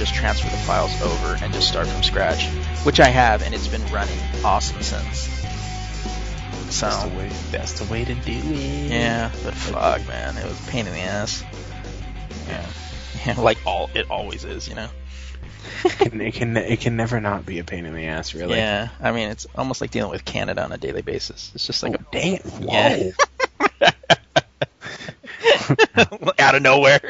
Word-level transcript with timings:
Just 0.00 0.14
transfer 0.14 0.48
the 0.48 0.56
files 0.56 0.98
over 1.02 1.36
and 1.44 1.52
just 1.52 1.68
start 1.68 1.86
from 1.86 2.02
scratch, 2.02 2.46
which 2.84 3.00
I 3.00 3.08
have, 3.08 3.42
and 3.42 3.54
it's 3.54 3.68
been 3.68 3.84
running 3.92 4.16
awesome 4.42 4.80
since. 4.80 5.28
So 6.74 6.86
That's 6.86 7.02
the 7.02 7.18
way. 7.18 7.30
That's 7.50 7.78
the 7.80 7.92
way 7.92 8.06
to 8.06 8.14
do 8.14 8.32
it. 8.32 8.90
yeah, 8.90 9.30
but 9.44 9.52
fuck, 9.52 10.08
man, 10.08 10.38
it 10.38 10.46
was 10.46 10.58
a 10.58 10.70
pain 10.70 10.86
in 10.86 10.94
the 10.94 11.00
ass. 11.00 11.44
Yeah, 12.48 12.66
yeah, 13.26 13.40
like 13.42 13.58
all 13.66 13.90
it 13.92 14.10
always 14.10 14.46
is, 14.46 14.68
you 14.68 14.74
know. 14.74 14.88
It 15.84 15.98
can, 15.98 16.20
it 16.22 16.32
can 16.32 16.56
it 16.56 16.80
can 16.80 16.96
never 16.96 17.20
not 17.20 17.44
be 17.44 17.58
a 17.58 17.64
pain 17.64 17.84
in 17.84 17.94
the 17.94 18.06
ass, 18.06 18.32
really. 18.32 18.56
Yeah, 18.56 18.88
I 19.02 19.12
mean, 19.12 19.28
it's 19.28 19.46
almost 19.54 19.82
like 19.82 19.90
dealing 19.90 20.12
with 20.12 20.24
Canada 20.24 20.64
on 20.64 20.72
a 20.72 20.78
daily 20.78 21.02
basis. 21.02 21.52
It's 21.54 21.66
just 21.66 21.82
like 21.82 21.96
Oh, 22.00 22.04
damn. 22.10 22.38
Whoa. 22.40 23.12
Yeah. 23.82 23.90
out 26.38 26.54
of 26.54 26.62
nowhere. 26.62 27.00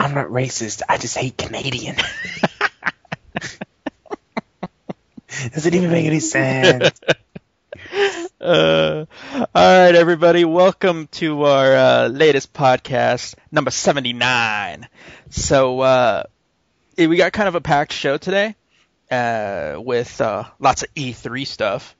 I'm 0.00 0.14
not 0.14 0.28
racist. 0.28 0.80
I 0.88 0.96
just 0.96 1.14
hate 1.14 1.36
Canadian. 1.36 1.96
Doesn't 5.52 5.74
even 5.74 5.90
make 5.90 6.06
any 6.06 6.20
sense. 6.20 6.98
Uh, 8.40 9.04
all 9.30 9.46
right, 9.54 9.94
everybody, 9.94 10.46
welcome 10.46 11.08
to 11.08 11.44
our 11.44 11.76
uh, 11.76 12.08
latest 12.08 12.54
podcast, 12.54 13.34
number 13.52 13.70
79. 13.70 14.88
So, 15.28 15.80
uh, 15.80 16.22
we 16.96 17.16
got 17.16 17.32
kind 17.34 17.48
of 17.48 17.54
a 17.54 17.60
packed 17.60 17.92
show 17.92 18.16
today 18.16 18.56
uh, 19.10 19.74
with 19.76 20.18
uh, 20.22 20.44
lots 20.58 20.82
of 20.82 20.94
E3 20.94 21.46
stuff. 21.46 21.94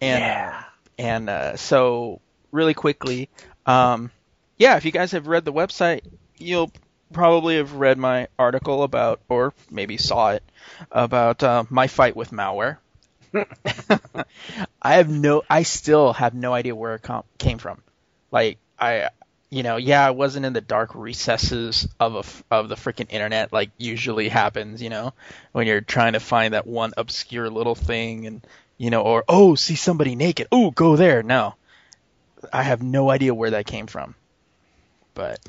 And, 0.00 0.20
yeah. 0.20 0.62
and 0.96 1.28
uh, 1.28 1.56
so, 1.56 2.20
really 2.52 2.74
quickly, 2.74 3.28
um, 3.66 4.12
yeah, 4.58 4.76
if 4.76 4.84
you 4.84 4.92
guys 4.92 5.10
have 5.10 5.26
read 5.26 5.44
the 5.44 5.52
website, 5.52 6.02
you'll 6.38 6.70
probably 7.12 7.56
have 7.56 7.74
read 7.74 7.98
my 7.98 8.28
article 8.38 8.82
about, 8.82 9.20
or 9.28 9.52
maybe 9.70 9.96
saw 9.96 10.32
it, 10.32 10.42
about 10.90 11.42
uh, 11.42 11.64
my 11.70 11.86
fight 11.86 12.16
with 12.16 12.30
malware. 12.30 12.78
I 14.82 14.94
have 14.94 15.08
no, 15.08 15.42
I 15.48 15.62
still 15.62 16.12
have 16.12 16.34
no 16.34 16.52
idea 16.52 16.74
where 16.74 16.94
it 16.94 17.02
com- 17.02 17.24
came 17.38 17.58
from. 17.58 17.82
Like 18.32 18.58
I, 18.78 19.10
you 19.50 19.62
know, 19.62 19.76
yeah, 19.76 20.06
I 20.06 20.10
wasn't 20.10 20.46
in 20.46 20.52
the 20.52 20.60
dark 20.60 20.94
recesses 20.94 21.88
of 21.98 22.14
a 22.14 22.20
f 22.20 22.44
of 22.50 22.68
the 22.68 22.76
freaking 22.76 23.06
internet 23.10 23.52
like 23.52 23.70
usually 23.78 24.28
happens. 24.28 24.82
You 24.82 24.90
know, 24.90 25.12
when 25.52 25.66
you're 25.66 25.80
trying 25.80 26.14
to 26.14 26.20
find 26.20 26.54
that 26.54 26.66
one 26.66 26.92
obscure 26.96 27.50
little 27.50 27.74
thing, 27.74 28.26
and 28.26 28.46
you 28.78 28.90
know, 28.90 29.02
or 29.02 29.24
oh, 29.28 29.54
see 29.54 29.76
somebody 29.76 30.16
naked, 30.16 30.48
oh, 30.50 30.70
go 30.70 30.96
there. 30.96 31.22
No, 31.22 31.54
I 32.52 32.62
have 32.62 32.82
no 32.82 33.10
idea 33.10 33.34
where 33.34 33.50
that 33.50 33.66
came 33.66 33.86
from. 33.86 34.14
But, 35.14 35.40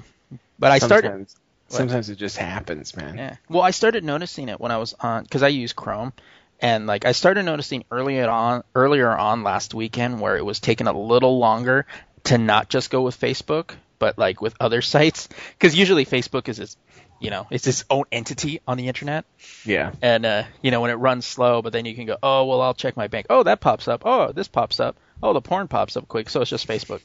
but 0.59 0.71
I 0.71 0.79
started. 0.79 1.27
Sometimes, 1.71 1.91
sometimes 1.91 2.09
it 2.09 2.15
just 2.17 2.37
happens, 2.37 2.95
man. 2.95 3.17
Yeah. 3.17 3.35
Well, 3.49 3.61
I 3.63 3.71
started 3.71 4.03
noticing 4.03 4.49
it 4.49 4.59
when 4.59 4.71
I 4.71 4.77
was 4.77 4.93
on 4.99 5.23
because 5.23 5.43
I 5.43 5.47
use 5.49 5.73
Chrome, 5.73 6.13
and 6.59 6.87
like 6.87 7.05
I 7.05 7.11
started 7.13 7.43
noticing 7.43 7.83
earlier 7.91 8.29
on 8.29 8.63
earlier 8.75 9.09
on 9.09 9.43
last 9.43 9.73
weekend 9.73 10.19
where 10.21 10.37
it 10.37 10.45
was 10.45 10.59
taking 10.59 10.87
a 10.87 10.93
little 10.99 11.39
longer 11.39 11.85
to 12.25 12.37
not 12.37 12.69
just 12.69 12.89
go 12.91 13.01
with 13.01 13.19
Facebook, 13.19 13.71
but 13.99 14.17
like 14.17 14.41
with 14.41 14.55
other 14.59 14.81
sites. 14.93 15.27
Because 15.51 15.75
usually 15.75 16.05
Facebook 16.05 16.47
is 16.49 16.59
its 16.59 16.77
you 17.19 17.29
know 17.29 17.47
it's 17.51 17.67
its 17.67 17.85
own 17.89 18.05
entity 18.11 18.61
on 18.67 18.77
the 18.77 18.87
internet, 18.87 19.25
Yeah. 19.65 19.91
and 20.01 20.25
uh, 20.25 20.43
you 20.61 20.71
know 20.71 20.81
when 20.81 20.89
it 20.91 20.95
runs 20.95 21.25
slow, 21.25 21.61
but 21.61 21.71
then 21.73 21.85
you 21.85 21.95
can 21.95 22.05
go 22.07 22.17
oh 22.21 22.45
well 22.45 22.61
I'll 22.61 22.73
check 22.73 22.97
my 22.97 23.07
bank. 23.07 23.27
Oh 23.29 23.43
that 23.43 23.59
pops 23.61 23.87
up. 23.87 24.03
Oh 24.05 24.31
this 24.31 24.47
pops 24.47 24.79
up. 24.79 24.97
Oh 25.23 25.33
the 25.33 25.41
porn 25.41 25.67
pops 25.67 25.95
up 25.97 26.07
quick. 26.07 26.29
So 26.29 26.41
it's 26.41 26.49
just 26.49 26.67
Facebook, 26.67 27.01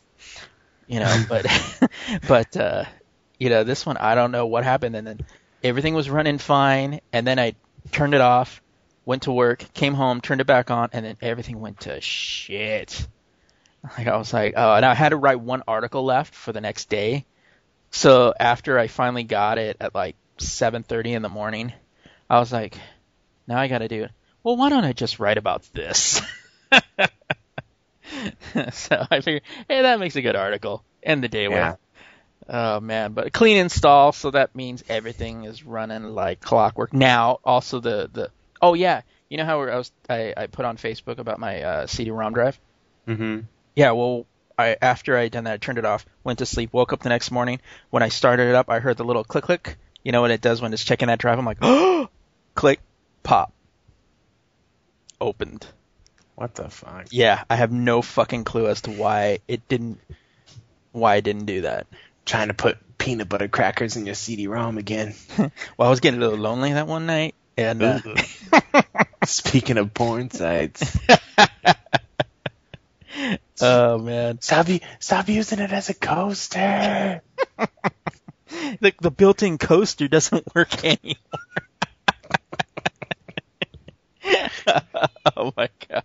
you 0.87 1.01
know 1.01 1.25
but 1.29 1.47
but 2.29 2.57
uh, 2.57 2.85
you 3.39 3.51
know, 3.51 3.65
this 3.65 3.85
one 3.87 3.97
I 3.97 4.15
don't 4.15 4.33
know 4.33 4.47
what 4.47 4.65
happened, 4.65 4.97
and 4.97 5.07
then 5.07 5.21
everything 5.63 5.95
was 5.95 6.09
running 6.11 6.39
fine, 6.39 7.01
and 7.13 7.27
then 7.27 7.39
I 7.39 7.55
turned 7.93 8.15
it 8.15 8.21
off, 8.21 8.63
went 9.05 9.23
to 9.25 9.33
work, 9.33 9.65
came 9.75 9.95
home, 9.95 10.21
turned 10.21 10.41
it 10.41 10.47
back 10.47 10.71
on, 10.71 10.91
and 10.93 11.05
then 11.05 11.17
everything 11.21 11.61
went 11.61 11.81
to 11.81 12.01
shit. 12.01 13.07
Like 13.97 14.09
I 14.09 14.17
was 14.17 14.33
like, 14.33 14.55
oh, 14.57 14.75
and 14.75 14.85
I 14.85 14.95
had 14.95 15.11
to 15.11 15.17
write 15.17 15.41
one 15.41 15.63
article 15.69 16.05
left 16.05 16.35
for 16.35 16.53
the 16.53 16.61
next 16.61 16.89
day. 16.89 17.25
So 17.91 18.35
after 18.39 18.79
I 18.79 18.89
finally 18.89 19.23
got 19.23 19.59
it 19.59 19.77
at 19.81 19.95
like 19.95 20.17
7:30 20.39 21.13
in 21.15 21.23
the 21.23 21.29
morning, 21.29 21.73
I 22.29 22.41
was 22.41 22.53
like, 22.53 22.77
now 23.47 23.59
I 23.59 23.69
got 23.69 23.79
to 23.79 23.89
do 23.89 24.05
it. 24.05 24.11
Well, 24.43 24.57
why 24.57 24.71
don't 24.71 24.85
I 24.85 24.93
just 24.93 25.19
write 25.19 25.39
about 25.39 25.63
this? 25.73 26.21
so 28.73 29.07
I 29.11 29.21
figured, 29.21 29.43
hey, 29.69 29.83
that 29.83 30.01
makes 30.01 30.17
a 30.17 30.23
good 30.23 30.37
article. 30.37 30.85
End 31.03 31.23
the 31.23 31.29
day 31.29 31.45
Yeah. 31.49 31.71
with. 31.71 31.79
Oh 32.49 32.81
man, 32.81 33.13
but 33.13 33.27
a 33.27 33.31
clean 33.31 33.57
install, 33.57 34.13
so 34.13 34.31
that 34.31 34.55
means 34.55 34.85
everything 34.89 35.45
is 35.45 35.65
running 35.65 36.05
like 36.05 36.41
clockwork. 36.41 36.93
Now, 36.93 37.41
also 37.45 37.81
the 37.81 38.09
the 38.13 38.31
oh 38.63 38.75
yeah, 38.75 39.03
you 39.29 39.37
know 39.37 39.45
how 39.45 39.63
I 39.63 39.77
was 39.77 39.93
I, 40.09 40.33
I 40.37 40.47
put 40.47 40.65
on 40.65 40.77
Facebook 40.77 41.19
about 41.19 41.41
my 41.41 41.63
uh, 41.63 41.87
CD-ROM 41.87 42.35
drive. 42.35 42.59
Mm-hmm. 43.09 43.41
Yeah, 43.75 43.91
well, 43.93 44.27
I 44.57 44.77
after 44.81 45.17
I 45.17 45.29
done 45.29 45.45
that, 45.45 45.55
I 45.55 45.57
turned 45.57 45.79
it 45.79 45.85
off, 45.85 46.07
went 46.23 46.39
to 46.39 46.47
sleep, 46.47 46.73
woke 46.73 46.93
up 46.93 47.03
the 47.03 47.09
next 47.09 47.33
morning. 47.33 47.61
When 47.91 48.05
I 48.05 48.11
started 48.11 48.49
it 48.49 48.55
up, 48.55 48.71
I 48.71 48.79
heard 48.79 48.97
the 48.97 49.05
little 49.05 49.25
click 49.25 49.45
click. 49.45 49.77
You 50.05 50.13
know 50.13 50.21
what 50.21 50.31
it 50.31 50.41
does 50.41 50.63
when 50.63 50.73
it's 50.73 50.85
checking 50.85 51.09
that 51.09 51.19
drive? 51.19 51.39
I'm 51.39 51.45
like, 51.45 51.59
oh, 51.63 52.09
click, 52.55 52.81
pop, 53.25 53.53
opened. 55.21 55.67
What 56.37 56.55
the 56.55 56.69
fuck? 56.69 57.07
Yeah, 57.11 57.43
I 57.51 57.57
have 57.57 57.73
no 57.73 58.03
fucking 58.03 58.45
clue 58.45 58.69
as 58.69 58.83
to 58.83 58.93
why 58.93 59.39
it 59.49 59.67
didn't, 59.69 59.99
why 60.93 61.15
I 61.15 61.21
didn't 61.21 61.47
do 61.47 61.63
that. 61.63 61.87
Trying 62.27 62.49
to 62.49 62.55
put 62.55 62.77
peanut 62.99 63.29
butter 63.29 63.49
crackers 63.49 63.97
in 63.97 64.05
your 64.05 64.15
CD-ROM 64.15 64.79
again. 64.79 65.15
Well, 65.79 65.89
I 65.89 65.91
was 65.91 66.01
getting 66.01 66.21
a 66.21 66.25
little 66.25 66.39
lonely 66.39 66.73
that 66.73 66.87
one 66.87 67.07
night, 67.07 67.35
and 67.57 67.83
uh, 67.83 68.01
Speaking 69.25 69.79
of 69.79 69.95
porn 69.95 70.31
sites, 70.31 70.99
oh 73.61 73.99
man, 73.99 74.41
stop 74.41 74.67
stop 74.99 75.29
using 75.29 75.59
it 75.59 75.73
as 75.73 75.89
a 75.89 75.95
coaster. 75.95 77.23
the 78.81 78.93
the 79.01 79.11
built-in 79.11 79.59
coaster 79.59 80.09
doesn't 80.09 80.55
work 80.55 80.85
anymore. 80.85 81.15
oh 85.37 85.53
my 85.57 85.69
god. 85.89 86.03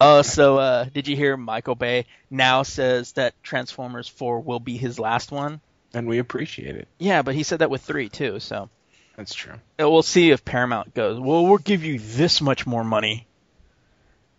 Oh, 0.00 0.22
so 0.22 0.58
uh, 0.58 0.84
did 0.84 1.08
you 1.08 1.16
hear 1.16 1.36
Michael 1.36 1.74
Bay 1.74 2.06
now 2.30 2.62
says 2.62 3.12
that 3.12 3.34
Transformers 3.42 4.08
4 4.08 4.40
will 4.40 4.60
be 4.60 4.76
his 4.76 4.98
last 4.98 5.30
one? 5.32 5.60
And 5.94 6.06
we 6.08 6.18
appreciate 6.18 6.76
it. 6.76 6.88
Yeah, 6.98 7.22
but 7.22 7.34
he 7.34 7.42
said 7.42 7.58
that 7.60 7.70
with 7.70 7.82
3 7.82 8.08
too, 8.08 8.40
so 8.40 8.68
That's 9.16 9.34
true. 9.34 9.54
uh, 9.80 9.90
we'll 9.90 10.02
see 10.02 10.30
if 10.30 10.44
Paramount 10.44 10.94
goes, 10.94 11.18
well, 11.20 11.46
we'll 11.46 11.58
give 11.58 11.84
you 11.84 11.98
this 11.98 12.40
much 12.40 12.66
more 12.66 12.84
money. 12.84 13.26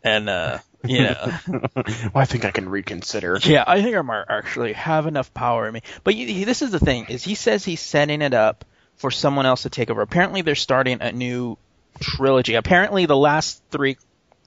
And, 0.03 0.29
uh, 0.29 0.57
you 0.83 1.03
know, 1.03 1.31
well, 1.75 2.11
I 2.15 2.25
think 2.25 2.43
I 2.45 2.51
can 2.51 2.67
reconsider. 2.69 3.37
yeah, 3.43 3.63
I 3.67 3.81
think 3.83 3.95
I 3.95 4.01
might 4.01 4.25
actually 4.29 4.73
have 4.73 5.05
enough 5.05 5.33
power 5.33 5.67
in 5.67 5.73
me. 5.73 5.81
But 6.03 6.15
you, 6.15 6.25
he- 6.27 6.43
this 6.45 6.61
is 6.63 6.71
the 6.71 6.79
thing, 6.79 7.05
is 7.09 7.23
he 7.23 7.35
says 7.35 7.63
he's 7.63 7.81
setting 7.81 8.21
it 8.23 8.33
up 8.33 8.65
for 8.95 9.11
someone 9.11 9.45
else 9.45 9.63
to 9.63 9.69
take 9.69 9.89
over. 9.91 10.01
Apparently 10.01 10.41
they're 10.41 10.55
starting 10.55 11.01
a 11.01 11.11
new 11.11 11.57
trilogy. 11.99 12.55
Apparently 12.55 13.05
the 13.05 13.17
last 13.17 13.61
three 13.69 13.97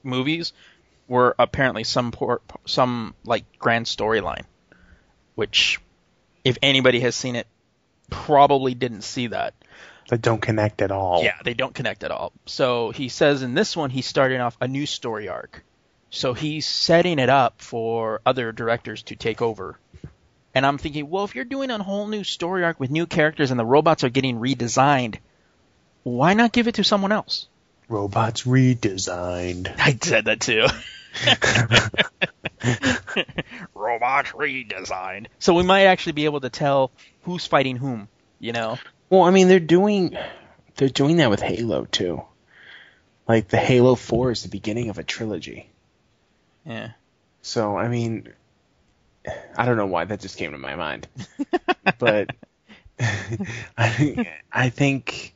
movies 0.03 0.53
were 1.07 1.35
apparently 1.37 1.83
some 1.83 2.11
por- 2.11 2.41
some 2.65 3.13
like 3.23 3.45
grand 3.59 3.85
storyline, 3.85 4.45
which 5.35 5.79
if 6.43 6.57
anybody 6.61 6.99
has 7.01 7.15
seen 7.15 7.35
it, 7.35 7.47
probably 8.09 8.73
didn't 8.73 9.01
see 9.01 9.27
that. 9.27 9.53
That 10.09 10.21
don't 10.21 10.41
connect 10.41 10.81
at 10.81 10.91
all. 10.91 11.23
Yeah, 11.23 11.37
they 11.43 11.55
don't 11.55 11.73
connect 11.73 12.03
at 12.03 12.11
all. 12.11 12.31
So 12.45 12.91
he 12.91 13.09
says 13.09 13.41
in 13.41 13.55
this 13.55 13.75
one 13.75 13.89
he's 13.89 14.05
starting 14.05 14.39
off 14.39 14.57
a 14.61 14.67
new 14.67 14.85
story 14.85 15.27
arc. 15.27 15.63
So 16.11 16.33
he's 16.33 16.65
setting 16.65 17.19
it 17.19 17.29
up 17.29 17.61
for 17.61 18.21
other 18.25 18.51
directors 18.51 19.03
to 19.03 19.15
take 19.15 19.41
over. 19.41 19.79
And 20.53 20.65
I'm 20.65 20.77
thinking, 20.77 21.09
well, 21.09 21.25
if 21.25 21.35
you're 21.35 21.43
doing 21.43 21.71
a 21.71 21.83
whole 21.83 22.07
new 22.07 22.23
story 22.23 22.63
arc 22.63 22.79
with 22.79 22.89
new 22.89 23.05
characters 23.05 23.51
and 23.51 23.59
the 23.59 23.65
robots 23.65 24.03
are 24.03 24.09
getting 24.09 24.39
redesigned, 24.39 25.17
why 26.05 26.35
not 26.35 26.51
give 26.51 26.67
it 26.67 26.75
to 26.75 26.83
someone 26.83 27.11
else? 27.11 27.47
Robots 27.89 28.43
redesigned. 28.43 29.73
I 29.79 29.97
said 29.99 30.25
that 30.25 30.39
too. 30.39 30.67
robots 33.73 34.31
redesigned. 34.31 35.27
So 35.39 35.55
we 35.55 35.63
might 35.63 35.85
actually 35.85 36.13
be 36.13 36.25
able 36.25 36.41
to 36.41 36.51
tell 36.51 36.91
who's 37.23 37.47
fighting 37.47 37.77
whom, 37.77 38.07
you 38.39 38.53
know? 38.53 38.77
Well, 39.09 39.23
I 39.23 39.31
mean, 39.31 39.47
they're 39.47 39.59
doing 39.59 40.15
they're 40.75 40.89
doing 40.89 41.17
that 41.17 41.31
with 41.31 41.41
Halo 41.41 41.85
too. 41.85 42.21
Like 43.27 43.47
the 43.47 43.57
Halo 43.57 43.95
Four 43.95 44.29
is 44.29 44.43
the 44.43 44.49
beginning 44.49 44.89
of 44.89 44.99
a 44.99 45.03
trilogy. 45.03 45.71
Yeah. 46.67 46.91
So 47.41 47.77
I 47.77 47.87
mean, 47.87 48.31
I 49.57 49.65
don't 49.65 49.77
know 49.77 49.87
why 49.87 50.05
that 50.05 50.19
just 50.19 50.37
came 50.37 50.51
to 50.51 50.59
my 50.59 50.75
mind, 50.75 51.07
but 51.97 52.29
I 53.77 54.27
I 54.51 54.69
think 54.69 55.34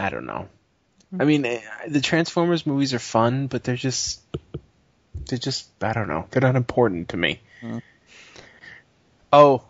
I 0.00 0.08
don't 0.08 0.24
know. 0.24 0.48
I 1.18 1.24
mean, 1.24 1.44
eh, 1.44 1.60
the 1.88 2.00
Transformers 2.00 2.66
movies 2.66 2.94
are 2.94 2.98
fun, 2.98 3.48
but 3.48 3.64
they're 3.64 3.76
just 3.76 4.22
they're 5.26 5.38
just 5.38 5.68
I 5.82 5.92
don't 5.92 6.08
know. 6.08 6.26
They're 6.30 6.40
not 6.40 6.56
important 6.56 7.10
to 7.10 7.16
me. 7.16 7.40
Oh, 9.32 9.62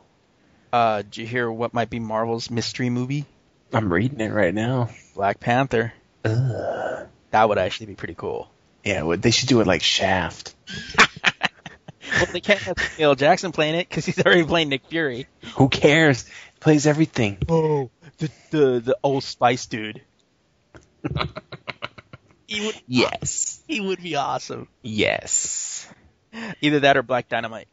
uh, 0.73 1.03
did 1.03 1.17
you 1.17 1.27
hear 1.27 1.51
what 1.51 1.75
might 1.75 1.91
be 1.91 1.99
Marvel's 1.99 2.49
mystery 2.51 2.91
movie? 2.91 3.25
I'm 3.73 3.93
reading 3.93 4.21
it 4.21 4.33
right 4.33 4.55
now. 4.55 4.91
Black 5.15 5.41
Panther. 5.41 5.93
That 6.23 7.49
would 7.49 7.59
actually 7.59 7.87
be 7.87 7.95
pretty 7.95 8.15
cool. 8.15 8.49
Yeah, 8.85 9.03
what 9.03 9.21
they 9.21 9.31
should 9.33 9.49
do 9.49 9.61
it 9.61 9.67
like 9.67 9.83
Shaft. 9.83 10.55
Well, 12.13 12.27
they 12.33 12.41
can't 12.41 12.61
have 12.61 12.77
Samuel 12.79 13.15
Jackson 13.15 13.53
playing 13.53 13.77
it 13.77 13.89
because 13.89 14.05
he's 14.05 14.19
already 14.19 14.45
playing 14.45 14.69
Nick 14.69 14.87
Fury. 14.87 15.27
Who 15.57 15.69
cares? 15.69 16.29
Plays 16.59 16.87
everything. 16.87 17.39
Oh, 17.49 17.91
the 18.19 18.31
the 18.51 18.81
the 18.81 18.99
old 19.03 19.23
Spice 19.23 19.67
dude. 19.67 20.03
He 22.47 22.67
would 22.67 22.81
Yes. 22.87 23.63
he 23.67 23.81
would 23.81 24.03
be 24.03 24.17
awesome. 24.17 24.69
Yes. 24.83 25.89
Either 26.61 26.81
that 26.81 26.97
or 26.97 27.03
Black 27.03 27.29
Dynamite. 27.29 27.69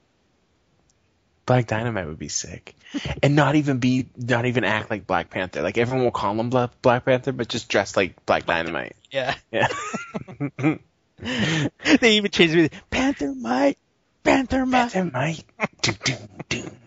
Black 1.45 1.65
Dynamite 1.68 2.07
would 2.07 2.19
be 2.19 2.27
sick, 2.27 2.75
and 3.24 3.33
not 3.33 3.56
even 3.56 3.77
be 3.77 4.07
not 4.18 4.45
even 4.45 4.65
act 4.65 4.89
like 4.89 5.07
Black 5.07 5.29
Panther. 5.29 5.62
Like 5.62 5.77
everyone 5.77 6.03
will 6.03 6.12
call 6.12 6.38
him 6.38 6.50
Black 6.50 7.06
Panther, 7.06 7.31
but 7.31 7.47
just 7.47 7.69
dress 7.69 7.95
like 7.95 8.25
Black 8.25 8.45
Dynamite. 8.45 8.97
Yeah. 9.12 9.33
Yeah. 9.50 9.69
they 11.19 12.18
even 12.18 12.31
changed 12.31 12.56
it. 12.56 12.73
Panther 12.89 13.33
Mite. 13.33 13.77
Panther 14.23 14.65
Mite. 14.65 14.91
Dynamite. 14.91 15.44
Doom, 15.81 15.95
doom, 16.03 16.18
doom. 16.50 16.77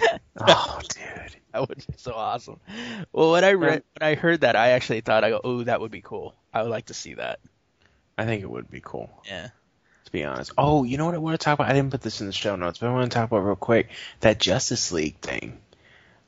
Oh, 0.40 0.80
dude. 0.88 1.36
That 1.52 1.68
would 1.68 1.78
be 1.78 1.84
so 1.96 2.12
awesome. 2.12 2.60
Well, 3.12 3.32
when 3.32 3.42
I 3.44 3.52
read 3.54 3.82
when 3.98 4.08
I 4.08 4.14
heard 4.14 4.42
that, 4.42 4.54
I 4.54 4.70
actually 4.70 5.00
thought 5.00 5.24
I 5.24 5.30
go, 5.30 5.40
oh, 5.42 5.64
that 5.64 5.80
would 5.80 5.90
be 5.90 6.00
cool. 6.02 6.34
I 6.54 6.62
would 6.62 6.70
like 6.70 6.86
to 6.86 6.94
see 6.94 7.14
that. 7.14 7.40
I 8.16 8.24
think 8.26 8.42
it 8.42 8.50
would 8.50 8.70
be 8.70 8.80
cool, 8.84 9.10
Yeah. 9.26 9.48
to 10.04 10.12
be 10.12 10.24
honest. 10.24 10.52
Oh, 10.58 10.84
you 10.84 10.96
know 10.98 11.06
what 11.06 11.14
I 11.14 11.18
want 11.18 11.40
to 11.40 11.44
talk 11.44 11.54
about? 11.58 11.68
I 11.70 11.72
didn't 11.72 11.90
put 11.90 12.02
this 12.02 12.20
in 12.20 12.26
the 12.28 12.32
show 12.32 12.54
notes, 12.56 12.78
but 12.78 12.88
I 12.88 12.92
want 12.92 13.10
to 13.10 13.14
talk 13.16 13.28
about 13.30 13.40
real 13.44 13.56
quick 13.56 13.88
that 14.20 14.38
Justice 14.38 14.92
League 14.92 15.18
thing. 15.20 15.58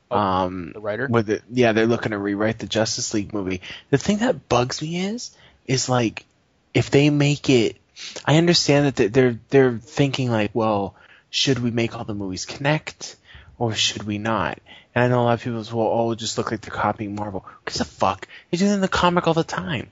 Oh, 0.09 0.17
um, 0.17 0.71
The 0.73 0.81
writer. 0.81 1.07
with 1.09 1.29
it, 1.29 1.43
yeah, 1.49 1.71
they're 1.71 1.85
looking 1.87 2.11
to 2.11 2.17
rewrite 2.17 2.59
the 2.59 2.67
Justice 2.67 3.13
League 3.13 3.33
movie. 3.33 3.61
The 3.91 3.97
thing 3.97 4.17
that 4.17 4.49
bugs 4.49 4.81
me 4.81 4.99
is, 5.05 5.31
is 5.67 5.87
like, 5.87 6.25
if 6.73 6.89
they 6.91 7.09
make 7.09 7.49
it, 7.49 7.77
I 8.25 8.37
understand 8.37 8.87
that 8.87 8.95
they- 8.97 9.07
they're 9.07 9.39
they're 9.49 9.77
thinking 9.77 10.29
like, 10.31 10.51
well, 10.53 10.95
should 11.29 11.59
we 11.59 11.71
make 11.71 11.95
all 11.95 12.03
the 12.03 12.13
movies 12.13 12.45
connect, 12.45 13.15
or 13.61 13.75
should 13.75 14.01
we 14.01 14.17
not? 14.17 14.57
And 14.95 15.03
I 15.03 15.07
know 15.07 15.21
a 15.21 15.23
lot 15.23 15.33
of 15.33 15.43
people 15.43 15.63
say, 15.63 15.75
well, 15.75 15.87
oh, 15.87 16.15
just 16.15 16.35
look 16.35 16.49
like 16.49 16.61
they're 16.61 16.75
copying 16.75 17.13
Marvel. 17.13 17.45
Because 17.63 17.77
the 17.77 17.85
fuck, 17.85 18.27
they 18.49 18.57
do 18.57 18.67
that 18.67 18.73
in 18.73 18.81
the 18.81 18.87
comic 18.87 19.27
all 19.27 19.35
the 19.35 19.43
time. 19.43 19.91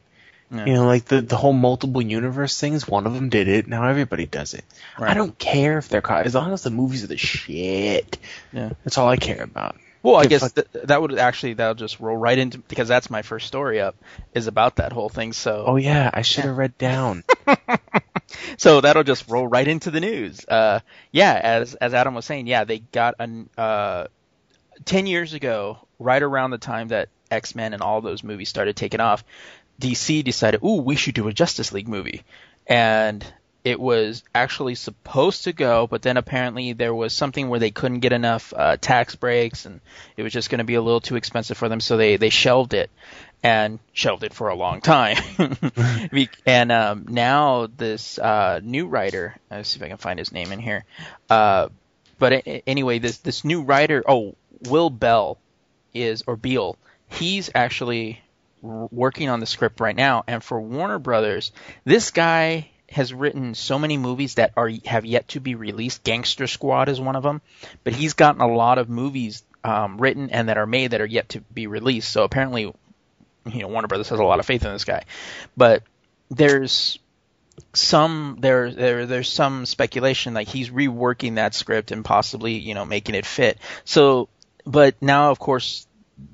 Yeah. 0.51 0.65
You 0.65 0.73
know, 0.73 0.87
like 0.87 1.05
the 1.05 1.21
the 1.21 1.37
whole 1.37 1.53
multiple 1.53 2.01
universe 2.01 2.59
things. 2.59 2.87
One 2.87 3.05
of 3.05 3.13
them 3.13 3.29
did 3.29 3.47
it. 3.47 3.67
Now 3.67 3.83
everybody 3.87 4.25
does 4.25 4.55
it. 4.55 4.65
I 4.97 5.13
don't 5.13 5.37
care 5.37 5.77
if 5.77 5.87
they're 5.87 6.01
co- 6.01 6.15
as 6.15 6.33
long 6.33 6.51
as 6.51 6.63
the 6.63 6.71
movies 6.71 7.03
are 7.03 7.07
the 7.07 7.17
shit. 7.17 8.17
Yeah. 8.51 8.71
That's 8.83 8.97
all 8.97 9.07
I 9.07 9.17
care 9.17 9.43
about. 9.43 9.75
Well, 10.01 10.15
I 10.15 10.25
guess 10.25 10.51
th- 10.51 10.67
that 10.85 10.99
would 10.99 11.19
actually 11.19 11.53
that'll 11.53 11.75
just 11.75 11.99
roll 11.99 12.17
right 12.17 12.39
into 12.39 12.57
because 12.57 12.87
that's 12.87 13.11
my 13.11 13.21
first 13.21 13.45
story 13.45 13.81
up 13.81 13.95
is 14.33 14.47
about 14.47 14.77
that 14.77 14.91
whole 14.91 15.09
thing. 15.09 15.33
So 15.33 15.65
Oh 15.67 15.75
yeah, 15.75 16.09
I 16.11 16.23
should 16.23 16.45
have 16.45 16.57
read 16.57 16.75
down. 16.79 17.23
so 18.57 18.81
that'll 18.81 19.03
just 19.03 19.29
roll 19.29 19.47
right 19.47 19.67
into 19.67 19.91
the 19.91 19.99
news. 19.99 20.45
Uh, 20.47 20.79
yeah, 21.11 21.39
as 21.41 21.75
as 21.75 21.93
Adam 21.93 22.15
was 22.15 22.25
saying, 22.25 22.47
yeah, 22.47 22.63
they 22.63 22.79
got 22.79 23.15
an 23.19 23.49
uh, 23.57 24.07
ten 24.85 25.05
years 25.07 25.33
ago, 25.33 25.79
right 25.99 26.21
around 26.21 26.51
the 26.51 26.57
time 26.57 26.89
that 26.89 27.09
X 27.31 27.55
Men 27.55 27.73
and 27.73 27.81
all 27.81 28.01
those 28.01 28.23
movies 28.23 28.49
started 28.49 28.75
taking 28.75 28.99
off. 28.99 29.23
DC 29.81 30.23
decided, 30.23 30.61
ooh, 30.63 30.81
we 30.81 30.95
should 30.95 31.15
do 31.15 31.27
a 31.27 31.33
Justice 31.33 31.71
League 31.71 31.87
movie, 31.87 32.23
and 32.67 33.25
it 33.63 33.79
was 33.79 34.23
actually 34.33 34.75
supposed 34.75 35.43
to 35.43 35.53
go, 35.53 35.85
but 35.85 36.01
then 36.01 36.17
apparently 36.17 36.73
there 36.73 36.93
was 36.93 37.13
something 37.13 37.49
where 37.49 37.59
they 37.59 37.71
couldn't 37.71 37.99
get 37.99 38.13
enough 38.13 38.53
uh, 38.55 38.77
tax 38.77 39.15
breaks, 39.15 39.65
and 39.65 39.81
it 40.15 40.23
was 40.23 40.31
just 40.31 40.49
going 40.49 40.59
to 40.59 40.65
be 40.65 40.75
a 40.75 40.81
little 40.81 41.01
too 41.01 41.17
expensive 41.17 41.57
for 41.57 41.67
them, 41.67 41.81
so 41.81 41.97
they 41.97 42.17
they 42.17 42.29
shelved 42.29 42.73
it 42.73 42.89
and 43.43 43.79
shelved 43.93 44.23
it 44.23 44.33
for 44.33 44.49
a 44.49 44.55
long 44.55 44.81
time. 44.81 45.17
And 46.45 46.71
um, 46.71 47.05
now 47.09 47.67
this 47.67 48.17
uh, 48.17 48.59
new 48.63 48.87
writer, 48.87 49.35
let's 49.51 49.69
see 49.69 49.77
if 49.77 49.83
I 49.83 49.87
can 49.87 49.97
find 49.97 50.19
his 50.19 50.31
name 50.31 50.51
in 50.51 50.59
here. 50.59 50.83
Uh, 51.29 51.69
but 52.17 52.43
anyway, 52.67 52.99
this 52.99 53.17
this 53.17 53.43
new 53.43 53.61
writer, 53.61 54.03
oh, 54.07 54.35
Will 54.69 54.89
Bell 54.89 55.37
is 55.93 56.23
or 56.27 56.35
Beal, 56.35 56.77
he's 57.09 57.49
actually 57.53 58.21
working 58.61 59.29
on 59.29 59.39
the 59.39 59.45
script 59.45 59.79
right 59.79 59.95
now. 59.95 60.23
And 60.27 60.43
for 60.43 60.59
Warner 60.59 60.99
Brothers, 60.99 61.51
this 61.85 62.11
guy 62.11 62.69
has 62.91 63.13
written 63.13 63.55
so 63.55 63.79
many 63.79 63.97
movies 63.97 64.35
that 64.35 64.53
are 64.57 64.69
have 64.85 65.05
yet 65.05 65.27
to 65.29 65.39
be 65.39 65.55
released. 65.55 66.03
Gangster 66.03 66.47
Squad 66.47 66.89
is 66.89 66.99
one 66.99 67.15
of 67.15 67.23
them, 67.23 67.41
but 67.83 67.93
he's 67.93 68.13
gotten 68.13 68.41
a 68.41 68.47
lot 68.47 68.77
of 68.77 68.89
movies 68.89 69.43
um, 69.63 69.97
written 69.97 70.29
and 70.29 70.49
that 70.49 70.57
are 70.57 70.65
made 70.65 70.91
that 70.91 71.01
are 71.01 71.05
yet 71.05 71.29
to 71.29 71.41
be 71.41 71.67
released. 71.67 72.11
So 72.11 72.23
apparently, 72.23 72.63
you 72.63 73.61
know, 73.61 73.67
Warner 73.67 73.87
Brothers 73.87 74.09
has 74.09 74.19
a 74.19 74.23
lot 74.23 74.39
of 74.39 74.45
faith 74.45 74.65
in 74.65 74.71
this 74.71 74.85
guy. 74.85 75.03
But 75.55 75.83
there's 76.29 76.99
some 77.73 78.37
there 78.39 78.71
there 78.71 79.05
there's 79.05 79.29
some 79.29 79.65
speculation 79.65 80.33
like 80.33 80.47
he's 80.47 80.69
reworking 80.69 81.35
that 81.35 81.53
script 81.53 81.91
and 81.91 82.05
possibly 82.05 82.53
you 82.53 82.73
know 82.73 82.85
making 82.85 83.15
it 83.15 83.25
fit. 83.25 83.57
So, 83.85 84.29
but 84.65 84.95
now 85.01 85.31
of 85.31 85.39
course 85.39 85.85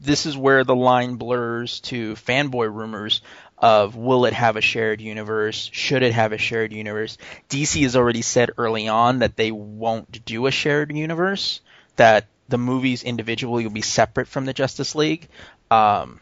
this 0.02 0.26
is 0.26 0.36
where 0.36 0.64
the 0.64 0.76
line 0.76 1.16
blurs 1.16 1.80
to 1.80 2.16
fanboy 2.16 2.74
rumors 2.74 3.22
of 3.58 3.96
will 3.96 4.26
it 4.26 4.34
have 4.34 4.58
a 4.58 4.62
shared 4.62 5.02
universe? 5.02 5.70
Should 5.72 6.04
it 6.04 6.14
have 6.14 6.34
a 6.34 6.38
shared 6.38 6.74
universe? 6.74 7.18
DC 7.50 7.82
has 7.84 7.96
already 7.96 8.22
said 8.22 8.52
early 8.58 8.88
on 8.88 9.20
that 9.20 9.36
they 9.36 9.52
won't 9.52 10.26
do 10.26 10.46
a 10.48 10.52
shared 10.52 10.96
universe. 10.96 11.62
That 11.96 12.28
the 12.50 12.58
movies 12.58 13.04
individually 13.04 13.64
will 13.64 13.72
be 13.72 13.82
separate 13.82 14.28
from 14.28 14.46
the 14.46 14.54
Justice 14.54 14.96
League. 14.96 15.28
Um, 15.72 16.20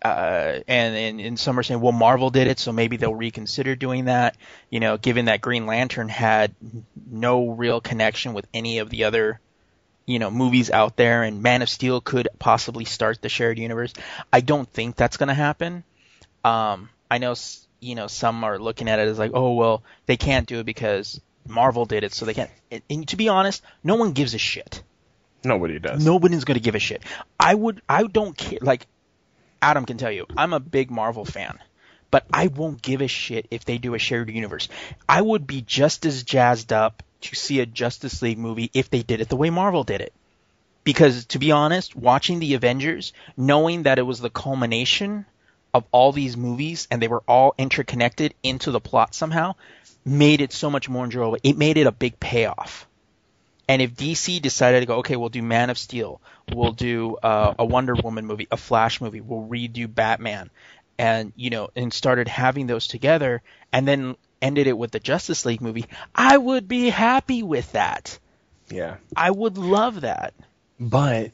uh, 0.00 0.60
and, 0.68 0.96
and 0.96 1.20
and 1.20 1.40
some 1.40 1.58
are 1.58 1.62
saying, 1.62 1.80
well, 1.80 1.92
Marvel 1.92 2.30
did 2.30 2.46
it, 2.46 2.60
so 2.60 2.72
maybe 2.72 2.96
they'll 2.96 3.14
reconsider 3.14 3.74
doing 3.74 4.04
that. 4.04 4.36
You 4.70 4.78
know, 4.78 4.96
given 4.96 5.24
that 5.24 5.40
Green 5.40 5.66
Lantern 5.66 6.08
had 6.08 6.54
no 7.10 7.48
real 7.48 7.80
connection 7.80 8.32
with 8.32 8.46
any 8.54 8.78
of 8.78 8.90
the 8.90 9.04
other, 9.04 9.40
you 10.06 10.20
know, 10.20 10.30
movies 10.30 10.70
out 10.70 10.96
there, 10.96 11.24
and 11.24 11.42
Man 11.42 11.62
of 11.62 11.68
Steel 11.68 12.00
could 12.00 12.28
possibly 12.38 12.84
start 12.84 13.20
the 13.20 13.28
shared 13.28 13.58
universe. 13.58 13.92
I 14.32 14.40
don't 14.40 14.68
think 14.72 14.94
that's 14.94 15.16
going 15.16 15.28
to 15.28 15.34
happen. 15.34 15.82
Um, 16.44 16.88
I 17.10 17.18
know 17.18 17.32
s- 17.32 17.66
you 17.80 17.94
know, 17.94 18.06
some 18.06 18.42
are 18.44 18.58
looking 18.58 18.88
at 18.88 18.98
it 18.98 19.08
as 19.08 19.18
like, 19.18 19.32
oh 19.34 19.54
well, 19.54 19.82
they 20.06 20.16
can't 20.16 20.46
do 20.46 20.60
it 20.60 20.66
because 20.66 21.20
Marvel 21.46 21.84
did 21.86 22.04
it, 22.04 22.12
so 22.12 22.24
they 22.26 22.34
can't. 22.34 22.50
And, 22.70 22.82
and 22.90 23.08
to 23.08 23.16
be 23.16 23.28
honest, 23.28 23.62
no 23.82 23.96
one 23.96 24.12
gives 24.12 24.34
a 24.34 24.38
shit. 24.38 24.82
Nobody 25.44 25.78
does. 25.78 26.04
Nobody's 26.04 26.44
going 26.44 26.56
to 26.56 26.60
give 26.62 26.74
a 26.74 26.80
shit. 26.80 27.02
I 27.38 27.54
would. 27.54 27.80
I 27.88 28.02
don't 28.04 28.36
care. 28.36 28.58
Like 28.60 28.86
Adam 29.62 29.84
can 29.86 29.96
tell 29.98 30.10
you, 30.10 30.26
I'm 30.36 30.52
a 30.52 30.60
big 30.60 30.90
Marvel 30.90 31.24
fan, 31.24 31.58
but 32.10 32.26
I 32.32 32.48
won't 32.48 32.82
give 32.82 33.00
a 33.02 33.06
shit 33.06 33.46
if 33.50 33.64
they 33.64 33.78
do 33.78 33.94
a 33.94 33.98
shared 33.98 34.30
universe. 34.30 34.68
I 35.08 35.22
would 35.22 35.46
be 35.46 35.62
just 35.62 36.04
as 36.06 36.22
jazzed 36.24 36.72
up 36.72 37.02
to 37.20 37.34
see 37.34 37.60
a 37.60 37.66
Justice 37.66 38.22
League 38.22 38.38
movie 38.38 38.70
if 38.74 38.90
they 38.90 39.02
did 39.02 39.20
it 39.20 39.28
the 39.28 39.36
way 39.36 39.50
Marvel 39.50 39.84
did 39.84 40.00
it. 40.00 40.12
Because 40.84 41.26
to 41.26 41.38
be 41.38 41.52
honest, 41.52 41.94
watching 41.94 42.38
the 42.40 42.54
Avengers, 42.54 43.12
knowing 43.36 43.82
that 43.84 43.98
it 43.98 44.02
was 44.02 44.20
the 44.20 44.30
culmination 44.30 45.26
of 45.74 45.84
all 45.92 46.12
these 46.12 46.36
movies 46.36 46.88
and 46.90 47.00
they 47.00 47.08
were 47.08 47.22
all 47.28 47.54
interconnected 47.58 48.34
into 48.42 48.70
the 48.70 48.80
plot 48.80 49.14
somehow, 49.14 49.54
made 50.04 50.40
it 50.40 50.52
so 50.52 50.70
much 50.70 50.88
more 50.88 51.04
enjoyable. 51.04 51.38
It 51.42 51.56
made 51.56 51.76
it 51.76 51.86
a 51.86 51.92
big 51.92 52.18
payoff. 52.18 52.86
And 53.68 53.82
if 53.82 53.94
DC 53.94 54.40
decided 54.40 54.80
to 54.80 54.86
go, 54.86 54.96
okay, 54.96 55.16
we'll 55.16 55.28
do 55.28 55.42
Man 55.42 55.68
of 55.68 55.76
Steel, 55.76 56.22
we'll 56.52 56.72
do 56.72 57.16
uh, 57.16 57.54
a 57.58 57.64
Wonder 57.64 57.94
Woman 57.94 58.24
movie, 58.24 58.48
a 58.50 58.56
Flash 58.56 59.00
movie, 59.00 59.20
we'll 59.20 59.46
redo 59.46 59.92
Batman, 59.94 60.48
and 60.98 61.34
you 61.36 61.50
know, 61.50 61.68
and 61.76 61.92
started 61.92 62.28
having 62.28 62.66
those 62.66 62.86
together, 62.86 63.42
and 63.70 63.86
then 63.86 64.16
ended 64.40 64.66
it 64.66 64.78
with 64.78 64.90
the 64.90 65.00
Justice 65.00 65.44
League 65.44 65.60
movie, 65.60 65.84
I 66.14 66.36
would 66.36 66.66
be 66.66 66.88
happy 66.88 67.42
with 67.42 67.72
that. 67.72 68.18
Yeah. 68.70 68.96
I 69.16 69.30
would 69.30 69.58
love 69.58 70.02
that. 70.02 70.34
But 70.80 71.32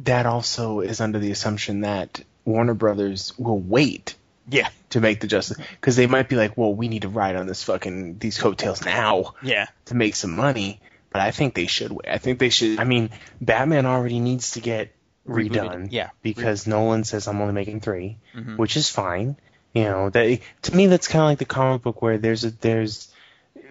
that 0.00 0.26
also 0.26 0.80
is 0.80 1.00
under 1.00 1.18
the 1.18 1.30
assumption 1.30 1.82
that 1.82 2.22
Warner 2.44 2.74
Brothers 2.74 3.32
will 3.38 3.58
wait 3.58 4.14
Yeah. 4.48 4.68
to 4.90 5.00
make 5.00 5.20
the 5.20 5.26
Justice 5.26 5.58
because 5.80 5.96
they 5.96 6.06
might 6.06 6.28
be 6.28 6.36
like, 6.36 6.56
well, 6.56 6.74
we 6.74 6.88
need 6.88 7.02
to 7.02 7.08
ride 7.08 7.36
on 7.36 7.46
this 7.46 7.62
fucking 7.64 8.18
these 8.18 8.38
coattails 8.38 8.84
now 8.84 9.34
Yeah. 9.42 9.66
to 9.86 9.94
make 9.94 10.14
some 10.16 10.34
money. 10.36 10.80
But 11.10 11.20
I 11.20 11.30
think 11.30 11.54
they 11.54 11.66
should 11.66 11.92
wait. 11.92 12.08
I 12.08 12.18
think 12.18 12.38
they 12.38 12.48
should. 12.48 12.78
I 12.80 12.84
mean, 12.84 13.10
Batman 13.40 13.84
already 13.86 14.18
needs 14.18 14.52
to 14.52 14.60
get 14.60 14.92
Rebooted. 15.28 15.50
redone. 15.52 15.88
Yeah. 15.90 16.10
Because 16.22 16.66
Nolan 16.66 17.04
says 17.04 17.28
I'm 17.28 17.40
only 17.40 17.52
making 17.54 17.80
3 17.80 18.16
Mhm. 18.34 18.56
which 18.56 18.76
is 18.76 18.88
fine. 18.88 19.36
You 19.74 19.84
know, 19.84 20.10
that 20.10 20.40
to 20.62 20.74
me 20.76 20.86
that's 20.86 21.08
kind 21.08 21.22
of 21.22 21.28
like 21.28 21.38
the 21.38 21.44
comic 21.44 21.82
book 21.82 22.02
where 22.02 22.18
there's 22.18 22.44
a 22.44 22.50
there's 22.50 23.08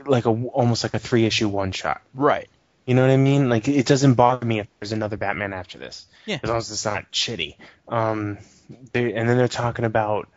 like 0.05 0.25
a 0.25 0.29
almost 0.29 0.83
like 0.83 0.93
a 0.93 0.99
three 0.99 1.25
issue 1.25 1.47
one 1.49 1.71
shot. 1.73 2.01
Right. 2.13 2.47
You 2.91 2.95
know 2.95 3.03
what 3.03 3.11
I 3.11 3.15
mean? 3.15 3.47
Like 3.47 3.69
it 3.69 3.85
doesn't 3.85 4.15
bother 4.15 4.45
me 4.45 4.59
if 4.59 4.67
there's 4.81 4.91
another 4.91 5.15
Batman 5.15 5.53
after 5.53 5.77
this, 5.77 6.05
Yeah. 6.25 6.39
as 6.43 6.49
long 6.49 6.57
as 6.57 6.69
it's 6.69 6.83
not 6.83 7.09
shitty. 7.13 7.55
Um, 7.87 8.37
they, 8.91 9.13
and 9.13 9.29
then 9.29 9.37
they're 9.37 9.47
talking 9.47 9.85
about 9.85 10.27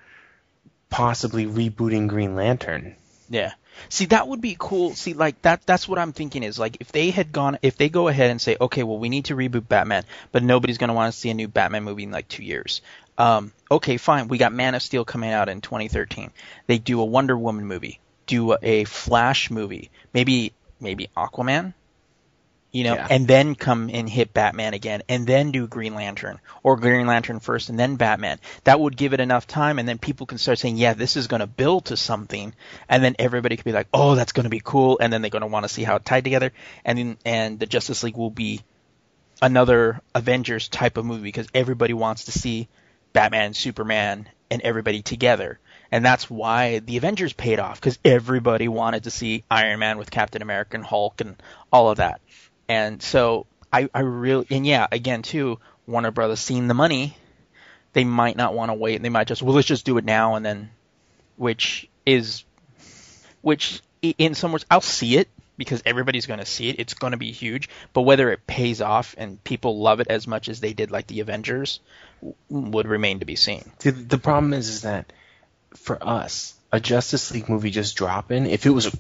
possibly 0.89 1.47
rebooting 1.47 2.07
Green 2.07 2.37
Lantern. 2.37 2.95
Yeah. 3.29 3.55
See, 3.89 4.05
that 4.05 4.29
would 4.29 4.41
be 4.41 4.55
cool. 4.57 4.95
See, 4.95 5.15
like 5.15 5.43
that 5.43 5.67
that's 5.67 5.89
what 5.89 5.99
I'm 5.99 6.13
thinking 6.13 6.45
is 6.45 6.57
like 6.57 6.77
if 6.79 6.93
they 6.93 7.11
had 7.11 7.33
gone 7.33 7.59
if 7.61 7.77
they 7.77 7.89
go 7.89 8.07
ahead 8.07 8.31
and 8.31 8.41
say, 8.41 8.57
"Okay, 8.61 8.85
well 8.85 8.99
we 8.99 9.09
need 9.09 9.25
to 9.25 9.35
reboot 9.35 9.67
Batman, 9.67 10.05
but 10.31 10.45
nobody's 10.45 10.79
going 10.79 10.89
to 10.91 10.95
want 10.95 11.13
to 11.13 11.19
see 11.19 11.31
a 11.31 11.35
new 11.35 11.49
Batman 11.49 11.83
movie 11.83 12.05
in 12.05 12.13
like 12.13 12.29
2 12.29 12.45
years." 12.45 12.83
Um, 13.19 13.53
okay, 13.69 13.97
fine. 13.97 14.29
We 14.29 14.39
got 14.39 14.53
Man 14.53 14.77
of 14.77 14.83
Steel 14.83 15.05
coming 15.05 15.33
out 15.33 15.49
in 15.49 15.61
2013. 15.61 16.31
They 16.69 16.79
do 16.79 17.01
a 17.01 17.05
Wonder 17.05 17.37
Woman 17.37 17.67
movie, 17.67 17.99
do 18.29 18.57
a 18.63 18.85
Flash 18.85 19.51
movie, 19.51 19.91
maybe 20.13 20.53
maybe 20.79 21.09
Aquaman, 21.17 21.75
you 22.75 22.83
know, 22.83 22.95
Yeah. 22.95 23.07
and 23.09 23.29
then 23.29 23.55
come 23.55 23.89
and 23.93 24.09
hit 24.11 24.35
Batman 24.35 24.75
again, 24.75 25.03
and 25.09 25.27
then 25.29 25.53
do 25.53 25.69
Green 25.69 25.95
Lantern, 25.95 26.41
or 26.65 26.77
Green 26.77 27.07
Lantern 27.07 27.39
first 27.39 27.69
and 27.69 27.79
then 27.79 27.95
Batman. 27.95 28.41
That 28.65 28.81
would 28.81 28.97
give 28.97 29.15
it 29.15 29.21
enough 29.21 29.47
time, 29.47 29.79
and 29.79 29.89
then 29.89 29.99
people 29.99 30.27
can 30.27 30.39
start 30.39 30.59
saying, 30.59 30.77
yeah, 30.77 30.93
this 30.93 31.17
is 31.17 31.29
going 31.29 31.39
to 31.39 31.47
build 31.47 31.87
to 31.87 31.97
something, 31.97 32.53
and 32.89 33.03
then 33.05 33.15
everybody 33.21 33.57
could 33.57 33.65
be 33.65 33.73
like, 33.73 33.87
oh, 33.95 34.17
that's 34.17 34.33
going 34.33 34.45
to 34.45 34.51
be 34.51 34.61
cool, 34.63 34.99
and 35.01 35.13
then 35.13 35.23
they're 35.23 35.31
going 35.31 35.43
to 35.43 35.47
want 35.47 35.65
to 35.65 35.69
see 35.73 35.85
how 35.85 35.95
it 35.95 36.05
tied 36.05 36.25
together, 36.25 36.53
and 36.85 36.99
then, 36.99 37.17
and 37.25 37.61
the 37.61 37.67
Justice 37.67 38.03
League 38.03 38.17
will 38.17 38.31
be 38.31 38.61
another 39.41 40.01
Avengers 40.13 40.69
type 40.69 40.97
of 40.97 41.05
movie 41.05 41.23
because 41.23 41.47
everybody 41.55 41.93
wants 41.95 42.25
to 42.25 42.33
see 42.33 42.69
Batman, 43.13 43.55
Superman, 43.55 44.29
and 44.51 44.63
everybody 44.63 45.01
together. 45.03 45.61
And 45.93 46.05
that's 46.05 46.29
why 46.29 46.81
the 46.81 46.97
Avengers 46.97 47.33
paid 47.33 47.61
off 47.61 47.81
because 47.81 48.01
everybody 48.05 48.67
wanted 48.67 49.05
to 49.05 49.13
see 49.13 49.45
Iron 49.49 49.79
Man 49.79 49.97
with 49.97 50.11
Captain 50.11 50.43
America 50.43 50.77
and 50.77 50.85
Hulk 50.85 51.21
and 51.21 51.41
all 51.73 51.91
of 51.91 51.99
that. 51.99 52.21
And 52.69 53.03
so 53.03 53.47
I, 53.73 53.89
I 53.95 54.01
really, 54.01 54.47
and 54.51 54.67
yeah, 54.67 54.87
again 54.91 55.23
too, 55.23 55.59
Warner 55.87 56.11
Brothers 56.11 56.41
seeing 56.41 56.69
the 56.69 56.75
money, 56.75 57.17
they 57.93 58.05
might 58.05 58.37
not 58.37 58.55
want 58.55 58.71
to 58.71 58.75
wait. 58.75 59.03
They 59.03 59.09
might 59.09 59.27
just, 59.27 59.43
well, 59.43 59.55
let's 59.55 59.67
just 59.67 59.85
do 59.85 59.99
it 59.99 60.05
now 60.05 60.35
and 60.35 60.45
then, 60.45 60.71
which 61.37 61.89
is, 62.07 62.45
which 63.43 63.83
in 64.03 64.35
some 64.35 64.53
words, 64.53 64.65
I'll 64.71 64.81
see 64.81 65.17
it 65.17 65.29
because 65.57 65.83
everybody's 65.87 66.27
going 66.27 66.41
to 66.41 66.47
see 66.47 66.69
it. 66.69 66.77
It's 66.79 66.95
going 66.95 67.13
to 67.13 67.17
be 67.17 67.33
huge. 67.33 67.69
But 67.93 68.03
whether 68.03 68.31
it 68.33 68.47
pays 68.47 68.81
off 68.81 69.15
and 69.19 69.43
people 69.45 69.79
love 69.79 70.01
it 70.01 70.09
as 70.09 70.27
much 70.27 70.49
as 70.49 70.61
they 70.61 70.73
did 70.73 70.91
like 70.91 71.07
the 71.07 71.21
Avengers 71.21 71.81
would 72.49 72.87
remain 72.87 73.21
to 73.21 73.27
be 73.27 73.37
seen. 73.37 73.71
See, 73.79 73.91
the 73.91 74.19
problem 74.19 74.53
is, 74.53 74.69
is 74.69 74.83
that 74.83 75.13
for 75.77 75.99
us, 76.03 76.55
a 76.73 76.81
Justice 76.81 77.31
League 77.33 77.49
movie 77.49 77.71
just 77.71 77.97
dropping, 77.97 78.47
if 78.47 78.67
it 78.67 78.71
was 78.71 78.87
a 78.87 78.93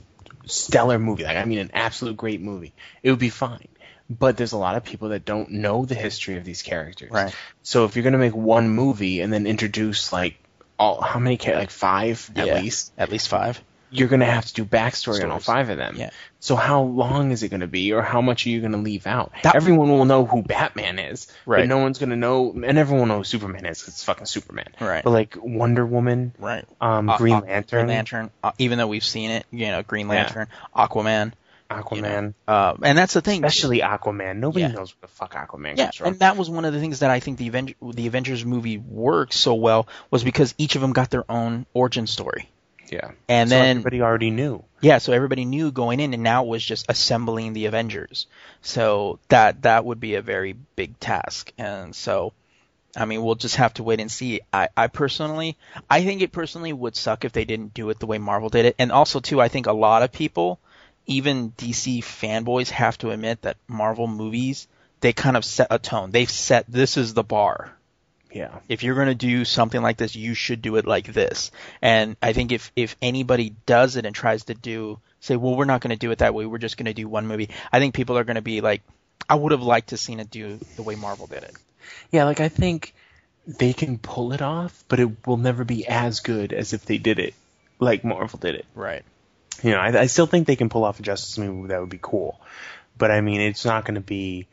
stellar 0.47 0.99
movie, 0.99 1.25
like 1.25 1.37
I 1.37 1.45
mean, 1.45 1.59
an 1.59 1.71
absolute 1.75 2.17
great 2.17 2.41
movie, 2.41 2.73
it 3.03 3.11
would 3.11 3.19
be 3.19 3.31
fine. 3.31 3.69
But 4.11 4.37
there's 4.37 4.53
a 4.53 4.59
lot 4.59 4.77
of 4.77 4.85
people 4.85 5.11
that 5.11 5.25
don't 5.25 5.51
know 5.53 5.87
the 5.87 5.95
history 5.95 6.37
of 6.37 6.45
these 6.45 6.63
characters. 6.63 7.11
Right. 7.11 7.35
So 7.63 7.87
if 7.87 7.97
you're 7.97 8.03
gonna 8.03 8.19
make 8.19 8.35
one 8.35 8.69
movie 8.69 9.21
and 9.21 9.33
then 9.33 9.47
introduce 9.47 10.13
like 10.13 10.37
all 10.79 11.01
how 11.01 11.19
many 11.19 11.39
like 11.39 11.71
five 11.71 12.31
at 12.37 12.63
least, 12.63 12.93
At 12.99 13.11
least 13.11 13.29
five. 13.29 13.61
You're 13.95 14.09
gonna 14.09 14.25
have 14.25 14.45
to 14.47 14.53
do 14.55 14.65
backstory 14.65 15.23
on 15.25 15.31
all 15.31 15.39
five 15.41 15.71
of 15.71 15.77
them. 15.77 15.97
Yeah. 15.97 16.11
So 16.41 16.57
how 16.57 16.83
long 16.83 17.31
is 17.31 17.43
it 17.43 17.49
gonna 17.49 17.67
be, 17.67 17.93
or 17.93 18.03
how 18.03 18.21
much 18.21 18.47
are 18.47 18.51
you 18.51 18.61
gonna 18.61 18.77
leave 18.79 19.07
out? 19.07 19.33
That- 19.43 19.55
everyone 19.57 19.89
will 19.91 20.05
know 20.05 20.25
who 20.27 20.43
Batman 20.43 20.99
is, 20.99 21.27
Right. 21.47 21.61
But 21.63 21.69
no 21.69 21.79
one's 21.79 21.99
gonna 21.99 22.17
know, 22.17 22.53
and 22.53 22.77
everyone 22.79 23.09
knows 23.09 23.31
who 23.31 23.39
Superman 23.39 23.67
is 23.67 23.87
it's 23.89 24.05
fucking 24.05 24.27
Superman. 24.27 24.67
Right. 24.81 25.03
But 25.05 25.11
like 25.11 25.37
Wonder 25.41 25.87
Woman, 25.87 26.35
Right. 26.39 26.65
um, 26.81 27.09
Uh, 27.09 27.17
Green 27.19 27.35
uh, 27.35 27.41
Lantern, 27.41 27.87
Green 27.87 27.97
Lantern. 27.97 28.31
Uh, 28.43 28.53
even 28.59 28.79
though 28.79 28.89
we've 28.89 29.05
seen 29.05 29.31
it, 29.31 29.47
you 29.51 29.69
know, 29.69 29.83
Green 29.83 30.07
Yeah. 30.09 30.15
Lantern, 30.15 30.49
Aquaman. 30.77 31.25
you 31.27 31.31
know. 32.03 32.09
Aquaman, 32.09 32.35
Uh, 32.47 32.75
and 32.83 32.97
that's 32.99 33.15
the 33.15 33.21
thing. 33.23 33.43
especially 33.45 33.81
Aquaman. 33.81 34.37
Nobody 34.37 34.61
Yeah. 34.67 34.73
knows 34.73 34.95
where 34.95 35.01
the 35.01 35.09
fuck 35.09 35.35
Aquaman 35.35 35.77
Yeah, 35.79 35.85
comes 35.87 35.97
from. 35.97 36.07
and 36.09 36.19
that 36.21 36.37
was 36.37 36.49
one 36.51 36.65
of 36.67 36.75
the 36.75 36.79
things 36.79 37.01
that 37.01 37.11
I 37.11 37.21
think 37.21 37.39
the 37.39 37.49
Aven- 37.49 37.75
the 37.83 38.07
Avengers 38.07 38.45
movie 38.45 38.77
worked 38.79 39.33
so 39.33 39.55
well 39.55 39.89
was 40.11 40.23
because 40.23 40.55
each 40.59 40.77
of 40.77 40.83
them 40.83 40.93
got 40.93 41.11
their 41.11 41.25
own 41.29 41.65
origin 41.73 42.07
story. 42.07 42.49
Yeah. 42.91 43.12
And 43.29 43.49
So 43.49 43.57
then 43.57 43.79
everybody 43.79 44.03
already 44.03 44.31
knew. 44.31 44.64
yeah, 44.81 44.99
so 44.99 45.12
everybody 45.12 45.45
knew 45.45 45.71
going 45.73 46.00
in, 46.00 46.14
and 46.14 46.23
now 46.23 46.45
it 46.45 46.49
was 46.49 46.64
just 46.64 46.87
assembling 46.88 47.53
the 47.53 47.67
Avengers. 47.67 48.26
So 48.62 49.19
that 49.29 49.62
that 49.62 49.85
would 49.85 50.00
be 50.00 50.14
a 50.14 50.23
very 50.23 50.53
big 50.76 50.99
task, 51.00 51.53
and 51.59 51.95
so. 51.95 52.33
I 52.97 53.07
mean, 53.07 53.25
we'll 53.25 53.35
just 53.35 53.57
have 53.57 53.75
to 53.75 53.83
wait 53.83 53.99
and 53.99 54.09
see. 54.09 54.43
I, 54.53 54.69
I 54.76 54.87
personally, 54.87 55.57
I 55.91 56.05
think 56.05 56.23
it 56.23 56.31
personally 56.31 56.73
would 56.73 56.95
suck 56.95 57.25
if 57.25 57.33
they 57.33 57.45
didn't 57.45 57.75
do 57.75 57.91
it 57.91 57.99
the 57.99 58.07
way 58.07 58.19
Marvel 58.19 58.50
did 58.50 58.67
it. 58.67 58.76
And 58.79 58.93
also, 58.93 59.19
too, 59.19 59.41
I 59.41 59.49
think 59.49 59.67
a 59.67 59.73
lot 59.73 60.05
of 60.05 60.12
people, 60.12 60.61
even 61.07 61.50
DC 61.59 62.05
fanboys, 62.05 62.71
have 62.71 62.97
to 62.99 63.11
admit 63.11 63.43
that 63.43 63.57
Marvel 63.67 64.07
movies, 64.07 64.69
they 65.00 65.12
kind 65.12 65.37
of 65.37 65.45
set 65.45 65.67
a 65.71 65.81
tone. 65.81 66.12
They've 66.12 66.31
set, 66.31 66.67
this 66.69 66.97
is 66.97 67.14
the 67.14 67.25
bar 67.25 67.73
Yeah. 68.35 68.59
if 68.69 68.83
you're 68.83 68.97
going 68.97 69.07
to 69.07 69.14
do 69.14 69.45
something 69.45 69.81
like 69.81 69.97
this, 69.97 70.17
you 70.17 70.35
should 70.35 70.61
do 70.61 70.75
it 70.76 70.87
like 70.87 71.07
this. 71.07 71.53
And 71.81 72.17
I 72.21 72.33
think 72.33 72.50
if 72.50 72.73
if 72.75 72.97
anybody 73.00 73.55
does 73.64 73.97
it 73.97 74.07
and 74.07 74.14
tries 74.14 74.45
to 74.45 74.55
do 74.55 74.99
say, 75.21 75.37
well, 75.37 75.57
we're 75.57 75.64
not 75.64 75.81
going 75.81 75.91
to 75.91 75.97
do 75.97 76.11
it 76.11 76.19
that 76.19 76.35
way, 76.35 76.45
we're 76.45 76.59
just 76.59 76.76
going 76.76 76.87
to 76.87 76.95
do 76.95 77.09
one 77.09 77.26
movie. 77.26 77.50
I 77.73 77.79
think 77.79 77.95
people 77.95 78.19
are 78.19 78.25
going 78.25 78.35
to 78.35 78.43
be 78.43 78.61
like, 78.61 78.83
I 79.29 79.37
would 79.37 79.53
have 79.53 79.62
liked 79.62 79.91
to 79.91 79.97
seen 79.97 80.21
it 80.21 80.31
do 80.31 80.59
the 80.76 80.83
way 80.83 80.97
Marvel 80.97 81.26
did 81.26 81.45
it. 81.45 81.55
Yeah, 82.11 82.25
like 82.25 82.41
I 82.41 82.49
think 82.49 82.95
they 83.47 83.73
can 83.73 83.99
pull 83.99 84.33
it 84.33 84.43
off, 84.43 84.85
but 84.88 85.00
it 85.00 85.26
will 85.26 85.37
never 85.37 85.64
be 85.64 85.87
as 85.87 86.21
good 86.21 86.53
as 86.53 86.73
if 86.73 86.85
they 86.85 86.99
did 86.99 87.19
it 87.19 87.35
like 87.79 88.05
Marvel 88.05 88.38
did 88.38 88.57
it. 88.57 88.67
Right. 88.75 89.05
You 89.62 89.71
know, 89.71 89.79
I, 89.79 90.00
I 90.00 90.07
still 90.07 90.26
think 90.26 90.47
they 90.47 90.57
can 90.57 90.69
pull 90.69 90.85
off 90.85 90.99
a 90.99 91.03
Justice 91.03 91.38
movie 91.38 91.69
that 91.69 91.81
would 91.81 91.88
be 91.91 92.00
cool, 92.00 92.41
but 92.99 93.11
I 93.11 93.21
mean, 93.21 93.41
it's 93.41 93.64
not 93.64 93.85
going 93.85 93.95
to 93.95 94.00
be 94.00 94.49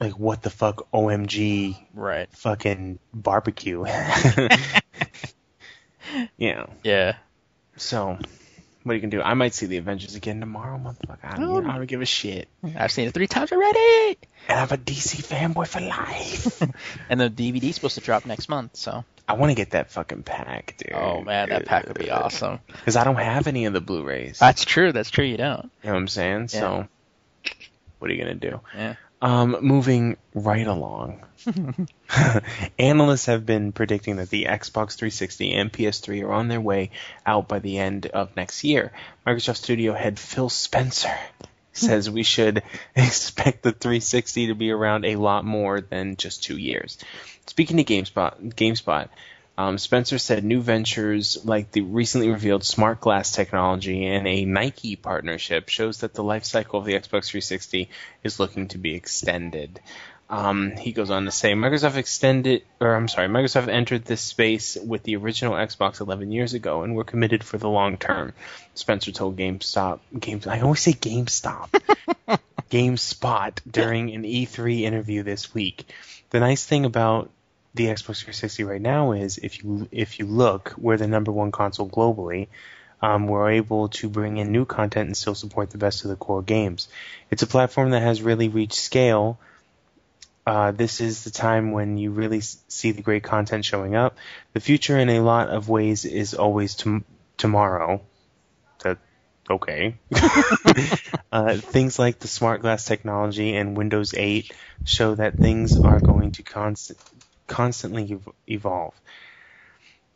like 0.00 0.18
what 0.18 0.42
the 0.42 0.50
fuck 0.50 0.90
OMG 0.92 1.76
Right. 1.94 2.28
fucking 2.32 2.98
barbecue. 3.14 3.84
know, 6.38 6.70
Yeah. 6.82 7.16
so 7.76 8.18
what 8.82 8.92
are 8.92 8.94
you 8.96 9.00
gonna 9.00 9.10
do? 9.10 9.22
I 9.22 9.34
might 9.34 9.54
see 9.54 9.66
the 9.66 9.76
Avengers 9.76 10.16
again 10.16 10.40
tomorrow, 10.40 10.76
motherfucker. 10.76 11.18
I 11.24 11.36
don't, 11.36 11.66
Oh. 11.66 11.70
I 11.70 11.76
don't 11.76 11.86
give 11.86 12.02
a 12.02 12.06
shit. 12.06 12.48
I've 12.76 12.90
seen 12.90 13.06
it 13.06 13.14
three 13.14 13.28
times 13.28 13.52
already. 13.52 14.18
And 14.48 14.58
I'm 14.58 14.68
a 14.70 14.76
DC 14.76 15.22
fanboy 15.22 15.68
for 15.68 15.80
life. 15.80 16.60
And 17.08 17.20
the 17.20 17.30
DVD's 17.30 17.76
supposed 17.76 17.94
to 17.94 18.00
drop 18.00 18.26
next 18.26 18.48
month, 18.48 18.76
so. 18.76 19.04
I 19.28 19.34
want 19.34 19.50
to 19.50 19.54
get 19.54 19.70
that 19.70 19.92
fucking 19.92 20.24
pack, 20.24 20.74
dude. 20.78 20.92
Oh 20.94 21.22
man, 21.22 21.50
that 21.50 21.64
pack 21.64 21.86
would 21.86 21.98
be 21.98 22.10
awesome. 22.10 22.58
Because 22.66 22.96
I 22.96 23.04
don't 23.04 23.14
have 23.16 23.46
any 23.46 23.66
of 23.66 23.72
the 23.72 23.80
Blu-rays. 23.80 24.40
That's 24.40 24.64
true. 24.64 24.90
That's 24.90 25.10
true. 25.10 25.24
You 25.24 25.36
don't. 25.36 25.70
You 25.82 25.88
know 25.88 25.92
what 25.92 25.98
I'm 26.00 26.08
saying? 26.08 26.48
So, 26.48 26.88
what 28.00 28.10
are 28.10 28.14
you 28.14 28.20
gonna 28.20 28.34
do? 28.34 28.60
Yeah. 28.74 28.96
Um, 29.22 29.56
moving 29.60 30.16
right 30.34 30.66
along. 30.66 31.24
Analysts 32.78 33.26
have 33.26 33.46
been 33.46 33.70
predicting 33.70 34.16
that 34.16 34.30
the 34.30 34.46
Xbox 34.46 34.96
360 34.96 35.52
and 35.52 35.72
PS3 35.72 36.24
are 36.24 36.32
on 36.32 36.48
their 36.48 36.60
way 36.60 36.90
out 37.24 37.46
by 37.46 37.60
the 37.60 37.78
end 37.78 38.06
of 38.06 38.36
next 38.36 38.64
year. 38.64 38.90
Microsoft 39.24 39.58
Studio 39.58 39.94
head 39.94 40.18
Phil 40.18 40.48
Spencer 40.48 41.16
says 41.72 42.10
we 42.10 42.24
should 42.24 42.64
expect 42.96 43.62
the 43.62 43.70
360 43.70 44.48
to 44.48 44.56
be 44.56 44.72
around 44.72 45.04
a 45.04 45.14
lot 45.14 45.44
more 45.44 45.80
than 45.80 46.16
just 46.16 46.42
two 46.42 46.56
years. 46.56 46.98
Speaking 47.46 47.76
to 47.76 47.84
GameSpot, 47.84 48.54
GameSpot 48.54 49.08
um, 49.58 49.76
Spencer 49.76 50.18
said 50.18 50.44
new 50.44 50.60
ventures 50.60 51.44
like 51.44 51.70
the 51.72 51.82
recently 51.82 52.30
revealed 52.30 52.64
smart 52.64 53.00
glass 53.00 53.32
technology 53.32 54.06
and 54.06 54.26
a 54.26 54.44
Nike 54.44 54.96
partnership 54.96 55.68
shows 55.68 55.98
that 55.98 56.14
the 56.14 56.24
life 56.24 56.44
cycle 56.44 56.80
of 56.80 56.86
the 56.86 56.94
Xbox 56.94 57.26
360 57.26 57.90
is 58.24 58.40
looking 58.40 58.68
to 58.68 58.78
be 58.78 58.94
extended. 58.94 59.80
Um, 60.30 60.70
he 60.76 60.92
goes 60.92 61.10
on 61.10 61.26
to 61.26 61.30
say 61.30 61.52
Microsoft 61.52 61.96
extended, 61.96 62.62
or 62.80 62.94
I'm 62.94 63.08
sorry, 63.08 63.28
Microsoft 63.28 63.68
entered 63.68 64.06
this 64.06 64.22
space 64.22 64.78
with 64.82 65.02
the 65.02 65.16
original 65.16 65.52
Xbox 65.52 66.00
11 66.00 66.32
years 66.32 66.54
ago, 66.54 66.82
and 66.82 66.96
we're 66.96 67.04
committed 67.04 67.44
for 67.44 67.58
the 67.58 67.68
long 67.68 67.98
term. 67.98 68.32
Spencer 68.72 69.12
told 69.12 69.36
GameStop, 69.36 70.00
Game, 70.18 70.40
I 70.48 70.60
always 70.60 70.80
say 70.80 70.92
GameStop, 70.92 71.78
GameSpot 72.70 73.58
during 73.70 74.14
an 74.14 74.22
E3 74.22 74.80
interview 74.80 75.22
this 75.22 75.52
week. 75.52 75.84
The 76.30 76.40
nice 76.40 76.64
thing 76.64 76.86
about 76.86 77.30
the 77.74 77.86
Xbox 77.86 78.20
360 78.20 78.64
right 78.64 78.80
now 78.80 79.12
is 79.12 79.38
if 79.38 79.62
you 79.62 79.88
if 79.90 80.18
you 80.18 80.26
look, 80.26 80.74
we're 80.76 80.96
the 80.96 81.06
number 81.06 81.32
one 81.32 81.52
console 81.52 81.88
globally. 81.88 82.48
Um, 83.00 83.26
we're 83.26 83.50
able 83.50 83.88
to 83.88 84.08
bring 84.08 84.36
in 84.36 84.52
new 84.52 84.64
content 84.64 85.08
and 85.08 85.16
still 85.16 85.34
support 85.34 85.70
the 85.70 85.78
best 85.78 86.04
of 86.04 86.10
the 86.10 86.16
core 86.16 86.42
games. 86.42 86.88
It's 87.30 87.42
a 87.42 87.48
platform 87.48 87.90
that 87.90 88.02
has 88.02 88.22
really 88.22 88.48
reached 88.48 88.74
scale. 88.74 89.40
Uh, 90.46 90.70
this 90.70 91.00
is 91.00 91.24
the 91.24 91.30
time 91.30 91.72
when 91.72 91.98
you 91.98 92.10
really 92.12 92.40
see 92.40 92.92
the 92.92 93.02
great 93.02 93.24
content 93.24 93.64
showing 93.64 93.96
up. 93.96 94.16
The 94.52 94.60
future, 94.60 94.98
in 94.98 95.08
a 95.08 95.20
lot 95.20 95.48
of 95.48 95.68
ways, 95.68 96.04
is 96.04 96.34
always 96.34 96.74
tom- 96.76 97.04
tomorrow. 97.38 98.02
That 98.84 98.98
okay. 99.50 99.96
uh, 101.32 101.56
things 101.56 101.98
like 101.98 102.20
the 102.20 102.28
smart 102.28 102.60
glass 102.60 102.84
technology 102.84 103.56
and 103.56 103.76
Windows 103.76 104.14
8 104.14 104.52
show 104.84 105.14
that 105.14 105.36
things 105.36 105.78
are 105.78 106.00
going 106.00 106.32
to 106.32 106.42
const- 106.42 106.92
constantly 107.46 108.12
ev- 108.12 108.28
evolve. 108.48 108.94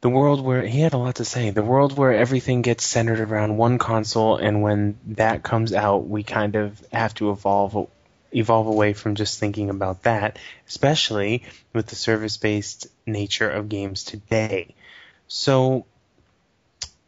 The 0.00 0.11
world 0.11 0.40
where 0.45 0.62
he 0.62 0.80
had 0.80 0.92
a 0.92 0.99
lot 0.99 1.16
to 1.16 1.25
say. 1.25 1.50
The 1.50 1.62
world 1.62 1.97
where 1.97 2.12
everything 2.12 2.62
gets 2.62 2.85
centered 2.85 3.21
around 3.21 3.56
one 3.56 3.78
console, 3.78 4.37
and 4.37 4.62
when 4.62 4.99
that 5.06 5.42
comes 5.42 5.73
out, 5.73 6.06
we 6.06 6.23
kind 6.23 6.54
of 6.54 6.80
have 6.92 7.14
to 7.14 7.30
evolve 7.30 7.88
evolve 8.33 8.66
away 8.66 8.92
from 8.92 9.14
just 9.14 9.40
thinking 9.40 9.71
about 9.71 10.02
that, 10.02 10.38
especially 10.68 11.45
with 11.73 11.87
the 11.87 11.97
service-based 11.97 12.87
nature 13.06 13.49
of 13.49 13.68
games 13.68 14.04
today. 14.04 14.75
So 15.26 15.87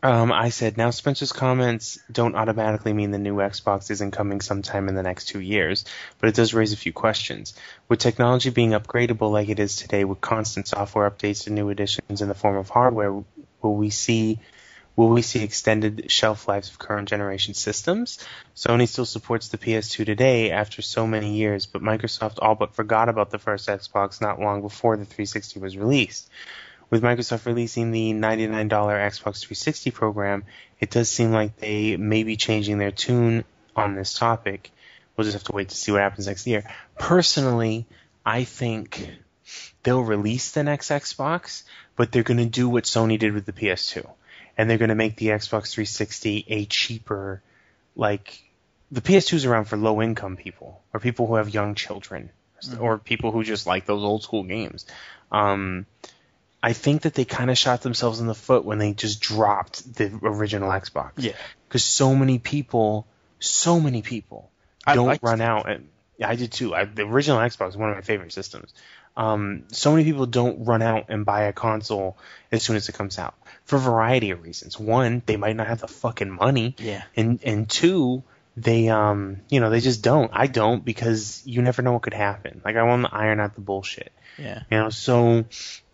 um, 0.03 0.31
I 0.31 0.51
said, 0.51 0.77
now 0.77 0.91
Spencer's 0.91 1.33
comments 1.33 1.99
don't 2.11 2.37
automatically 2.37 2.93
mean 2.93 3.11
the 3.11 3.19
new 3.19 3.37
Xbox 3.37 3.91
isn't 3.91 4.13
coming 4.13 4.41
sometime 4.41 4.89
in 4.89 4.95
the 4.95 5.03
next 5.03 5.27
two 5.27 5.41
years, 5.41 5.85
but 6.21 6.29
it 6.29 6.37
does 6.37 6.55
raise 6.55 6.73
a 6.73 6.77
few 6.77 6.93
questions. 6.93 7.55
With 7.89 7.99
technology 7.99 8.51
being 8.51 8.71
upgradable 8.71 9.33
like 9.33 9.49
it 9.49 9.59
is 9.59 9.75
today, 9.75 10.05
with 10.05 10.21
constant 10.21 10.69
software 10.69 11.11
updates 11.11 11.47
and 11.47 11.57
new 11.57 11.71
additions 11.71 12.23
in 12.23 12.29
the 12.29 12.35
form 12.35 12.57
of 12.57 12.69
hardware, 12.69 13.13
will 13.13 13.77
we 13.77 13.91
see 13.91 14.39
will 14.95 15.09
we 15.09 15.23
see 15.23 15.45
extended 15.45 16.11
shelf 16.11 16.49
lives 16.49 16.71
of 16.71 16.79
current 16.79 17.09
generation 17.09 17.55
systems? 17.55 18.19
Sony 18.57 18.87
still 18.89 19.05
supports 19.05 19.49
the 19.49 19.59
PS2 19.59 20.05
today 20.05 20.51
after 20.51 20.83
so 20.83 21.07
many 21.07 21.37
years, 21.37 21.67
but 21.67 21.83
Microsoft 21.83 22.39
all 22.43 22.57
but 22.57 22.75
forgot 22.75 23.09
about 23.09 23.31
the 23.31 23.39
first 23.39 23.69
Xbox 23.69 24.21
not 24.21 24.41
long 24.41 24.61
before 24.61 24.97
the 24.97 25.05
360 25.05 25.61
was 25.61 25.77
released. 25.77 26.29
With 26.91 27.03
Microsoft 27.03 27.45
releasing 27.45 27.91
the 27.91 28.13
$99 28.13 28.69
Xbox 28.69 29.41
360 29.41 29.91
program, 29.91 30.45
it 30.81 30.91
does 30.91 31.11
seem 31.11 31.33
like 31.33 31.57
they 31.57 31.97
may 31.97 32.23
be 32.23 32.37
changing 32.37 32.79
their 32.79 32.91
tune 32.91 33.45
on 33.77 33.95
this 33.95 34.15
topic. 34.15 34.71
We'll 35.17 35.25
just 35.25 35.35
have 35.35 35.45
to 35.45 35.53
wait 35.53 35.69
to 35.69 35.77
see 35.77 35.93
what 35.93 36.01
happens 36.01 36.27
next 36.27 36.47
year. 36.47 36.65
Personally, 36.99 37.87
I 38.25 38.45
think 38.45 39.11
they'll 39.83 40.03
release 40.03 40.53
the 40.53 40.63
next 40.63 40.91
Xbox, 40.91 41.65
but 41.97 42.11
they're 42.11 42.23
going 42.23 42.39
to 42.39 42.47
do 42.47 42.69
what 42.69 42.85
Sony 42.85 43.19
did 43.19 43.35
with 43.35 43.45
the 43.45 43.53
PS2. 43.53 44.09
And 44.57 44.69
they're 44.69 44.79
going 44.79 44.89
to 44.89 44.95
make 44.95 45.17
the 45.17 45.29
Xbox 45.29 45.73
360 45.73 46.47
a 46.49 46.65
cheaper, 46.65 47.43
like, 47.97 48.43
the 48.91 49.03
PS2 49.03 49.35
is 49.35 49.45
around 49.45 49.67
for 49.67 49.77
low 49.77 50.01
income 50.01 50.37
people, 50.37 50.83
or 50.95 51.01
people 51.01 51.27
who 51.27 51.35
have 51.35 51.53
young 51.53 51.75
children, 51.75 52.31
or 52.81 52.99
people 52.99 53.31
who 53.31 53.45
just 53.45 53.67
like 53.67 53.85
those 53.85 54.03
old 54.03 54.23
school 54.23 54.43
games. 54.43 54.87
Um, 55.31 55.87
I 56.63 56.73
think 56.73 57.03
that 57.03 57.15
they 57.15 57.25
kind 57.25 57.51
of 57.51 57.59
shot 57.59 57.83
themselves 57.83 58.21
in 58.21 58.27
the 58.27 58.35
foot 58.35 58.65
when 58.65 58.79
they 58.79 58.93
just 58.93 59.21
dropped 59.21 59.95
the 59.95 60.13
original 60.23 60.71
Xbox. 60.71 61.13
Yeah. 61.17 61.33
Because 61.69 61.85
so 61.85 62.15
many 62.15 62.39
people, 62.39 63.07
so 63.39 63.79
many 63.79 64.03
people 64.03 64.51
I 64.87 64.95
don't 64.95 65.23
run 65.23 65.41
out. 65.41 65.69
And 65.71 65.89
yeah, 66.17 66.29
I 66.29 66.35
did 66.35 66.51
too. 66.51 66.75
I, 66.75 66.85
the 66.85 67.03
original 67.03 67.39
Xbox 67.39 67.71
is 67.71 67.77
one 67.77 67.91
of 67.91 67.97
my 67.97 68.03
favorite 68.03 68.33
systems. 68.33 68.73
Um, 69.17 69.65
so 69.73 69.93
many 69.93 70.05
people 70.05 70.27
don't 70.27 70.65
run 70.65 70.81
out 70.81 71.07
and 71.09 71.27
buy 71.27 71.43
a 71.43 71.53
console 71.53 72.17
as 72.53 72.63
soon 72.63 72.77
as 72.77 72.89
it 72.89 72.93
comes 72.93 73.19
out 73.19 73.35
for 73.65 73.77
a 73.77 73.81
variety 73.81 74.31
of 74.31 74.43
reasons. 74.43 74.79
One, 74.79 75.23
they 75.27 75.37
might 75.37 75.57
not 75.57 75.67
have 75.67 75.81
the 75.81 75.89
fucking 75.89 76.31
money. 76.31 76.77
Yeah. 76.79 77.03
And 77.17 77.41
and 77.43 77.69
two, 77.69 78.23
they 78.57 78.89
um 78.89 79.41
you 79.49 79.61
know 79.61 79.71
they 79.71 79.81
just 79.81 80.03
don't. 80.03 80.31
I 80.33 80.47
don't 80.47 80.85
because 80.85 81.43
you 81.45 81.63
never 81.63 81.83
know 81.83 81.93
what 81.93 82.03
could 82.03 82.15
happen. 82.15 82.63
Like 82.65 82.77
I 82.77 82.85
want 82.85 83.07
to 83.07 83.15
iron 83.15 83.41
out 83.41 83.55
the 83.55 83.61
bullshit. 83.61 84.13
Yeah. 84.39 84.63
You 84.71 84.79
know, 84.79 84.91
so 84.91 85.45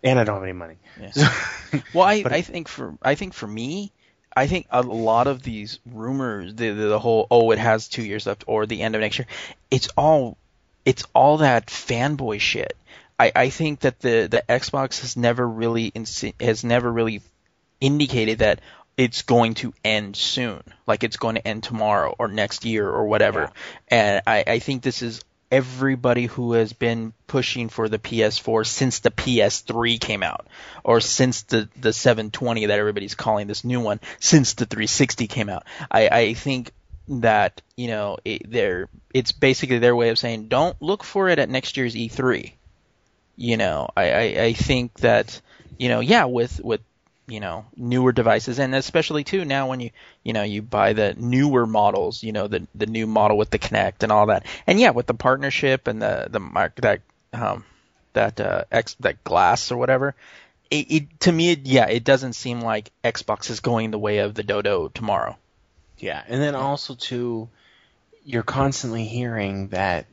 and 0.03 0.19
I 0.19 0.23
don't 0.23 0.35
have 0.35 0.43
any 0.43 0.53
money. 0.53 0.75
Yeah. 1.01 1.11
So- 1.11 1.79
Well, 1.93 2.05
I, 2.07 2.23
But- 2.23 2.33
I 2.33 2.41
think 2.41 2.67
for 2.67 2.97
I 3.01 3.15
think 3.15 3.33
for 3.33 3.47
me, 3.47 3.91
I 4.35 4.47
think 4.47 4.67
a 4.69 4.81
lot 4.81 5.27
of 5.27 5.41
these 5.43 5.79
rumors, 5.85 6.53
the, 6.55 6.69
the 6.71 6.87
the 6.87 6.99
whole 6.99 7.27
oh 7.31 7.51
it 7.51 7.59
has 7.59 7.87
two 7.87 8.03
years 8.03 8.25
left 8.27 8.43
or 8.47 8.65
the 8.65 8.81
end 8.81 8.95
of 8.95 9.01
next 9.01 9.19
year, 9.19 9.27
it's 9.71 9.89
all 9.97 10.37
it's 10.85 11.03
all 11.13 11.37
that 11.37 11.67
fanboy 11.67 12.39
shit. 12.39 12.77
I, 13.19 13.31
I 13.35 13.49
think 13.49 13.79
that 13.81 13.99
the, 14.01 14.27
the 14.29 14.43
Xbox 14.49 15.01
has 15.01 15.15
never 15.17 15.47
really 15.47 15.89
insi- 15.91 16.39
has 16.41 16.63
never 16.63 16.91
really 16.91 17.21
indicated 17.81 18.39
that 18.39 18.59
it's 18.97 19.21
going 19.23 19.53
to 19.55 19.73
end 19.83 20.15
soon, 20.15 20.61
like 20.87 21.03
it's 21.03 21.17
going 21.17 21.35
to 21.35 21.45
end 21.47 21.63
tomorrow 21.63 22.13
or 22.17 22.27
next 22.27 22.63
year 22.65 22.89
or 22.89 23.05
whatever. 23.07 23.51
And 23.89 24.21
I, 24.27 24.43
I 24.47 24.59
think 24.59 24.81
this 24.83 25.01
is 25.01 25.23
everybody 25.51 26.25
who 26.25 26.53
has 26.53 26.73
been 26.73 27.13
pushing 27.27 27.69
for 27.69 27.89
the 27.89 27.99
PS4 27.99 28.65
since 28.65 28.99
the 28.99 29.11
PS3 29.11 29.99
came 29.99 30.23
out, 30.23 30.47
or 30.83 30.99
since 30.99 31.43
the 31.43 31.69
the 31.79 31.93
720 31.93 32.67
that 32.67 32.79
everybody's 32.79 33.15
calling 33.15 33.47
this 33.47 33.63
new 33.63 33.79
one, 33.79 33.99
since 34.19 34.53
the 34.53 34.65
360 34.65 35.27
came 35.27 35.49
out. 35.49 35.65
I, 35.89 36.09
I 36.09 36.33
think 36.33 36.71
that 37.07 37.61
you 37.77 37.87
know 37.87 38.17
it, 38.25 38.49
they're 38.49 38.89
it's 39.13 39.31
basically 39.31 39.79
their 39.79 39.95
way 39.95 40.09
of 40.09 40.17
saying 40.17 40.47
don't 40.47 40.79
look 40.81 41.03
for 41.03 41.29
it 41.29 41.39
at 41.39 41.49
next 41.49 41.77
year's 41.77 41.95
E3 41.95 42.53
you 43.35 43.57
know, 43.57 43.89
I, 43.95 44.11
I, 44.11 44.43
I 44.43 44.53
think 44.53 44.99
that, 44.99 45.41
you 45.77 45.89
know, 45.89 45.99
yeah, 45.99 46.25
with, 46.25 46.61
with, 46.63 46.81
you 47.27 47.39
know, 47.39 47.65
newer 47.75 48.11
devices 48.11 48.59
and 48.59 48.75
especially 48.75 49.23
too 49.23 49.45
now 49.45 49.67
when 49.67 49.79
you, 49.79 49.89
you 50.23 50.33
know, 50.33 50.43
you 50.43 50.61
buy 50.61 50.93
the 50.93 51.15
newer 51.17 51.65
models, 51.65 52.21
you 52.23 52.31
know, 52.31 52.47
the, 52.47 52.67
the 52.75 52.85
new 52.85 53.07
model 53.07 53.37
with 53.37 53.49
the 53.49 53.59
Kinect 53.59 54.03
and 54.03 54.11
all 54.11 54.27
that. 54.27 54.45
And 54.67 54.79
yeah, 54.79 54.91
with 54.91 55.07
the 55.07 55.13
partnership 55.13 55.87
and 55.87 56.01
the, 56.01 56.27
the 56.29 56.39
mark, 56.39 56.75
that, 56.81 57.01
um, 57.33 57.65
that, 58.13 58.39
uh, 58.39 58.65
X, 58.71 58.95
that 58.99 59.23
glass 59.23 59.71
or 59.71 59.77
whatever, 59.77 60.15
it, 60.69 60.91
it, 60.91 61.19
to 61.21 61.31
me, 61.31 61.51
it, 61.51 61.65
yeah, 61.65 61.87
it 61.87 62.03
doesn't 62.03 62.33
seem 62.33 62.61
like 62.61 62.91
Xbox 63.03 63.49
is 63.49 63.59
going 63.59 63.91
the 63.91 63.99
way 63.99 64.19
of 64.19 64.35
the 64.35 64.43
Dodo 64.43 64.89
tomorrow. 64.89 65.37
Yeah, 65.97 66.21
and 66.27 66.41
then 66.41 66.55
also 66.55 66.93
too, 66.93 67.49
you're 68.23 68.43
constantly 68.43 69.05
hearing 69.05 69.69
that 69.69 70.05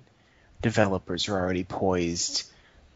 developers 0.62 1.28
are 1.28 1.38
already 1.38 1.64
poised 1.64 2.51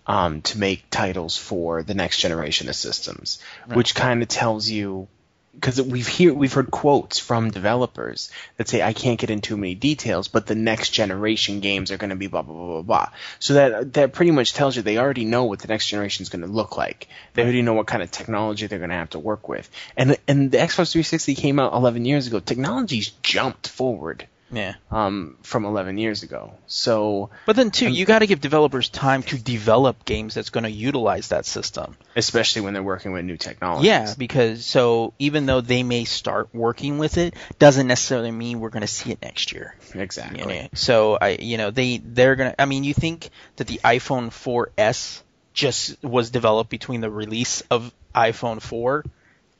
um, 0.06 0.42
to 0.42 0.58
make 0.58 0.88
titles 0.90 1.36
for 1.36 1.82
the 1.82 1.94
next 1.94 2.18
generation 2.18 2.68
of 2.68 2.76
systems, 2.76 3.38
which 3.72 3.94
kind 3.94 4.22
of 4.22 4.28
tells 4.28 4.68
you 4.68 5.08
because 5.56 5.80
we've 5.80 6.06
hear 6.06 6.34
we've 6.34 6.52
heard 6.52 6.70
quotes 6.70 7.18
from 7.18 7.50
developers 7.50 8.30
that 8.56 8.68
say 8.68 8.82
I 8.82 8.92
can't 8.92 9.18
get 9.18 9.30
into 9.30 9.48
too 9.48 9.56
many 9.56 9.74
details, 9.74 10.28
but 10.28 10.46
the 10.46 10.54
next 10.54 10.90
generation 10.90 11.60
games 11.60 11.90
are 11.90 11.96
going 11.96 12.10
to 12.10 12.16
be 12.16 12.26
blah 12.26 12.42
blah 12.42 12.54
blah 12.54 12.66
blah 12.66 12.82
blah. 12.82 13.08
So 13.38 13.54
that 13.54 13.94
that 13.94 14.12
pretty 14.12 14.30
much 14.30 14.52
tells 14.52 14.76
you 14.76 14.82
they 14.82 14.98
already 14.98 15.24
know 15.24 15.44
what 15.44 15.60
the 15.60 15.68
next 15.68 15.88
generation 15.88 16.22
is 16.22 16.28
going 16.28 16.42
to 16.42 16.48
look 16.48 16.76
like. 16.76 17.08
They 17.34 17.42
already 17.42 17.62
know 17.62 17.74
what 17.74 17.86
kind 17.86 18.02
of 18.02 18.10
technology 18.10 18.66
they're 18.66 18.78
going 18.78 18.90
to 18.90 18.96
have 18.96 19.10
to 19.10 19.18
work 19.18 19.48
with. 19.48 19.68
And 19.96 20.16
and 20.28 20.50
the 20.52 20.58
Xbox 20.58 20.92
360 20.92 21.34
came 21.34 21.58
out 21.58 21.72
11 21.72 22.04
years 22.04 22.26
ago. 22.26 22.40
Technology's 22.40 23.08
jumped 23.22 23.68
forward 23.68 24.26
Yeah. 24.50 24.74
um, 24.90 25.36
from 25.42 25.64
11 25.64 25.98
years 25.98 26.22
ago. 26.22 26.52
So, 26.66 27.30
But 27.46 27.56
then 27.56 27.70
too, 27.70 27.88
you 27.88 28.04
got 28.06 28.20
to 28.20 28.26
give 28.26 28.40
developers 28.40 28.88
time 28.88 29.22
to 29.24 29.38
develop 29.38 30.04
games 30.04 30.34
that's 30.34 30.50
going 30.50 30.64
to 30.64 30.70
utilize 30.70 31.28
that 31.28 31.46
system. 31.46 31.96
especially 32.14 32.62
when 32.62 32.72
they're 32.74 32.82
working 32.82 33.12
with 33.12 33.24
new 33.24 33.36
technologies. 33.36 33.86
Yeah, 33.86 34.14
because 34.16 34.64
so 34.64 35.12
even 35.18 35.46
though 35.46 35.60
they 35.60 35.82
may 35.82 36.04
start 36.04 36.48
working 36.54 36.98
with 36.98 37.18
it, 37.18 37.34
doesn't 37.58 37.86
necessarily 37.86 38.30
mean 38.30 38.60
we're 38.60 38.70
going 38.70 38.82
to 38.82 38.86
see 38.86 39.10
it 39.10 39.20
next 39.22 39.52
year. 39.52 39.74
exactly. 39.94 40.40
You 40.40 40.46
know? 40.62 40.68
So 40.74 41.18
I, 41.20 41.36
you 41.40 41.56
know, 41.58 41.70
they 41.70 41.98
they're 41.98 42.36
gonna. 42.36 42.54
I 42.58 42.66
mean, 42.66 42.84
you 42.84 42.94
think 42.94 43.30
that 43.56 43.66
the 43.66 43.80
iPhone 43.84 44.30
4S 44.30 45.22
just 45.52 46.02
was 46.04 46.30
developed 46.30 46.70
between 46.70 47.00
the 47.00 47.10
release 47.10 47.62
of 47.62 47.92
iPhone 48.14 48.60
4 48.62 49.04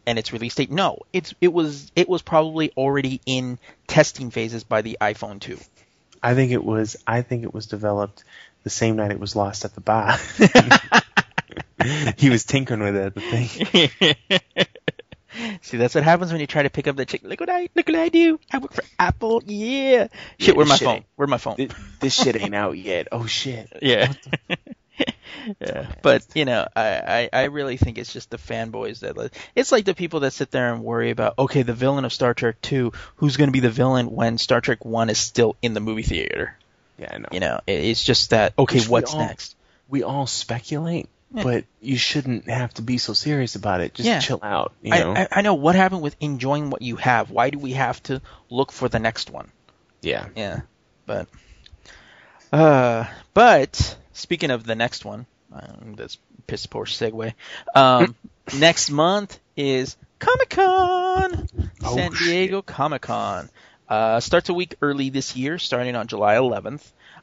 and 0.07 0.19
its 0.19 0.33
release 0.33 0.55
date? 0.55 0.71
No, 0.71 1.01
it's 1.12 1.35
it 1.40 1.53
was 1.53 1.90
it 1.97 2.09
was 2.09 2.23
probably 2.23 2.73
already 2.77 3.21
in 3.27 3.59
testing 3.87 4.31
phases 4.31 4.64
by 4.64 4.83
the 4.83 4.99
iPhone 5.01 5.40
2. 5.40 5.59
I 6.23 6.35
think 6.35 6.53
it 6.53 6.64
was. 6.64 6.97
I 7.07 7.23
think 7.23 7.45
it 7.45 7.53
was 7.53 7.66
developed 7.66 8.25
the 8.62 8.71
same 8.71 8.97
night 8.97 9.11
it 9.11 9.21
was 9.21 9.37
lost 9.37 9.64
at 9.64 9.75
the 9.75 9.81
bar. 9.81 10.16
he 12.16 12.31
was 12.31 12.45
tinkering 12.45 12.81
with 12.81 12.97
it 12.97 13.07
at 13.07 13.14
the 13.14 13.21
thing. 13.21 14.66
See, 15.62 15.77
that's 15.77 15.95
what 15.95 16.03
happens 16.03 16.33
when 16.33 16.40
you 16.40 16.47
try 16.47 16.62
to 16.62 16.71
pick 16.71 16.88
up 16.88 16.97
the 16.97 17.05
chick. 17.05 17.23
Look 17.23 17.40
what 17.40 17.51
I 17.51 17.69
look 17.75 17.87
what 17.87 17.95
I 17.95 18.09
do. 18.09 18.40
I 18.51 18.59
work 18.59 18.73
for 18.73 18.85
Apple. 18.99 19.42
Yeah. 19.45 20.09
Shit, 20.38 20.49
Yeah, 20.49 20.55
where's 20.55 20.69
my 20.69 20.77
shit 20.77 20.87
phone? 20.87 21.05
Where's 21.16 21.31
my 21.31 21.38
phone? 21.38 21.57
This, 21.57 21.73
this 22.01 22.14
shit 22.14 22.40
ain't 22.40 22.55
out 22.55 22.79
yet. 22.79 23.09
Oh 23.12 23.27
shit. 23.27 23.71
Yeah. 23.83 24.12
yeah. 25.61 25.93
But, 26.03 26.27
you 26.35 26.45
know, 26.45 26.67
I, 26.75 27.29
I, 27.33 27.41
I 27.41 27.45
really 27.45 27.77
think 27.77 27.99
it's 27.99 28.13
just 28.13 28.31
the 28.31 28.39
fanboys 28.39 29.01
that 29.01 29.31
it's 29.55 29.73
like 29.73 29.85
the 29.85 29.95
people 29.95 30.21
that 30.21 30.33
sit 30.33 30.51
there 30.51 30.73
and 30.73 30.83
worry 30.83 31.11
about, 31.11 31.39
okay, 31.39 31.63
the 31.63 31.75
villain 31.75 32.05
of 32.05 32.13
Star 32.13 32.35
Trek 32.35 32.61
2, 32.63 32.93
who's 33.17 33.37
going 33.37 33.49
to 33.49 33.53
be 33.53 33.61
the 33.61 33.71
villain 33.71 34.11
when 34.11 34.39
Star 34.39 34.61
Trek 34.61 34.85
1 34.85 35.11
is 35.11 35.19
still 35.19 35.57
in 35.63 35.75
the 35.75 35.81
movie 35.81 36.03
theater? 36.03 36.57
Yeah, 36.99 37.09
I 37.13 37.19
know. 37.19 37.29
You 37.33 37.41
know, 37.41 37.61
it, 37.67 37.73
it's 37.85 38.03
just 38.03 38.31
that, 38.31 38.55
okay, 38.59 38.79
Which 38.79 38.87
we 38.89 38.91
what's 38.93 39.13
all- 39.15 39.21
next? 39.21 39.55
we 39.89 40.03
all 40.03 40.27
speculate, 40.27 41.09
Yeah. 41.33 41.43
but 41.45 41.65
you 41.81 41.97
shouldn't 41.97 42.49
have 42.49 42.75
to 42.75 42.83
be 42.83 42.99
so 42.99 43.13
serious 43.13 43.55
about 43.55 43.81
it. 43.81 43.95
Just 43.95 44.09
Yeah. 44.09 44.19
chill 44.21 44.41
out. 44.43 44.73
You 44.83 44.95
I, 44.95 44.99
know. 45.01 45.15
I, 45.15 45.29
I 45.31 45.41
know 45.43 45.55
what 45.55 45.75
happened 45.77 46.03
with 46.03 46.17
enjoying 46.21 46.71
what 46.71 46.83
you 46.83 46.97
have. 46.97 47.31
Why 47.31 47.51
do 47.51 47.59
we 47.59 47.73
have 47.75 48.03
to 48.05 48.21
look 48.51 48.73
for 48.73 48.89
the 48.89 48.99
next 48.99 49.31
one? 49.31 49.51
yeah. 50.03 50.27
Yeah, 50.35 50.61
but 51.05 51.29
uh, 52.53 53.05
but 53.35 53.97
speaking 54.16 54.50
of 54.50 54.64
the 54.64 54.74
next 54.74 55.05
one, 55.05 55.26
um, 55.52 55.94
that's 55.96 56.18
piss 56.46 56.66
poor 56.66 56.85
segue. 56.87 57.33
Um, 57.74 58.14
next 58.59 58.90
month 58.90 59.38
is 59.57 59.96
Comic 60.18 60.50
Con, 60.50 61.48
Oh, 61.85 61.96
San. 61.96 62.12
Diego 62.12 62.62
Comic 62.62 63.02
Con. 63.02 63.48
Uh, 63.88 64.18
starts 64.20 64.48
a 64.48 64.55
week 64.55 64.74
early 64.83 65.11
this 65.11 65.37
year, 65.37 65.59
starting 65.59 65.94
on 65.94 66.09
July 66.09 66.35
11th, 66.37 66.83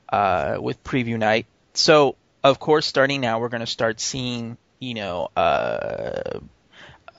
uh, 0.09 0.57
with 0.61 0.81
preview 0.83 1.17
night. 1.17 1.45
So, 1.73 2.15
of 2.43 2.59
course, 2.59 2.85
starting 2.85 3.19
now, 3.19 3.39
we're 3.39 3.49
going 3.49 3.61
to 3.61 3.67
start 3.67 3.99
seeing, 3.99 4.57
you 4.79 4.93
know, 4.93 5.29
uh, 5.35 6.39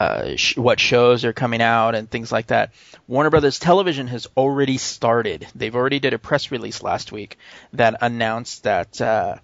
uh, 0.00 0.36
sh- 0.36 0.56
what 0.56 0.80
shows 0.80 1.24
are 1.24 1.32
coming 1.32 1.60
out 1.60 1.94
and 1.94 2.10
things 2.10 2.32
like 2.32 2.46
that. 2.48 2.70
Warner 3.06 3.30
Brothers 3.30 3.58
Television 3.58 4.06
has 4.08 4.26
already 4.36 4.78
started. 4.78 5.46
They've 5.54 5.74
already 5.74 5.98
did 5.98 6.14
a 6.14 6.18
press 6.18 6.50
release 6.50 6.82
last 6.82 7.12
week 7.12 7.36
that 7.74 7.96
announced 8.00 8.64
that 8.64 9.00
uh, 9.00 9.36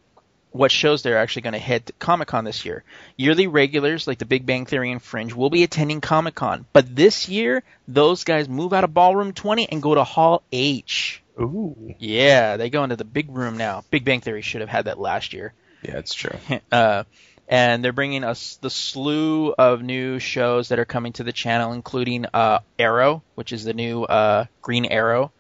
what 0.52 0.70
shows 0.70 1.02
they're 1.02 1.18
actually 1.18 1.42
going 1.42 1.52
to 1.52 1.58
hit 1.58 1.92
Comic 1.98 2.28
Con 2.28 2.44
this 2.44 2.64
year. 2.64 2.82
Yearly 3.16 3.46
regulars 3.46 4.06
like 4.06 4.18
The 4.18 4.26
Big 4.26 4.46
Bang 4.46 4.66
Theory 4.66 4.90
and 4.90 5.02
Fringe 5.02 5.32
will 5.32 5.50
be 5.50 5.62
attending 5.62 6.00
Comic 6.00 6.34
Con, 6.34 6.66
but 6.72 6.94
this 6.94 7.28
year 7.28 7.62
those 7.86 8.24
guys 8.24 8.48
move 8.48 8.72
out 8.72 8.84
of 8.84 8.94
Ballroom 8.94 9.32
20 9.32 9.70
and 9.70 9.82
go 9.82 9.94
to 9.94 10.04
Hall 10.04 10.42
H. 10.52 11.22
Ooh. 11.40 11.94
Yeah, 11.98 12.56
they 12.56 12.68
go 12.70 12.84
into 12.84 12.96
the 12.96 13.04
big 13.04 13.30
room 13.30 13.56
now. 13.56 13.84
Big 13.90 14.04
Bang 14.04 14.20
Theory 14.20 14.42
should 14.42 14.60
have 14.60 14.70
had 14.70 14.86
that 14.86 14.98
last 14.98 15.32
year 15.32 15.54
Yeah, 15.82 15.98
it's 15.98 16.14
true. 16.14 16.38
uh, 16.72 17.04
and 17.48 17.84
they're 17.84 17.92
bringing 17.92 18.22
us 18.22 18.56
the 18.56 18.70
slew 18.70 19.52
of 19.52 19.82
new 19.82 20.18
shows 20.20 20.68
that 20.68 20.78
are 20.78 20.84
coming 20.84 21.12
to 21.14 21.24
the 21.24 21.32
channel, 21.32 21.72
including 21.72 22.26
uh, 22.32 22.60
Arrow, 22.78 23.22
which 23.34 23.52
is 23.52 23.64
the 23.64 23.74
new 23.74 24.04
uh, 24.04 24.44
Green 24.62 24.84
Arrow 24.84 25.32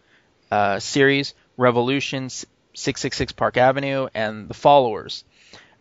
uh, 0.50 0.80
series, 0.80 1.34
Revolutions, 1.56 2.46
666 2.80 3.32
Park 3.32 3.56
Avenue, 3.56 4.08
and 4.14 4.48
The 4.48 4.54
Followers. 4.54 5.24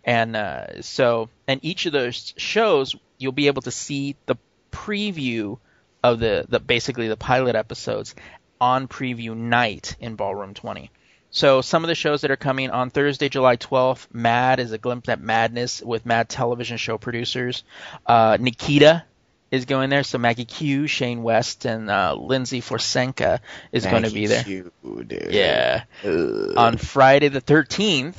And 0.04 0.36
uh, 0.36 0.82
so, 0.82 1.30
and 1.48 1.60
each 1.64 1.86
of 1.86 1.94
those 1.94 2.34
shows, 2.38 2.96
you'll 3.18 3.32
be 3.32 3.48
able 3.48 3.62
to 3.64 3.72
see 3.72 4.16
the 4.26 4.36
preview 4.72 5.60
of 6.04 6.20
the, 6.20 6.46
the 6.48 6.60
basically 6.60 7.08
the 7.08 7.18
pilot 7.18 7.56
episodes 7.56 8.16
on 8.62 8.88
preview 8.88 9.36
night 9.36 9.96
in 10.00 10.16
Ballroom 10.16 10.54
20. 10.54 10.92
So 11.32 11.62
some 11.62 11.84
of 11.84 11.88
the 11.90 11.96
shows 11.96 12.22
that 12.22 12.32
are 12.32 12.38
coming 12.38 12.72
on 12.72 12.90
Thursday, 12.90 13.30
July 13.30 13.56
12th, 13.58 14.08
Mad 14.12 14.60
is 14.60 14.72
a 14.72 14.78
glimpse 14.78 15.10
at 15.10 15.22
madness 15.22 15.82
with 15.82 16.06
Mad 16.06 16.28
television 16.28 16.78
show 16.78 16.98
producers. 16.98 17.64
Uh, 18.06 18.38
Nikita 18.40 19.04
is 19.52 19.66
going 19.66 19.90
there, 19.90 20.04
so 20.04 20.18
Maggie 20.18 20.46
Q, 20.46 20.88
Shane 20.88 21.24
West, 21.24 21.66
and 21.66 21.90
uh, 21.90 22.16
Lyndsy 22.18 22.62
Fonseca 22.62 23.42
is 23.72 23.86
going 23.86 24.04
to 24.04 24.12
be 24.12 24.28
there. 24.28 24.44
Dude. 24.44 25.28
Yeah. 25.32 25.84
Ugh. 26.04 26.58
On 26.58 26.78
Friday 26.78 27.30
the 27.30 27.42
13th, 27.42 28.16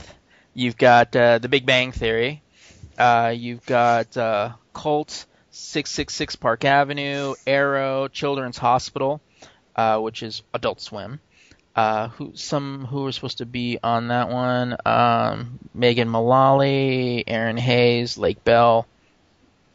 you've 0.55 0.77
got 0.77 1.15
uh, 1.15 1.39
The 1.39 1.49
Big 1.49 1.67
Bang 1.67 1.93
Theory. 1.93 2.43
Uh, 2.99 3.33
you've 3.35 3.65
got 3.65 4.17
uh, 4.17 4.53
Cult, 4.75 5.27
666 5.51 6.37
Park 6.37 6.65
Avenue, 6.65 7.35
Arrow, 7.47 8.09
Children's 8.09 8.59
Hospital, 8.59 9.21
uh, 9.77 9.99
which 9.99 10.23
is 10.23 10.43
Adult 10.53 10.81
Swim. 10.81 11.21
Uh, 11.77 12.09
who 12.09 12.33
some 12.35 12.85
who 12.85 13.07
are 13.07 13.13
supposed 13.13 13.39
to 13.39 13.47
be 13.47 13.79
on 13.83 14.09
that 14.09 14.29
one? 14.29 14.77
Um, 14.85 15.61
Megan 15.73 16.09
Mullally, 16.09 17.25
Erinn 17.27 17.59
Hayes, 17.59 18.19
Lake 18.19 18.43
Bell. 18.43 18.87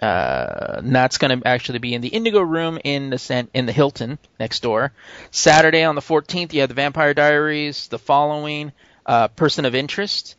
Uh, 0.01 0.81
that's 0.83 1.17
going 1.17 1.39
to 1.39 1.47
actually 1.47 1.79
be 1.79 1.93
in 1.93 2.01
the 2.01 2.09
Indigo 2.09 2.41
Room 2.41 2.79
in 2.83 3.09
the 3.09 3.47
in 3.53 3.65
the 3.65 3.71
Hilton 3.71 4.19
next 4.39 4.61
door. 4.61 4.91
Saturday 5.31 5.83
on 5.83 5.95
the 5.95 6.01
14th, 6.01 6.53
you 6.53 6.61
have 6.61 6.69
the 6.69 6.75
Vampire 6.75 7.13
Diaries. 7.13 7.87
The 7.87 7.99
following, 7.99 8.73
uh, 9.05 9.29
Person 9.29 9.65
of 9.65 9.75
Interest. 9.75 10.35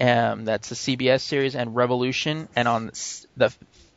Um, 0.00 0.44
that's 0.44 0.68
the 0.68 0.74
CBS 0.74 1.22
series 1.22 1.56
and 1.56 1.74
Revolution. 1.74 2.48
And 2.54 2.68
on 2.68 2.90
the 3.36 3.52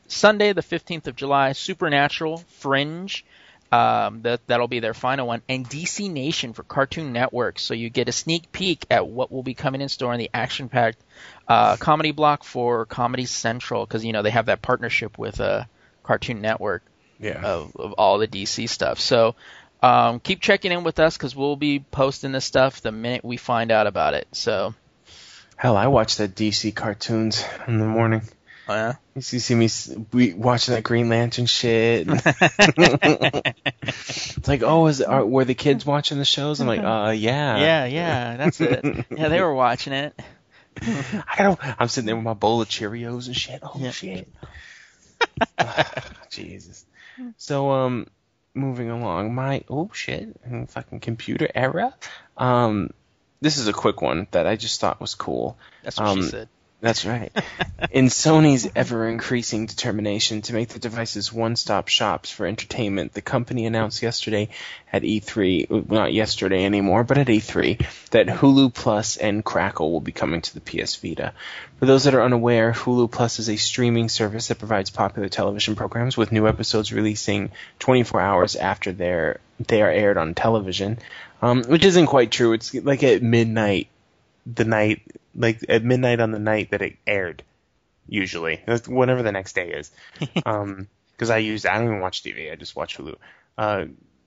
Sunday, 0.07 0.53
the 0.53 0.61
15th 0.61 1.07
of 1.07 1.15
July, 1.15 1.51
Supernatural, 1.53 2.37
Fringe. 2.59 3.23
Um, 3.71 4.23
that 4.23 4.45
that'll 4.47 4.67
be 4.67 4.81
their 4.81 4.93
final 4.93 5.27
one, 5.27 5.41
and 5.47 5.67
DC 5.67 6.11
Nation 6.11 6.51
for 6.51 6.63
Cartoon 6.63 7.13
Network. 7.13 7.57
So 7.57 7.73
you 7.73 7.89
get 7.89 8.09
a 8.09 8.11
sneak 8.11 8.51
peek 8.51 8.85
at 8.91 9.07
what 9.07 9.31
will 9.31 9.43
be 9.43 9.53
coming 9.53 9.79
in 9.79 9.87
store 9.87 10.11
in 10.13 10.19
the 10.19 10.29
action-packed 10.33 11.01
uh, 11.47 11.77
comedy 11.77 12.11
block 12.11 12.43
for 12.43 12.85
Comedy 12.85 13.25
Central, 13.25 13.85
because 13.85 14.03
you 14.03 14.11
know 14.11 14.23
they 14.23 14.31
have 14.31 14.47
that 14.47 14.61
partnership 14.61 15.17
with 15.17 15.39
uh, 15.39 15.63
Cartoon 16.03 16.41
Network 16.41 16.83
yeah. 17.19 17.41
of, 17.41 17.75
of 17.77 17.93
all 17.93 18.17
the 18.17 18.27
DC 18.27 18.67
stuff. 18.67 18.99
So 18.99 19.35
um, 19.81 20.19
keep 20.19 20.41
checking 20.41 20.71
in 20.73 20.83
with 20.83 20.99
us 20.99 21.15
because 21.15 21.35
we'll 21.35 21.55
be 21.55 21.79
posting 21.79 22.33
this 22.33 22.45
stuff 22.45 22.81
the 22.81 22.91
minute 22.91 23.23
we 23.23 23.37
find 23.37 23.71
out 23.71 23.87
about 23.87 24.15
it. 24.15 24.27
So 24.33 24.73
Hell, 25.61 25.77
I 25.77 25.87
watch 25.87 26.17
that 26.17 26.33
DC 26.33 26.73
cartoons 26.73 27.45
in 27.67 27.77
the 27.77 27.85
morning. 27.85 28.23
Uh, 28.71 28.93
You 29.15 29.21
see, 29.21 29.39
see 29.39 29.55
me 29.55 29.69
we 30.13 30.33
watching 30.33 30.73
that 30.75 30.83
Green 30.83 31.09
Lantern 31.09 31.45
shit. 31.45 32.07
it's 33.83 34.47
like, 34.47 34.63
oh, 34.63 34.87
is 34.87 35.01
are, 35.01 35.25
were 35.25 35.45
the 35.45 35.53
kids 35.55 35.85
watching 35.85 36.17
the 36.17 36.25
shows? 36.25 36.59
I'm 36.59 36.67
like, 36.67 36.79
uh, 36.79 37.11
yeah. 37.15 37.57
yeah, 37.59 37.85
yeah, 37.85 38.37
that's 38.37 38.59
it. 38.61 39.05
Yeah, 39.11 39.27
they 39.29 39.41
were 39.41 39.53
watching 39.53 39.93
it. 39.93 40.19
I 40.81 41.35
gotta, 41.37 41.75
I'm 41.79 41.87
sitting 41.87 42.05
there 42.05 42.15
with 42.15 42.23
my 42.25 42.33
bowl 42.33 42.61
of 42.61 42.69
Cheerios 42.69 43.27
and 43.27 43.35
shit. 43.35 43.59
Oh 43.63 43.73
Yeah. 43.77 43.91
shit. 43.91 44.27
Jesus. 46.29 46.85
So 47.37 47.71
um, 47.71 48.07
moving 48.53 48.89
along, 48.89 49.35
my 49.35 49.63
oh 49.69 49.89
shit, 49.93 50.29
fucking 50.69 50.99
computer 51.01 51.49
era. 51.53 51.93
Um, 52.37 52.91
this 53.41 53.57
is 53.57 53.67
a 53.67 53.73
quick 53.73 54.01
one 54.01 54.27
that 54.31 54.47
I 54.47 54.55
just 54.55 54.79
thought 54.79 55.01
was 55.01 55.15
cool. 55.15 55.57
That's 55.83 55.99
what 55.99 56.13
she 56.13 56.19
Um, 56.21 56.29
said. 56.29 56.49
That's 56.81 57.05
right. 57.05 57.31
In 57.91 58.07
Sony's 58.07 58.67
ever 58.75 59.07
increasing 59.07 59.67
determination 59.67 60.41
to 60.43 60.53
make 60.53 60.69
the 60.69 60.79
devices 60.79 61.31
one 61.31 61.55
stop 61.55 61.87
shops 61.87 62.31
for 62.31 62.47
entertainment, 62.47 63.13
the 63.13 63.21
company 63.21 63.67
announced 63.67 64.01
yesterday 64.01 64.49
at 64.91 65.03
E3, 65.03 65.89
not 65.89 66.11
yesterday 66.11 66.65
anymore, 66.65 67.03
but 67.03 67.19
at 67.19 67.27
E3, 67.27 67.85
that 68.09 68.25
Hulu 68.25 68.73
Plus 68.73 69.17
and 69.17 69.45
Crackle 69.45 69.91
will 69.91 70.01
be 70.01 70.11
coming 70.11 70.41
to 70.41 70.53
the 70.53 70.59
PS 70.59 70.95
Vita. 70.95 71.33
For 71.77 71.85
those 71.85 72.05
that 72.05 72.15
are 72.15 72.23
unaware, 72.23 72.73
Hulu 72.73 73.11
Plus 73.11 73.37
is 73.37 73.49
a 73.49 73.57
streaming 73.57 74.09
service 74.09 74.47
that 74.47 74.57
provides 74.59 74.89
popular 74.89 75.29
television 75.29 75.75
programs 75.75 76.17
with 76.17 76.31
new 76.31 76.47
episodes 76.47 76.91
releasing 76.91 77.51
24 77.77 78.19
hours 78.19 78.55
after 78.55 78.91
they're, 78.91 79.39
they 79.59 79.83
are 79.83 79.89
aired 79.89 80.17
on 80.17 80.33
television. 80.33 80.97
Um, 81.43 81.63
which 81.63 81.85
isn't 81.85 82.07
quite 82.07 82.31
true. 82.31 82.53
It's 82.53 82.73
like 82.73 83.03
at 83.03 83.21
midnight 83.21 83.87
the 84.45 84.65
night, 84.65 85.01
like 85.35 85.63
at 85.69 85.83
midnight 85.83 86.19
on 86.19 86.31
the 86.31 86.39
night 86.39 86.71
that 86.71 86.81
it 86.81 86.97
aired, 87.05 87.43
usually, 88.07 88.61
That's 88.65 88.87
whatever 88.87 89.23
the 89.23 89.31
next 89.31 89.53
day 89.53 89.71
is. 89.71 89.91
um, 90.45 90.87
because 91.13 91.29
I 91.29 91.37
use, 91.37 91.65
I 91.67 91.75
don't 91.75 91.85
even 91.85 91.99
watch 91.99 92.23
TV, 92.23 92.51
I 92.51 92.55
just 92.55 92.75
watch 92.75 92.97
Hulu. 92.97 93.15
Uh, 93.55 93.85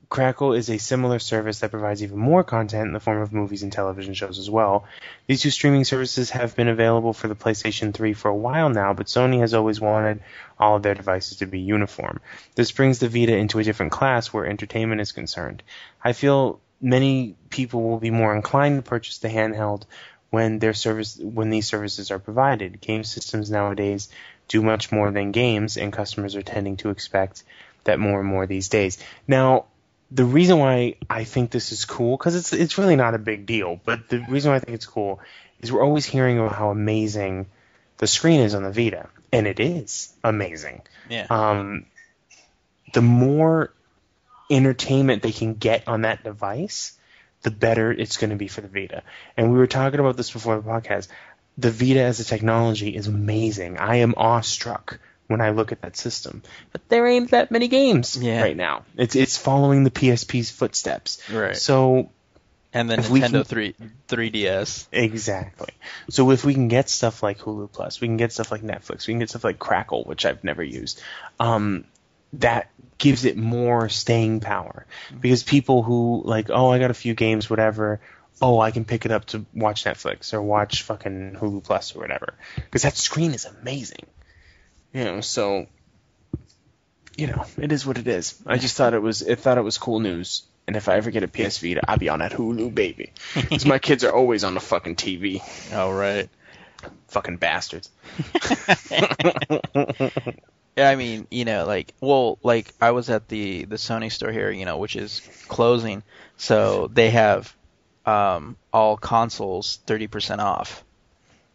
Crackle 0.08 0.52
is 0.52 0.70
a 0.70 0.78
similar 0.78 1.18
service 1.18 1.58
that 1.58 1.72
provides 1.72 2.02
even 2.02 2.18
more 2.18 2.44
content 2.44 2.86
in 2.86 2.92
the 2.92 3.00
form 3.00 3.20
of 3.20 3.32
movies 3.32 3.64
and 3.64 3.72
television 3.72 4.14
shows 4.14 4.38
as 4.38 4.48
well. 4.48 4.84
These 5.26 5.42
two 5.42 5.50
streaming 5.50 5.82
services 5.82 6.30
have 6.30 6.54
been 6.54 6.68
available 6.68 7.12
for 7.12 7.26
the 7.26 7.34
PlayStation 7.34 7.92
3 7.92 8.12
for 8.12 8.28
a 8.28 8.36
while 8.36 8.68
now, 8.68 8.92
but 8.92 9.06
Sony 9.06 9.40
has 9.40 9.54
always 9.54 9.80
wanted 9.80 10.20
all 10.56 10.76
of 10.76 10.84
their 10.84 10.94
devices 10.94 11.38
to 11.38 11.46
be 11.46 11.58
uniform. 11.58 12.20
This 12.54 12.70
brings 12.70 13.00
the 13.00 13.08
Vita 13.08 13.36
into 13.36 13.58
a 13.58 13.64
different 13.64 13.90
class 13.90 14.32
where 14.32 14.46
entertainment 14.46 15.00
is 15.00 15.10
concerned. 15.10 15.64
I 16.02 16.12
feel 16.12 16.60
many 16.80 17.34
people 17.50 17.82
will 17.82 17.98
be 17.98 18.10
more 18.10 18.36
inclined 18.36 18.76
to 18.76 18.88
purchase 18.88 19.18
the 19.18 19.28
handheld 19.28 19.82
when 20.34 20.58
their 20.58 20.74
service 20.74 21.16
when 21.16 21.50
these 21.50 21.66
services 21.68 22.10
are 22.10 22.18
provided. 22.18 22.80
Game 22.80 23.04
systems 23.04 23.50
nowadays 23.50 24.08
do 24.48 24.62
much 24.62 24.90
more 24.90 25.10
than 25.12 25.30
games, 25.30 25.76
and 25.76 25.92
customers 25.92 26.34
are 26.34 26.42
tending 26.42 26.76
to 26.78 26.90
expect 26.90 27.44
that 27.84 28.00
more 28.00 28.18
and 28.20 28.28
more 28.28 28.46
these 28.46 28.68
days. 28.68 28.98
Now, 29.28 29.66
the 30.10 30.24
reason 30.24 30.58
why 30.58 30.96
I 31.08 31.22
think 31.24 31.50
this 31.50 31.70
is 31.70 31.84
cool, 31.84 32.16
because 32.16 32.34
it's 32.34 32.52
it's 32.52 32.78
really 32.78 32.96
not 32.96 33.14
a 33.14 33.18
big 33.18 33.46
deal, 33.46 33.80
but 33.84 34.08
the 34.08 34.18
reason 34.28 34.50
why 34.50 34.56
I 34.56 34.60
think 34.60 34.74
it's 34.74 34.86
cool 34.86 35.20
is 35.60 35.70
we're 35.70 35.84
always 35.84 36.04
hearing 36.04 36.38
about 36.38 36.56
how 36.56 36.70
amazing 36.70 37.46
the 37.98 38.06
screen 38.08 38.40
is 38.40 38.54
on 38.54 38.64
the 38.64 38.72
Vita, 38.72 39.08
and 39.32 39.46
it 39.46 39.60
is 39.60 40.12
amazing. 40.24 40.82
Yeah. 41.08 41.26
Um, 41.30 41.86
the 42.92 43.02
more 43.02 43.72
entertainment 44.50 45.22
they 45.22 45.32
can 45.32 45.54
get 45.54 45.86
on 45.86 46.02
that 46.02 46.24
device, 46.24 46.98
the 47.44 47.50
better 47.52 47.92
it's 47.92 48.16
going 48.16 48.30
to 48.30 48.36
be 48.36 48.48
for 48.48 48.60
the 48.60 48.68
Vita. 48.68 49.02
And 49.36 49.52
we 49.52 49.58
were 49.58 49.66
talking 49.68 50.00
about 50.00 50.16
this 50.16 50.32
before 50.32 50.56
the 50.56 50.62
podcast. 50.68 51.06
The 51.56 51.70
Vita 51.70 52.00
as 52.00 52.18
a 52.18 52.24
technology 52.24 52.96
is 52.96 53.06
amazing. 53.06 53.78
I 53.78 53.96
am 53.96 54.14
awestruck 54.16 54.98
when 55.28 55.40
I 55.40 55.50
look 55.50 55.70
at 55.72 55.82
that 55.82 55.96
system. 55.96 56.42
But 56.72 56.88
there 56.88 57.06
ain't 57.06 57.30
that 57.30 57.50
many 57.50 57.68
games 57.68 58.16
Yeah. 58.16 58.42
right 58.42 58.56
now. 58.56 58.84
It's 58.96 59.14
it's 59.14 59.36
following 59.38 59.84
the 59.84 59.90
PSP's 59.90 60.50
footsteps. 60.50 61.22
Right. 61.30 61.56
So 61.56 62.10
and 62.72 62.90
then 62.90 62.98
Nintendo 62.98 63.30
can- 63.30 63.44
3 63.44 63.74
3DS. 64.08 64.88
Exactly. 64.90 65.68
So 66.10 66.30
if 66.32 66.44
we 66.44 66.54
can 66.54 66.68
get 66.68 66.88
stuff 66.88 67.22
like 67.22 67.38
Hulu 67.38 67.70
Plus, 67.72 68.00
we 68.00 68.08
can 68.08 68.16
get 68.16 68.32
stuff 68.32 68.50
like 68.50 68.62
Netflix, 68.62 69.06
we 69.06 69.12
can 69.12 69.20
get 69.20 69.30
stuff 69.30 69.44
like 69.44 69.58
Crackle, 69.58 70.04
which 70.04 70.26
I've 70.26 70.42
never 70.44 70.62
used. 70.62 71.00
Um, 71.38 71.84
that 72.40 72.70
gives 72.98 73.24
it 73.24 73.36
more 73.36 73.88
staying 73.88 74.40
power 74.40 74.86
mm-hmm. 75.08 75.18
because 75.18 75.42
people 75.42 75.82
who 75.82 76.22
like, 76.24 76.50
oh, 76.50 76.70
I 76.70 76.78
got 76.78 76.90
a 76.90 76.94
few 76.94 77.14
games, 77.14 77.50
whatever. 77.50 78.00
Oh, 78.42 78.58
I 78.58 78.72
can 78.72 78.84
pick 78.84 79.04
it 79.04 79.12
up 79.12 79.26
to 79.26 79.46
watch 79.54 79.84
Netflix 79.84 80.34
or 80.34 80.42
watch 80.42 80.82
fucking 80.82 81.36
Hulu 81.40 81.62
Plus 81.62 81.94
or 81.94 82.00
whatever 82.00 82.34
because 82.56 82.82
that 82.82 82.96
screen 82.96 83.32
is 83.32 83.44
amazing. 83.44 84.06
You 84.92 85.04
know, 85.04 85.20
so 85.20 85.66
you 87.16 87.26
know, 87.28 87.44
it 87.58 87.72
is 87.72 87.86
what 87.86 87.98
it 87.98 88.08
is. 88.08 88.40
I 88.46 88.58
just 88.58 88.76
thought 88.76 88.94
it 88.94 89.02
was, 89.02 89.26
I 89.28 89.34
thought 89.34 89.58
it 89.58 89.62
was 89.62 89.78
cool 89.78 90.00
news. 90.00 90.42
And 90.66 90.76
if 90.76 90.88
I 90.88 90.96
ever 90.96 91.10
get 91.10 91.22
a 91.22 91.28
PS 91.28 91.58
Vita, 91.58 91.82
I'll 91.86 91.98
be 91.98 92.08
on 92.08 92.20
that 92.20 92.32
Hulu, 92.32 92.74
baby. 92.74 93.12
Because 93.34 93.66
my 93.66 93.78
kids 93.78 94.02
are 94.02 94.12
always 94.12 94.44
on 94.44 94.54
the 94.54 94.60
fucking 94.60 94.96
TV. 94.96 95.42
all 95.74 95.92
right. 95.92 96.28
Fucking 97.08 97.36
bastards. 97.36 97.90
I 100.76 100.96
mean, 100.96 101.26
you 101.30 101.44
know, 101.44 101.66
like, 101.66 101.94
well, 102.00 102.38
like 102.42 102.72
I 102.80 102.90
was 102.90 103.10
at 103.10 103.28
the 103.28 103.64
the 103.64 103.76
Sony 103.76 104.10
store 104.10 104.32
here, 104.32 104.50
you 104.50 104.64
know, 104.64 104.78
which 104.78 104.96
is 104.96 105.20
closing, 105.48 106.02
so 106.36 106.88
they 106.92 107.10
have 107.10 107.54
um, 108.04 108.56
all 108.72 108.96
consoles 108.96 109.78
thirty 109.86 110.06
percent 110.08 110.40
off. 110.40 110.84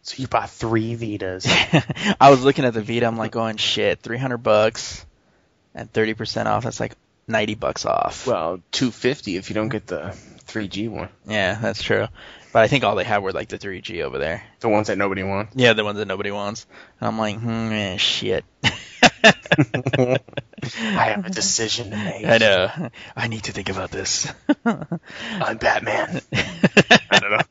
So 0.02 0.14
you 0.18 0.28
bought 0.28 0.48
three 0.50 0.96
Vitas. 0.96 1.46
I 2.20 2.30
was 2.30 2.42
looking 2.42 2.64
at 2.64 2.72
the 2.72 2.82
Vita, 2.82 3.06
I'm 3.06 3.18
like, 3.18 3.32
going 3.32 3.58
shit, 3.58 4.00
three 4.00 4.16
hundred 4.16 4.38
bucks, 4.38 5.04
and 5.74 5.92
thirty 5.92 6.14
percent 6.14 6.48
off. 6.48 6.64
That's 6.64 6.80
like 6.80 6.96
ninety 7.28 7.54
bucks 7.54 7.84
off. 7.84 8.26
well, 8.26 8.60
two 8.70 8.90
fifty 8.90 9.36
if 9.36 9.50
you 9.50 9.54
don't 9.54 9.68
get 9.68 9.86
the 9.86 10.16
3G 10.50 10.88
one. 10.88 11.08
yeah, 11.26 11.58
that's 11.60 11.82
true. 11.82 12.08
But 12.52 12.62
I 12.62 12.66
think 12.68 12.82
all 12.82 12.96
they 12.96 13.04
had 13.04 13.22
were 13.22 13.32
like 13.32 13.48
the 13.48 13.58
3G 13.58 14.02
over 14.02 14.18
there. 14.18 14.42
The 14.58 14.68
ones 14.68 14.88
that 14.88 14.98
nobody 14.98 15.22
wants. 15.22 15.54
Yeah, 15.54 15.74
the 15.74 15.84
ones 15.84 15.98
that 15.98 16.08
nobody 16.08 16.32
wants. 16.32 16.66
And 17.00 17.06
I'm 17.06 17.18
like, 17.18 17.38
hmm, 17.38 17.70
eh, 17.72 17.96
shit. 17.96 18.44
I 19.22 20.18
have 20.74 21.26
a 21.26 21.30
decision 21.30 21.90
to 21.90 21.96
make. 21.96 22.26
I 22.26 22.38
know. 22.38 22.90
I 23.16 23.28
need 23.28 23.44
to 23.44 23.52
think 23.52 23.68
about 23.68 23.90
this. 23.90 24.32
I'm 24.64 25.56
Batman. 25.58 26.20
I 26.32 27.18
don't 27.18 27.30
know. 27.30 27.38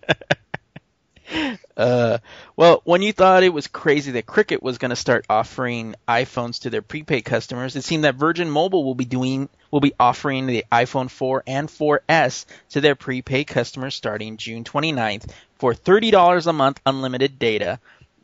Uh, 1.78 2.18
well, 2.58 2.82
when 2.84 3.02
you 3.02 3.14
thought 3.14 3.44
it 3.44 3.54
was 3.54 3.68
crazy 3.68 4.12
that 4.12 4.26
Cricket 4.26 4.62
was 4.62 4.80
going 4.80 4.90
to 4.90 4.98
start 4.98 5.26
offering 5.30 5.96
iPhones 6.10 6.62
to 6.62 6.70
their 6.70 6.82
prepaid 6.82 7.24
customers, 7.24 7.76
it 7.78 7.84
seemed 7.84 8.04
that 8.04 8.16
Virgin 8.16 8.50
Mobile 8.50 8.84
will 8.84 8.96
be 8.96 9.06
doing 9.06 9.48
will 9.72 9.80
be 9.80 9.94
offering 9.98 10.46
the 10.46 10.66
iPhone 10.72 11.10
4 11.10 11.44
and 11.48 11.70
4S 11.70 12.46
to 12.72 12.82
their 12.82 12.96
prepaid 12.96 13.48
customers 13.48 13.96
starting 13.96 14.36
June 14.36 14.66
29th 14.66 15.32
for 15.60 15.74
$30 15.74 16.48
a 16.48 16.54
month 16.54 16.82
unlimited 16.86 17.40
data. 17.40 17.80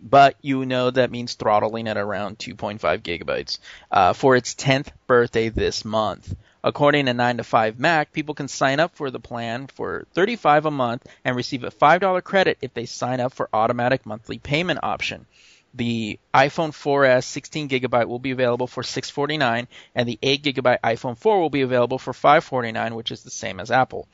But 0.07 0.35
you 0.43 0.67
know 0.67 0.91
that 0.91 1.09
means 1.09 1.33
throttling 1.33 1.87
at 1.87 1.97
around 1.97 2.37
2.5 2.37 2.79
gigabytes 3.01 3.57
uh, 3.89 4.13
for 4.13 4.35
its 4.35 4.53
10th 4.53 4.89
birthday 5.07 5.49
this 5.49 5.83
month. 5.83 6.31
According 6.63 7.07
to 7.07 7.13
9 7.15 7.37
to 7.37 7.43
5 7.43 7.79
Mac, 7.79 8.13
people 8.13 8.35
can 8.35 8.47
sign 8.47 8.79
up 8.79 8.95
for 8.95 9.09
the 9.09 9.19
plan 9.19 9.65
for 9.65 10.05
35 10.13 10.67
a 10.67 10.71
month 10.71 11.07
and 11.23 11.35
receive 11.35 11.63
a 11.63 11.71
$5 11.71 12.23
credit 12.23 12.59
if 12.61 12.71
they 12.75 12.85
sign 12.85 13.19
up 13.19 13.33
for 13.33 13.49
automatic 13.51 14.05
monthly 14.05 14.37
payment 14.37 14.79
option. 14.83 15.25
The 15.73 16.19
iPhone 16.33 16.69
4S 16.69 17.23
16 17.23 17.67
gigabyte 17.67 18.07
will 18.07 18.19
be 18.19 18.31
available 18.31 18.67
for 18.67 18.83
649 18.83 19.67
and 19.95 20.07
the 20.07 20.19
8 20.21 20.43
gigabyte 20.43 20.81
iPhone 20.81 21.17
4 21.17 21.41
will 21.41 21.49
be 21.49 21.61
available 21.61 21.97
for 21.97 22.13
549, 22.13 22.93
which 22.93 23.11
is 23.11 23.23
the 23.23 23.31
same 23.31 23.59
as 23.59 23.71
Apple. 23.71 24.07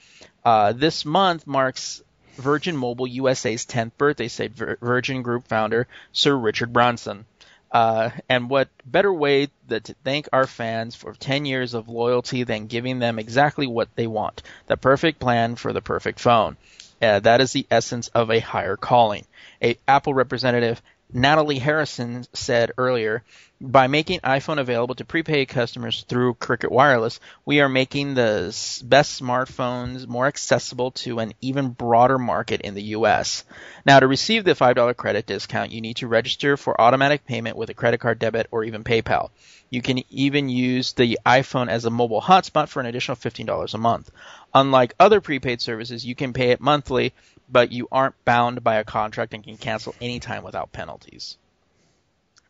Uh, 0.43 0.71
this 0.71 1.03
month 1.03 1.45
marks 1.45 2.01
Virgin 2.35 2.75
Mobile 2.77 3.07
USA's 3.07 3.65
10th 3.65 3.91
birthday, 3.97 4.27
said 4.27 4.53
Virgin 4.55 5.21
Group 5.21 5.47
founder 5.47 5.87
Sir 6.11 6.35
Richard 6.35 6.73
Branson. 6.73 7.25
Uh, 7.71 8.09
and 8.27 8.49
what 8.49 8.67
better 8.85 9.13
way 9.13 9.47
that 9.67 9.85
to 9.85 9.95
thank 10.03 10.27
our 10.33 10.45
fans 10.45 10.93
for 10.93 11.13
10 11.13 11.45
years 11.45 11.73
of 11.73 11.87
loyalty 11.87 12.43
than 12.43 12.67
giving 12.67 12.99
them 12.99 13.17
exactly 13.17 13.65
what 13.65 13.87
they 13.95 14.07
want 14.07 14.43
the 14.67 14.75
perfect 14.75 15.19
plan 15.19 15.55
for 15.55 15.71
the 15.71 15.81
perfect 15.81 16.19
phone. 16.19 16.57
Uh, 17.01 17.19
that 17.19 17.41
is 17.41 17.53
the 17.53 17.65
essence 17.71 18.09
of 18.09 18.29
a 18.29 18.39
higher 18.39 18.75
calling. 18.75 19.25
A 19.61 19.77
Apple 19.87 20.13
representative 20.13 20.81
Natalie 21.13 21.59
Harrison 21.59 22.25
said 22.33 22.71
earlier, 22.77 23.23
by 23.59 23.87
making 23.87 24.21
iPhone 24.21 24.59
available 24.59 24.95
to 24.95 25.05
prepaid 25.05 25.49
customers 25.49 26.03
through 26.07 26.33
Cricket 26.35 26.71
Wireless, 26.71 27.19
we 27.45 27.59
are 27.59 27.69
making 27.69 28.15
the 28.15 28.45
best 28.83 29.21
smartphones 29.21 30.07
more 30.07 30.25
accessible 30.25 30.91
to 30.91 31.19
an 31.19 31.33
even 31.41 31.69
broader 31.69 32.17
market 32.17 32.61
in 32.61 32.73
the 32.73 32.95
US. 32.95 33.43
Now, 33.85 33.99
to 33.99 34.07
receive 34.07 34.45
the 34.45 34.55
$5 34.55 34.97
credit 34.97 35.27
discount, 35.27 35.71
you 35.71 35.81
need 35.81 35.97
to 35.97 36.07
register 36.07 36.57
for 36.57 36.79
automatic 36.79 37.25
payment 37.25 37.55
with 37.55 37.69
a 37.69 37.75
credit 37.75 37.99
card, 37.99 38.17
debit, 38.17 38.47
or 38.49 38.63
even 38.63 38.83
PayPal. 38.83 39.29
You 39.69 39.81
can 39.81 40.01
even 40.09 40.49
use 40.49 40.93
the 40.93 41.19
iPhone 41.25 41.69
as 41.69 41.85
a 41.85 41.91
mobile 41.91 42.21
hotspot 42.21 42.67
for 42.67 42.79
an 42.79 42.87
additional 42.87 43.15
$15 43.15 43.73
a 43.73 43.77
month. 43.77 44.09
Unlike 44.53 44.95
other 44.99 45.21
prepaid 45.21 45.61
services, 45.61 46.05
you 46.05 46.15
can 46.15 46.33
pay 46.33 46.49
it 46.49 46.59
monthly, 46.59 47.13
but 47.51 47.71
you 47.71 47.87
aren't 47.91 48.23
bound 48.25 48.63
by 48.63 48.75
a 48.75 48.83
contract 48.83 49.33
and 49.33 49.43
can 49.43 49.57
cancel 49.57 49.93
anytime 50.01 50.43
without 50.43 50.71
penalties. 50.71 51.37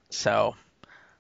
So, 0.10 0.56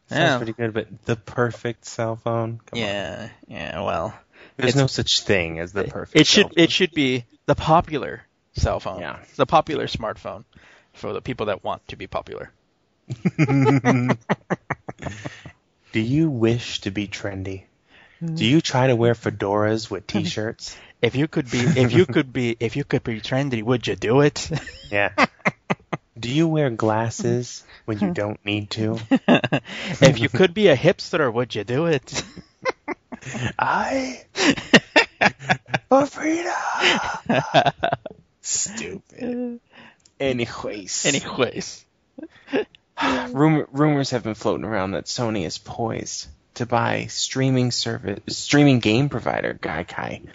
Sounds 0.09 0.19
yeah, 0.19 0.37
pretty 0.37 0.53
good, 0.53 0.73
but 0.73 1.05
the 1.05 1.15
perfect 1.15 1.85
cell 1.85 2.15
phone? 2.17 2.59
Come 2.65 2.79
on. 2.79 2.85
yeah, 2.85 3.29
yeah. 3.47 3.81
Well, 3.81 4.13
There's 4.57 4.75
no 4.75 4.87
such 4.87 5.21
thing 5.21 5.59
as 5.59 5.71
the 5.71 5.85
perfect 5.85 6.19
it 6.19 6.27
should 6.27 6.53
it 6.57 6.71
should 6.71 6.91
be 6.91 7.25
the 7.45 7.55
popular 7.55 8.23
cell 8.53 8.79
phone. 8.79 8.99
Yeah. 8.99 9.19
the 9.37 9.45
popular 9.45 9.87
smartphone 9.87 10.43
for 10.93 11.13
the 11.13 11.21
people 11.21 11.45
that 11.47 11.63
want 11.63 11.87
to 11.89 11.95
be 11.95 12.07
popular. 12.07 12.51
Do 15.93 15.99
you 15.99 16.29
wish 16.29 16.81
to 16.81 16.91
be 16.91 17.07
trendy? 17.07 17.63
Do 18.23 18.45
you 18.45 18.61
try 18.61 18.87
to 18.87 18.95
wear 18.95 19.15
fedoras 19.15 19.89
with 19.89 20.05
t-shirts? 20.07 20.77
If 21.01 21.15
you 21.15 21.27
could 21.27 21.49
be, 21.49 21.59
if 21.59 21.93
you 21.93 22.05
could 22.05 22.31
be, 22.31 22.55
if 22.59 22.75
you 22.75 22.83
could 22.83 23.03
be 23.03 23.19
trendy, 23.21 23.63
would 23.63 23.87
you 23.87 23.95
do 23.95 24.21
it? 24.21 24.49
Yeah. 24.91 25.13
Do 26.19 26.29
you 26.29 26.49
wear 26.49 26.69
glasses 26.69 27.63
when 27.85 27.99
you 27.99 28.13
don't 28.13 28.43
need 28.45 28.71
to? 28.71 28.99
if 29.09 30.19
you 30.19 30.27
could 30.27 30.53
be 30.53 30.67
a 30.67 30.75
hipster, 30.75 31.31
would 31.31 31.55
you 31.55 31.63
do 31.63 31.85
it? 31.85 32.23
I 33.57 34.25
for 35.87 36.05
freedom. 36.07 36.53
Stupid. 38.41 39.61
Anyways, 40.19 41.05
Anyways, 41.05 41.85
Rumor, 43.31 43.67
rumors 43.71 44.09
have 44.09 44.23
been 44.23 44.35
floating 44.35 44.65
around 44.65 44.91
that 44.91 45.05
Sony 45.05 45.45
is 45.45 45.57
poised 45.57 46.27
to 46.55 46.65
buy 46.65 47.05
streaming 47.07 47.71
service, 47.71 48.19
streaming 48.27 48.79
game 48.79 49.09
provider 49.09 49.53
Gaikai. 49.53 50.27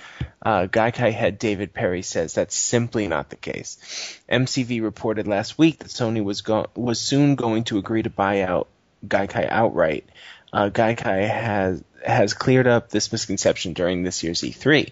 Uh, 0.42 0.66
Gaikai 0.66 1.12
head 1.12 1.38
David 1.38 1.72
Perry 1.74 2.02
says 2.02 2.34
that's 2.34 2.56
simply 2.56 3.08
not 3.08 3.30
the 3.30 3.36
case. 3.36 4.18
MCV 4.30 4.82
reported 4.82 5.26
last 5.26 5.58
week 5.58 5.78
that 5.78 5.88
Sony 5.88 6.22
was 6.24 6.42
go- 6.42 6.66
was 6.74 7.00
soon 7.00 7.34
going 7.34 7.64
to 7.64 7.78
agree 7.78 8.02
to 8.02 8.10
buy 8.10 8.42
out 8.42 8.68
Gaikai 9.06 9.48
outright. 9.50 10.08
Uh, 10.52 10.70
Gaikai 10.70 11.28
has 11.28 11.82
has 12.04 12.34
cleared 12.34 12.66
up 12.66 12.88
this 12.88 13.10
misconception 13.10 13.72
during 13.72 14.02
this 14.04 14.22
year's 14.22 14.40
E3. 14.40 14.90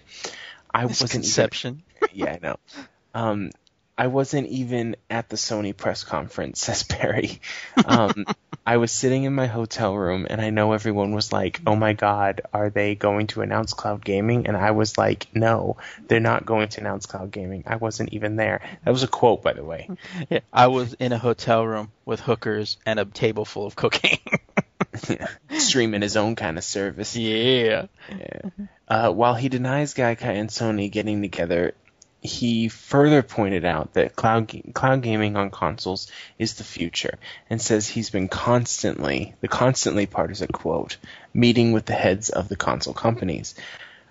I 0.73 0.85
wasn't 0.85 1.11
even, 1.11 1.21
Misconception. 1.21 1.83
yeah, 2.13 2.33
I 2.33 2.39
know. 2.41 2.55
Um, 3.15 3.51
I 3.97 4.07
wasn't 4.07 4.47
even 4.47 4.97
at 5.09 5.29
the 5.29 5.37
Sony 5.37 5.75
press 5.75 6.03
conference, 6.03 6.59
says 6.63 6.83
Barry. 6.83 7.39
Um, 7.85 8.25
I 8.65 8.77
was 8.77 8.91
sitting 8.91 9.25
in 9.25 9.33
my 9.35 9.45
hotel 9.45 9.95
room, 9.95 10.25
and 10.27 10.41
I 10.41 10.49
know 10.49 10.71
everyone 10.73 11.13
was 11.13 11.31
like, 11.31 11.61
"Oh 11.67 11.75
my 11.75 11.93
God, 11.93 12.41
are 12.51 12.71
they 12.71 12.95
going 12.95 13.27
to 13.27 13.41
announce 13.41 13.73
cloud 13.73 14.03
gaming?" 14.03 14.47
And 14.47 14.57
I 14.57 14.71
was 14.71 14.97
like, 14.97 15.27
"No, 15.35 15.77
they're 16.07 16.19
not 16.19 16.47
going 16.47 16.69
to 16.69 16.81
announce 16.81 17.05
cloud 17.05 17.29
gaming." 17.31 17.63
I 17.67 17.75
wasn't 17.75 18.13
even 18.13 18.37
there. 18.37 18.61
That 18.83 18.91
was 18.91 19.03
a 19.03 19.07
quote, 19.07 19.43
by 19.43 19.53
the 19.53 19.63
way. 19.63 19.89
Yeah, 20.29 20.39
I 20.51 20.67
was 20.67 20.93
in 20.95 21.11
a 21.11 21.17
hotel 21.19 21.63
room 21.65 21.91
with 22.05 22.21
hookers 22.21 22.77
and 22.87 22.99
a 22.99 23.05
table 23.05 23.45
full 23.45 23.67
of 23.67 23.75
cocaine. 23.75 24.17
Streaming 25.59 26.01
his 26.01 26.17
own 26.17 26.35
kind 26.35 26.57
of 26.57 26.63
service. 26.63 27.15
yeah. 27.15 27.85
Yeah. 28.09 28.49
Uh, 28.87 29.11
while 29.11 29.35
he 29.35 29.49
denies 29.49 29.93
Gaikai 29.93 30.35
and 30.39 30.49
Sony 30.49 30.91
getting 30.91 31.21
together, 31.21 31.73
he 32.25 32.67
further 32.67 33.23
pointed 33.23 33.65
out 33.65 33.93
that 33.93 34.15
cloud 34.15 34.51
cloud 34.73 35.01
gaming 35.01 35.35
on 35.35 35.49
consoles 35.49 36.11
is 36.37 36.55
the 36.55 36.63
future, 36.63 37.17
and 37.49 37.61
says 37.61 37.87
he's 37.87 38.09
been 38.09 38.27
constantly 38.27 39.35
the 39.41 39.47
constantly 39.47 40.05
part 40.05 40.31
is 40.31 40.41
a 40.41 40.47
quote 40.47 40.97
meeting 41.33 41.71
with 41.71 41.85
the 41.85 41.93
heads 41.93 42.29
of 42.29 42.49
the 42.49 42.55
console 42.55 42.93
companies. 42.93 43.55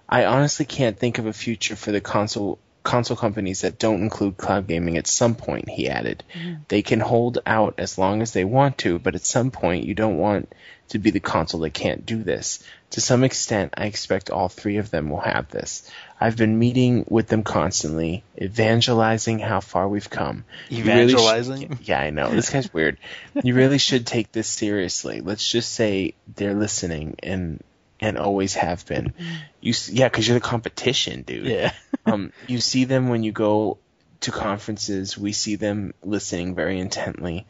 I 0.08 0.26
honestly 0.26 0.66
can't 0.66 0.98
think 0.98 1.18
of 1.18 1.26
a 1.26 1.32
future 1.32 1.76
for 1.76 1.92
the 1.92 2.00
console 2.00 2.58
console 2.84 3.16
companies 3.16 3.62
that 3.62 3.78
don't 3.78 4.02
include 4.02 4.36
cloud 4.36 4.68
gaming 4.68 4.98
at 4.98 5.06
some 5.06 5.34
point, 5.34 5.68
he 5.68 5.88
added. 5.88 6.22
Mm-hmm. 6.34 6.62
They 6.68 6.82
can 6.82 7.00
hold 7.00 7.38
out 7.46 7.74
as 7.78 7.98
long 7.98 8.22
as 8.22 8.32
they 8.32 8.44
want 8.44 8.78
to, 8.78 8.98
but 8.98 9.14
at 9.14 9.24
some 9.24 9.50
point 9.50 9.86
you 9.86 9.94
don't 9.94 10.18
want 10.18 10.54
to 10.90 10.98
be 10.98 11.10
the 11.10 11.20
console 11.20 11.60
that 11.60 11.72
can't 11.72 12.04
do 12.04 12.22
this. 12.22 12.62
To 12.90 13.00
some 13.00 13.24
extent, 13.24 13.74
I 13.76 13.86
expect 13.86 14.30
all 14.30 14.48
three 14.48 14.76
of 14.76 14.90
them 14.90 15.08
will 15.08 15.20
have 15.20 15.48
this. 15.48 15.90
I've 16.24 16.38
been 16.38 16.58
meeting 16.58 17.04
with 17.06 17.28
them 17.28 17.42
constantly, 17.42 18.24
evangelizing 18.40 19.40
how 19.40 19.60
far 19.60 19.86
we've 19.86 20.08
come. 20.08 20.44
You 20.70 20.82
really 20.84 21.08
sh- 21.08 21.12
Evangelizing? 21.12 21.78
yeah, 21.82 22.00
I 22.00 22.08
know. 22.08 22.30
This 22.30 22.48
guy's 22.48 22.72
weird. 22.72 22.96
You 23.42 23.54
really 23.54 23.76
should 23.76 24.06
take 24.06 24.32
this 24.32 24.48
seriously. 24.48 25.20
Let's 25.20 25.46
just 25.46 25.70
say 25.72 26.14
they're 26.34 26.54
listening 26.54 27.16
and 27.22 27.62
and 28.00 28.16
always 28.16 28.54
have 28.54 28.86
been. 28.86 29.12
You 29.60 29.74
yeah, 29.90 30.08
because 30.08 30.26
you're 30.26 30.38
the 30.38 30.40
competition, 30.40 31.22
dude 31.22 31.44
Yeah. 31.44 31.72
um, 32.06 32.32
you 32.46 32.58
see 32.58 32.84
them 32.86 33.10
when 33.10 33.22
you 33.22 33.30
go 33.32 33.76
to 34.20 34.30
conferences. 34.30 35.18
We 35.18 35.32
see 35.32 35.56
them 35.56 35.92
listening 36.02 36.54
very 36.54 36.80
intently. 36.80 37.46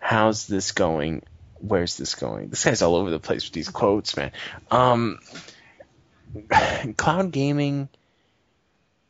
How's 0.00 0.48
this 0.48 0.72
going? 0.72 1.22
Where's 1.60 1.96
this 1.96 2.16
going? 2.16 2.48
This 2.48 2.64
guy's 2.64 2.82
all 2.82 2.96
over 2.96 3.10
the 3.10 3.20
place 3.20 3.44
with 3.44 3.52
these 3.52 3.68
quotes, 3.68 4.16
man. 4.16 4.32
Um, 4.68 5.20
cloud 6.96 7.30
gaming. 7.30 7.88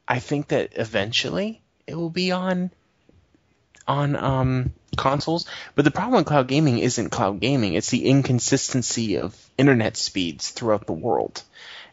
I 0.09 0.19
think 0.19 0.49
that 0.49 0.73
eventually 0.77 1.61
it 1.87 1.97
will 1.97 2.11
be 2.11 2.33
on 2.33 2.71
on 3.89 4.17
um, 4.17 4.73
consoles. 4.97 5.47
But 5.75 5.85
the 5.85 5.91
problem 5.91 6.17
with 6.17 6.27
cloud 6.27 6.49
gaming 6.49 6.79
isn't 6.79 7.11
cloud 7.11 7.41
gaming; 7.41 7.75
it's 7.75 7.91
the 7.91 8.07
inconsistency 8.07 9.19
of 9.19 9.37
internet 9.59 9.97
speeds 9.97 10.51
throughout 10.51 10.87
the 10.87 10.93
world. 10.93 11.43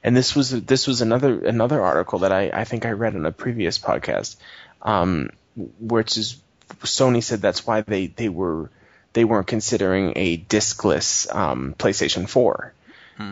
And 0.04 0.16
this 0.18 0.36
was 0.36 0.50
this 0.52 0.88
was 0.88 1.02
another 1.02 1.46
another 1.46 1.82
article 1.82 2.20
that 2.20 2.32
I, 2.32 2.50
I 2.54 2.64
think 2.66 2.86
I 2.86 2.92
read 2.92 3.16
on 3.16 3.26
a 3.26 3.32
previous 3.32 3.80
podcast, 3.80 4.36
um, 4.82 5.30
where 5.56 6.02
which 6.02 6.18
is 6.18 6.42
Sony 6.82 7.24
said 7.24 7.42
that's 7.42 7.66
why 7.66 7.82
they, 7.82 8.08
they 8.08 8.30
were 8.30 8.70
they 9.14 9.24
weren't 9.24 9.48
considering 9.48 10.14
a 10.16 10.38
diskless 10.38 11.34
um, 11.34 11.76
PlayStation 11.78 12.28
4 12.28 12.74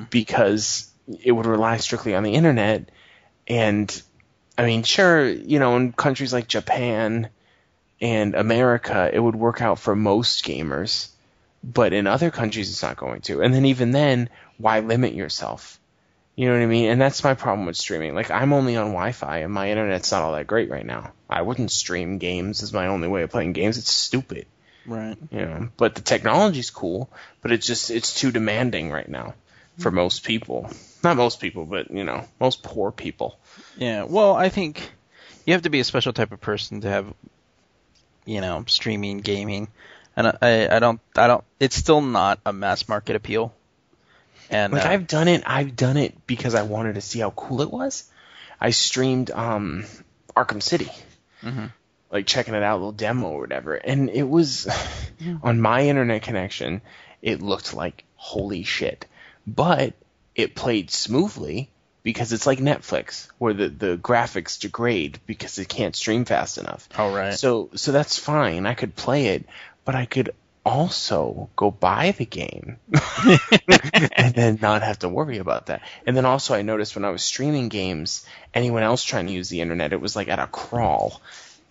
because 0.09 0.89
it 1.23 1.31
would 1.31 1.47
rely 1.47 1.77
strictly 1.77 2.15
on 2.15 2.23
the 2.23 2.33
internet. 2.33 2.89
And 3.47 4.01
I 4.61 4.65
mean, 4.65 4.83
sure, 4.83 5.27
you 5.27 5.59
know, 5.59 5.75
in 5.77 5.91
countries 5.91 6.33
like 6.33 6.47
Japan 6.47 7.29
and 7.99 8.35
America, 8.35 9.09
it 9.11 9.19
would 9.19 9.35
work 9.35 9.61
out 9.61 9.79
for 9.79 9.95
most 9.95 10.45
gamers, 10.45 11.09
but 11.63 11.93
in 11.93 12.07
other 12.07 12.31
countries, 12.31 12.69
it's 12.69 12.83
not 12.83 12.97
going 12.97 13.21
to. 13.21 13.41
And 13.41 13.53
then 13.53 13.65
even 13.65 13.91
then, 13.91 14.29
why 14.57 14.79
limit 14.79 15.13
yourself? 15.13 15.79
You 16.35 16.47
know 16.47 16.53
what 16.53 16.63
I 16.63 16.67
mean? 16.67 16.89
And 16.89 17.01
that's 17.01 17.23
my 17.23 17.33
problem 17.33 17.65
with 17.65 17.75
streaming. 17.75 18.15
Like, 18.15 18.31
I'm 18.31 18.53
only 18.53 18.77
on 18.77 18.87
Wi-Fi, 18.87 19.39
and 19.39 19.53
my 19.53 19.69
internet's 19.69 20.11
not 20.11 20.23
all 20.23 20.33
that 20.33 20.47
great 20.47 20.69
right 20.69 20.85
now. 20.85 21.11
I 21.29 21.41
wouldn't 21.41 21.71
stream 21.71 22.17
games 22.17 22.63
as 22.63 22.73
my 22.73 22.87
only 22.87 23.07
way 23.07 23.23
of 23.23 23.31
playing 23.31 23.53
games. 23.53 23.77
It's 23.77 23.91
stupid, 23.91 24.45
Right. 24.85 25.17
you 25.29 25.41
know. 25.41 25.69
But 25.77 25.95
the 25.95 26.01
technology's 26.01 26.69
cool, 26.69 27.09
but 27.41 27.51
it's 27.51 27.67
just 27.67 27.91
it's 27.91 28.13
too 28.19 28.31
demanding 28.31 28.91
right 28.91 29.07
now 29.09 29.35
for 29.77 29.91
most 29.91 30.23
people. 30.23 30.69
Not 31.03 31.17
most 31.17 31.39
people, 31.39 31.65
but 31.65 31.91
you 31.91 32.03
know, 32.03 32.25
most 32.39 32.61
poor 32.63 32.91
people. 32.91 33.39
Yeah. 33.77 34.03
Well, 34.03 34.35
I 34.35 34.49
think 34.49 34.91
you 35.45 35.53
have 35.53 35.63
to 35.63 35.69
be 35.69 35.79
a 35.79 35.83
special 35.83 36.13
type 36.13 36.31
of 36.31 36.39
person 36.41 36.81
to 36.81 36.89
have, 36.89 37.13
you 38.25 38.41
know, 38.41 38.63
streaming 38.67 39.17
gaming, 39.19 39.67
and 40.15 40.27
I, 40.27 40.37
I, 40.41 40.75
I 40.75 40.79
don't, 40.79 40.99
I 41.15 41.27
don't. 41.27 41.43
It's 41.59 41.75
still 41.75 42.01
not 42.01 42.39
a 42.45 42.53
mass 42.53 42.87
market 42.87 43.15
appeal. 43.15 43.53
And 44.49 44.73
Like 44.73 44.85
uh, 44.85 44.89
I've 44.89 45.07
done 45.07 45.27
it. 45.27 45.43
I've 45.45 45.75
done 45.75 45.97
it 45.97 46.27
because 46.27 46.55
I 46.55 46.63
wanted 46.63 46.95
to 46.95 47.01
see 47.01 47.19
how 47.19 47.31
cool 47.31 47.61
it 47.61 47.71
was. 47.71 48.03
I 48.59 48.71
streamed 48.71 49.31
um, 49.31 49.85
Arkham 50.35 50.61
City, 50.61 50.91
Mhm. 51.41 51.71
like 52.11 52.27
checking 52.27 52.53
it 52.53 52.61
out, 52.61 52.75
a 52.75 52.77
little 52.77 52.91
demo 52.91 53.29
or 53.29 53.39
whatever, 53.39 53.73
and 53.75 54.09
it 54.09 54.23
was 54.23 54.67
on 55.43 55.59
my 55.61 55.87
internet 55.87 56.21
connection. 56.21 56.81
It 57.23 57.41
looked 57.41 57.73
like 57.73 58.03
holy 58.15 58.63
shit, 58.63 59.05
but 59.45 59.93
it 60.35 60.55
played 60.55 60.89
smoothly 60.91 61.69
because 62.03 62.33
it's 62.33 62.47
like 62.47 62.59
Netflix, 62.59 63.27
where 63.37 63.53
the 63.53 63.69
the 63.69 63.97
graphics 63.97 64.59
degrade 64.59 65.19
because 65.25 65.57
it 65.59 65.69
can't 65.69 65.95
stream 65.95 66.25
fast 66.25 66.57
enough. 66.57 66.87
oh 66.97 67.13
right. 67.13 67.33
So 67.33 67.69
so 67.75 67.91
that's 67.91 68.17
fine. 68.17 68.65
I 68.65 68.73
could 68.73 68.95
play 68.95 69.27
it, 69.27 69.45
but 69.85 69.95
I 69.95 70.05
could 70.05 70.31
also 70.63 71.49
go 71.55 71.71
buy 71.71 72.11
the 72.11 72.25
game 72.25 72.77
and 74.15 74.33
then 74.35 74.59
not 74.61 74.83
have 74.83 74.99
to 74.99 75.09
worry 75.09 75.39
about 75.39 75.67
that. 75.67 75.81
And 76.05 76.15
then 76.15 76.25
also 76.25 76.53
I 76.53 76.61
noticed 76.61 76.95
when 76.95 77.05
I 77.05 77.09
was 77.09 77.23
streaming 77.23 77.69
games, 77.69 78.25
anyone 78.53 78.83
else 78.83 79.03
trying 79.03 79.27
to 79.27 79.33
use 79.33 79.49
the 79.49 79.61
internet, 79.61 79.93
it 79.93 80.01
was 80.01 80.15
like 80.15 80.27
at 80.27 80.39
a 80.39 80.47
crawl, 80.47 81.19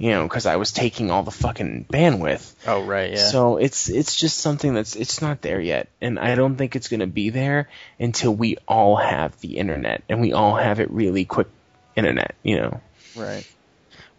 you 0.01 0.13
know, 0.13 0.23
because 0.23 0.47
I 0.47 0.57
was 0.57 0.73
taking 0.73 1.11
all 1.11 1.25
the 1.25 1.31
fucking 1.31 1.85
bandwidth. 1.93 2.55
oh 2.67 2.83
right. 2.83 3.11
Yeah. 3.11 3.19
So 3.19 3.59
it's 3.59 3.91
it's 3.91 4.17
just 4.17 4.39
something 4.39 4.73
that's 4.73 4.97
it's 4.97 5.21
not 5.21 5.43
there 5.43 5.61
yet, 5.61 5.91
and 6.01 6.19
I 6.19 6.37
don't 6.37 6.57
think 6.57 6.75
it's 6.75 6.89
going 6.89 7.01
to 7.01 7.07
be 7.07 7.29
there 7.29 7.69
until 7.99 8.35
we 8.35 8.57
all 8.67 8.97
have 8.97 9.39
the 9.43 9.59
internet 9.59 10.03
and 10.09 10.23
we 10.23 10.33
all 10.33 10.57
have 10.57 10.81
it 10.81 10.91
really 10.91 11.27
quick 11.27 11.49
internet, 11.97 12.35
you 12.43 12.57
know. 12.57 12.81
Right. 13.15 13.47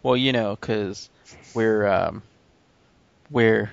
Well, 0.04 0.16
you 0.16 0.34
know, 0.34 0.56
because 0.56 1.10
we're 1.56 1.88
um, 1.88 2.22
we're 3.32 3.72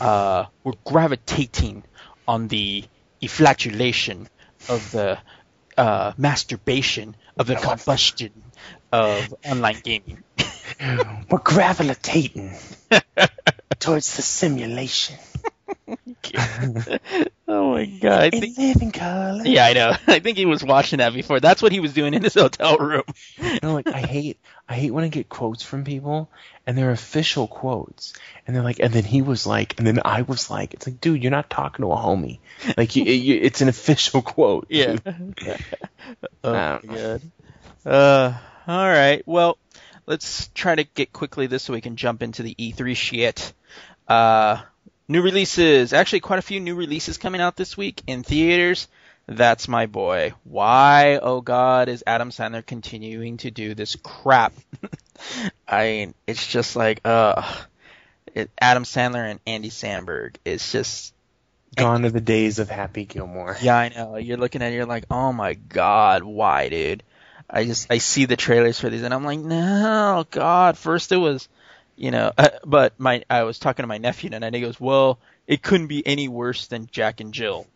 uh, 0.00 0.46
we're 0.64 0.72
gravitating 0.84 1.84
on 2.26 2.48
the 2.48 2.82
efflatulation 3.22 4.26
of 4.68 4.90
the 4.90 5.18
uh, 5.78 6.14
masturbation 6.18 7.14
of 7.36 7.46
the 7.46 7.54
combustion 7.54 8.32
of 8.90 9.34
online 9.44 9.80
gaming. 9.84 10.22
We're 11.30 11.38
gravitating 11.38 12.56
towards 13.78 14.16
the 14.16 14.22
simulation. 14.22 15.16
Oh 17.52 17.72
my 17.72 17.84
god! 17.84 18.22
I 18.22 18.30
think, 18.30 18.56
live 18.56 18.80
in 18.80 18.92
color. 18.92 19.42
yeah, 19.44 19.66
I 19.66 19.72
know. 19.74 19.94
I 20.06 20.20
think 20.20 20.38
he 20.38 20.46
was 20.46 20.64
watching 20.64 21.00
that 21.00 21.12
before. 21.12 21.38
That's 21.38 21.60
what 21.60 21.70
he 21.70 21.80
was 21.80 21.92
doing 21.92 22.14
in 22.14 22.22
his 22.22 22.32
hotel 22.32 22.78
room. 22.78 23.02
No, 23.62 23.74
like 23.74 23.88
I 23.88 24.00
hate 24.00 24.40
I 24.66 24.74
hate 24.74 24.90
when 24.90 25.04
I 25.04 25.08
get 25.08 25.28
quotes 25.28 25.62
from 25.62 25.84
people 25.84 26.30
and 26.66 26.78
they're 26.78 26.92
official 26.92 27.46
quotes. 27.46 28.14
And 28.46 28.56
they're 28.56 28.62
like 28.62 28.80
and 28.80 28.90
then 28.90 29.04
he 29.04 29.20
was 29.20 29.46
like 29.46 29.76
and 29.76 29.86
then 29.86 30.00
I 30.02 30.22
was 30.22 30.50
like 30.50 30.72
it's 30.72 30.86
like 30.86 30.98
dude, 30.98 31.22
you're 31.22 31.30
not 31.30 31.50
talking 31.50 31.84
to 31.84 31.92
a 31.92 31.96
homie. 31.96 32.38
Like 32.74 32.96
you, 32.96 33.04
you, 33.04 33.40
it's 33.42 33.60
an 33.60 33.68
official 33.68 34.22
quote. 34.22 34.68
Yeah. 34.70 34.96
oh 36.44 36.52
my 36.52 36.80
god. 36.82 37.22
Uh, 37.84 38.32
all 38.66 38.88
right. 38.88 39.22
Well, 39.26 39.58
let's 40.06 40.48
try 40.54 40.74
to 40.74 40.84
get 40.84 41.12
quickly 41.12 41.46
this 41.46 41.64
so 41.64 41.72
we 41.72 41.80
can 41.80 41.96
jump 41.96 42.22
into 42.22 42.42
the 42.42 42.54
E3 42.54 42.96
shit. 42.96 43.52
Uh, 44.08 44.60
new 45.08 45.22
releases. 45.22 45.92
Actually, 45.92 46.20
quite 46.20 46.38
a 46.38 46.42
few 46.42 46.60
new 46.60 46.74
releases 46.74 47.18
coming 47.18 47.40
out 47.40 47.56
this 47.56 47.76
week 47.76 48.02
in 48.06 48.22
theaters. 48.22 48.88
That's 49.26 49.68
my 49.68 49.86
boy. 49.86 50.32
Why, 50.44 51.18
oh 51.22 51.40
god, 51.40 51.88
is 51.88 52.02
Adam 52.06 52.30
Sandler 52.30 52.64
continuing 52.64 53.36
to 53.38 53.50
do 53.50 53.74
this 53.74 53.96
crap? 53.96 54.52
I 55.68 55.84
mean, 55.84 56.14
it's 56.26 56.44
just 56.46 56.74
like, 56.74 57.00
uh, 57.04 57.42
it, 58.34 58.50
Adam 58.60 58.82
Sandler 58.82 59.30
and 59.30 59.40
Andy 59.46 59.70
Samberg. 59.70 60.36
It's 60.44 60.72
just 60.72 61.14
Gone 61.74 62.04
are 62.04 62.10
the 62.10 62.20
days 62.20 62.58
of 62.58 62.68
Happy 62.68 63.06
Gilmore. 63.06 63.56
yeah, 63.62 63.76
I 63.78 63.88
know. 63.88 64.16
You're 64.16 64.36
looking 64.36 64.60
at 64.60 64.72
it, 64.72 64.74
you're 64.74 64.86
like, 64.86 65.04
oh 65.10 65.32
my 65.32 65.54
god, 65.54 66.22
why, 66.22 66.68
dude? 66.68 67.02
I 67.48 67.64
just 67.64 67.90
I 67.90 67.98
see 67.98 68.24
the 68.24 68.36
trailers 68.36 68.78
for 68.80 68.90
these, 68.90 69.02
and 69.02 69.12
I'm 69.12 69.24
like, 69.24 69.38
no, 69.40 70.26
God. 70.30 70.78
First 70.78 71.12
it 71.12 71.16
was, 71.16 71.48
you 71.96 72.10
know, 72.10 72.32
uh, 72.36 72.48
but 72.64 72.98
my 72.98 73.24
I 73.28 73.42
was 73.44 73.58
talking 73.58 73.82
to 73.82 73.86
my 73.88 73.98
nephew, 73.98 74.30
and 74.32 74.54
he 74.54 74.60
goes, 74.60 74.80
well, 74.80 75.18
it 75.46 75.62
couldn't 75.62 75.88
be 75.88 76.06
any 76.06 76.28
worse 76.28 76.66
than 76.66 76.88
Jack 76.90 77.20
and 77.20 77.32
Jill. 77.34 77.66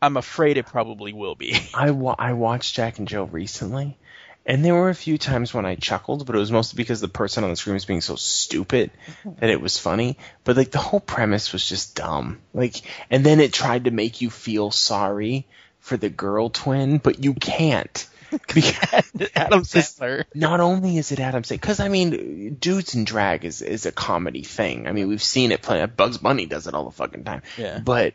I'm 0.00 0.16
afraid 0.16 0.56
it 0.56 0.66
probably 0.66 1.12
will 1.12 1.34
be. 1.34 1.56
I 1.74 1.90
wa- 1.92 2.16
I 2.18 2.32
watched 2.32 2.74
Jack 2.74 2.98
and 2.98 3.06
Jill 3.06 3.26
recently, 3.26 3.96
and 4.44 4.64
there 4.64 4.74
were 4.74 4.88
a 4.90 4.94
few 4.94 5.16
times 5.16 5.54
when 5.54 5.64
I 5.64 5.76
chuckled, 5.76 6.26
but 6.26 6.34
it 6.34 6.40
was 6.40 6.50
mostly 6.50 6.76
because 6.76 7.00
the 7.00 7.08
person 7.08 7.44
on 7.44 7.50
the 7.50 7.56
screen 7.56 7.74
was 7.74 7.84
being 7.84 8.00
so 8.00 8.16
stupid 8.16 8.90
that 9.38 9.50
it 9.50 9.60
was 9.60 9.78
funny. 9.78 10.18
But 10.44 10.56
like 10.56 10.72
the 10.72 10.78
whole 10.78 11.00
premise 11.00 11.52
was 11.52 11.66
just 11.66 11.94
dumb. 11.94 12.40
Like, 12.52 12.82
and 13.10 13.24
then 13.24 13.40
it 13.40 13.52
tried 13.52 13.84
to 13.84 13.90
make 13.90 14.20
you 14.20 14.30
feel 14.30 14.70
sorry 14.70 15.46
for 15.78 15.96
the 15.96 16.10
girl 16.10 16.48
twin, 16.48 16.98
but 16.98 17.22
you 17.22 17.34
can't. 17.34 18.06
Adam 19.34 19.62
Sandler. 19.62 20.24
not 20.34 20.60
only 20.60 20.98
is 20.98 21.12
it 21.12 21.20
Adam 21.20 21.42
Sandler, 21.42 21.60
because 21.60 21.80
I 21.80 21.88
mean, 21.88 22.54
dudes 22.54 22.94
in 22.94 23.04
drag 23.04 23.44
is 23.44 23.62
is 23.62 23.86
a 23.86 23.92
comedy 23.92 24.42
thing. 24.42 24.86
I 24.86 24.92
mean, 24.92 25.08
we've 25.08 25.22
seen 25.22 25.52
it 25.52 25.62
play. 25.62 25.84
Bugs 25.86 26.18
Bunny 26.18 26.46
does 26.46 26.66
it 26.66 26.74
all 26.74 26.84
the 26.84 26.90
fucking 26.92 27.24
time. 27.24 27.42
Yeah. 27.56 27.78
But 27.78 28.14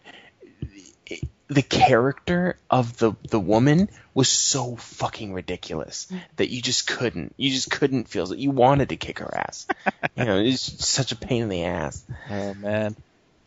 the 1.48 1.62
character 1.62 2.58
of 2.70 2.98
the 2.98 3.14
the 3.30 3.40
woman 3.40 3.90
was 4.14 4.28
so 4.30 4.76
fucking 4.76 5.34
ridiculous 5.34 6.12
that 6.36 6.50
you 6.50 6.62
just 6.62 6.88
couldn't. 6.88 7.34
You 7.38 7.52
just 7.52 7.72
couldn't 7.72 8.10
feel 8.10 8.32
it. 8.32 8.40
You 8.40 8.52
wanted 8.52 8.90
to 8.90 8.98
kick 8.98 9.20
her 9.20 9.34
ass. 9.34 9.68
you 10.16 10.26
know, 10.26 10.40
it's 10.40 10.86
such 10.86 11.12
a 11.12 11.16
pain 11.16 11.44
in 11.44 11.50
the 11.50 11.64
ass. 11.66 12.04
Oh 12.30 12.54
man. 12.56 12.96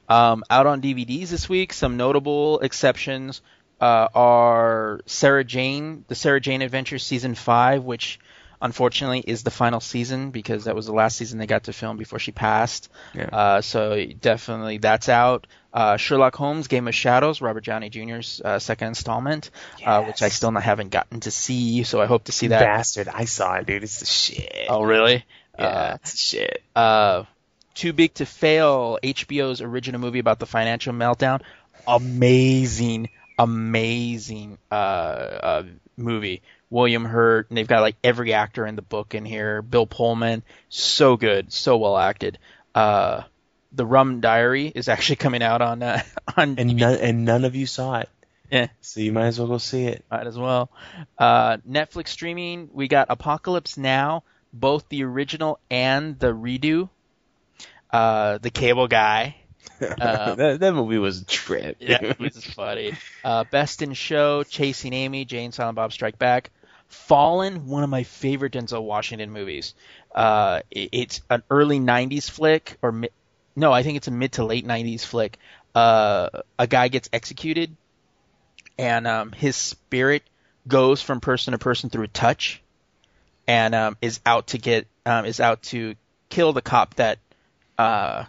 Um, 0.08 0.42
out 0.50 0.66
on 0.66 0.82
DVDs 0.82 1.28
this 1.28 1.48
week, 1.48 1.72
some 1.72 1.96
notable 1.96 2.58
exceptions 2.60 3.42
uh, 3.80 4.08
are 4.14 5.00
Sarah 5.06 5.44
Jane, 5.44 6.04
the 6.08 6.14
Sarah 6.14 6.40
Jane 6.40 6.62
Adventures 6.62 7.04
season 7.04 7.34
five, 7.34 7.82
which 7.84 8.18
unfortunately 8.62 9.20
is 9.20 9.42
the 9.42 9.50
final 9.50 9.80
season 9.80 10.30
because 10.32 10.64
that 10.64 10.74
was 10.76 10.84
the 10.84 10.92
last 10.92 11.16
season 11.16 11.38
they 11.38 11.46
got 11.46 11.64
to 11.64 11.72
film 11.72 11.96
before 11.96 12.18
she 12.18 12.30
passed. 12.30 12.90
Yeah. 13.14 13.24
Uh, 13.32 13.60
so 13.62 14.04
definitely 14.20 14.76
that's 14.78 15.08
out. 15.08 15.46
Uh, 15.72 15.96
Sherlock 15.96 16.34
Holmes: 16.34 16.66
Game 16.68 16.86
of 16.88 16.94
Shadows, 16.94 17.40
Robert 17.40 17.64
Downey 17.64 17.88
Jr.'s 17.90 18.42
uh, 18.44 18.58
second 18.58 18.88
installment, 18.88 19.50
uh, 19.86 20.02
which 20.02 20.20
I 20.20 20.28
still 20.28 20.50
not, 20.50 20.62
haven't 20.64 20.90
gotten 20.90 21.20
to 21.20 21.30
see. 21.30 21.84
So 21.84 22.00
I 22.02 22.06
hope 22.06 22.24
to 22.24 22.32
see 22.32 22.48
that. 22.48 22.60
Bastard, 22.60 23.08
I 23.08 23.24
saw 23.24 23.54
it, 23.54 23.66
dude. 23.66 23.82
It's 23.84 24.00
the 24.00 24.06
shit. 24.06 24.66
Oh 24.68 24.82
really? 24.82 25.24
yeah, 25.58 25.64
Uh, 25.66 25.94
it's 26.02 26.10
the 26.12 26.18
shit. 26.18 26.62
uh, 26.76 27.22
Too 27.74 27.92
Big 27.92 28.12
to 28.14 28.26
Fail, 28.26 28.98
HBO's 29.02 29.62
original 29.62 30.00
movie 30.00 30.18
about 30.18 30.38
the 30.40 30.46
financial 30.46 30.92
meltdown. 30.92 31.40
Amazing, 31.86 33.08
amazing 33.40 34.58
uh, 34.70 34.74
uh, 34.74 35.62
movie. 35.96 36.42
William 36.68 37.04
Hurt, 37.04 37.48
and 37.48 37.58
they've 37.58 37.66
got 37.66 37.80
like 37.80 37.96
every 38.04 38.32
actor 38.32 38.64
in 38.66 38.76
the 38.76 38.82
book 38.82 39.14
in 39.14 39.24
here. 39.24 39.62
Bill 39.62 39.86
Pullman, 39.86 40.42
so 40.68 41.16
good, 41.16 41.52
so 41.52 41.78
well 41.78 41.96
acted. 41.96 42.38
Uh, 42.74 43.22
the 43.72 43.86
Rum 43.86 44.20
Diary 44.20 44.70
is 44.72 44.88
actually 44.88 45.16
coming 45.16 45.42
out 45.42 45.62
on 45.62 45.82
uh, 45.82 46.02
on 46.36 46.58
And 46.58 46.76
none 46.76 46.98
and 46.98 47.24
none 47.24 47.44
of 47.44 47.56
you 47.56 47.66
saw 47.66 48.00
it, 48.00 48.08
yeah, 48.52 48.68
so 48.82 49.00
you 49.00 49.10
might 49.12 49.26
as 49.26 49.38
well 49.38 49.48
go 49.48 49.58
see 49.58 49.84
it. 49.84 50.04
might 50.10 50.26
as 50.26 50.38
well. 50.38 50.70
Uh, 51.18 51.56
Netflix 51.68 52.08
streaming, 52.08 52.68
we 52.72 52.88
got 52.88 53.06
Apocalypse 53.08 53.76
Now, 53.76 54.22
both 54.52 54.88
the 54.90 55.02
original 55.02 55.58
and 55.70 56.18
the 56.18 56.32
redo. 56.32 56.88
Uh, 57.90 58.38
the 58.38 58.50
Cable 58.50 58.86
Guy. 58.86 59.39
Uh, 60.00 60.34
that, 60.34 60.60
that 60.60 60.72
movie 60.74 60.98
was 60.98 61.22
a 61.22 61.24
trip. 61.24 61.76
Yeah, 61.80 62.12
this 62.18 62.36
is 62.36 62.44
funny. 62.44 62.92
Uh, 63.24 63.44
Best 63.44 63.82
in 63.82 63.92
Show, 63.94 64.42
Chasing 64.44 64.92
Amy, 64.92 65.24
Jay 65.24 65.44
and 65.44 65.52
Silent 65.54 65.76
Bob 65.76 65.92
Strike 65.92 66.18
Back. 66.18 66.50
Fallen, 66.88 67.66
one 67.66 67.82
of 67.82 67.88
my 67.90 68.02
favorite 68.02 68.52
Denzel 68.52 68.82
Washington 68.82 69.30
movies. 69.30 69.74
Uh, 70.14 70.60
it- 70.70 70.88
it's 70.92 71.20
an 71.30 71.42
early 71.50 71.78
'90s 71.78 72.28
flick, 72.28 72.76
or 72.82 72.92
mi- 72.92 73.08
no, 73.56 73.72
I 73.72 73.82
think 73.82 73.96
it's 73.96 74.08
a 74.08 74.10
mid 74.10 74.32
to 74.32 74.44
late 74.44 74.66
'90s 74.66 75.04
flick. 75.04 75.38
Uh, 75.74 76.28
a 76.58 76.66
guy 76.66 76.88
gets 76.88 77.08
executed, 77.12 77.74
and 78.78 79.06
um, 79.06 79.32
his 79.32 79.56
spirit 79.56 80.22
goes 80.66 81.00
from 81.02 81.20
person 81.20 81.52
to 81.52 81.58
person 81.58 81.90
through 81.90 82.04
a 82.04 82.08
touch, 82.08 82.60
and 83.46 83.74
um, 83.74 83.96
is 84.02 84.20
out 84.26 84.48
to 84.48 84.58
get 84.58 84.86
um, 85.06 85.24
is 85.24 85.40
out 85.40 85.62
to 85.64 85.94
kill 86.28 86.52
the 86.52 86.62
cop 86.62 86.94
that 86.96 87.18
uh, 87.78 88.24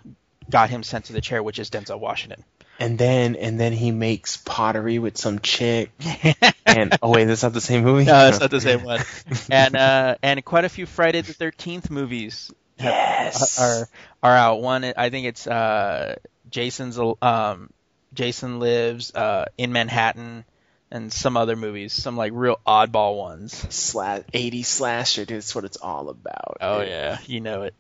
got 0.52 0.70
him 0.70 0.84
sent 0.84 1.06
to 1.06 1.14
the 1.14 1.22
chair, 1.22 1.42
which 1.42 1.58
is 1.60 1.70
Denzel 1.70 2.00
Washington. 2.00 2.44
and 2.80 2.98
then 2.98 3.36
and 3.36 3.60
then 3.60 3.74
he 3.74 3.92
makes 3.92 4.38
pottery 4.38 5.00
with 5.00 5.18
some 5.18 5.40
chick. 5.40 5.92
and 6.66 6.98
oh 7.02 7.10
wait, 7.12 7.26
that's 7.26 7.44
not 7.44 7.54
the 7.54 7.62
same 7.62 7.84
movie. 7.84 8.06
No, 8.06 8.28
it's 8.28 8.40
not 8.40 8.52
the 8.52 8.62
same 8.62 8.84
one. 8.84 9.02
And 9.50 9.76
uh, 9.76 10.16
and 10.22 10.44
quite 10.46 10.66
a 10.66 10.70
few 10.70 10.86
Friday 10.86 11.22
the 11.22 11.34
Thirteenth 11.34 11.90
movies 11.90 12.52
have, 12.78 12.94
Yes. 12.94 13.60
are 13.60 13.88
are 14.24 14.36
out. 14.38 14.62
One, 14.62 14.84
I 14.84 15.10
think 15.10 15.28
it's 15.28 15.48
uh, 15.48 16.16
Jason's 16.50 17.00
um, 17.22 17.70
Jason 18.14 18.60
Lives 18.60 19.14
uh, 19.16 19.46
in 19.58 19.72
Manhattan, 19.72 20.44
and 20.90 21.14
some 21.14 21.38
other 21.38 21.56
movies, 21.56 21.94
some 21.94 22.18
like 22.18 22.32
real 22.36 22.60
oddball 22.66 23.18
ones. 23.18 23.54
Slash, 23.74 24.24
80 24.34 24.64
slasher, 24.64 25.26
dude. 25.26 25.38
That's 25.38 25.54
what 25.56 25.64
it's 25.66 25.78
all 25.78 26.10
about. 26.10 26.58
Oh 26.62 26.80
dude. 26.80 26.90
yeah, 26.90 27.18
you 27.26 27.40
know 27.42 27.64
it. 27.64 27.76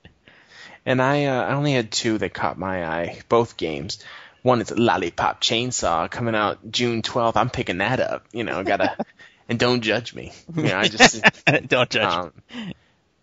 And 0.85 1.01
I 1.01 1.25
uh, 1.25 1.43
I 1.43 1.53
only 1.53 1.73
had 1.73 1.91
two 1.91 2.17
that 2.17 2.33
caught 2.33 2.57
my 2.57 2.85
eye. 2.85 3.21
Both 3.29 3.57
games. 3.57 4.03
One 4.41 4.61
is 4.61 4.71
Lollipop 4.71 5.41
Chainsaw 5.41 6.09
coming 6.09 6.33
out 6.33 6.71
June 6.71 7.03
12th. 7.03 7.35
I'm 7.35 7.51
picking 7.51 7.77
that 7.77 7.99
up. 7.99 8.25
You 8.31 8.43
know, 8.43 8.63
gotta. 8.63 8.97
and 9.49 9.59
don't 9.59 9.81
judge 9.81 10.15
me. 10.15 10.33
You 10.55 10.63
know, 10.63 10.77
I 10.77 10.87
just. 10.87 11.23
Don't 11.67 11.89
judge. 11.89 12.03
Um, 12.03 12.33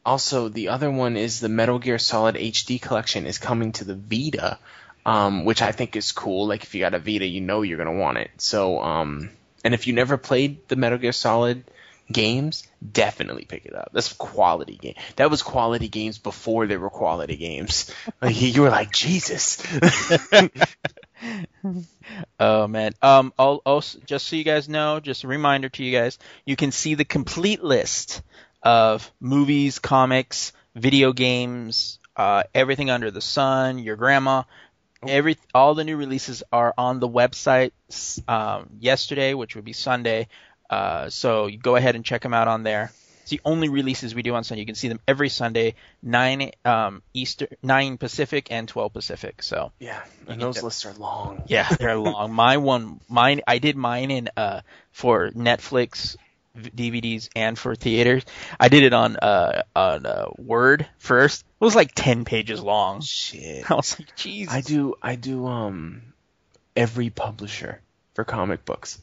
also, 0.07 0.49
the 0.49 0.69
other 0.69 0.91
one 0.91 1.17
is 1.17 1.41
the 1.41 1.49
Metal 1.49 1.79
Gear 1.79 1.99
Solid 1.99 2.37
HD 2.37 2.81
collection 2.81 3.27
is 3.27 3.39
coming 3.39 3.73
to 3.73 3.85
the 3.85 3.95
Vita, 3.95 4.59
um, 5.05 5.45
which 5.45 5.61
I 5.61 5.73
think 5.73 5.97
is 5.97 6.13
cool. 6.13 6.47
Like 6.47 6.63
if 6.63 6.75
you 6.75 6.81
got 6.81 6.95
a 6.95 6.99
Vita, 6.99 7.27
you 7.27 7.41
know 7.41 7.63
you're 7.63 7.79
gonna 7.79 7.99
want 7.99 8.19
it. 8.19 8.31
So, 8.39 8.81
um, 8.81 9.31
and 9.65 9.75
if 9.75 9.87
you 9.87 9.93
never 9.93 10.17
played 10.17 10.67
the 10.69 10.77
Metal 10.77 10.99
Gear 10.99 11.13
Solid 11.13 11.65
games, 12.13 12.67
definitely 12.93 13.45
pick 13.45 13.67
it 13.67 13.75
up. 13.75 13.91
That's 13.93 14.13
quality 14.13 14.77
game. 14.77 14.95
That 15.17 15.31
was 15.31 15.43
quality 15.43 15.89
games 15.89 16.19
before 16.19 16.67
there 16.67 16.81
were 16.81 16.91
quality 16.91 17.37
games. 17.37 17.91
Like 18.23 18.41
you 18.41 18.63
were 18.63 18.71
like 18.71 18.93
Jesus. 18.93 19.63
Oh 22.41 22.67
man. 22.67 22.93
Um. 23.03 23.33
al- 23.39 23.63
Also, 23.67 23.99
just 24.07 24.29
so 24.29 24.37
you 24.37 24.45
guys 24.45 24.69
know, 24.69 25.01
just 25.01 25.25
a 25.25 25.29
reminder 25.29 25.69
to 25.69 25.85
you 25.85 25.97
guys, 25.97 26.19
you 26.45 26.57
can 26.57 26.73
see 26.73 26.95
the 26.95 27.05
complete 27.05 27.63
list 27.63 28.23
of 28.63 29.11
movies, 29.21 29.79
comics, 29.79 30.53
video 30.75 31.13
games, 31.13 31.99
uh, 32.17 32.45
everything 32.55 32.91
under 32.91 33.11
the 33.11 33.21
sun, 33.21 33.79
your 33.79 33.97
grandma. 33.97 34.43
Every 35.07 35.37
all 35.55 35.75
the 35.75 35.85
new 35.85 35.97
releases 35.97 36.43
are 36.53 36.75
on 36.77 36.99
the 37.01 37.09
website 37.09 37.73
um, 38.29 38.71
yesterday, 38.81 39.35
which 39.35 39.55
would 39.57 39.65
be 39.65 39.73
Sunday. 39.73 40.29
Uh, 40.71 41.11
so 41.11 41.47
you 41.47 41.59
go 41.59 41.77
ahead 41.77 41.95
and 41.95 42.05
check 42.05 42.23
them 42.23 42.35
out 42.35 42.49
on 42.49 42.62
there. 42.62 42.93
It's 43.23 43.31
the 43.31 43.41
only 43.45 43.69
releases 43.69 44.14
we 44.14 44.23
do 44.23 44.35
on 44.35 44.45
Sunday. 44.45 44.61
You 44.61 44.66
can 44.66 44.75
see 44.75 44.89
them 44.89 45.01
every 45.07 45.29
Sunday, 45.29 45.75
nine 46.03 46.53
um, 46.64 47.03
Eastern, 47.12 47.49
nine 47.62 47.99
Pacific, 47.99 48.49
and 48.51 48.66
twelve 48.66 48.95
Pacific. 48.95 49.43
So 49.43 49.73
yeah, 49.79 50.01
and 50.27 50.41
those 50.41 50.57
that. 50.57 50.64
lists 50.64 50.87
are 50.87 50.95
long. 50.95 51.43
yeah, 51.47 51.69
they're 51.69 51.97
long. 51.99 52.33
My 52.33 52.57
one, 52.57 53.01
mine, 53.09 53.43
I 53.47 53.59
did 53.59 53.77
mine 53.77 54.11
in 54.11 54.31
uh 54.37 54.62
for 54.93 55.31
Netflix 55.31 56.16
DVDs 56.57 57.29
and 57.37 57.59
for 57.59 57.75
theaters. 57.75 58.25
I 58.59 58.69
did 58.69 58.83
it 58.83 58.93
on 58.93 59.16
uh 59.16 59.62
on 59.77 60.07
uh, 60.07 60.29
Word 60.39 60.89
first. 60.99 61.43
It 61.61 61.64
was 61.64 61.77
like 61.77 61.93
ten 61.95 62.25
pages 62.25 62.62
long. 62.62 63.03
Shit. 63.03 63.71
I 63.71 63.75
was 63.75 63.99
like, 63.99 64.16
Jesus. 64.16 64.55
I 64.55 64.62
do 64.62 64.95
I 65.03 65.16
do 65.16 65.47
um 65.47 66.14
every 66.75 67.11
publisher 67.11 67.83
for 68.14 68.25
comic 68.25 68.64
books. 68.64 69.01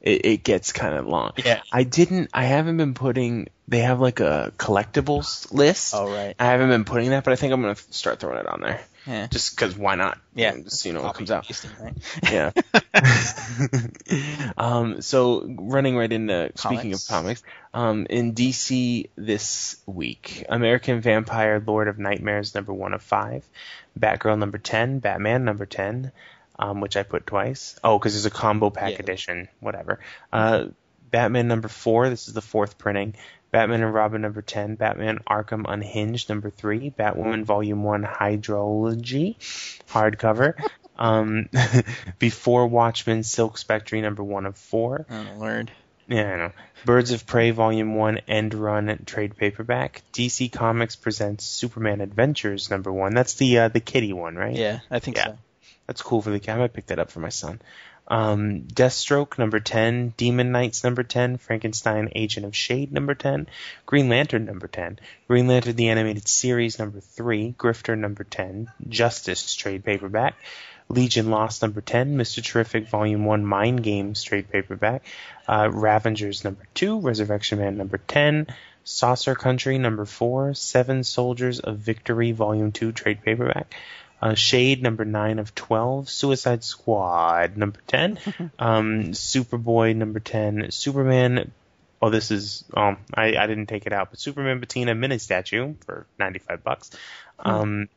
It, 0.00 0.24
it 0.26 0.44
gets 0.44 0.72
kind 0.72 0.94
of 0.94 1.06
long. 1.06 1.32
Yeah. 1.36 1.62
I 1.72 1.82
didn't. 1.84 2.30
I 2.32 2.44
haven't 2.44 2.76
been 2.76 2.94
putting. 2.94 3.48
They 3.68 3.80
have 3.80 4.00
like 4.00 4.20
a 4.20 4.52
collectibles 4.58 5.52
list. 5.52 5.94
Oh 5.96 6.10
right. 6.12 6.34
I 6.38 6.44
haven't 6.46 6.68
been 6.68 6.84
putting 6.84 7.10
that, 7.10 7.24
but 7.24 7.32
I 7.32 7.36
think 7.36 7.52
I'm 7.52 7.60
gonna 7.62 7.76
start 7.90 8.20
throwing 8.20 8.38
it 8.38 8.46
on 8.46 8.60
there. 8.60 8.80
Yeah. 9.06 9.28
Just 9.28 9.56
because 9.56 9.76
why 9.76 9.94
not? 9.94 10.18
Yeah. 10.34 10.52
You 10.52 10.58
know, 10.58 10.64
Just 10.64 10.80
so 10.80 10.88
you 10.88 10.94
know 10.94 11.02
what 11.02 11.14
comes 11.14 11.30
out. 11.30 11.48
right? 11.80 11.94
Yeah. 12.30 12.50
um, 14.56 15.00
so 15.00 15.46
running 15.58 15.96
right 15.96 16.12
into 16.12 16.50
speaking 16.56 16.92
of 16.92 17.06
Comics. 17.06 17.08
comics, 17.08 17.42
um, 17.72 18.06
in 18.10 18.34
DC 18.34 19.08
this 19.16 19.80
week, 19.86 20.44
American 20.48 21.00
Vampire 21.00 21.62
Lord 21.64 21.88
of 21.88 21.98
Nightmares 21.98 22.54
number 22.54 22.72
one 22.72 22.94
of 22.94 23.02
five, 23.02 23.44
Batgirl 23.98 24.38
number 24.38 24.58
ten, 24.58 24.98
Batman 24.98 25.44
number 25.44 25.66
ten, 25.66 26.10
um, 26.58 26.80
which 26.80 26.96
I 26.96 27.02
put 27.02 27.26
twice. 27.26 27.78
Oh, 27.84 27.98
because 27.98 28.14
there's 28.14 28.26
a 28.26 28.30
combo 28.30 28.70
pack 28.70 28.92
Yeah. 28.92 28.98
edition, 29.00 29.48
whatever. 29.60 30.00
Uh, 30.32 30.66
Batman 31.10 31.48
number 31.48 31.68
four. 31.68 32.08
This 32.10 32.28
is 32.28 32.34
the 32.34 32.42
fourth 32.42 32.78
printing. 32.78 33.14
Batman 33.52 33.82
and 33.82 33.94
Robin 33.94 34.20
number 34.20 34.42
10, 34.42 34.74
Batman 34.74 35.20
Arkham 35.26 35.64
Unhinged 35.66 36.28
number 36.28 36.50
3, 36.50 36.90
Batwoman 36.90 37.44
Volume 37.44 37.84
1 37.84 38.02
Hydrology 38.02 39.36
hardcover. 39.88 40.54
um, 40.98 41.48
Before 42.18 42.66
Watchmen 42.66 43.22
Silk 43.22 43.58
Spectre 43.58 44.00
number 44.00 44.22
1 44.22 44.46
of 44.46 44.56
4. 44.56 45.06
Oh 45.08 45.26
Lord. 45.38 45.70
Yeah, 46.08 46.32
I 46.32 46.36
know. 46.36 46.52
Birds 46.84 47.10
of 47.10 47.26
Prey 47.26 47.50
Volume 47.50 47.94
1 47.94 48.18
End 48.28 48.54
Run 48.54 49.02
trade 49.06 49.36
paperback. 49.36 50.02
DC 50.12 50.52
Comics 50.52 50.94
presents 50.96 51.44
Superman 51.44 52.00
Adventures 52.00 52.70
number 52.70 52.92
1. 52.92 53.14
That's 53.14 53.34
the 53.34 53.58
uh, 53.58 53.68
the 53.68 53.80
kitty 53.80 54.12
one, 54.12 54.36
right? 54.36 54.54
Yeah, 54.54 54.80
I 54.90 54.98
think 55.00 55.16
Yeah. 55.16 55.24
so. 55.26 55.38
That's 55.86 56.02
cool 56.02 56.22
for 56.22 56.30
the 56.30 56.40
kid. 56.40 56.50
I 56.50 56.58
might 56.58 56.72
pick 56.72 56.86
that 56.86 56.98
up 56.98 57.10
for 57.10 57.20
my 57.20 57.28
son. 57.28 57.60
Um, 58.08 58.62
Deathstroke 58.62 59.36
number 59.36 59.58
10, 59.58 60.14
Demon 60.16 60.52
Knights 60.52 60.84
number 60.84 61.02
10, 61.02 61.38
Frankenstein 61.38 62.10
Agent 62.14 62.46
of 62.46 62.54
Shade 62.54 62.92
number 62.92 63.14
10, 63.14 63.48
Green 63.84 64.08
Lantern 64.08 64.44
number 64.44 64.68
10, 64.68 65.00
Green 65.26 65.48
Lantern 65.48 65.74
the 65.74 65.88
Animated 65.88 66.28
Series 66.28 66.78
number 66.78 67.00
3, 67.00 67.56
Grifter 67.58 67.98
number 67.98 68.22
10, 68.22 68.70
Justice 68.88 69.56
trade 69.56 69.84
paperback, 69.84 70.36
Legion 70.88 71.30
Lost 71.30 71.62
number 71.62 71.80
10, 71.80 72.16
Mr. 72.16 72.44
Terrific 72.44 72.86
Volume 72.88 73.24
1 73.24 73.44
Mind 73.44 73.82
Games 73.82 74.22
trade 74.22 74.48
paperback, 74.52 75.02
uh, 75.48 75.68
Ravagers 75.72 76.44
number 76.44 76.62
2, 76.74 77.00
Resurrection 77.00 77.58
Man 77.58 77.76
number 77.76 77.98
10, 77.98 78.46
Saucer 78.84 79.34
Country 79.34 79.78
number 79.78 80.04
4, 80.04 80.54
Seven 80.54 81.02
Soldiers 81.02 81.58
of 81.58 81.78
Victory 81.78 82.30
Volume 82.30 82.70
2 82.70 82.92
trade 82.92 83.20
paperback, 83.24 83.74
uh, 84.20 84.34
Shade 84.34 84.82
number 84.82 85.04
9 85.04 85.38
of 85.38 85.54
12, 85.54 86.08
Suicide 86.08 86.64
Squad 86.64 87.56
number 87.56 87.80
10, 87.86 88.18
um, 88.58 89.04
Superboy 89.12 89.94
number 89.94 90.20
10, 90.20 90.70
Superman. 90.70 91.52
Oh, 92.00 92.10
this 92.10 92.30
is 92.30 92.64
um, 92.74 92.98
I, 93.14 93.36
I 93.36 93.46
didn't 93.46 93.66
take 93.66 93.86
it 93.86 93.92
out, 93.92 94.10
but 94.10 94.20
Superman 94.20 94.60
Bettina 94.60 94.94
mini 94.94 95.18
statue 95.18 95.74
for 95.86 96.06
95 96.18 96.62
bucks. 96.62 96.90
Um, 97.38 97.88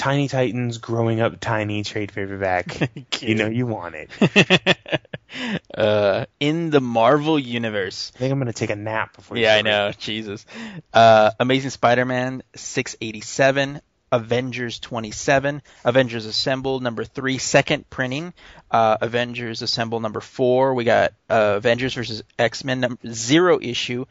Tiny 0.00 0.28
Titans 0.28 0.78
growing 0.78 1.20
up 1.20 1.40
tiny 1.40 1.82
trade 1.82 2.10
paperback. 2.14 2.90
you 3.20 3.34
know 3.34 3.48
you 3.48 3.66
want 3.66 3.94
it. 3.94 4.98
uh, 5.76 6.24
in 6.38 6.70
the 6.70 6.80
Marvel 6.80 7.38
universe. 7.38 8.10
I 8.14 8.18
think 8.20 8.32
I'm 8.32 8.38
gonna 8.38 8.54
take 8.54 8.70
a 8.70 8.76
nap 8.76 9.14
before. 9.14 9.36
you 9.36 9.42
Yeah, 9.42 9.56
I 9.56 9.60
know. 9.60 9.92
Jesus. 9.92 10.46
Uh, 10.94 11.32
Amazing 11.38 11.68
Spider-Man 11.68 12.42
687, 12.56 13.82
Avengers 14.12 14.80
27, 14.80 15.62
Avengers 15.84 16.26
Assemble 16.26 16.80
number 16.80 17.04
three, 17.04 17.38
second 17.38 17.88
printing. 17.90 18.32
Uh, 18.70 18.96
Avengers 19.00 19.62
Assemble 19.62 20.00
number 20.00 20.20
four. 20.20 20.74
We 20.74 20.84
got 20.84 21.12
uh, 21.28 21.54
Avengers 21.56 21.94
versus 21.94 22.22
X-Men 22.38 22.80
number 22.80 22.98
zero 23.12 23.58
issue. 23.60 24.06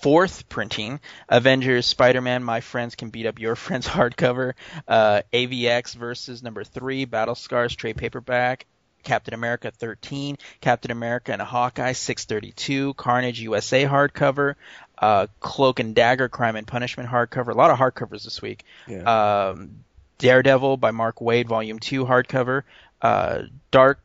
Fourth 0.00 0.48
printing, 0.48 1.00
Avengers 1.28 1.86
Spider-Man 1.86 2.42
My 2.42 2.60
Friends 2.60 2.94
Can 2.94 3.10
Beat 3.10 3.26
Up 3.26 3.38
Your 3.38 3.54
Friends 3.56 3.86
hardcover, 3.86 4.54
uh, 4.88 5.22
AVX 5.32 5.94
versus 5.94 6.42
number 6.42 6.64
three, 6.64 7.04
Battle 7.04 7.34
Scars 7.34 7.74
trade 7.76 7.96
paperback, 7.96 8.66
Captain 9.02 9.34
America 9.34 9.70
13, 9.70 10.38
Captain 10.60 10.90
America 10.90 11.32
and 11.32 11.42
Hawkeye 11.42 11.92
632, 11.92 12.94
Carnage 12.94 13.40
USA 13.40 13.84
hardcover, 13.84 14.54
uh, 15.02 15.26
Cloak 15.40 15.80
and 15.80 15.94
Dagger 15.94 16.28
Crime 16.28 16.56
and 16.56 16.66
Punishment 16.66 17.10
hardcover. 17.10 17.48
A 17.48 17.56
lot 17.56 17.70
of 17.70 17.78
hardcovers 17.78 18.22
this 18.24 18.40
week. 18.40 18.64
Yeah. 18.86 19.48
Um, 19.50 19.84
Daredevil 20.18 20.76
by 20.76 20.92
Mark 20.92 21.16
Waid 21.18 21.48
Volume 21.48 21.80
2 21.80 22.06
hardcover, 22.06 22.62
uh, 23.02 23.42
Dark 23.72 24.00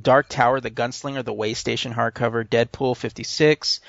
Dark 0.00 0.26
Tower 0.28 0.58
the 0.58 0.70
Gunslinger 0.70 1.24
the 1.24 1.32
Way 1.32 1.54
Station 1.54 1.94
hardcover, 1.94 2.44
Deadpool 2.44 2.96
56, 2.96 3.80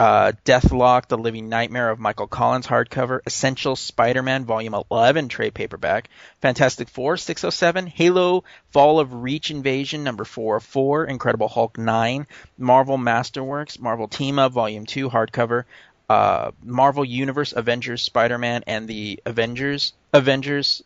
uh, 0.00 0.32
Deathlok, 0.46 1.08
The 1.08 1.18
Living 1.18 1.50
Nightmare 1.50 1.90
of 1.90 1.98
Michael 1.98 2.26
Collins 2.26 2.66
hardcover, 2.66 3.20
Essential 3.26 3.76
Spider-Man 3.76 4.46
Volume 4.46 4.74
11 4.90 5.28
trade 5.28 5.52
paperback, 5.52 6.08
Fantastic 6.40 6.88
Four 6.88 7.18
607, 7.18 7.86
Halo 7.86 8.44
Fall 8.70 8.98
of 8.98 9.12
Reach 9.12 9.50
Invasion 9.50 10.02
number 10.02 10.24
404, 10.24 11.04
Incredible 11.04 11.48
Hulk 11.48 11.76
9, 11.76 12.26
Marvel 12.56 12.96
Masterworks, 12.96 13.78
Marvel 13.78 14.08
Team 14.08 14.38
Up 14.38 14.52
Volume 14.52 14.86
2 14.86 15.10
hardcover, 15.10 15.64
uh, 16.10 16.50
Marvel 16.64 17.04
Universe 17.04 17.52
Avengers 17.54 18.02
Spider-Man 18.02 18.64
and 18.66 18.88
the 18.88 19.20
Avengers 19.24 19.92
Avengers 20.12 20.82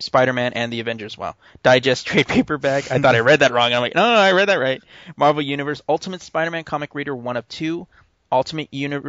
Spider-Man 0.00 0.52
and 0.52 0.70
the 0.70 0.80
Avengers. 0.80 1.16
Wow. 1.16 1.34
Digest 1.62 2.06
trade 2.06 2.28
paperback. 2.28 2.90
I 2.90 2.98
thought 2.98 3.14
I 3.14 3.20
read 3.20 3.40
that 3.40 3.52
wrong. 3.52 3.72
I'm 3.72 3.80
like, 3.80 3.94
no, 3.94 4.02
no, 4.02 4.20
I 4.20 4.32
read 4.32 4.50
that 4.50 4.56
right. 4.56 4.82
Marvel 5.16 5.40
Universe 5.40 5.80
Ultimate 5.88 6.20
Spider-Man 6.20 6.64
comic 6.64 6.94
reader 6.94 7.16
one 7.16 7.38
of 7.38 7.48
two. 7.48 7.86
Ultimate 8.30 8.68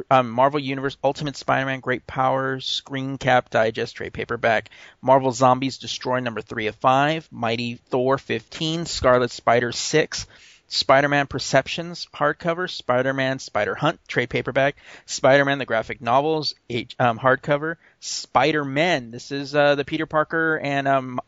um, 0.10 0.32
Marvel 0.32 0.60
Universe 0.60 0.96
Ultimate 1.04 1.36
Spider-Man 1.36 1.82
Great 1.82 2.08
Powers 2.08 2.66
Screen 2.66 3.18
Cap 3.18 3.50
Digest 3.50 3.98
trade 3.98 4.14
paperback. 4.14 4.70
Marvel 5.02 5.34
Zombies 5.34 5.80
Destroy 5.80 6.22
number 6.22 6.42
three 6.42 6.68
of 6.68 6.76
five. 6.78 7.28
Mighty 7.30 7.76
Thor 7.90 8.18
15. 8.18 8.86
Scarlet 8.86 9.32
Spider 9.32 9.74
6. 9.74 10.28
Spider-Man 10.72 11.28
Perceptions 11.28 12.08
hardcover, 12.16 12.70
Spider-Man 12.70 13.40
Spider 13.40 13.76
Hunt 13.76 14.00
trade 14.08 14.30
paperback, 14.30 14.78
Spider-Man 15.06 15.58
the 15.58 15.66
graphic 15.66 16.00
novels 16.00 16.56
um, 16.98 17.20
hardcover, 17.20 17.76
Spider-Man. 18.00 19.12
This 19.12 19.34
is 19.34 19.54
uh, 19.54 19.76
the 19.76 19.84
Peter 19.84 20.06
Parker 20.06 20.58
and 20.58 20.88
um, 20.88 21.20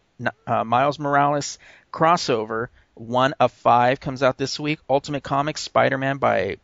uh, 0.47 0.63
Miles 0.63 0.97
Morales 0.97 1.59
crossover. 1.91 2.69
One 2.93 3.33
of 3.37 3.51
five 3.51 3.99
comes 3.99 4.23
out 4.23 4.37
this 4.37 4.57
week. 4.57 4.79
Ultimate 4.89 5.23
Comics 5.23 5.61
Spider-Man 5.61 6.19
by 6.19 6.55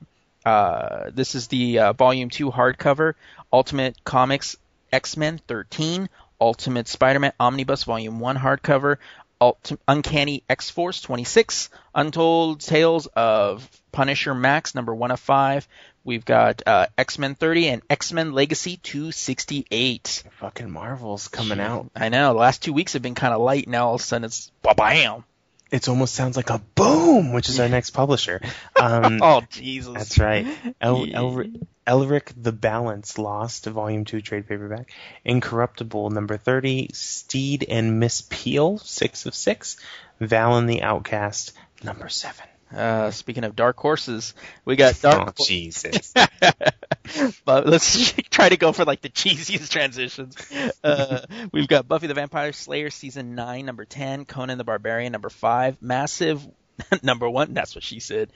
uh, 0.45 1.11
this 1.13 1.35
is 1.35 1.49
the 1.49 1.79
uh, 1.79 1.93
Volume 1.93 2.29
Two 2.29 2.49
hardcover. 2.49 3.15
Ultimate 3.51 4.01
Comics 4.05 4.55
X-Men 4.93 5.41
13. 5.49 6.07
Ultimate 6.41 6.87
Spider-Man 6.87 7.33
Omnibus 7.39 7.83
Volume 7.83 8.19
1 8.19 8.37
hardcover, 8.37 8.97
Ult- 9.41 9.71
Uncanny 9.87 10.43
X-Force 10.49 11.01
26, 11.01 11.69
Untold 11.95 12.59
Tales 12.61 13.07
of 13.07 13.69
Punisher 13.91 14.33
Max 14.35 14.75
number 14.75 14.93
1 14.93 15.11
of 15.11 15.19
5. 15.19 15.67
We've 16.03 16.25
got 16.25 16.61
uh, 16.65 16.87
X-Men 16.97 17.35
30 17.35 17.67
and 17.67 17.81
X-Men 17.89 18.33
Legacy 18.33 18.77
268. 18.83 20.23
Fucking 20.39 20.69
Marvel's 20.71 21.27
coming 21.27 21.59
out. 21.59 21.89
I 21.95 22.09
know, 22.09 22.33
the 22.33 22.39
last 22.39 22.63
two 22.63 22.73
weeks 22.73 22.93
have 22.93 23.01
been 23.01 23.15
kind 23.15 23.33
of 23.33 23.41
light. 23.41 23.67
Now 23.67 23.87
all 23.89 23.95
of 23.95 24.01
a 24.01 24.03
sudden 24.03 24.25
it's 24.25 24.51
bam. 24.63 25.23
It 25.71 25.87
almost 25.87 26.15
sounds 26.15 26.35
like 26.35 26.49
a 26.49 26.59
boom, 26.75 27.31
which 27.31 27.47
is 27.49 27.59
our 27.59 27.69
next 27.77 27.91
publisher. 27.91 28.41
Um, 28.75 29.19
Oh, 29.21 29.41
Jesus. 29.49 29.93
That's 29.93 30.17
right. 30.19 30.47
El- 30.81 31.05
Yeah. 31.05 31.43
Elri- 31.89 32.09
Elric 32.09 32.33
the 32.41 32.51
Balance 32.51 33.17
Lost, 33.17 33.65
Volume 33.65 34.05
2 34.05 34.21
trade 34.21 34.47
paperback. 34.47 34.91
Incorruptible, 35.25 36.09
number 36.09 36.37
30. 36.37 36.91
Steed 36.93 37.65
and 37.67 37.99
Miss 37.99 38.21
Peel, 38.29 38.77
6 38.77 39.25
of 39.25 39.35
6. 39.35 39.77
Valen 40.21 40.67
the 40.67 40.81
Outcast, 40.81 41.53
number 41.83 42.09
7. 42.09 42.45
Uh, 42.75 43.09
speaking 43.09 43.43
of 43.43 43.55
dark 43.55 43.77
horses, 43.77 44.35
we 44.63 44.75
got 44.75 44.99
dark. 45.01 45.35
Oh, 45.39 45.45
Jesus. 45.45 46.13
but 47.45 47.65
let's 47.65 48.11
try 48.29 48.49
to 48.49 48.57
go 48.57 48.71
for 48.71 48.85
like 48.85 49.01
the 49.01 49.09
cheesiest 49.09 49.69
transitions. 49.69 50.35
Uh, 50.83 51.21
we've 51.51 51.67
got 51.67 51.87
Buffy 51.87 52.05
the 52.05 52.13
Vampire 52.13 52.53
Slayer 52.53 52.91
season 52.91 53.33
nine, 53.33 53.65
number 53.65 53.85
ten, 53.85 54.25
Conan 54.25 54.59
the 54.59 54.63
Barbarian, 54.63 55.11
number 55.11 55.29
five, 55.29 55.81
Massive, 55.81 56.47
number 57.01 57.27
one. 57.27 57.55
That's 57.55 57.73
what 57.73 57.83
she 57.83 57.99
said. 57.99 58.31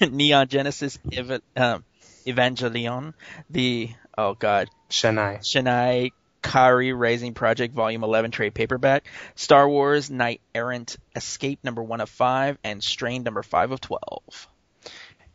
Neon 0.00 0.48
Genesis 0.48 0.98
Eva, 1.12 1.40
um, 1.54 1.84
Evangelion, 2.26 3.14
the 3.50 3.90
oh 4.16 4.34
god, 4.34 4.70
Shania. 4.90 5.40
Shania 5.40 6.10
Kari 6.42 6.92
Rising 6.92 7.34
Project 7.34 7.74
Volume 7.74 8.04
11 8.04 8.30
trade 8.30 8.54
paperback, 8.54 9.06
Star 9.34 9.68
Wars 9.68 10.10
Knight 10.10 10.40
Errant 10.54 10.96
Escape 11.16 11.60
number 11.64 11.82
one 11.82 12.00
of 12.00 12.10
five, 12.10 12.58
and 12.62 12.82
Strain 12.84 13.22
number 13.22 13.42
five 13.42 13.72
of 13.72 13.80
twelve. 13.80 14.48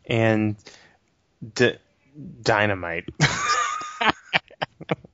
And 0.06 0.56
D- 1.54 1.78
Dynamite. 2.42 3.08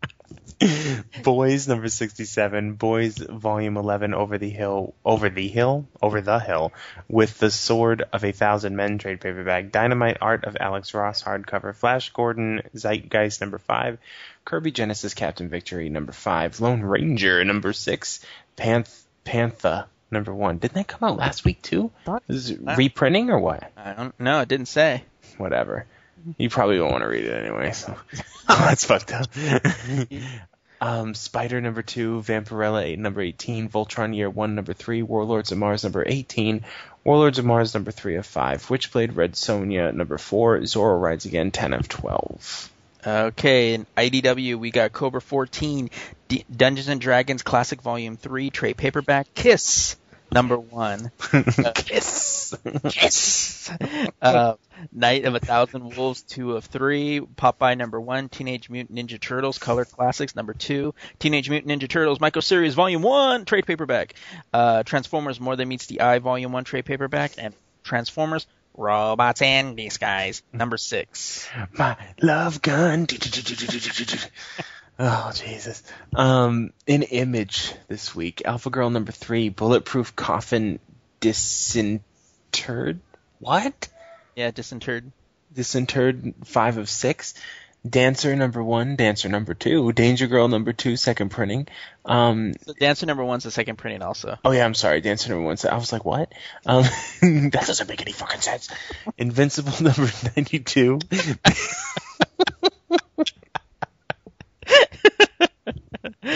Boys 1.23 1.69
number 1.69 1.89
67, 1.89 2.75
Boys 2.75 3.19
volume 3.19 3.77
11 3.77 4.15
over 4.15 4.39
the 4.39 4.49
hill, 4.49 4.95
over 5.05 5.29
the 5.29 5.49
hill, 5.49 5.87
over 6.01 6.21
the 6.21 6.39
hill 6.39 6.73
with 7.09 7.39
the 7.39 7.51
sword 7.51 8.05
of 8.13 8.25
a 8.25 8.33
thousand 8.33 8.77
men 8.77 8.99
trade 8.99 9.21
paperback, 9.21 9.71
Dynamite 9.71 10.19
art 10.21 10.45
of 10.45 10.57
Alex 10.59 10.95
Ross 10.95 11.23
hardcover, 11.23 11.75
Flash 11.75 12.11
Gordon 12.11 12.63
Zeitgeist 12.75 13.41
number 13.41 13.59
5, 13.59 13.99
Kirby 14.45 14.71
Genesis 14.71 15.15
Captain 15.15 15.49
Victory 15.49 15.89
number 15.89 16.13
5, 16.13 16.61
Lone 16.61 16.83
Ranger 16.83 17.45
number 17.45 17.73
6, 17.73 18.21
Panth 18.57 19.03
Pantha 19.25 19.87
number 20.11 20.35
1. 20.35 20.59
Didn't 20.59 20.75
that 20.75 20.89
come 20.89 21.09
out 21.09 21.19
last 21.19 21.45
week 21.45 21.61
too? 21.61 21.91
Is 22.29 22.51
it 22.51 22.61
reprinting 22.77 23.31
or 23.31 23.39
what? 23.39 23.73
I 23.77 23.93
don't 23.93 24.19
know. 24.19 24.41
It 24.41 24.49
didn't 24.49 24.67
say. 24.67 25.05
whatever. 25.37 25.87
You 26.39 26.51
probably 26.51 26.81
won't 26.81 26.93
want 26.93 27.03
to 27.03 27.09
read 27.09 27.25
it 27.25 27.45
anyway, 27.45 27.73
so 27.73 27.97
that's 28.49 28.85
fucked 28.85 29.13
up. 29.13 29.27
um, 30.81 31.15
Spider 31.15 31.61
number 31.61 31.83
two, 31.83 32.23
Vampirella 32.23 32.85
eight, 32.85 32.99
number 32.99 33.21
eighteen, 33.21 33.69
Voltron 33.69 34.15
Year 34.15 34.29
one 34.31 34.55
number 34.55 34.73
three, 34.73 35.03
Warlords 35.03 35.53
of 35.53 35.59
Mars 35.59 35.85
number 35.85 36.05
eighteen, 36.07 36.65
Warlords 37.05 37.39
of 37.39 37.45
Mars 37.45 37.75
number 37.75 37.91
three 37.91 38.17
of 38.17 38.27
five, 38.27 38.67
Witchblade 38.67 39.17
Red 39.17 39.33
Sonja 39.33 39.95
number 39.95 40.19
four, 40.19 40.59
Zorro 40.61 41.01
Rides 41.01 41.27
Again 41.27 41.51
ten 41.51 41.73
of 41.73 41.89
twelve. 41.89 42.71
Okay, 43.07 43.75
in 43.75 43.87
IDW 43.97 44.57
we 44.57 44.73
got 44.73 44.93
Cobra 44.93 45.21
14, 45.21 45.91
D- 46.27 46.45
Dungeons 46.55 46.89
and 46.89 47.01
Dragons 47.01 47.45
Classic 47.45 47.81
Volume 47.81 48.17
3 48.17 48.51
trade 48.51 48.77
paperback, 48.77 49.33
Kiss 49.33 49.97
number 50.33 50.59
one. 50.59 51.11
Kiss. 51.75 52.55
Yes. 52.85 53.71
uh, 54.23 54.55
Night 54.93 55.25
of 55.25 55.35
a 55.35 55.41
Thousand 55.41 55.97
Wolves, 55.97 56.23
two 56.23 56.57
of 56.57 56.65
three. 56.65 57.21
Popeye 57.21 57.77
number 57.77 58.01
one. 58.01 58.29
Teenage 58.29 58.69
Mutant 58.71 58.99
Ninja 58.99 59.21
Turtles 59.21 59.59
Color 59.59 59.85
Classics 59.85 60.37
number 60.37 60.55
two. 60.55 60.95
Teenage 61.19 61.49
Mutant 61.51 61.73
Ninja 61.73 61.89
Turtles 61.89 62.21
Micro 62.21 62.41
Series 62.41 62.75
Volume 62.75 63.03
One 63.03 63.45
trade 63.45 63.67
paperback. 63.67 64.15
Uh, 64.53 64.83
Transformers 64.83 65.41
More 65.41 65.57
Than 65.57 65.69
Meets 65.69 65.87
the 65.87 66.01
Eye 66.01 66.19
Volume 66.19 66.53
One 66.53 66.65
trade 66.65 66.85
paperback 66.85 67.33
and 67.39 67.55
Transformers 67.83 68.47
Robots 68.77 69.41
in 69.41 69.75
Disguise 69.75 70.43
number 70.53 70.77
six. 70.77 71.49
My 71.73 71.97
love 72.21 72.61
gun. 72.61 73.07
Oh 74.99 75.31
Jesus. 75.35 75.83
Um, 76.15 76.73
an 76.89 77.03
image 77.03 77.73
this 77.89 78.15
week. 78.15 78.43
Alpha 78.45 78.71
Girl 78.71 78.89
number 78.91 79.13
three. 79.13 79.51
Bulletproof 79.51 80.17
coffin 80.17 80.79
disinterred. 81.21 83.01
What? 83.39 83.89
Yeah, 84.35 84.51
disinterred. 84.51 85.13
Disinterred 85.53 86.35
five 86.45 86.79
of 86.79 86.89
six. 86.89 87.35
Dancer 87.89 88.35
number 88.35 88.63
one. 88.63 88.97
Dancer 88.97 89.29
number 89.29 89.55
two. 89.55 89.93
Danger 89.93 90.27
Girl 90.27 90.49
number 90.49 90.73
two, 90.73 90.97
second 90.97 91.29
printing. 91.31 91.69
Um, 92.05 92.55
So 92.65 92.73
Dancer 92.73 93.07
number 93.07 93.25
one's 93.25 93.45
the 93.45 93.51
second 93.51 93.77
printing 93.77 94.03
also. 94.03 94.39
Oh 94.45 94.51
yeah, 94.51 94.65
I'm 94.65 94.75
sorry. 94.75 95.01
Dancer 95.01 95.29
number 95.29 95.45
one. 95.45 95.57
I 95.71 95.77
was 95.77 95.93
like, 95.93 96.05
what? 96.05 96.33
Um, 96.65 96.83
that 97.23 97.65
doesn't 97.67 97.89
make 97.89 98.01
any 98.01 98.13
fucking 98.13 98.41
sense. 98.41 98.69
Invincible 99.19 99.73
number 99.81 100.11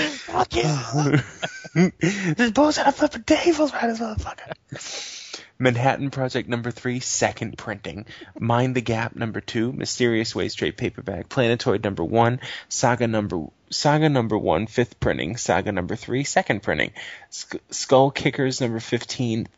Fuck 0.09 0.55
you. 0.57 1.91
this 2.35 2.51
bullshit 2.53 2.87
a 2.87 2.93
flipping 2.93 3.25
tables 3.25 3.73
right 3.73 3.89
this 3.89 4.01
motherfucker. 4.01 5.17
Manhattan 5.59 6.11
Project 6.11 6.49
number 6.49 6.71
three, 6.71 7.01
second 7.01 7.59
printing. 7.59 8.07
Mind 8.39 8.75
the 8.75 8.81
Gap 8.81 9.15
number 9.15 9.43
two, 9.43 9.73
Mysterious 9.73 10.35
Ways 10.35 10.55
trade 10.55 10.79
paperback. 10.79 11.29
Planetoid 11.29 11.85
number 11.85 12.03
one, 12.03 12.41
Saga 12.71 13.07
number 13.07 13.47
Saga 13.69 14.09
number 14.09 14.39
one, 14.39 14.67
fifth 14.67 14.99
printing. 15.01 15.37
Saga 15.37 15.71
number 15.71 15.97
three, 15.97 16.25
second 16.25 16.63
printing. 16.63 16.93
Sk- 17.29 17.61
Skull 17.71 18.11
Kickers 18.11 18.61
number 18.61 18.81
15, 18.81 19.49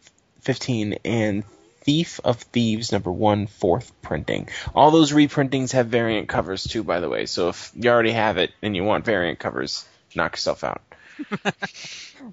15 0.40 0.98
and 1.04 1.44
Thief 1.82 2.20
of 2.24 2.40
Thieves 2.40 2.92
number 2.92 3.10
one, 3.10 3.46
fourth 3.46 3.92
printing. 4.02 4.48
All 4.74 4.90
those 4.90 5.12
reprintings 5.12 5.72
have 5.72 5.86
variant 5.86 6.28
covers 6.28 6.64
too, 6.64 6.82
by 6.84 7.00
the 7.00 7.08
way. 7.08 7.26
So 7.26 7.48
if 7.48 7.72
you 7.74 7.90
already 7.90 8.12
have 8.12 8.38
it 8.38 8.50
and 8.60 8.76
you 8.76 8.84
want 8.84 9.04
variant 9.04 9.38
covers, 9.38 9.84
knock 10.16 10.32
yourself 10.32 10.64
out. 10.64 10.82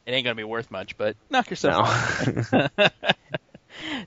It 0.05 0.11
ain't 0.11 0.23
gonna 0.23 0.35
be 0.35 0.43
worth 0.43 0.69
much, 0.69 0.97
but 0.97 1.15
knock 1.31 1.49
yourself. 1.49 2.51
No. 2.53 2.67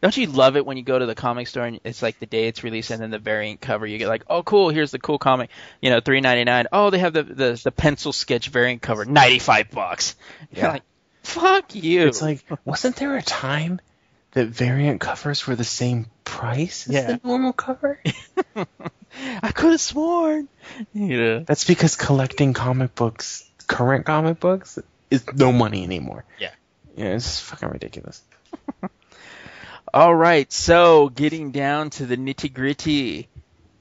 Don't 0.01 0.17
you 0.17 0.27
love 0.27 0.57
it 0.57 0.65
when 0.65 0.77
you 0.77 0.83
go 0.85 0.97
to 0.99 1.07
the 1.07 1.15
comic 1.17 1.49
store 1.49 1.65
and 1.65 1.81
it's 1.83 2.03
like 2.03 2.21
the 2.21 2.27
day 2.27 2.47
it's 2.47 2.63
released 2.63 2.91
and 2.93 3.01
then 3.03 3.11
the 3.11 3.19
variant 3.19 3.61
cover 3.61 3.85
you 3.87 3.99
get 3.99 4.07
like, 4.09 4.23
oh 4.29 4.43
cool, 4.45 4.69
here's 4.69 4.91
the 4.93 4.99
cool 5.01 5.19
comic, 5.19 5.51
you 5.81 5.91
know, 5.91 5.99
three 6.01 6.21
ninety 6.21 6.45
nine. 6.45 6.67
Oh, 6.73 6.91
they 6.91 6.99
have 6.99 7.13
the, 7.15 7.23
the 7.25 7.61
the 7.65 7.73
pencil 7.73 8.13
sketch 8.13 8.49
variant 8.49 8.81
cover, 8.83 9.05
ninety 9.05 9.39
five 9.41 9.71
bucks. 9.71 10.15
You're 10.53 10.67
Yeah. 10.67 10.73
like, 10.73 10.83
fuck 11.25 11.75
you. 11.75 12.07
It's 12.07 12.23
like, 12.23 12.45
wasn't 12.65 12.97
there 12.97 13.17
a 13.17 13.23
time 13.23 13.81
that 14.33 14.47
variant 14.47 15.01
covers 15.01 15.47
were 15.49 15.57
the 15.57 15.65
same 15.65 16.07
price 16.25 16.87
as 16.89 16.95
Yeah. 16.95 17.07
the 17.07 17.21
normal 17.25 17.53
cover? 17.53 18.01
I 19.43 19.51
could 19.53 19.73
have 19.73 19.81
sworn. 19.81 20.49
Yeah. 20.95 21.41
That's 21.47 21.65
because 21.65 21.97
collecting 21.97 22.53
comic 22.53 22.95
books, 22.95 23.49
current 23.73 24.07
comic 24.07 24.41
books, 24.41 24.79
is 25.11 25.25
no 25.35 25.53
money 25.53 25.83
anymore. 25.85 26.25
Yeah. 26.39 26.51
Yeah, 26.97 27.15
it's 27.17 27.41
fucking 27.41 27.69
ridiculous. 27.69 28.23
All 29.95 30.15
right, 30.15 30.51
so 30.53 31.09
getting 31.09 31.51
down 31.51 31.91
to 31.91 32.07
the 32.07 32.17
nitty 32.17 32.53
gritty. 32.53 33.29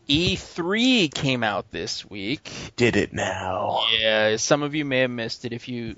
E3 0.09 1.13
came 1.13 1.41
out 1.41 1.71
this 1.71 2.09
week. 2.09 2.51
Did 2.75 2.97
it 2.97 3.13
now? 3.13 3.85
Yeah, 3.97 4.35
some 4.35 4.61
of 4.61 4.75
you 4.75 4.83
may 4.83 4.99
have 4.99 5.11
missed 5.11 5.45
it. 5.45 5.53
If 5.53 5.69
you 5.69 5.95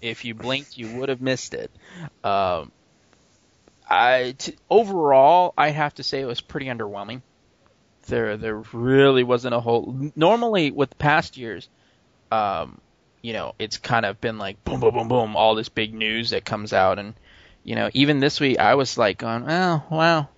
if 0.00 0.24
you 0.24 0.34
blinked, 0.34 0.76
you 0.76 0.96
would 0.96 1.08
have 1.08 1.20
missed 1.20 1.54
it. 1.54 1.70
Um, 2.24 2.72
I 3.88 4.34
t- 4.36 4.56
overall, 4.68 5.54
I 5.56 5.70
have 5.70 5.94
to 5.94 6.02
say 6.02 6.20
it 6.20 6.26
was 6.26 6.40
pretty 6.40 6.66
underwhelming. 6.66 7.22
There 8.06 8.36
there 8.36 8.62
really 8.72 9.22
wasn't 9.22 9.54
a 9.54 9.60
whole. 9.60 10.10
Normally, 10.16 10.70
with 10.72 10.98
past 10.98 11.36
years, 11.36 11.68
um, 12.32 12.80
you 13.22 13.32
know, 13.32 13.54
it's 13.58 13.78
kind 13.78 14.06
of 14.06 14.20
been 14.20 14.38
like 14.38 14.62
boom, 14.64 14.80
boom, 14.80 14.94
boom, 14.94 15.08
boom, 15.08 15.36
all 15.36 15.54
this 15.54 15.68
big 15.68 15.94
news 15.94 16.30
that 16.30 16.44
comes 16.44 16.72
out, 16.72 16.98
and 16.98 17.14
you 17.64 17.74
know, 17.74 17.90
even 17.94 18.20
this 18.20 18.40
week, 18.40 18.58
I 18.58 18.74
was 18.74 18.96
like, 18.96 19.18
going, 19.18 19.44
oh 19.48 19.82
wow, 19.90 20.28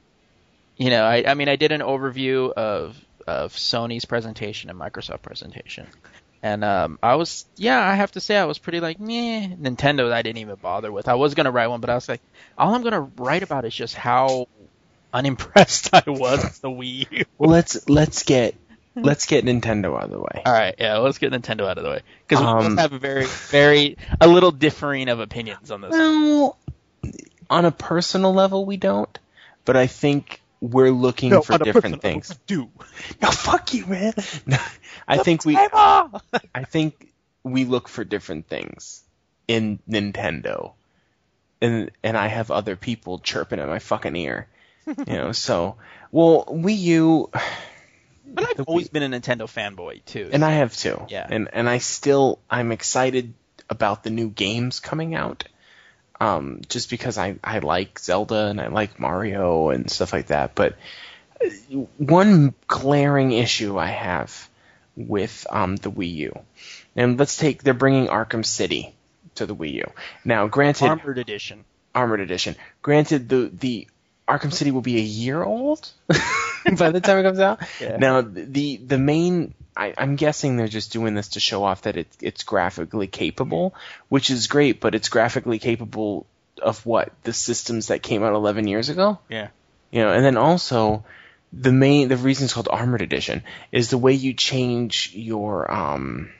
you 0.76 0.90
know, 0.90 1.04
I 1.04 1.24
I 1.26 1.34
mean, 1.34 1.48
I 1.48 1.56
did 1.56 1.72
an 1.72 1.80
overview 1.80 2.52
of 2.52 2.96
of 3.26 3.52
Sony's 3.52 4.04
presentation 4.04 4.70
and 4.70 4.78
Microsoft 4.78 5.22
presentation. 5.22 5.86
And 6.42 6.64
um, 6.64 6.98
I 7.02 7.16
was, 7.16 7.44
yeah, 7.56 7.86
I 7.86 7.94
have 7.96 8.12
to 8.12 8.20
say, 8.20 8.36
I 8.36 8.46
was 8.46 8.58
pretty 8.58 8.80
like, 8.80 8.98
meh. 8.98 9.48
Nintendo, 9.60 10.10
I 10.10 10.22
didn't 10.22 10.38
even 10.38 10.56
bother 10.56 10.90
with. 10.90 11.06
I 11.06 11.14
was 11.14 11.34
gonna 11.34 11.50
write 11.50 11.66
one, 11.66 11.80
but 11.80 11.90
I 11.90 11.94
was 11.94 12.08
like, 12.08 12.22
all 12.56 12.74
I'm 12.74 12.82
gonna 12.82 13.10
write 13.18 13.42
about 13.42 13.64
is 13.66 13.74
just 13.74 13.94
how 13.94 14.48
unimpressed 15.12 15.90
I 15.92 16.02
was 16.06 16.42
with 16.42 16.60
the 16.62 16.70
Wii. 16.70 17.26
Well, 17.36 17.50
let's 17.50 17.88
let's 17.88 18.22
get 18.22 18.54
let's 19.02 19.26
get 19.26 19.44
Nintendo 19.44 19.96
out 19.96 20.04
of 20.04 20.10
the 20.10 20.20
way. 20.20 20.42
All 20.44 20.52
right, 20.52 20.74
yeah, 20.78 20.98
let's 20.98 21.18
get 21.18 21.32
Nintendo 21.32 21.68
out 21.68 21.78
of 21.78 21.84
the 21.84 21.90
way 21.90 22.00
because 22.26 22.42
we 22.42 22.46
Um, 22.46 22.68
both 22.70 22.78
have 22.78 22.92
a 22.92 22.98
very, 22.98 23.26
very, 23.26 23.96
a 24.20 24.26
little 24.26 24.50
differing 24.50 25.08
of 25.08 25.20
opinions 25.20 25.70
on 25.70 25.80
this. 25.80 25.90
Well, 25.90 26.58
on 27.48 27.64
a 27.64 27.70
personal 27.70 28.32
level, 28.34 28.64
we 28.64 28.76
don't, 28.76 29.18
but 29.64 29.76
I 29.76 29.86
think 29.86 30.40
we're 30.60 30.90
looking 30.90 31.40
for 31.42 31.58
different 31.58 32.02
things. 32.02 32.38
Do 32.46 32.68
No, 33.22 33.30
fuck 33.30 33.72
you, 33.74 33.86
man. 33.86 34.12
No, 34.46 34.58
I 35.08 35.18
think 35.18 35.44
we. 35.44 35.56
I 36.54 36.64
think 36.68 37.12
we 37.42 37.64
look 37.64 37.88
for 37.88 38.04
different 38.04 38.48
things 38.48 39.02
in 39.48 39.78
Nintendo, 39.88 40.72
and 41.60 41.90
and 42.02 42.16
I 42.16 42.28
have 42.28 42.50
other 42.50 42.76
people 42.76 43.18
chirping 43.18 43.58
in 43.58 43.66
my 43.66 43.78
fucking 43.78 44.14
ear, 44.16 44.48
you 44.86 45.04
know. 45.06 45.32
So, 45.32 45.76
well, 46.12 46.44
Wii 46.46 46.78
U, 46.78 47.30
But 48.32 48.46
I've 48.48 48.66
always 48.66 48.88
been 48.88 49.02
a 49.02 49.20
Nintendo 49.20 49.42
fanboy 49.42 50.04
too. 50.04 50.30
and 50.32 50.44
I 50.44 50.52
have 50.52 50.76
too. 50.76 51.04
Yeah. 51.08 51.26
And 51.28 51.48
and 51.52 51.68
I 51.68 51.78
still 51.78 52.38
I'm 52.48 52.72
excited 52.72 53.34
about 53.68 54.02
the 54.02 54.10
new 54.10 54.28
games 54.28 54.80
coming 54.80 55.14
out. 55.14 55.44
Um, 56.20 56.60
just 56.68 56.90
because 56.90 57.16
I, 57.16 57.36
I 57.42 57.60
like 57.60 57.98
Zelda 57.98 58.48
and 58.48 58.60
I 58.60 58.66
like 58.66 59.00
Mario 59.00 59.70
and 59.70 59.90
stuff 59.90 60.12
like 60.12 60.26
that. 60.26 60.54
But 60.54 60.76
uh, 61.42 61.48
one 61.96 62.52
glaring 62.66 63.32
issue 63.32 63.78
I 63.78 63.86
have 63.86 64.50
with 64.96 65.46
um, 65.48 65.76
the 65.76 65.90
Wii 65.90 66.14
U, 66.14 66.38
and 66.94 67.18
let's 67.18 67.38
take 67.38 67.62
they're 67.62 67.72
bringing 67.72 68.08
Arkham 68.08 68.44
City 68.44 68.94
to 69.36 69.46
the 69.46 69.56
Wii 69.56 69.72
U. 69.74 69.92
Now, 70.24 70.46
granted, 70.48 70.88
Armored 70.88 71.18
Edition. 71.18 71.64
Armored 71.94 72.20
Edition. 72.20 72.56
Granted, 72.82 73.28
the 73.28 73.50
the 73.52 73.88
Arkham 74.30 74.52
City 74.52 74.70
will 74.70 74.80
be 74.80 74.96
a 74.96 75.02
year 75.02 75.42
old 75.42 75.90
by 76.78 76.90
the 76.90 77.00
time 77.00 77.18
it 77.18 77.22
comes 77.24 77.40
out. 77.40 77.60
Yeah. 77.80 77.96
Now, 77.96 78.20
the 78.20 78.76
the 78.76 78.98
main, 78.98 79.54
I, 79.76 79.92
I'm 79.98 80.14
guessing 80.14 80.56
they're 80.56 80.68
just 80.68 80.92
doing 80.92 81.14
this 81.14 81.30
to 81.30 81.40
show 81.40 81.64
off 81.64 81.82
that 81.82 81.96
it's 81.96 82.16
it's 82.20 82.44
graphically 82.44 83.08
capable, 83.08 83.74
which 84.08 84.30
is 84.30 84.46
great. 84.46 84.80
But 84.80 84.94
it's 84.94 85.08
graphically 85.08 85.58
capable 85.58 86.26
of 86.62 86.84
what 86.86 87.12
the 87.24 87.32
systems 87.32 87.88
that 87.88 88.02
came 88.02 88.22
out 88.22 88.34
11 88.34 88.68
years 88.68 88.88
ago. 88.88 89.18
Yeah. 89.28 89.48
You 89.90 90.02
know, 90.02 90.12
and 90.12 90.24
then 90.24 90.36
also 90.36 91.04
the 91.52 91.72
main 91.72 92.08
the 92.08 92.16
reason 92.16 92.44
it's 92.44 92.54
called 92.54 92.68
Armored 92.70 93.02
Edition 93.02 93.42
is 93.72 93.90
the 93.90 93.98
way 93.98 94.12
you 94.12 94.34
change 94.34 95.12
your 95.14 95.68
um 95.70 96.30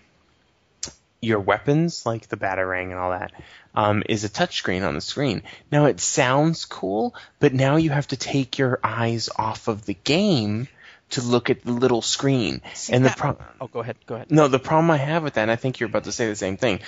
your 1.23 1.39
weapons, 1.41 2.07
like 2.07 2.29
the 2.29 2.37
batarang 2.37 2.85
and 2.91 2.95
all 2.95 3.11
that, 3.11 3.33
um, 3.75 4.03
is 4.09 4.25
a 4.25 4.29
touchscreen 4.29 4.87
on 4.87 4.95
the 4.95 5.01
screen. 5.01 5.43
Now 5.71 5.87
it 5.87 6.01
sounds 6.01 6.65
cool, 6.65 7.15
but 7.39 7.53
now 7.53 7.77
you 7.77 7.91
have 7.91 8.09
to 8.09 8.17
take 8.17 8.59
your 8.59 8.79
eyes 8.83 9.29
off 9.37 9.69
of 9.69 9.85
the 9.85 9.95
game 9.95 10.69
to 11.11 11.21
look 11.23 11.51
at 11.51 11.63
the 11.65 11.73
little 11.73 12.03
screen. 12.03 12.63
and 12.91 13.05
the 13.05 13.11
problem 13.11 13.47
Oh, 13.61 13.67
go 13.67 13.81
ahead. 13.81 13.97
Go 14.07 14.15
ahead. 14.15 14.31
no, 14.31 14.49
the 14.49 14.59
problem 14.59 14.91
I 14.91 14.97
have 14.97 15.23
with 15.23 15.35
that, 15.35 15.43
and 15.43 15.51
I 15.51 15.57
think 15.57 15.81
you're 15.81 15.89
about 15.89 16.05
to 16.05 16.13
say 16.13 16.27
the 16.29 16.37
same 16.37 16.57
thing, 16.57 16.81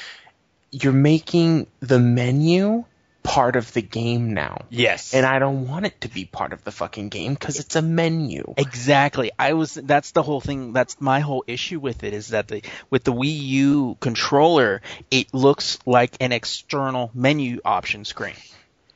you're 0.70 0.93
making 0.93 1.66
the 1.80 1.99
menu 1.99 2.85
part 3.23 3.57
of 3.57 3.73
the 3.73 3.83
game 3.83 4.35
now. 4.35 4.66
Yes. 4.68 5.14
And 5.14 5.25
I 5.25 5.39
don't 5.39 5.68
want 5.68 5.87
it 5.87 6.01
to 6.03 6.09
be 6.09 6.25
part 6.25 6.53
of 6.53 6.64
the 6.64 6.73
fucking 6.73 7.09
game 7.09 7.35
because 7.35 7.59
it's 7.61 7.77
a 7.77 7.83
menu. 7.83 8.55
Exactly. 8.57 9.31
I 9.39 9.53
was 9.53 9.75
that's 9.75 10.11
the 10.11 10.23
whole 10.23 10.41
thing 10.41 10.73
that's 10.73 11.01
my 11.01 11.20
whole 11.20 11.45
issue 11.47 11.79
with 11.79 12.05
it 12.05 12.12
is 12.12 12.29
that 12.29 12.49
the 12.49 12.62
with 12.91 13.05
the 13.05 13.12
Wii 13.12 13.41
U 13.43 13.97
controller 14.01 14.83
it 15.11 15.33
looks 15.33 15.79
like 15.87 16.16
an 16.20 16.33
external 16.33 17.11
menu 17.14 17.61
option 17.64 18.05
screen. 18.05 18.35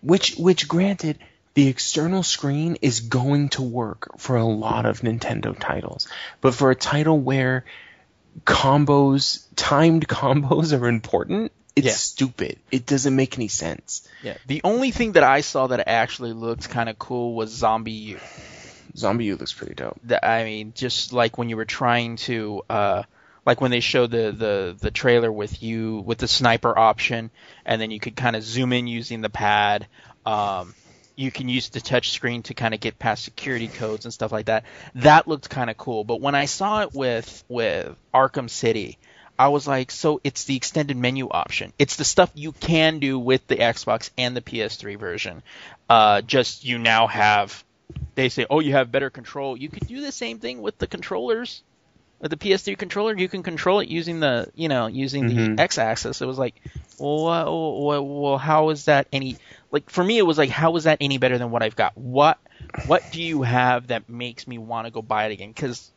Which, 0.02 0.36
which 0.36 0.68
granted, 0.68 1.18
the 1.54 1.68
external 1.68 2.22
screen 2.22 2.76
is 2.82 3.00
going 3.00 3.48
to 3.50 3.62
work 3.62 4.18
for 4.18 4.36
a 4.36 4.44
lot 4.44 4.86
of 4.86 5.00
Nintendo 5.00 5.58
titles. 5.58 6.06
But 6.40 6.54
for 6.54 6.70
a 6.70 6.76
title 6.76 7.18
where 7.18 7.64
combos, 8.44 9.46
timed 9.56 10.06
combos 10.08 10.78
are 10.78 10.86
important, 10.86 11.52
It's 11.76 11.86
Yeah. 11.86 11.92
stupid. 11.92 12.58
It 12.70 12.86
doesn't 12.86 13.14
make 13.14 13.36
any 13.36 13.48
sense. 13.48 14.08
Yeah. 14.22 14.36
The 14.46 14.62
only 14.64 14.90
thing 14.90 15.12
that 15.12 15.22
I 15.22 15.42
saw 15.42 15.66
that 15.68 15.86
actually 15.88 16.32
looked 16.32 16.70
kind 16.70 16.88
of 16.88 16.98
cool 16.98 17.34
was 17.34 17.50
Zombie 17.50 17.92
U. 17.92 18.20
Zombie 18.96 19.26
U 19.26 19.36
looks 19.36 19.52
pretty 19.52 19.74
dope. 19.74 20.00
that 20.04 20.24
I 20.26 20.44
mean, 20.44 20.72
just 20.74 21.12
like 21.12 21.36
when 21.36 21.50
you 21.50 21.56
were 21.56 21.66
trying 21.66 22.16
to, 22.16 22.62
uh, 22.70 23.02
like 23.44 23.60
when 23.60 23.70
they 23.70 23.80
showed 23.80 24.10
the, 24.10 24.32
the, 24.32 24.76
the 24.80 24.90
trailer 24.90 25.30
with 25.30 25.62
you 25.62 26.02
with 26.04 26.18
the 26.18 26.26
sniper 26.28 26.76
option, 26.76 27.30
and 27.66 27.80
then 27.80 27.90
you 27.90 28.00
could 28.00 28.16
kind 28.16 28.34
of 28.36 28.42
zoom 28.42 28.72
in 28.72 28.86
using 28.86 29.20
the 29.20 29.30
pad. 29.30 29.86
Um, 30.24 30.74
you 31.14 31.30
can 31.30 31.48
use 31.48 31.68
the 31.68 31.80
touch 31.80 32.10
screen 32.10 32.42
to 32.44 32.54
kind 32.54 32.74
of 32.74 32.80
get 32.80 32.98
past 32.98 33.22
security 33.24 33.68
codes 33.68 34.04
and 34.04 34.12
stuff 34.12 34.32
like 34.32 34.46
that. 34.46 34.64
That 34.96 35.28
looked 35.28 35.48
kind 35.48 35.70
of 35.70 35.76
cool. 35.76 36.04
But 36.04 36.20
when 36.20 36.34
I 36.34 36.46
saw 36.46 36.82
it 36.82 36.94
with 36.94 37.44
with 37.48 37.94
Arkham 38.14 38.48
City, 38.50 38.98
I 39.38 39.48
was 39.48 39.66
like, 39.66 39.90
so 39.90 40.20
it's 40.24 40.44
the 40.44 40.56
extended 40.56 40.96
menu 40.96 41.28
option. 41.28 41.72
It's 41.78 41.96
the 41.96 42.04
stuff 42.04 42.30
you 42.34 42.52
can 42.52 42.98
do 42.98 43.18
with 43.18 43.46
the 43.46 43.56
Xbox 43.56 44.10
and 44.16 44.36
the 44.36 44.40
PS3 44.40 44.98
version. 44.98 45.42
Uh, 45.88 46.22
just 46.22 46.64
you 46.64 46.78
now 46.78 47.06
have 47.06 47.64
they 48.14 48.28
say, 48.30 48.46
oh, 48.50 48.60
you 48.60 48.72
have 48.72 48.90
better 48.90 49.10
control. 49.10 49.56
You 49.56 49.68
could 49.68 49.86
do 49.86 50.00
the 50.00 50.10
same 50.10 50.38
thing 50.38 50.60
with 50.60 50.76
the 50.78 50.86
controllers. 50.86 51.62
With 52.18 52.30
the 52.30 52.36
PS3 52.36 52.76
controller, 52.78 53.14
you 53.16 53.28
can 53.28 53.42
control 53.42 53.80
it 53.80 53.88
using 53.88 54.20
the, 54.20 54.48
you 54.54 54.68
know, 54.68 54.86
using 54.86 55.24
Mhm. 55.28 55.56
the 55.56 55.62
X-axis. 55.62 56.22
It 56.22 56.26
was 56.26 56.38
like, 56.38 56.54
well, 56.98 57.84
well, 57.84 58.06
well, 58.06 58.38
how 58.38 58.70
is 58.70 58.86
that 58.86 59.06
any? 59.12 59.36
Like 59.70 59.90
for 59.90 60.02
me, 60.02 60.18
it 60.18 60.22
was 60.22 60.38
like, 60.38 60.50
how 60.50 60.74
is 60.76 60.84
that 60.84 60.98
any 61.00 61.18
better 61.18 61.36
than 61.38 61.50
what 61.50 61.62
I've 61.62 61.76
got? 61.76 61.96
What, 61.96 62.38
what 62.86 63.02
do 63.12 63.22
you 63.22 63.42
have 63.42 63.88
that 63.88 64.08
makes 64.08 64.48
me 64.48 64.58
want 64.58 64.86
to 64.86 64.90
go 64.90 65.02
buy 65.02 65.26
it 65.26 65.32
again? 65.32 65.50
Because, 65.50 65.90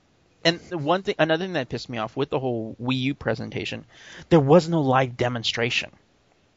and 0.43 0.59
the 0.61 0.77
one 0.77 1.03
thing, 1.03 1.15
another 1.19 1.45
thing 1.45 1.53
that 1.53 1.69
pissed 1.69 1.89
me 1.89 1.97
off 1.97 2.15
with 2.15 2.29
the 2.29 2.39
whole 2.39 2.75
Wii 2.81 2.99
U 3.01 3.13
presentation, 3.15 3.85
there 4.29 4.39
was 4.39 4.67
no 4.69 4.81
live 4.81 5.17
demonstration. 5.17 5.91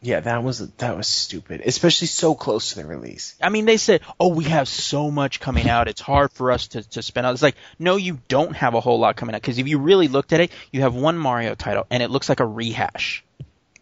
Yeah, 0.04 0.18
that 0.18 0.42
was 0.42 0.58
that 0.78 0.96
was 0.96 1.06
stupid, 1.06 1.60
especially 1.64 2.08
so 2.08 2.34
close 2.34 2.70
to 2.70 2.76
the 2.82 2.86
release. 2.86 3.36
I 3.40 3.50
mean, 3.50 3.66
they 3.66 3.76
said, 3.76 4.00
"Oh, 4.18 4.28
we 4.34 4.44
have 4.44 4.66
so 4.66 5.12
much 5.12 5.38
coming 5.38 5.68
out. 5.68 5.86
It's 5.86 6.00
hard 6.00 6.32
for 6.32 6.50
us 6.50 6.66
to 6.68 6.82
to 6.90 7.02
spend." 7.02 7.24
out. 7.26 7.34
It's 7.34 7.42
like, 7.42 7.54
no, 7.78 7.94
you 7.96 8.18
don't 8.26 8.56
have 8.56 8.74
a 8.74 8.80
whole 8.80 8.98
lot 8.98 9.14
coming 9.14 9.36
out 9.36 9.40
because 9.42 9.58
if 9.58 9.68
you 9.68 9.78
really 9.78 10.08
looked 10.08 10.32
at 10.32 10.40
it, 10.40 10.50
you 10.72 10.80
have 10.80 10.94
one 10.96 11.16
Mario 11.16 11.54
title, 11.54 11.86
and 11.88 12.02
it 12.02 12.10
looks 12.10 12.28
like 12.28 12.40
a 12.40 12.46
rehash 12.46 13.22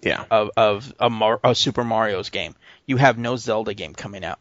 Yeah. 0.03 0.25
of 0.31 0.51
of 0.59 0.93
a, 1.01 1.09
Mar- 1.09 1.41
a 1.43 1.55
Super 1.55 1.85
Mario's 1.85 2.29
game. 2.29 2.55
You 2.85 2.99
have 2.99 3.17
no 3.17 3.37
Zelda 3.37 3.73
game 3.73 3.95
coming 3.95 4.23
out. 4.23 4.41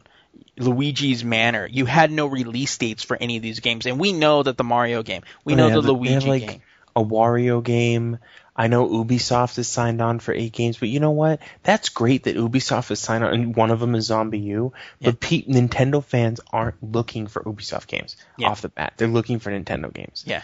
Luigi's 0.57 1.23
Manor. 1.23 1.67
You 1.71 1.85
had 1.85 2.11
no 2.11 2.25
release 2.27 2.77
dates 2.77 3.03
for 3.03 3.17
any 3.19 3.37
of 3.37 3.43
these 3.43 3.59
games, 3.59 3.85
and 3.85 3.99
we 3.99 4.13
know 4.13 4.43
that 4.43 4.57
the 4.57 4.63
Mario 4.63 5.03
game, 5.03 5.23
we 5.45 5.55
know 5.55 5.69
They 5.69 5.75
the 5.75 5.81
they 5.81 5.87
Luigi 5.87 6.13
have, 6.13 6.23
like, 6.25 6.47
game. 6.47 6.61
A 6.95 7.03
Wario 7.03 7.63
game. 7.63 8.17
I 8.55 8.67
know 8.67 8.89
Ubisoft 8.89 9.57
is 9.57 9.69
signed 9.69 10.01
on 10.01 10.19
for 10.19 10.33
eight 10.33 10.51
games, 10.51 10.77
but 10.77 10.89
you 10.89 10.99
know 10.99 11.11
what? 11.11 11.39
That's 11.63 11.87
great 11.89 12.23
that 12.25 12.35
Ubisoft 12.35 12.91
is 12.91 12.99
signed 12.99 13.23
on, 13.23 13.33
and 13.33 13.55
one 13.55 13.71
of 13.71 13.79
them 13.79 13.95
is 13.95 14.07
Zombie 14.07 14.39
U. 14.39 14.73
But 15.01 15.21
pe- 15.21 15.43
Nintendo 15.43 16.03
fans 16.03 16.41
aren't 16.51 16.83
looking 16.83 17.27
for 17.27 17.41
Ubisoft 17.43 17.87
games 17.87 18.17
Yeah. 18.37 18.49
off 18.49 18.61
the 18.61 18.67
bat. 18.69 18.93
They're 18.97 19.07
looking 19.07 19.39
for 19.39 19.49
Nintendo 19.51 19.93
games. 19.93 20.25
Yeah. 20.27 20.41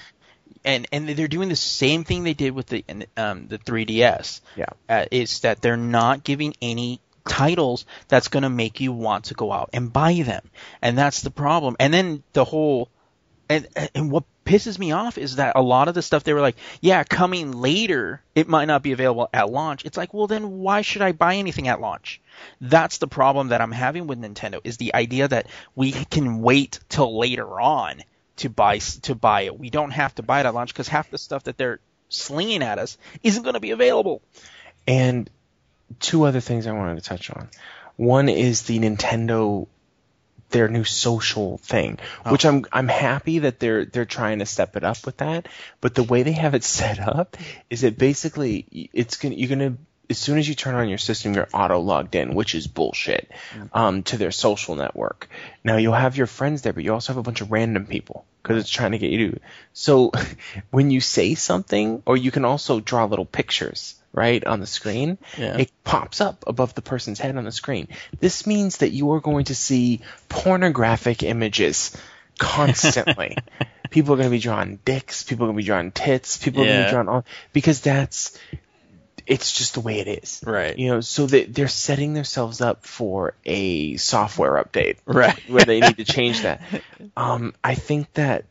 And 0.63 0.87
and 0.93 1.09
they're 1.09 1.27
doing 1.27 1.49
the 1.49 1.55
same 1.57 2.05
thing 2.05 2.23
they 2.23 2.33
did 2.33 2.53
with 2.53 2.67
the 2.67 2.85
um 3.17 3.47
the 3.49 3.57
3DS. 3.57 4.39
Yeah. 4.55 4.65
Uh, 4.87 5.05
is 5.11 5.41
that 5.41 5.61
they're 5.61 5.75
not 5.77 6.23
giving 6.23 6.55
any 6.61 7.01
titles 7.27 7.85
that's 8.07 8.27
going 8.27 8.43
to 8.43 8.49
make 8.49 8.79
you 8.79 8.91
want 8.91 9.25
to 9.25 9.33
go 9.33 9.51
out 9.51 9.69
and 9.73 9.91
buy 9.91 10.21
them. 10.21 10.49
And 10.81 10.97
that's 10.97 11.21
the 11.21 11.31
problem. 11.31 11.75
And 11.79 11.93
then 11.93 12.23
the 12.33 12.45
whole 12.45 12.89
and 13.49 13.67
and 13.93 14.11
what 14.11 14.23
pisses 14.45 14.77
me 14.77 14.91
off 14.91 15.17
is 15.17 15.37
that 15.37 15.55
a 15.55 15.61
lot 15.61 15.87
of 15.87 15.95
the 15.95 16.01
stuff 16.01 16.23
they 16.23 16.33
were 16.33 16.41
like, 16.41 16.55
yeah, 16.81 17.03
coming 17.03 17.51
later, 17.51 18.21
it 18.35 18.47
might 18.47 18.65
not 18.65 18.83
be 18.83 18.91
available 18.91 19.29
at 19.33 19.49
launch. 19.49 19.85
It's 19.85 19.97
like, 19.97 20.13
well 20.13 20.27
then 20.27 20.59
why 20.59 20.81
should 20.81 21.01
I 21.01 21.11
buy 21.11 21.35
anything 21.35 21.67
at 21.67 21.81
launch? 21.81 22.21
That's 22.61 22.97
the 22.97 23.07
problem 23.07 23.49
that 23.49 23.61
I'm 23.61 23.71
having 23.71 24.07
with 24.07 24.21
Nintendo 24.21 24.61
is 24.63 24.77
the 24.77 24.93
idea 24.95 25.27
that 25.27 25.47
we 25.75 25.91
can 25.91 26.41
wait 26.41 26.79
till 26.89 27.17
later 27.17 27.59
on 27.59 28.03
to 28.37 28.49
buy 28.49 28.79
to 28.79 29.15
buy 29.15 29.41
it. 29.41 29.59
We 29.59 29.69
don't 29.69 29.91
have 29.91 30.15
to 30.15 30.23
buy 30.23 30.41
it 30.41 30.45
at 30.45 30.53
launch 30.53 30.73
because 30.73 30.87
half 30.87 31.09
the 31.09 31.17
stuff 31.17 31.43
that 31.43 31.57
they're 31.57 31.79
slinging 32.09 32.63
at 32.63 32.79
us 32.79 32.97
isn't 33.23 33.43
going 33.43 33.53
to 33.53 33.59
be 33.59 33.71
available. 33.71 34.21
And 34.87 35.29
two 35.99 36.23
other 36.23 36.39
things 36.39 36.67
I 36.67 36.71
wanted 36.71 36.95
to 36.95 37.09
touch 37.09 37.29
on. 37.29 37.49
One 37.95 38.29
is 38.29 38.63
the 38.63 38.79
Nintendo 38.79 39.67
their 40.49 40.67
new 40.69 40.83
social 40.83 41.57
thing, 41.57 41.97
which 42.27 42.45
I'm 42.45 42.65
I'm 42.71 42.87
happy 42.87 43.39
that 43.39 43.59
they're 43.59 43.85
they're 43.85 44.05
trying 44.05 44.39
to 44.39 44.45
step 44.45 44.75
it 44.75 44.83
up 44.83 45.05
with 45.05 45.17
that. 45.17 45.47
But 45.81 45.95
the 45.95 46.03
way 46.03 46.23
they 46.23 46.33
have 46.33 46.53
it 46.55 46.63
set 46.79 46.99
up 46.99 47.37
is 47.69 47.81
that 47.81 47.97
basically 47.97 48.89
it's 48.93 49.17
gonna 49.17 49.35
you're 49.35 49.49
gonna 49.49 49.77
as 50.09 50.17
soon 50.17 50.37
as 50.37 50.47
you 50.47 50.55
turn 50.55 50.75
on 50.75 50.87
your 50.87 50.97
system, 50.97 51.33
you're 51.33 51.47
auto 51.51 51.79
logged 51.79 52.15
in, 52.15 52.35
which 52.35 52.53
is 52.53 52.67
bullshit, 52.67 53.31
um, 53.73 54.03
to 54.03 54.17
their 54.17 54.31
social 54.31 54.75
network. 54.75 55.27
Now 55.63 55.77
you'll 55.77 55.93
have 55.93 56.15
your 56.15 56.27
friends 56.27 56.61
there, 56.61 56.73
but 56.73 56.83
you 56.83 56.93
also 56.93 57.13
have 57.13 57.17
a 57.17 57.23
bunch 57.23 57.41
of 57.41 57.51
random 57.51 57.87
people 57.87 58.25
because 58.41 58.57
it's 58.57 58.69
trying 58.69 58.91
to 58.91 58.97
get 58.97 59.09
you 59.09 59.31
to. 59.31 59.39
So 59.73 60.11
when 60.69 60.91
you 60.91 61.01
say 61.01 61.35
something, 61.35 62.03
or 62.05 62.17
you 62.17 62.31
can 62.31 62.45
also 62.45 62.79
draw 62.79 63.05
little 63.05 63.25
pictures, 63.25 63.95
right, 64.15 64.43
on 64.45 64.59
the 64.61 64.65
screen, 64.65 65.17
Yeah. 65.37 65.57
it 65.57 65.71
pops 65.83 66.21
up 66.21 66.45
above 66.47 66.73
the 66.73 66.81
person's 66.81 67.19
head 67.19 67.35
on 67.37 67.43
the 67.43 67.51
screen. 67.51 67.89
This 68.19 68.47
means 68.47 68.77
that 68.77 68.89
you 68.91 69.11
are 69.13 69.19
going 69.19 69.45
to 69.45 69.55
see 69.55 70.01
pornographic 70.29 71.21
images 71.23 71.95
constantly. 72.39 73.37
people 73.89 74.13
are 74.13 74.17
going 74.17 74.29
to 74.29 74.35
be 74.35 74.39
drawing 74.39 74.79
dicks. 74.85 75.23
People 75.23 75.45
are 75.45 75.47
going 75.47 75.57
to 75.57 75.61
be 75.63 75.67
drawing 75.67 75.91
tits. 75.91 76.37
People 76.37 76.61
are 76.63 76.65
going 76.65 76.75
to 76.77 76.81
Yeah. 76.83 76.87
be 76.87 76.91
drawing 76.91 77.09
all 77.09 77.25
because 77.53 77.81
that's 77.81 78.37
it's 79.27 79.51
just 79.57 79.73
the 79.73 79.79
way 79.79 79.99
it 79.99 80.07
is. 80.23 80.43
Right. 80.45 80.77
You 80.77 80.89
know, 80.89 81.01
so 81.01 81.25
that 81.25 81.51
they're 81.53 81.67
setting 81.67 82.13
themselves 82.13 82.61
up 82.61 82.85
for 82.85 83.33
a 83.43 83.97
software 83.97 84.63
update. 84.63 84.97
Right. 85.05 85.39
Where 85.49 85.65
they 85.65 85.79
need 85.79 85.97
to 85.97 86.05
change 86.17 86.41
that. 86.43 86.61
Um, 87.17 87.55
I 87.63 87.73
think 87.75 88.13
that 88.13 88.45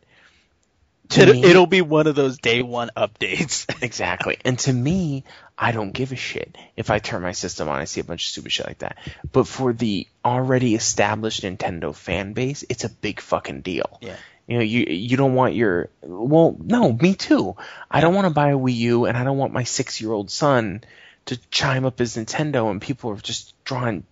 to 1.09 1.21
It, 1.21 1.33
me- 1.33 1.43
it'll 1.45 1.65
be 1.67 1.81
one 1.81 2.07
of 2.07 2.15
those 2.15 2.39
day 2.39 2.61
one 2.61 2.89
updates. 2.97 3.65
Exactly. 3.81 4.37
And 4.43 4.59
to 4.59 4.73
me, 4.73 5.23
I 5.57 5.71
don't 5.71 5.91
give 5.91 6.11
a 6.11 6.17
shit 6.17 6.57
if 6.75 6.89
I 6.89 6.99
turn 6.99 7.21
my 7.21 7.31
system 7.31 7.69
on. 7.69 7.79
I 7.79 7.85
see 7.85 8.01
a 8.01 8.03
bunch 8.03 8.25
of 8.25 8.29
stupid 8.29 8.51
shit 8.51 8.67
like 8.67 8.79
that. 8.79 8.97
But 9.31 9.47
for 9.47 9.71
the 9.71 10.07
already 10.23 10.75
established 10.75 11.43
Nintendo 11.43 11.95
fan 11.95 12.33
base, 12.33 12.65
it's 12.67 12.83
a 12.83 12.89
big 12.89 13.21
fucking 13.21 13.61
deal. 13.61 13.99
Yeah. 14.01 14.17
You 14.47 14.57
know, 14.57 14.63
you 14.63 14.85
you 14.87 15.17
don't 15.17 15.33
want 15.33 15.55
your 15.55 15.89
well, 16.01 16.55
no, 16.59 16.91
me 16.91 17.15
too. 17.15 17.55
I 17.89 18.01
don't 18.01 18.13
want 18.13 18.27
to 18.27 18.33
buy 18.33 18.49
a 18.49 18.57
Wii 18.57 18.75
U, 18.75 19.05
and 19.05 19.17
I 19.17 19.23
don't 19.23 19.37
want 19.37 19.53
my 19.53 19.63
six 19.63 20.01
year 20.01 20.11
old 20.11 20.29
son 20.29 20.83
to 21.25 21.37
chime 21.49 21.85
up 21.85 21.97
his 21.97 22.15
Nintendo, 22.15 22.69
and 22.69 22.81
people 22.81 23.11
are 23.11 23.15
just 23.15 23.55
drawing 23.63 24.03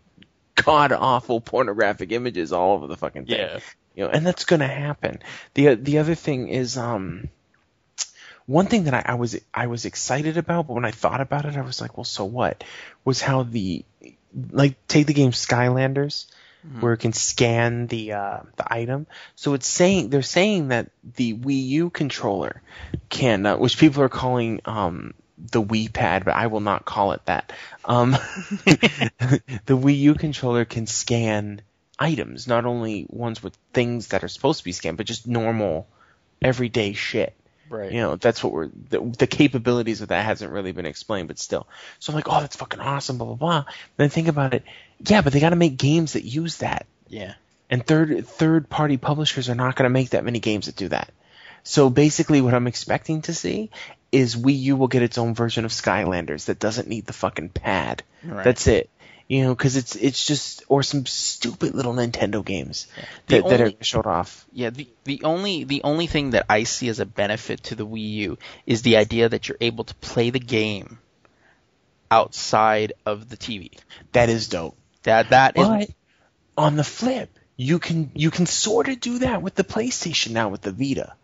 god 0.56 0.92
awful 0.92 1.42
pornographic 1.42 2.12
images 2.12 2.52
all 2.54 2.74
over 2.76 2.88
the 2.88 2.98
fucking 2.98 3.26
thing. 3.26 3.38
Yeah. 3.38 3.60
You 3.96 4.06
know, 4.06 4.10
and 4.10 4.26
that's 4.26 4.46
gonna 4.46 4.68
happen. 4.68 5.20
the 5.54 5.76
The 5.76 6.00
other 6.00 6.16
thing 6.16 6.48
is, 6.48 6.78
um, 6.78 7.30
one 8.46 8.66
thing 8.68 8.86
that 8.86 8.94
I, 8.94 9.04
I 9.06 9.16
was 9.16 9.40
I 9.54 9.68
was 9.68 9.86
excited 9.86 10.38
about, 10.38 10.68
but 10.68 10.74
when 10.74 10.86
I 10.86 10.92
thought 10.92 11.22
about 11.22 11.46
it, 11.46 11.56
I 11.56 11.62
was 11.62 11.82
like, 11.82 11.98
well, 11.98 12.04
so 12.04 12.26
what? 12.26 12.64
Was 13.06 13.22
how 13.22 13.44
the 13.44 13.86
like 14.52 14.88
take 14.88 15.08
the 15.08 15.14
game 15.14 15.32
Skylanders, 15.32 16.26
where 16.80 16.94
it 16.94 17.00
can 17.00 17.14
scan 17.14 17.88
the 17.88 18.14
uh, 18.14 18.40
the 18.56 18.74
item. 18.74 19.08
So 19.36 19.54
it's 19.54 19.68
saying 19.68 20.10
they're 20.10 20.22
saying 20.22 20.70
that 20.70 20.92
the 21.16 21.34
Wii 21.34 21.68
U 21.68 21.90
controller 21.90 22.62
can, 23.10 23.46
uh, 23.46 23.58
which 23.58 23.78
people 23.78 24.04
are 24.04 24.10
calling 24.10 24.62
um, 24.66 25.14
the 25.38 25.62
Wii 25.62 25.92
Pad, 25.92 26.26
but 26.26 26.36
I 26.36 26.48
will 26.48 26.62
not 26.62 26.86
call 26.86 27.12
it 27.12 27.26
that. 27.26 27.52
Um, 27.86 28.12
the 28.66 29.78
Wii 29.78 29.98
U 30.00 30.16
controller 30.16 30.66
can 30.66 30.88
scan 30.88 31.62
items, 32.00 32.48
not 32.48 32.66
only 32.66 33.06
ones 33.10 33.44
with 33.44 33.58
things 33.74 34.10
that 34.10 34.24
are 34.24 34.30
supposed 34.30 34.60
to 34.60 34.66
be 34.66 34.72
scanned, 34.72 34.98
but 34.98 35.06
just 35.06 35.28
normal, 35.28 35.88
everyday 36.42 36.94
shit. 36.94 37.36
Right. 37.74 37.92
You 37.92 38.02
know, 38.02 38.16
that's 38.16 38.44
what 38.44 38.54
we're 38.54 38.70
the, 38.90 39.00
the 39.18 39.28
capabilities 39.28 40.02
of 40.02 40.10
that 40.10 40.24
hasn't 40.26 40.52
really 40.52 40.72
been 40.72 40.86
explained, 40.86 41.28
but 41.28 41.40
still. 41.40 41.68
So 42.00 42.12
I'm 42.12 42.16
like, 42.16 42.30
oh, 42.30 42.40
that's 42.40 42.56
fucking 42.56 42.80
awesome, 42.80 43.18
blah 43.18 43.28
blah 43.28 43.36
blah. 43.36 43.66
Then 43.98 44.10
think 44.10 44.28
about 44.28 44.54
it, 44.54 44.64
yeah, 45.00 45.22
but 45.22 45.34
they 45.34 45.40
got 45.40 45.50
to 45.50 45.56
make 45.56 45.78
games 45.78 46.14
that 46.14 46.24
use 46.24 46.58
that, 46.58 46.86
Yeah. 47.10 47.34
and 47.70 47.86
third 47.86 48.28
third 48.28 48.70
party 48.70 48.98
publishers 48.98 49.50
are 49.50 49.56
not 49.56 49.76
going 49.76 49.86
to 49.86 49.90
make 49.94 50.12
that 50.12 50.24
many 50.24 50.40
games 50.40 50.68
that 50.68 50.76
do 50.76 50.88
that. 50.90 51.12
So 51.64 51.90
basically, 51.90 52.42
what 52.42 52.54
I'm 52.54 52.68
expecting 52.68 53.22
to 53.24 53.34
see 53.34 53.72
is 54.12 54.36
Wii 54.36 54.60
U 54.60 54.76
will 54.76 54.88
get 54.90 55.02
its 55.02 55.18
own 55.18 55.34
version 55.34 55.66
of 55.66 55.72
Skylanders 55.72 56.46
that 56.46 56.60
doesn't 56.60 56.88
need 56.88 57.06
the 57.08 57.14
fucking 57.14 57.50
pad. 57.50 58.04
Right. 58.24 58.44
That's 58.44 58.68
it. 58.68 58.90
You 59.28 59.44
know, 59.44 59.56
because 59.56 59.78
it's 59.78 59.96
it's 59.96 60.26
just 60.28 60.64
or 60.68 60.84
some 60.84 61.06
stupid 61.06 61.74
little 61.74 61.94
Nintendo 61.94 62.44
games 62.44 62.88
that, 63.28 63.48
that 63.48 63.62
are 63.62 63.72
showed 63.82 64.06
off. 64.06 64.46
Yeah, 64.52 64.70
the 64.70 64.88
the 65.06 65.24
only 65.24 65.64
the 65.64 65.82
only 65.84 66.08
thing 66.08 66.32
that 66.32 66.46
I 66.50 66.64
see 66.64 66.90
as 66.90 67.00
a 67.00 67.06
benefit 67.06 67.64
to 67.64 67.76
the 67.76 67.88
Wii 67.88 68.10
U 68.12 68.38
is 68.66 68.82
the 68.82 68.98
idea 68.98 69.30
that 69.30 69.48
you're 69.48 69.58
able 69.62 69.86
to 69.86 69.96
play 69.96 70.30
the 70.30 70.40
game 70.40 71.00
outside 72.12 72.94
of 73.06 73.30
the 73.30 73.38
TV. 73.38 73.72
That 74.12 74.30
is 74.30 74.48
dope. 74.50 74.78
That 75.04 75.30
that 75.30 75.58
is 75.58 75.68
But 75.68 75.90
on 76.58 76.76
the 76.76 76.84
flip, 76.84 77.30
you 77.56 77.80
can 77.80 78.12
you 78.14 78.30
can 78.30 78.46
sort 78.46 78.90
of 78.90 79.00
do 79.00 79.20
that 79.20 79.42
with 79.42 79.56
the 79.56 79.64
PlayStation 79.64 80.32
now 80.32 80.50
with 80.50 80.62
the 80.62 80.72
Vita. 80.72 81.16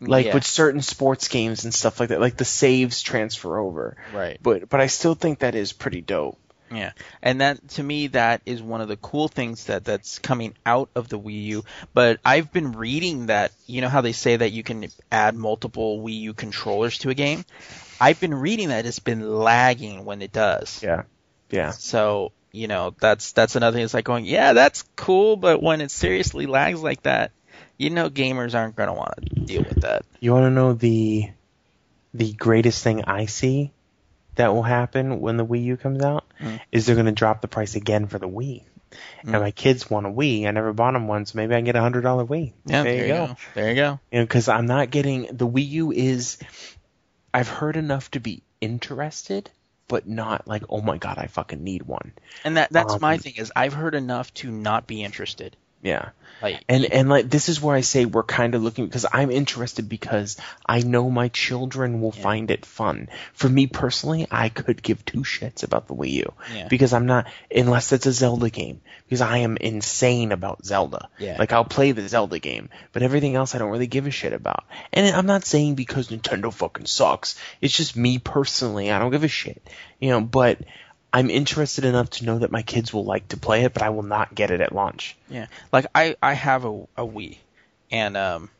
like 0.00 0.26
Yeah. 0.26 0.34
with 0.34 0.44
certain 0.44 0.82
sports 0.82 1.28
games 1.28 1.64
and 1.64 1.72
stuff 1.72 2.00
like 2.00 2.08
that. 2.08 2.20
Like 2.20 2.36
the 2.36 2.44
saves 2.44 3.02
transfer 3.02 3.58
over. 3.58 3.96
Right. 4.12 4.38
But 4.42 4.68
but 4.68 4.80
I 4.80 4.86
still 4.88 5.14
think 5.14 5.40
that 5.40 5.54
is 5.54 5.72
pretty 5.72 6.00
dope. 6.00 6.38
Yeah, 6.74 6.92
and 7.22 7.40
that 7.40 7.68
to 7.70 7.82
me 7.82 8.08
that 8.08 8.42
is 8.46 8.62
one 8.62 8.80
of 8.80 8.88
the 8.88 8.96
cool 8.96 9.28
things 9.28 9.64
that 9.66 9.84
that's 9.84 10.18
coming 10.18 10.54
out 10.64 10.90
of 10.94 11.08
the 11.08 11.18
Wii 11.18 11.44
U. 11.44 11.64
But 11.92 12.20
I've 12.24 12.52
been 12.52 12.72
reading 12.72 13.26
that 13.26 13.52
you 13.66 13.80
know 13.80 13.88
how 13.88 14.00
they 14.00 14.12
say 14.12 14.36
that 14.36 14.52
you 14.52 14.62
can 14.62 14.86
add 15.10 15.34
multiple 15.34 16.02
Wii 16.02 16.20
U 16.20 16.34
controllers 16.34 16.98
to 16.98 17.10
a 17.10 17.14
game. 17.14 17.44
I've 18.00 18.20
been 18.20 18.34
reading 18.34 18.68
that 18.68 18.86
it's 18.86 18.98
been 18.98 19.38
lagging 19.38 20.04
when 20.04 20.22
it 20.22 20.32
does. 20.32 20.82
Yeah. 20.82 21.02
Yeah. 21.50 21.70
So 21.70 22.32
you 22.50 22.68
know 22.68 22.94
that's 22.98 23.32
that's 23.32 23.56
another 23.56 23.76
thing. 23.76 23.84
It's 23.84 23.94
like 23.94 24.04
going, 24.04 24.24
yeah, 24.24 24.52
that's 24.52 24.84
cool, 24.96 25.36
but 25.36 25.62
when 25.62 25.80
it 25.80 25.90
seriously 25.90 26.46
lags 26.46 26.82
like 26.82 27.02
that, 27.02 27.32
you 27.78 27.90
know, 27.90 28.10
gamers 28.10 28.54
aren't 28.54 28.76
going 28.76 28.88
to 28.88 28.94
want 28.94 29.14
to 29.16 29.40
deal 29.40 29.62
with 29.62 29.82
that. 29.82 30.04
You 30.20 30.32
want 30.32 30.44
to 30.44 30.50
know 30.50 30.72
the 30.72 31.30
the 32.14 32.32
greatest 32.32 32.82
thing 32.82 33.04
I 33.04 33.26
see 33.26 33.72
that 34.34 34.54
will 34.54 34.62
happen 34.62 35.20
when 35.20 35.36
the 35.36 35.46
Wii 35.46 35.64
U 35.64 35.76
comes 35.76 36.02
out 36.02 36.21
Mm. 36.42 36.60
is 36.70 36.86
they're 36.86 36.96
going 36.96 37.06
to 37.06 37.12
drop 37.12 37.40
the 37.40 37.48
price 37.48 37.76
again 37.76 38.06
for 38.06 38.18
the 38.18 38.28
Wii. 38.28 38.64
And 39.22 39.32
my 39.32 39.52
kids 39.52 39.88
want 39.88 40.04
a 40.04 40.10
Wii. 40.10 40.46
I 40.46 40.50
never 40.50 40.74
bought 40.74 40.92
them 40.92 41.08
one, 41.08 41.24
so 41.24 41.38
maybe 41.38 41.54
I 41.54 41.58
can 41.58 41.64
get 41.64 41.76
a 41.76 41.80
hundred 41.80 42.02
dollar 42.02 42.26
Wii. 42.26 42.52
Yeah, 42.66 42.82
there, 42.82 43.06
you 43.06 43.08
go. 43.08 43.36
There 43.54 43.70
you 43.70 43.74
go. 43.74 44.00
You 44.10 44.18
know, 44.18 44.24
because 44.24 44.48
I'm 44.48 44.66
not 44.66 44.90
getting 44.90 45.28
the 45.32 45.48
Wii 45.48 45.68
U 45.68 45.92
is. 45.92 46.36
I've 47.32 47.48
heard 47.48 47.76
enough 47.76 48.10
to 48.10 48.20
be 48.20 48.42
interested, 48.60 49.48
but 49.88 50.06
not 50.06 50.46
like, 50.46 50.64
oh 50.68 50.82
my 50.82 50.98
god, 50.98 51.16
I 51.16 51.26
fucking 51.28 51.64
need 51.64 51.84
one. 51.84 52.12
And 52.44 52.58
that 52.58 52.70
that's 52.70 53.00
my 53.00 53.14
Um, 53.14 53.20
thing 53.20 53.34
is 53.36 53.50
I've 53.56 53.72
heard 53.72 53.94
enough 53.94 54.34
to 54.34 54.50
not 54.50 54.86
be 54.86 55.02
interested. 55.02 55.56
Yeah. 55.82 56.10
Like 56.40 56.64
And 56.68 56.84
and 56.86 57.08
like 57.08 57.30
this 57.30 57.48
is 57.48 57.60
where 57.60 57.76
I 57.76 57.82
say 57.82 58.04
we're 58.04 58.24
kind 58.24 58.56
of 58.56 58.62
looking 58.62 58.86
because 58.86 59.06
I'm 59.12 59.30
interested 59.30 59.88
because 59.88 60.36
I 60.66 60.80
know 60.80 61.08
my 61.08 61.28
children 61.28 62.00
will 62.00 62.10
find 62.10 62.50
it 62.50 62.66
fun. 62.66 63.08
For 63.32 63.48
me 63.48 63.68
personally, 63.68 64.26
I 64.28 64.48
could 64.48 64.82
give 64.82 65.04
two 65.04 65.20
shits 65.20 65.62
about 65.62 65.86
the 65.86 65.94
Wii 65.94 66.10
U 66.10 66.32
Yeah. 66.52 66.66
because 66.68 66.92
I'm 66.92 67.06
not 67.06 67.26
unless 67.54 67.92
it's 67.92 68.06
a 68.06 68.12
Zelda 68.12 68.50
game 68.50 68.80
because 69.06 69.20
I 69.20 69.38
am 69.38 69.56
insane 69.56 70.32
about 70.32 70.64
Zelda. 70.64 71.08
Yeah. 71.18 71.36
Like 71.38 71.52
I'll 71.52 71.64
play 71.64 71.92
the 71.92 72.08
Zelda 72.08 72.40
game, 72.40 72.70
but 72.92 73.02
everything 73.04 73.36
else 73.36 73.54
I 73.54 73.58
don't 73.58 73.70
really 73.70 73.86
give 73.86 74.06
a 74.06 74.10
shit 74.10 74.32
about. 74.32 74.64
And 74.92 75.14
I'm 75.14 75.26
not 75.26 75.44
saying 75.44 75.76
because 75.76 76.08
Nintendo 76.08 76.52
fucking 76.52 76.86
sucks. 76.86 77.36
It's 77.60 77.76
just 77.76 77.96
me 77.96 78.18
personally. 78.18 78.90
I 78.90 78.98
don't 78.98 79.12
give 79.12 79.24
a 79.24 79.28
shit. 79.28 79.62
You 80.00 80.10
know, 80.10 80.20
but 80.20 80.58
I'm 81.12 81.30
interested 81.30 81.84
enough 81.84 82.10
to 82.10 82.24
know 82.24 82.38
that 82.38 82.50
my 82.50 82.62
kids 82.62 82.92
will 82.92 83.04
like 83.04 83.28
to 83.28 83.36
play 83.36 83.64
it, 83.64 83.74
but 83.74 83.82
I 83.82 83.90
will 83.90 84.02
not 84.02 84.34
get 84.34 84.50
it 84.50 84.60
at 84.60 84.74
launch. 84.74 85.16
Yeah, 85.28 85.46
like 85.72 85.86
I 85.94 86.16
I 86.22 86.32
have 86.32 86.64
a 86.64 86.86
a 86.96 87.06
Wii, 87.06 87.36
and 87.90 88.16
um, 88.16 88.50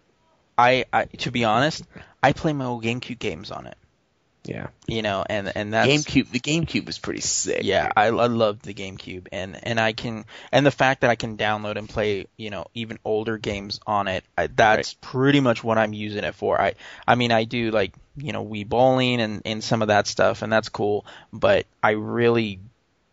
I 0.59 0.85
I 0.93 1.07
to 1.07 1.31
be 1.31 1.45
honest, 1.45 1.85
I 2.23 2.33
play 2.33 2.53
my 2.53 2.67
old 2.67 2.85
GameCube 2.85 3.19
games 3.19 3.51
on 3.51 3.67
it. 3.67 3.77
Yeah. 4.45 4.69
You 4.89 5.03
know, 5.03 5.25
and 5.29 5.53
and 5.55 5.73
that's 5.73 5.89
GameCube. 5.89 6.31
The 6.31 6.41
GameCube 6.41 6.87
was 6.87 6.99
pretty 6.99 7.21
sick. 7.21 7.61
yeah. 7.63 7.93
I, 7.97 8.07
I 8.07 8.27
love 8.27 8.61
the 8.63 8.75
GameCube, 8.75 9.29
and 9.31 9.59
and 9.63 9.79
I 9.79 9.93
can 9.93 10.25
and 10.51 10.67
the 10.67 10.73
fact 10.73 11.03
that 11.03 11.11
I 11.11 11.15
can 11.15 11.37
download 11.37 11.77
and 11.77 11.89
play 11.89 12.27
you 12.37 12.51
know 12.51 12.67
even 12.75 12.99
older 13.05 13.39
games 13.39 13.79
on 13.87 14.09
it, 14.09 14.25
I, 14.37 14.49
that's 14.49 14.95
pretty 14.95 15.41
much 15.41 15.63
what 15.63 15.79
I'm 15.79 15.93
using 15.93 16.25
it 16.25 16.35
for. 16.35 16.61
I 16.61 16.75
I 17.07 17.15
mean 17.15 17.31
I 17.31 17.45
do 17.45 17.71
like 17.71 17.93
you 18.17 18.33
know 18.33 18.45
Wii 18.45 18.69
bowling 18.69 19.21
and 19.21 19.43
and 19.45 19.63
some 19.63 19.81
of 19.81 19.89
that 19.89 20.09
stuff, 20.09 20.43
and 20.43 20.53
that's 20.53 20.69
cool, 20.69 21.07
but 21.33 21.67
I 21.83 21.91
really 21.93 22.59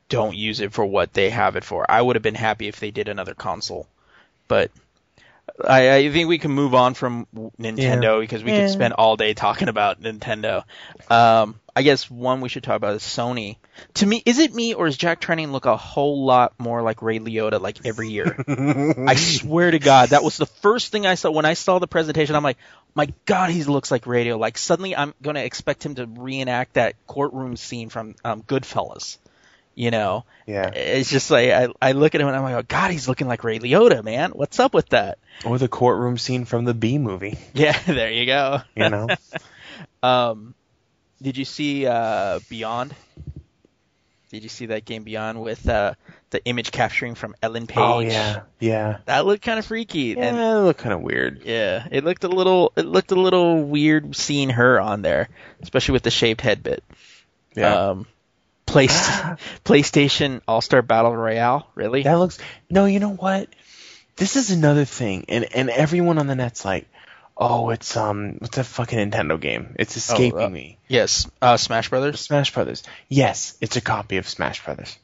don't 0.10 0.36
use 0.36 0.60
it 0.60 0.74
for 0.74 0.84
what 0.84 1.14
they 1.14 1.30
have 1.30 1.56
it 1.56 1.64
for. 1.64 1.86
I 1.90 2.02
would 2.02 2.16
have 2.16 2.24
been 2.24 2.34
happy 2.34 2.68
if 2.68 2.80
they 2.80 2.92
did 2.92 3.08
another 3.08 3.36
console, 3.36 3.88
but. 4.48 4.72
I, 5.64 5.96
I 5.96 6.12
think 6.12 6.30
we 6.30 6.38
can 6.38 6.52
move 6.52 6.74
on 6.74 6.94
from 6.94 7.28
Nintendo 7.60 8.20
because 8.20 8.44
we 8.44 8.52
Yeah. 8.52 8.62
could 8.62 8.70
spend 8.70 8.94
all 8.94 9.16
day 9.18 9.34
talking 9.34 9.68
about 9.70 10.02
Nintendo. 10.02 10.64
Um, 11.10 11.60
I 11.76 11.82
guess 11.82 12.10
one 12.10 12.42
we 12.42 12.50
should 12.50 12.64
talk 12.64 12.76
about 12.76 12.96
is 12.96 13.04
Sony. 13.04 13.58
To 13.96 14.06
me, 14.06 14.22
is 14.26 14.40
it 14.40 14.54
me 14.54 14.74
or 14.74 14.88
is 14.88 14.98
Jack 14.98 15.22
Tretton 15.22 15.52
look 15.52 15.66
a 15.66 15.78
whole 15.78 16.26
lot 16.26 16.54
more 16.60 16.82
like 16.82 17.02
Ray 17.02 17.20
Liotta 17.20 17.62
like 17.62 17.86
every 17.86 18.10
year? 18.10 18.36
I 19.08 19.16
swear 19.16 19.72
to 19.72 19.80
God, 19.80 20.10
that 20.10 20.24
was 20.24 20.38
the 20.38 20.46
first 20.46 20.92
thing 20.92 21.06
I 21.06 21.16
saw 21.16 21.32
when 21.32 21.46
I 21.46 21.54
saw 21.54 21.80
the 21.80 21.88
presentation. 21.88 22.36
I'm 22.36 22.44
like, 22.44 22.58
my 22.96 23.14
God, 23.26 23.50
he 23.52 23.64
looks 23.64 23.92
like 23.92 24.08
radio. 24.08 24.38
Like 24.38 24.58
suddenly, 24.58 24.96
I'm 24.96 25.14
gonna 25.22 25.42
expect 25.42 25.86
him 25.86 25.96
to 25.96 26.06
reenact 26.06 26.74
that 26.74 26.96
courtroom 27.08 27.56
scene 27.56 27.90
from 27.90 28.16
um, 28.26 28.44
Goodfellas. 28.44 29.18
You 29.80 29.92
know, 29.92 30.26
Yeah. 30.46 30.68
it's 30.72 31.10
just 31.10 31.32
like 31.32 31.52
I, 31.52 31.70
I 31.82 31.92
look 31.94 32.14
at 32.14 32.20
him 32.20 32.28
and 32.28 32.36
I'm 32.36 32.44
like, 32.44 32.56
oh 32.56 32.64
God, 32.68 32.92
he's 32.92 33.08
looking 33.08 33.28
like 33.30 33.46
Ray 33.46 33.60
Liotta, 33.60 34.04
man. 34.04 34.32
What's 34.32 34.60
up 34.60 34.74
with 34.74 34.90
that? 34.90 35.20
Or 35.46 35.58
the 35.58 35.70
courtroom 35.70 36.18
scene 36.18 36.44
from 36.44 36.66
the 36.66 36.74
B 36.74 36.98
movie. 36.98 37.38
Yeah, 37.54 37.80
there 37.88 38.12
you 38.12 38.26
go. 38.26 38.60
You 38.76 38.90
know. 38.90 39.08
Um, 40.04 40.54
did 41.22 41.38
you 41.38 41.46
see 41.46 41.86
uh, 41.86 42.40
Beyond? 42.50 42.94
Did 44.32 44.44
you 44.44 44.50
see 44.50 44.66
that 44.68 44.84
game 44.86 45.04
Beyond 45.04 45.42
with 45.42 45.68
uh, 45.68 45.94
the 46.30 46.44
image 46.46 46.72
capturing 46.72 47.16
from 47.16 47.36
Ellen 47.42 47.66
Page? 47.68 47.78
oh 47.80 48.00
yeah. 48.00 48.42
Yeah. 48.60 48.98
that 49.06 49.26
looked 49.26 49.44
kind 49.44 49.60
of 49.60 49.66
freaky. 49.66 50.16
Yeah. 50.18 50.26
And 50.26 50.38
it 50.38 50.64
looked 50.66 50.80
kind 50.82 50.94
of 50.94 51.02
weird. 51.02 51.42
yeah, 51.46 51.88
it 51.90 52.04
looked 52.04 52.24
a 52.26 52.28
little 52.28 52.74
it 52.76 52.86
looked 52.86 53.12
a 53.12 53.16
little 53.20 53.64
weird 53.64 54.16
seeing 54.16 54.50
her 54.52 54.80
on 54.80 55.02
there, 55.02 55.30
especially 55.62 55.94
with 55.94 56.04
the 56.04 56.12
shaved 56.12 56.42
head 56.42 56.64
bit. 56.64 56.84
Yeah. 57.56 57.74
Um, 57.92 58.08
Playst- 58.70 59.10
PlayStation 59.66 60.42
All 60.48 60.62
Star 60.62 60.82
Battle 60.82 61.16
Royale, 61.16 61.68
really? 61.76 62.04
that 62.04 62.20
looks. 62.20 62.38
No, 62.70 62.86
you 62.86 63.00
know 63.00 63.14
what? 63.14 63.50
This 64.16 64.36
is 64.36 64.52
another 64.52 64.86
thing, 64.86 65.26
and 65.30 65.46
and 65.56 65.70
everyone 65.70 66.18
on 66.18 66.28
the 66.28 66.36
net's 66.36 66.66
like, 66.66 66.88
oh, 67.38 67.70
it's 67.70 67.96
um, 67.96 68.36
what's 68.40 68.58
that 68.58 68.66
fucking 68.66 69.12
Nintendo 69.12 69.40
game? 69.40 69.76
It's 69.80 69.96
escaping 69.96 70.40
uh, 70.40 70.50
me. 70.50 70.78
yes, 70.88 71.30
uh, 71.42 71.58
Smash 71.58 71.90
Brothers. 71.90 72.20
Smash 72.20 72.54
Brothers. 72.54 72.84
Yes, 73.08 73.58
it's 73.62 73.78
a 73.78 73.82
copy 73.82 74.18
of 74.18 74.28
Smash 74.28 74.64
Brothers, 74.64 74.98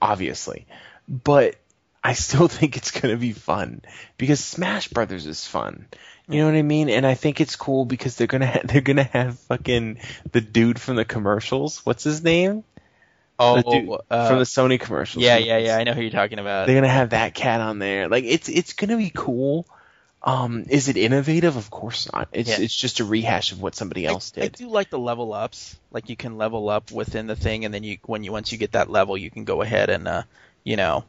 obviously, 0.00 0.66
but 1.08 1.56
I 2.04 2.12
still 2.12 2.46
think 2.56 2.76
it's 2.76 2.92
gonna 2.92 3.16
be 3.16 3.32
fun 3.32 3.82
because 4.16 4.38
Smash 4.38 4.88
Brothers 4.88 5.26
is 5.26 5.44
fun. 5.44 5.86
You 6.28 6.40
know 6.40 6.46
what 6.46 6.56
I 6.56 6.62
mean? 6.62 6.88
And 6.88 7.06
I 7.06 7.14
think 7.14 7.40
it's 7.40 7.54
cool 7.54 7.84
because 7.84 8.16
they're 8.16 8.26
gonna 8.26 8.46
ha- 8.46 8.62
they're 8.64 8.80
gonna 8.80 9.04
have 9.04 9.38
fucking 9.40 9.98
the 10.32 10.40
dude 10.40 10.80
from 10.80 10.96
the 10.96 11.04
commercials. 11.04 11.84
What's 11.84 12.04
his 12.04 12.22
name? 12.22 12.64
Oh, 13.38 13.62
dude 13.62 13.90
uh, 14.10 14.28
from 14.28 14.38
the 14.38 14.44
Sony 14.44 14.80
commercials. 14.80 15.24
yeah, 15.24 15.36
yeah, 15.36 15.58
yeah. 15.58 15.76
I 15.76 15.84
know 15.84 15.92
who 15.92 16.00
you're 16.00 16.10
talking 16.10 16.38
about. 16.38 16.66
They're 16.66 16.76
gonna 16.76 16.88
have 16.88 17.10
that 17.10 17.34
cat 17.34 17.60
on 17.60 17.78
there. 17.78 18.08
Like 18.08 18.24
it's 18.24 18.48
it's 18.48 18.72
gonna 18.72 18.96
be 18.96 19.10
cool. 19.14 19.66
Um, 20.22 20.64
is 20.68 20.88
it 20.88 20.96
innovative? 20.96 21.56
Of 21.56 21.70
course 21.70 22.10
not. 22.12 22.28
It's 22.32 22.48
Yeah. 22.48 22.60
it's 22.60 22.74
just 22.74 23.00
a 23.00 23.04
rehash 23.04 23.52
of 23.52 23.60
what 23.60 23.74
somebody 23.74 24.06
else 24.06 24.32
I, 24.36 24.42
I 24.42 24.48
do 24.48 24.68
like 24.68 24.90
the 24.90 24.98
level 24.98 25.32
ups. 25.32 25.78
Like 25.90 26.08
you 26.08 26.16
can 26.16 26.36
level 26.36 26.68
up 26.68 26.90
within 26.90 27.26
the 27.26 27.36
thing, 27.36 27.64
and 27.64 27.72
then 27.72 27.84
you 27.84 27.98
when 28.06 28.24
you 28.24 28.32
once 28.32 28.50
you 28.50 28.58
get 28.58 28.72
that 28.72 28.90
level, 28.90 29.16
you 29.16 29.30
can 29.30 29.44
go 29.44 29.62
ahead 29.62 29.90
and 29.90 30.08
uh, 30.08 30.22
you 30.64 30.76
know, 30.76 31.04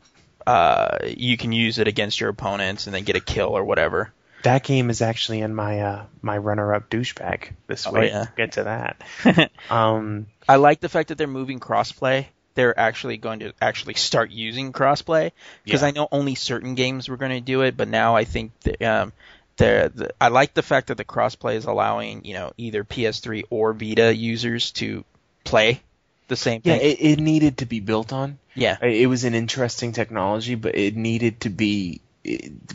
uh, 0.45 0.99
you 1.05 1.37
can 1.37 1.51
use 1.51 1.79
it 1.79 1.87
against 1.87 2.19
your 2.19 2.29
opponents 2.29 2.85
and 2.87 2.93
then 2.95 3.03
get 3.03 3.15
a 3.15 3.19
kill 3.21 3.49
or 3.49 3.63
whatever. 3.63 4.11
That 4.43 4.63
game 4.63 4.89
is 4.89 5.01
actually 5.01 5.41
in 5.41 5.53
my 5.55 5.81
uh 5.81 6.05
my 6.21 6.37
runner 6.37 6.73
up 6.73 6.89
douchebag 6.89 7.49
this 7.67 7.87
Oh, 7.87 7.91
week. 7.91 8.11
yeah. 8.11 8.25
Get 8.35 8.53
to 8.53 8.63
that. 8.63 9.51
um, 9.69 10.27
I 10.47 10.57
like 10.57 10.79
the 10.79 10.89
fact 10.89 11.09
that 11.09 11.17
they're 11.17 11.27
moving 11.27 11.59
crossplay. 11.59 12.27
They're 12.53 12.77
actually 12.79 13.17
going 13.17 13.39
to 13.41 13.53
actually 13.61 13.93
start 13.95 14.31
using 14.31 14.73
crossplay 14.73 15.31
because 15.63 15.81
Yeah. 15.81 15.87
I 15.89 15.91
know 15.91 16.07
only 16.11 16.35
certain 16.35 16.75
games 16.75 17.07
were 17.09 17.17
going 17.17 17.31
to 17.31 17.41
do 17.41 17.61
it, 17.61 17.77
but 17.77 17.87
now 17.87 18.15
I 18.15 18.23
think 18.23 18.51
that, 18.61 18.81
um, 18.81 19.13
the, 19.57 20.11
I 20.21 20.27
like 20.29 20.53
the 20.53 20.63
fact 20.63 20.87
that 20.87 20.97
the 20.97 21.05
crossplay 21.05 21.55
is 21.55 21.65
allowing 21.65 22.25
you 22.25 22.33
know 22.33 22.53
either 22.57 22.83
PS3 22.83 23.43
or 23.49 23.73
Vita 23.73 24.15
users 24.15 24.71
to 24.73 25.03
play 25.43 25.81
the 26.27 26.35
same 26.35 26.61
yeah, 26.63 26.77
thing. 26.77 26.91
it, 26.91 27.01
it 27.01 27.19
needed 27.19 27.59
to 27.59 27.65
be 27.65 27.79
built 27.79 28.11
on. 28.13 28.37
yeah, 28.53 28.77
It 28.83 29.07
was 29.07 29.23
an 29.23 29.33
interesting 29.33 29.93
technology, 29.93 30.55
but 30.55 30.75
it 30.75 30.95
needed 30.95 31.41
to 31.41 31.49
be 31.49 32.01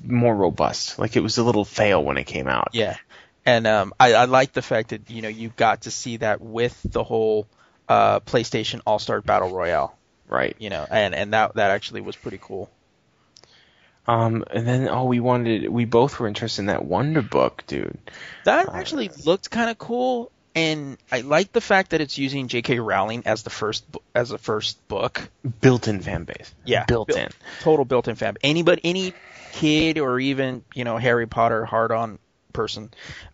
more 0.04 0.34
robust. 0.34 0.98
Like 0.98 1.16
it 1.16 1.20
was 1.20 1.38
a 1.38 1.44
little 1.44 1.64
fail 1.64 2.02
when 2.02 2.16
it 2.16 2.24
came 2.24 2.48
out. 2.48 2.68
Yeah, 2.72 2.96
and 3.44 3.66
um, 3.66 3.94
I, 3.98 4.14
I 4.14 4.24
like 4.26 4.52
the 4.52 4.62
fact 4.62 4.90
that 4.90 5.10
you 5.10 5.22
know 5.22 5.28
you 5.28 5.50
got 5.56 5.82
to 5.82 5.90
see 5.90 6.18
that 6.18 6.40
with 6.40 6.78
the 6.84 7.04
whole 7.04 7.46
uh, 7.88 8.20
PlayStation 8.20 8.80
All 8.86 8.98
Star 8.98 9.20
Battle 9.20 9.50
Royale. 9.50 9.96
Right. 10.28 10.56
You 10.58 10.70
know, 10.70 10.86
and 10.90 11.14
and 11.14 11.32
that 11.34 11.54
that 11.56 11.70
actually 11.70 12.00
was 12.00 12.16
pretty 12.16 12.38
cool. 12.40 12.70
Um, 14.06 14.44
and 14.50 14.66
then 14.66 14.88
oh, 14.88 15.04
we 15.04 15.20
wanted 15.20 15.68
we 15.68 15.84
both 15.84 16.18
were 16.18 16.26
interested 16.26 16.62
in 16.62 16.66
that 16.66 16.84
Wonder 16.84 17.22
Book, 17.22 17.64
dude. 17.66 17.98
That 18.44 18.68
Uh, 18.68 18.72
actually 18.72 19.10
looked 19.24 19.50
kind 19.50 19.70
of 19.70 19.78
cool, 19.78 20.32
and 20.54 20.98
I 21.10 21.20
like 21.22 21.52
the 21.52 21.60
fact 21.60 21.90
that 21.90 22.00
it's 22.00 22.18
using 22.18 22.48
J.K. 22.48 22.78
Rowling 22.78 23.22
as 23.26 23.42
the 23.42 23.50
first 23.50 23.84
as 24.14 24.30
the 24.30 24.38
first 24.38 24.86
book. 24.88 25.28
Built-in 25.60 26.00
fan 26.00 26.24
base. 26.24 26.54
Yeah, 26.64 26.84
built 26.84 27.08
built- 27.08 27.18
in. 27.18 27.28
Total 27.60 27.84
built-in 27.84 28.14
fab. 28.16 28.38
Anybody, 28.42 28.80
any 28.84 29.14
kid, 29.52 29.98
or 29.98 30.18
even 30.20 30.64
you 30.74 30.84
know 30.84 30.96
Harry 30.98 31.26
Potter 31.26 31.64
hard-on 31.64 32.18
person, 32.52 32.90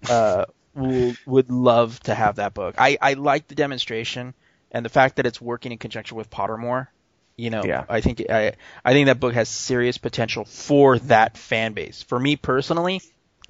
uh, 0.09 0.45
will, 0.75 1.15
would 1.27 1.51
love 1.51 1.99
to 2.01 2.15
have 2.15 2.37
that 2.37 2.55
book. 2.55 2.77
I 2.79 2.99
I 3.01 3.15
like 3.15 3.49
the 3.49 3.55
demonstration 3.55 4.35
and 4.71 4.85
the 4.85 4.91
fact 4.91 5.17
that 5.17 5.27
it's 5.27 5.41
working 5.41 5.73
in 5.73 5.79
conjunction 5.79 6.17
with 6.17 6.31
Pottermore. 6.31 6.89
You 7.37 7.51
know, 7.51 7.63
Yeah. 7.65 7.85
I 7.89 8.01
think 8.01 8.23
I 8.29 8.55
I 8.85 8.93
think 8.93 9.07
that 9.07 9.21
book 9.21 9.35
has 9.35 9.49
serious 9.49 9.97
potential 9.99 10.45
for 10.45 10.99
that 11.01 11.37
fan 11.37 11.73
base. 11.73 12.03
For 12.03 12.19
me 12.19 12.35
personally, 12.37 13.01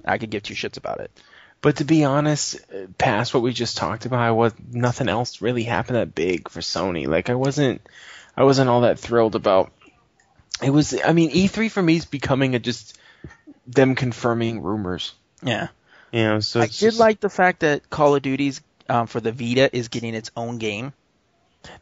I 0.05 0.17
could 0.19 0.29
give 0.29 0.43
two 0.43 0.53
shits 0.53 0.77
about 0.77 0.99
it. 0.99 1.11
But 1.61 1.77
to 1.77 1.83
be 1.83 2.05
honest, 2.05 2.57
past 2.97 3.33
what 3.33 3.43
we 3.43 3.51
just 3.51 3.75
talked 3.77 4.05
about, 4.05 4.19
I 4.21 4.31
was 4.31 4.53
nothing 4.71 5.09
else 5.09 5.41
really 5.41 5.63
happened 5.63 5.97
that 5.97 6.15
big 6.15 6.49
for 6.49 6.61
Sony. 6.61 7.07
Like 7.07 7.29
I 7.29 7.35
wasn't, 7.35 7.81
I 8.37 8.43
wasn't 8.43 8.69
all 8.69 8.81
that 8.81 8.99
thrilled 8.99 9.35
about. 9.35 9.71
It 10.63 10.69
was, 10.69 10.97
I 11.03 11.11
mean, 11.13 11.31
E3 11.31 11.69
for 11.69 11.81
me 11.81 11.97
is 11.97 12.05
becoming 12.05 12.55
a 12.55 12.59
just 12.59 12.97
them 13.67 13.95
confirming 13.95 14.61
rumors. 14.61 15.13
Yeah. 15.43 15.67
You 16.11 16.23
know, 16.23 16.39
so 16.39 16.61
I 16.61 16.65
did 16.65 16.71
just- 16.73 16.99
like 16.99 17.19
the 17.19 17.29
fact 17.29 17.59
that 17.61 17.89
Call 17.89 18.15
of 18.15 18.21
Duty's 18.21 18.61
um, 18.87 19.07
for 19.07 19.19
the 19.19 19.31
Vita 19.31 19.69
is 19.75 19.89
getting 19.89 20.15
its 20.15 20.31
own 20.35 20.57
game. 20.57 20.93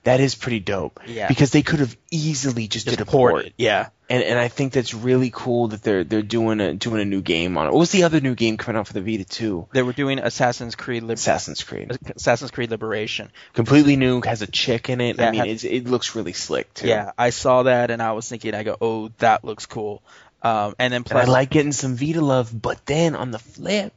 That 0.04 0.20
is 0.20 0.36
pretty 0.36 0.60
dope. 0.60 1.00
Yeah. 1.06 1.28
Because 1.28 1.52
they 1.52 1.62
could 1.62 1.80
have 1.80 1.96
easily 2.12 2.68
just, 2.68 2.88
did 2.88 3.02
a 3.02 3.06
port. 3.06 3.52
Yeah. 3.58 3.90
and 4.10 4.24
and 4.24 4.40
I 4.40 4.48
think 4.48 4.74
that's 4.74 4.94
really 4.94 5.32
cool 5.34 5.70
that 5.70 5.84
they're 5.84 6.04
they're 6.04 6.22
doing 6.22 6.60
a 6.62 6.74
doing 6.74 7.02
a 7.02 7.06
new 7.06 7.22
game 7.22 7.58
on 7.58 7.68
it. 7.68 7.72
What 7.72 7.80
was 7.80 7.92
the 7.92 8.04
other 8.04 8.22
new 8.22 8.36
game 8.36 8.58
coming 8.58 8.80
out 8.80 8.88
for 8.88 8.94
the 8.94 9.02
Vita 9.02 9.26
too? 9.26 9.68
They 9.74 9.84
were 9.84 9.94
doing 9.94 10.20
Assassin's 10.20 10.76
Creed 10.76 11.04
Lib- 11.04 11.18
Assassin's 11.18 11.64
Creed, 11.64 11.92
Assassin's 12.16 12.52
Creed 12.52 12.72
Liberation. 12.72 13.32
completely 13.54 13.96
new, 13.98 14.22
has 14.22 14.42
a 14.42 14.48
chick 14.48 14.90
in 14.90 15.02
it. 15.02 15.18
Yeah, 15.18 15.28
I 15.28 15.32
mean, 15.32 15.46
it's, 15.46 15.64
it 15.64 15.86
looks 15.88 16.16
really 16.16 16.34
slick 16.34 16.74
too. 16.74 16.88
Yeah, 16.88 17.12
I 17.18 17.32
saw 17.32 17.64
that 17.64 17.92
and 17.92 18.02
I 18.02 18.14
was 18.14 18.28
thinking, 18.28 18.54
I 18.54 18.64
go, 18.64 18.78
oh, 18.80 19.10
that 19.18 19.44
looks 19.44 19.66
cool. 19.66 20.02
Um, 20.42 20.76
and 20.80 20.94
then 20.94 21.04
and 21.10 21.20
I 21.20 21.26
like 21.26 21.50
getting 21.50 21.72
some 21.72 21.96
Vita 21.96 22.22
love, 22.22 22.54
but 22.60 22.86
then 22.86 23.16
on 23.16 23.32
the 23.32 23.40
flip, 23.40 23.94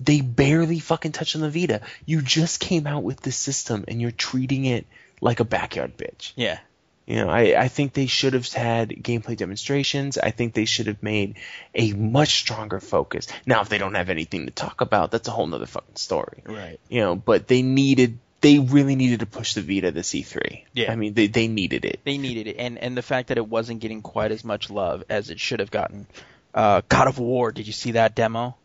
they 0.00 0.20
barely 0.20 0.78
fucking 0.78 1.12
touch 1.12 1.36
on 1.36 1.42
the 1.42 1.50
Vita. 1.50 1.82
You 2.06 2.22
just 2.22 2.60
came 2.60 2.86
out 2.86 3.02
with 3.02 3.20
this 3.20 3.36
system 3.36 3.84
and 3.86 4.00
you're 4.00 4.10
treating 4.10 4.64
it 4.64 4.86
like 5.20 5.40
a 5.40 5.44
backyard 5.44 5.96
bitch. 5.96 6.32
yeah, 6.36 6.58
You 7.06 7.16
know, 7.16 7.28
I, 7.28 7.60
I 7.60 7.68
think 7.68 7.92
they 7.92 8.06
should 8.06 8.32
have 8.32 8.50
had 8.52 8.88
gameplay 8.90 9.36
demonstrations. 9.36 10.16
I 10.16 10.30
think 10.30 10.54
they 10.54 10.64
should 10.64 10.86
have 10.86 11.02
made 11.02 11.36
a 11.74 11.92
much 11.92 12.36
stronger 12.38 12.80
focus. 12.80 13.26
Now, 13.44 13.60
if 13.60 13.68
they 13.68 13.78
don't 13.78 13.94
have 13.94 14.08
anything 14.08 14.46
to 14.46 14.52
talk 14.52 14.80
about, 14.80 15.10
that's 15.10 15.28
a 15.28 15.30
whole 15.30 15.46
nother 15.46 15.66
fucking 15.66 15.96
story. 15.96 16.42
right. 16.46 16.80
You 16.88 17.00
know, 17.00 17.16
but 17.16 17.46
they 17.48 17.60
needed, 17.62 18.18
they 18.40 18.58
really 18.58 18.96
needed 18.96 19.20
to 19.20 19.26
push 19.26 19.52
the 19.52 19.60
Vita 19.60 19.92
to 19.92 20.00
C3. 20.00 20.64
Yeah. 20.72 20.90
I 20.90 20.96
mean, 20.96 21.12
they, 21.12 21.26
they 21.26 21.46
needed 21.48 21.84
it. 21.84 22.00
They 22.04 22.16
needed 22.16 22.46
it, 22.46 22.56
and 22.58 22.78
and 22.78 22.96
the 22.96 23.02
fact 23.02 23.28
that 23.28 23.36
it 23.36 23.46
wasn't 23.46 23.80
getting 23.80 24.00
quite 24.00 24.32
as 24.32 24.42
much 24.44 24.70
love 24.70 25.04
as 25.10 25.28
it 25.28 25.38
should 25.38 25.60
have 25.60 25.70
gotten. 25.70 26.06
Uh, 26.54 26.80
God 26.88 27.06
of 27.06 27.18
War, 27.18 27.52
did 27.52 27.66
you 27.66 27.74
see 27.74 27.92
that 27.92 28.16
demo? 28.16 28.56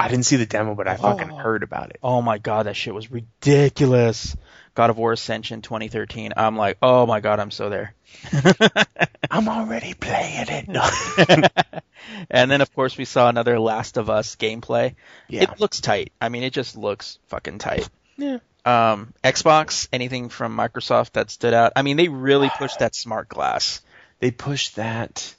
I 0.00 0.08
didn't 0.08 0.24
see 0.26 0.36
the 0.36 0.46
demo, 0.46 0.74
but 0.74 0.88
I 0.88 0.96
fucking 0.96 1.30
Oh. 1.30 1.36
heard 1.36 1.62
about 1.62 1.90
it. 1.90 1.98
Oh 2.02 2.22
my 2.22 2.38
god, 2.38 2.66
that 2.66 2.76
shit 2.76 2.94
was 2.94 3.10
ridiculous. 3.10 4.36
God 4.74 4.90
of 4.90 4.96
War 4.98 5.12
Ascension 5.12 5.62
2013. 5.62 6.32
I'm 6.36 6.56
like, 6.56 6.78
oh 6.80 7.04
my 7.06 7.20
god, 7.20 7.40
I'm 7.40 7.50
so 7.50 7.68
there. 7.70 7.94
I'm 9.30 9.48
already 9.48 9.94
playing 9.94 10.46
it. 10.48 11.52
And 12.30 12.50
then 12.50 12.60
of 12.60 12.74
course 12.74 12.96
we 12.96 13.04
saw 13.04 13.28
another 13.28 13.58
Last 13.60 13.96
of 13.98 14.08
Us 14.10 14.34
gameplay. 14.36 14.94
Yeah. 15.28 15.42
It 15.42 15.60
looks 15.60 15.80
tight. 15.80 16.12
I 16.20 16.28
mean, 16.30 16.42
it 16.42 16.52
just 16.52 16.76
looks 16.76 17.18
fucking 17.28 17.58
tight. 17.58 17.88
Yeah. 18.16 18.38
Um, 18.64 19.12
Xbox, 19.22 19.86
anything 19.92 20.28
from 20.30 20.56
Microsoft 20.56 21.12
that 21.12 21.30
stood 21.30 21.54
out? 21.54 21.72
I 21.76 21.82
mean, 21.82 21.96
they 21.96 22.08
really 22.08 22.50
pushed 22.58 22.78
that 22.80 22.94
smart 22.94 23.28
glass. 23.28 23.80
they 24.18 24.30
pushed 24.30 24.76
that. 24.76 25.34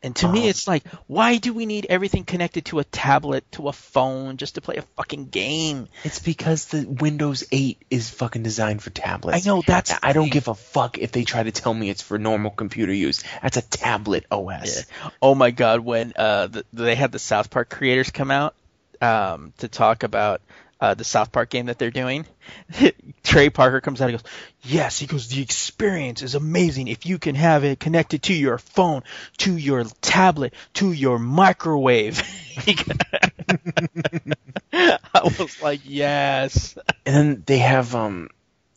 And 0.00 0.14
to 0.16 0.28
me, 0.28 0.42
Um, 0.42 0.48
it's 0.48 0.68
like, 0.68 0.86
why 1.08 1.38
do 1.38 1.52
we 1.52 1.66
need 1.66 1.86
everything 1.90 2.24
connected 2.24 2.66
to 2.66 2.78
a 2.78 2.84
tablet, 2.84 3.50
to 3.52 3.66
a 3.68 3.72
phone, 3.72 4.36
just 4.36 4.54
to 4.54 4.60
play 4.60 4.76
a 4.76 4.82
fucking 4.82 5.26
game? 5.26 5.88
It's 6.04 6.20
because 6.20 6.66
the 6.66 6.86
Windows 6.86 7.42
8 7.50 7.82
is 7.90 8.08
fucking 8.08 8.44
designed 8.44 8.80
for 8.80 8.90
tablets. 8.90 9.44
I 9.44 9.50
know, 9.50 9.60
that's 9.66 9.92
I 10.00 10.12
don't 10.12 10.30
give 10.30 10.46
a 10.46 10.54
fuck 10.54 10.98
if 10.98 11.10
they 11.10 11.24
try 11.24 11.42
to 11.42 11.50
tell 11.50 11.74
me 11.74 11.90
it's 11.90 12.02
for 12.02 12.16
normal 12.16 12.52
computer 12.52 12.92
use. 12.92 13.24
That's 13.42 13.56
a 13.56 13.62
tablet 13.62 14.24
OS. 14.30 14.86
Oh 15.20 15.34
my 15.34 15.50
god, 15.50 15.80
when 15.80 16.12
uh, 16.14 16.46
the, 16.46 16.64
they 16.72 16.94
had 16.94 17.10
the 17.10 17.18
South 17.18 17.50
Park 17.50 17.68
creators 17.68 18.12
come 18.12 18.30
out 18.30 18.54
um, 19.00 19.52
to 19.58 19.68
talk 19.68 20.04
about 20.04 20.40
uh, 20.80 20.94
the 20.94 21.04
South 21.04 21.32
Park 21.32 21.50
game 21.50 21.66
that 21.66 21.78
they're 21.78 21.90
doing, 21.90 22.26
Trey 23.24 23.50
Parker 23.50 23.80
comes 23.80 24.00
out 24.00 24.10
and 24.10 24.18
goes, 24.18 24.30
"Yes," 24.62 24.98
he 24.98 25.06
goes, 25.06 25.28
"The 25.28 25.42
experience 25.42 26.22
is 26.22 26.34
amazing 26.34 26.88
if 26.88 27.06
you 27.06 27.18
can 27.18 27.34
have 27.34 27.64
it 27.64 27.80
connected 27.80 28.22
to 28.24 28.34
your 28.34 28.58
phone, 28.58 29.02
to 29.38 29.56
your 29.56 29.84
tablet, 30.00 30.54
to 30.74 30.92
your 30.92 31.18
microwave." 31.18 32.22
I 34.72 34.98
was 35.24 35.62
like, 35.62 35.80
"Yes." 35.84 36.76
And 37.06 37.16
then 37.16 37.42
they 37.46 37.58
have 37.58 37.94
um 37.94 38.28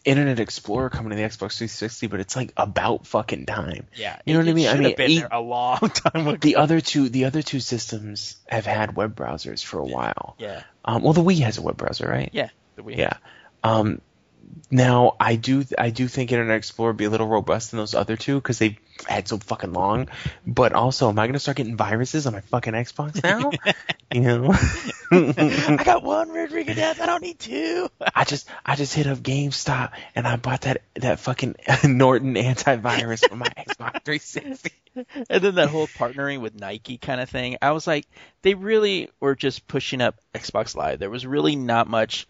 Internet 0.03 0.39
Explorer 0.39 0.89
coming 0.89 1.11
to 1.11 1.15
the 1.15 1.21
Xbox 1.21 1.57
360, 1.57 2.07
but 2.07 2.19
it's 2.19 2.35
like 2.35 2.53
about 2.57 3.05
fucking 3.05 3.45
time. 3.45 3.87
Yeah, 3.95 4.17
You 4.25 4.33
know 4.33 4.39
what 4.39 4.49
I 4.49 4.53
mean? 4.53 4.67
I 4.67 4.75
mean, 4.75 4.95
been 4.95 5.19
there 5.19 5.27
a 5.31 5.39
long 5.39 5.79
time 5.79 6.27
ago. 6.27 6.37
The 6.41 6.55
other 6.55 6.81
two, 6.81 7.09
the 7.09 7.25
other 7.25 7.41
two 7.41 7.59
systems 7.59 8.37
have 8.47 8.65
had 8.65 8.95
web 8.95 9.15
browsers 9.15 9.63
for 9.63 9.79
a 9.79 9.85
while. 9.85 10.35
yeah, 10.39 10.63
Um, 10.85 11.03
well, 11.03 11.13
the 11.13 11.23
Wii 11.23 11.39
has 11.41 11.57
a 11.57 11.61
web 11.61 11.77
browser, 11.77 12.07
right? 12.07 12.29
yeah, 12.33 12.49
the 12.75 12.83
Wii. 12.83 12.97
Yeah. 12.97 13.17
Um, 13.63 14.01
now 14.69 15.15
I 15.19 15.35
do 15.35 15.65
I 15.77 15.89
do 15.89 16.07
think 16.07 16.31
Internet 16.31 16.57
Explorer 16.57 16.91
would 16.91 16.97
be 16.97 17.05
a 17.05 17.09
little 17.09 17.27
robust 17.27 17.71
than 17.71 17.77
those 17.77 17.93
other 17.93 18.17
two 18.17 18.35
because 18.35 18.59
they've 18.59 18.77
had 19.07 19.27
so 19.27 19.37
fucking 19.37 19.73
long. 19.73 20.07
But 20.45 20.73
also, 20.73 21.09
am 21.09 21.19
I 21.19 21.27
gonna 21.27 21.39
start 21.39 21.57
getting 21.57 21.75
viruses 21.75 22.27
on 22.27 22.33
my 22.33 22.41
fucking 22.41 22.73
Xbox 22.73 23.21
now? 23.23 23.51
you 24.13 24.21
know, 24.21 24.53
I 25.77 25.83
got 25.83 26.03
one 26.03 26.31
Red 26.31 26.51
Ring 26.51 26.69
of 26.69 26.75
Death. 26.75 27.01
I 27.01 27.05
don't 27.05 27.21
need 27.21 27.39
two. 27.39 27.89
I 28.15 28.23
just 28.23 28.47
I 28.65 28.75
just 28.75 28.93
hit 28.93 29.07
up 29.07 29.19
GameStop 29.19 29.91
and 30.15 30.27
I 30.27 30.37
bought 30.37 30.61
that 30.61 30.83
that 30.95 31.19
fucking 31.19 31.55
Norton 31.83 32.35
antivirus 32.35 33.27
for 33.27 33.35
my 33.35 33.47
Xbox 33.47 34.03
360. 34.03 34.71
and 35.29 35.43
then 35.43 35.55
that 35.55 35.69
whole 35.69 35.87
partnering 35.87 36.41
with 36.41 36.59
Nike 36.59 36.97
kind 36.97 37.21
of 37.21 37.29
thing. 37.29 37.57
I 37.61 37.71
was 37.71 37.87
like, 37.87 38.05
they 38.41 38.53
really 38.53 39.09
were 39.19 39.35
just 39.35 39.67
pushing 39.67 40.01
up 40.01 40.19
Xbox 40.33 40.75
Live. 40.75 40.99
There 40.99 41.09
was 41.09 41.25
really 41.25 41.55
not 41.55 41.87
much 41.87 42.27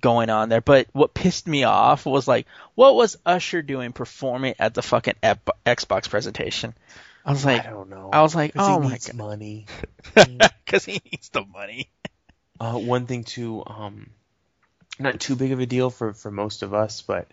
going 0.00 0.30
on 0.30 0.48
there. 0.48 0.60
But 0.60 0.88
what 0.92 1.14
pissed 1.14 1.46
me 1.46 1.64
off 1.64 2.06
was 2.06 2.28
like, 2.28 2.46
what 2.74 2.94
was 2.94 3.16
Usher 3.24 3.62
doing 3.62 3.92
performing 3.92 4.54
at 4.58 4.74
the 4.74 4.82
fucking 4.82 5.14
Ep- 5.22 5.58
Xbox 5.64 6.08
presentation? 6.08 6.74
I 7.24 7.32
was 7.32 7.44
like, 7.44 7.66
I 7.66 7.70
don't 7.70 7.90
know. 7.90 8.10
I 8.12 8.22
was 8.22 8.34
like, 8.34 8.52
oh 8.56 8.80
he 8.80 8.88
my 8.88 8.98
God. 8.98 9.14
money. 9.14 9.66
because 10.14 10.84
he 10.84 11.00
needs 11.10 11.28
the 11.30 11.44
money. 11.44 11.90
Uh, 12.60 12.78
one 12.78 13.06
thing 13.06 13.24
too, 13.24 13.62
um, 13.66 14.10
not 14.98 15.20
too 15.20 15.36
big 15.36 15.52
of 15.52 15.60
a 15.60 15.66
deal 15.66 15.90
for, 15.90 16.14
for 16.14 16.30
most 16.30 16.62
of 16.62 16.72
us, 16.72 17.02
but 17.02 17.28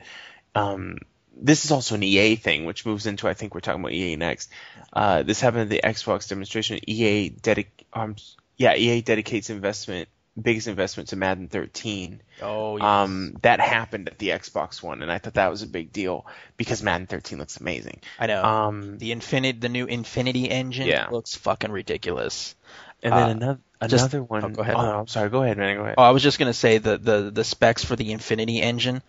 um, 0.56 0.98
this 1.36 1.66
is 1.66 1.72
also 1.72 1.96
an 1.96 2.04
EA 2.04 2.36
thing, 2.36 2.66
which 2.66 2.86
moves 2.86 3.06
into 3.06 3.28
I 3.28 3.34
think 3.34 3.54
we're 3.54 3.62
talking 3.62 3.82
about 3.82 3.94
EA 3.94 4.16
next. 4.16 4.52
Uh, 4.92 5.24
this 5.24 5.40
happened 5.40 5.64
at 5.64 5.70
the 5.70 5.82
Xbox 5.84 6.28
demonstration. 6.28 6.80
EA 6.88 7.30
dedic 7.30 7.68
um, 7.94 8.16
yeah, 8.58 8.76
EA 8.76 9.02
dedicates 9.02 9.50
investment, 9.50 10.10
biggest 10.42 10.68
investment 10.68 11.10
to 11.10 11.16
Madden 11.16 11.48
13. 11.48 12.22
Oh, 12.42 12.78
yes. 12.78 12.84
Um, 12.86 13.36
that 13.44 13.60
happened 13.60 14.08
at 14.10 14.18
the 14.18 14.30
Xbox 14.30 14.82
One, 14.82 15.02
and 15.04 15.12
I 15.12 15.18
thought 15.20 15.36
that 15.36 15.52
was 15.52 15.62
a 15.62 15.68
big 15.68 15.92
deal 15.92 16.26
because 16.58 16.82
Madden 16.82 17.08
13 17.08 17.38
looks 17.38 17.60
amazing. 17.60 18.02
I 18.20 18.28
know. 18.28 18.44
Um, 18.44 18.98
the 18.98 19.12
Infinite, 19.12 19.62
the 19.62 19.70
new 19.70 19.86
Infinity 19.86 20.50
engine 20.50 20.88
Yeah. 20.88 21.10
looks 21.10 21.36
fucking 21.36 21.72
ridiculous. 21.72 22.56
and 23.04 23.14
then 23.14 23.24
uh, 23.24 23.30
another 23.32 23.60
just- 23.88 24.14
another 24.14 24.24
one. 24.24 24.46
oh, 24.46 24.50
go 24.50 24.62
ahead. 24.62 24.76
Oh, 24.76 24.82
no, 24.82 25.00
I'm 25.00 25.08
sorry. 25.08 25.30
Go 25.30 25.44
ahead, 25.44 25.58
man. 25.58 25.76
Go 25.76 25.84
ahead. 25.84 25.96
Oh, 25.98 26.04
I 26.04 26.12
was 26.12 26.24
just 26.24 26.40
gonna 26.40 26.54
say 26.54 26.78
the 26.78 26.98
the 26.98 27.32
the 27.32 27.44
specs 27.44 27.84
for 27.84 27.96
the 27.98 28.12
Infinity 28.14 28.62
engine 28.62 29.02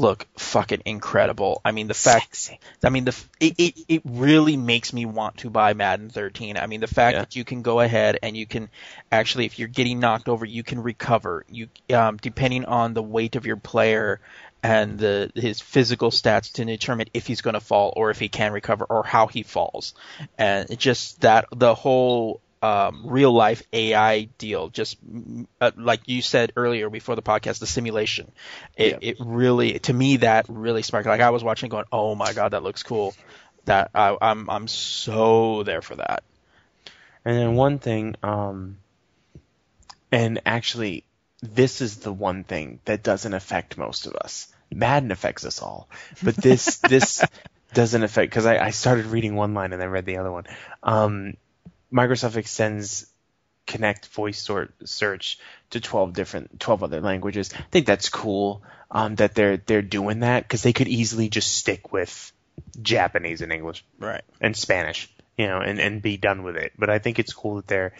look 0.00 0.26
fucking 0.36 0.82
incredible. 0.86 1.60
I 1.64 1.72
mean 1.72 1.86
the 1.86 1.94
fact, 1.94 2.34
Sexy. 2.36 2.58
I 2.82 2.88
mean 2.88 3.04
the 3.04 3.10
f- 3.12 3.28
it, 3.38 3.54
it 3.58 3.78
it 3.88 4.02
really 4.04 4.56
makes 4.56 4.92
me 4.92 5.04
want 5.04 5.38
to 5.38 5.50
buy 5.50 5.74
Madden 5.74 6.08
13. 6.10 6.56
I 6.56 6.66
mean 6.66 6.80
the 6.80 6.86
fact 6.86 7.14
Yeah. 7.14 7.20
that 7.20 7.36
you 7.36 7.44
can 7.44 7.62
go 7.62 7.80
ahead 7.80 8.18
and 8.22 8.36
you 8.36 8.46
can 8.46 8.70
actually, 9.12 9.46
if 9.46 9.58
you're 9.58 9.68
getting 9.68 10.00
knocked 10.00 10.28
over, 10.28 10.44
you 10.44 10.62
can 10.62 10.82
recover. 10.82 11.44
You 11.50 11.68
um 11.94 12.16
depending 12.16 12.64
on 12.64 12.94
the 12.94 13.02
weight 13.02 13.36
of 13.36 13.46
your 13.46 13.56
player 13.56 14.20
and 14.62 14.98
the 14.98 15.30
his 15.34 15.60
physical 15.60 16.10
stats 16.10 16.52
to 16.52 16.64
determine 16.64 17.08
if 17.14 17.26
he's 17.26 17.40
going 17.40 17.54
to 17.54 17.60
fall 17.60 17.92
or 17.96 18.10
if 18.10 18.18
he 18.18 18.28
can 18.28 18.52
recover 18.52 18.84
or 18.84 19.04
how 19.04 19.26
he 19.26 19.42
falls. 19.42 19.94
And 20.38 20.70
it 20.70 20.78
just 20.78 21.20
that 21.22 21.46
the 21.54 21.74
whole 21.74 22.40
um, 22.62 23.02
real 23.06 23.32
life 23.32 23.62
AI 23.72 24.22
deal, 24.38 24.68
just 24.68 24.98
uh, 25.60 25.70
like 25.76 26.02
you 26.06 26.22
said 26.22 26.52
earlier 26.56 26.90
before 26.90 27.16
the 27.16 27.22
podcast, 27.22 27.58
the 27.58 27.66
simulation. 27.66 28.30
It, 28.76 28.92
Yeah. 28.92 28.98
it 29.10 29.16
really, 29.20 29.78
to 29.80 29.92
me, 29.92 30.18
that 30.18 30.46
really 30.48 30.82
sparked. 30.82 31.06
Like 31.08 31.20
I 31.20 31.30
was 31.30 31.42
watching, 31.44 31.70
going, 31.70 31.86
"Oh 31.92 32.14
my 32.14 32.32
god, 32.32 32.50
that 32.52 32.62
looks 32.62 32.82
cool." 32.82 33.14
That 33.66 33.90
I, 33.94 34.16
I'm 34.20 34.48
I'm 34.50 34.68
so 34.68 35.62
there 35.62 35.82
for 35.82 35.96
that. 35.96 36.22
And 37.24 37.36
then 37.36 37.54
one 37.54 37.78
thing, 37.78 38.16
um, 38.22 38.78
and 40.12 40.40
actually, 40.46 41.04
this 41.40 41.80
is 41.80 41.98
the 41.98 42.12
one 42.12 42.44
thing 42.44 42.80
that 42.84 43.02
doesn't 43.02 43.34
affect 43.34 43.78
most 43.78 44.06
of 44.06 44.14
us. 44.14 44.48
Madden 44.72 45.10
affects 45.10 45.44
us 45.44 45.60
all, 45.62 45.88
but 46.22 46.36
this 46.36 46.76
this 46.78 47.24
doesn't 47.74 48.02
affect 48.02 48.30
because 48.30 48.46
I, 48.46 48.58
I 48.58 48.70
started 48.70 49.06
reading 49.06 49.34
one 49.34 49.54
line 49.54 49.72
and 49.72 49.80
then 49.80 49.90
read 49.90 50.06
the 50.06 50.18
other 50.18 50.30
one. 50.32 50.44
Um, 50.82 51.34
Microsoft 51.92 52.36
extends 52.36 53.06
Kinect 53.66 54.06
voice 54.08 54.40
sort 54.40 54.72
search 54.84 55.38
to 55.70 55.80
12 55.80 56.12
different 56.12 56.60
12 56.60 56.82
other 56.82 57.00
languages. 57.00 57.50
I 57.54 57.62
think 57.70 57.86
that's 57.86 58.08
cool 58.08 58.62
um, 58.90 59.14
that 59.16 59.34
they're 59.34 59.58
they're 59.58 59.82
doing 59.82 60.20
that 60.20 60.42
because 60.42 60.62
they 60.62 60.72
could 60.72 60.88
easily 60.88 61.28
just 61.28 61.56
stick 61.56 61.92
with 61.92 62.32
Japanese 62.82 63.42
and 63.42 63.52
English 63.52 63.84
Right. 63.98 64.22
and 64.40 64.56
Spanish, 64.56 65.08
you 65.36 65.46
know, 65.46 65.60
and, 65.60 65.78
and 65.78 66.02
be 66.02 66.16
done 66.16 66.42
with 66.42 66.56
it. 66.56 66.72
But 66.78 66.90
I 66.90 66.98
think 66.98 67.18
it's 67.18 67.32
cool 67.32 67.56
that 67.56 67.66
they're 67.68 67.92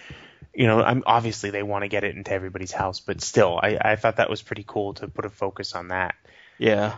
you 0.53 0.67
know, 0.67 0.83
I'm 0.83 1.05
obviously 1.07 1.51
they 1.51 1.63
want 1.63 1.83
to 1.85 1.89
get 1.89 2.03
it 2.03 2.17
into 2.17 2.33
everybody's 2.33 2.73
house, 2.73 2.99
but 3.01 3.21
still, 3.21 3.59
I, 3.63 3.79
I 3.81 3.97
thought 3.97 4.17
that 4.17 4.29
was 4.29 4.43
pretty 4.43 4.65
cool 4.67 4.95
to 4.95 5.07
put 5.07 5.25
a 5.25 5.31
focus 5.31 5.75
on 5.75 5.89
that. 5.89 6.17
Yeah. 6.59 6.97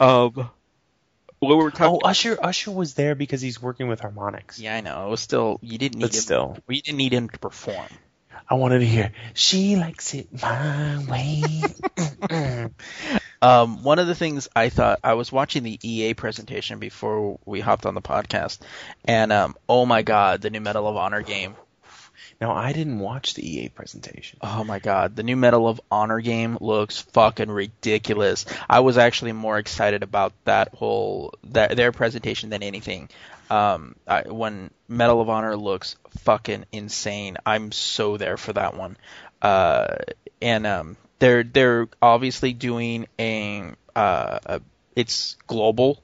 Um. 0.00 0.50
What 1.38 1.48
we 1.56 1.62
were 1.62 1.70
talking. 1.70 2.00
Oh, 2.02 2.06
Usher 2.08 2.38
Usher 2.42 2.70
was 2.70 2.94
there 2.94 3.14
because 3.14 3.40
he's 3.40 3.60
working 3.60 3.88
with 3.88 4.00
Harmonix. 4.00 4.58
Yeah, 4.58 4.74
I 4.76 4.80
know. 4.80 5.06
It 5.06 5.10
was 5.10 5.20
still 5.20 5.58
you 5.62 5.78
didn't 5.78 5.98
need 5.98 6.06
But 6.06 6.14
him. 6.14 6.20
still. 6.20 6.58
we 6.66 6.80
didn't 6.80 6.98
need 6.98 7.12
him 7.12 7.28
to 7.28 7.38
perform. 7.38 7.86
I 8.48 8.54
wanted 8.54 8.78
to 8.80 8.86
hear 8.86 9.12
she 9.34 9.76
likes 9.76 10.14
it 10.14 10.28
my 10.40 11.04
way. 11.08 12.68
Um, 13.42 13.82
one 13.82 13.98
of 13.98 14.06
the 14.06 14.14
things 14.14 14.48
I 14.56 14.70
thought 14.70 15.00
I 15.04 15.12
was 15.12 15.30
watching 15.30 15.62
the 15.62 15.78
EA 15.82 16.14
presentation 16.14 16.78
before 16.78 17.38
we 17.44 17.60
hopped 17.60 17.84
on 17.84 17.94
the 17.94 18.00
podcast, 18.00 18.60
and 19.04 19.30
um, 19.30 19.54
oh 19.68 19.84
my 19.84 20.00
god, 20.00 20.40
the 20.40 20.48
new 20.48 20.60
Medal 20.60 20.88
of 20.88 20.96
Honor 20.96 21.20
game. 21.22 21.54
Now 22.40 22.52
I 22.52 22.72
didn't 22.72 22.98
watch 22.98 23.34
the 23.34 23.48
EA 23.48 23.68
presentation. 23.70 24.38
Oh 24.42 24.62
my 24.64 24.78
god, 24.78 25.16
the 25.16 25.22
new 25.22 25.36
Medal 25.36 25.68
of 25.68 25.80
Honor 25.90 26.20
game 26.20 26.58
looks 26.60 27.00
fucking 27.00 27.50
ridiculous. 27.50 28.44
I 28.68 28.80
was 28.80 28.98
actually 28.98 29.32
more 29.32 29.58
excited 29.58 30.02
about 30.02 30.32
that 30.44 30.74
whole 30.74 31.34
that 31.44 31.76
their 31.76 31.92
presentation 31.92 32.50
than 32.50 32.62
anything. 32.62 33.08
Um, 33.48 33.94
I, 34.06 34.22
when 34.22 34.70
Medal 34.88 35.20
of 35.20 35.30
Honor 35.30 35.56
looks 35.56 35.96
fucking 36.20 36.66
insane, 36.72 37.36
I'm 37.46 37.72
so 37.72 38.16
there 38.16 38.36
for 38.36 38.52
that 38.52 38.76
one. 38.76 38.96
Uh, 39.40 39.96
and 40.42 40.66
um, 40.66 40.96
they're 41.18 41.42
they're 41.42 41.88
obviously 42.02 42.52
doing 42.52 43.06
a 43.18 43.72
uh, 43.94 44.38
a, 44.44 44.60
it's 44.94 45.36
global, 45.46 46.02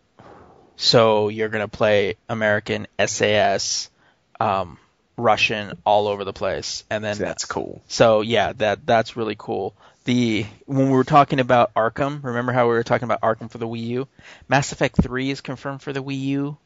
so 0.76 1.28
you're 1.28 1.48
gonna 1.48 1.68
play 1.68 2.16
American 2.28 2.86
SAS, 3.04 3.90
um, 4.40 4.78
Russian 5.16 5.78
all 5.84 6.08
over 6.08 6.24
the 6.24 6.32
place, 6.32 6.84
and 6.90 7.04
then 7.04 7.18
That's 7.18 7.44
cool. 7.44 7.82
so 7.88 8.20
yeah, 8.22 8.52
that 8.54 8.86
that's 8.86 9.16
really 9.16 9.36
cool. 9.38 9.74
The 10.04 10.46
when 10.66 10.86
we 10.86 10.92
were 10.92 11.04
talking 11.04 11.38
about 11.38 11.74
Arkham, 11.74 12.24
remember 12.24 12.52
how 12.52 12.64
we 12.66 12.74
were 12.74 12.82
talking 12.82 13.04
about 13.04 13.20
Arkham 13.20 13.50
for 13.50 13.58
the 13.58 13.68
Wii 13.68 13.86
U? 13.88 14.08
Mass 14.48 14.72
Effect 14.72 15.00
3 15.00 15.30
is 15.30 15.40
confirmed 15.40 15.80
for 15.82 15.92
the 15.92 16.02
Wii 16.02 16.18
U. 16.20 16.56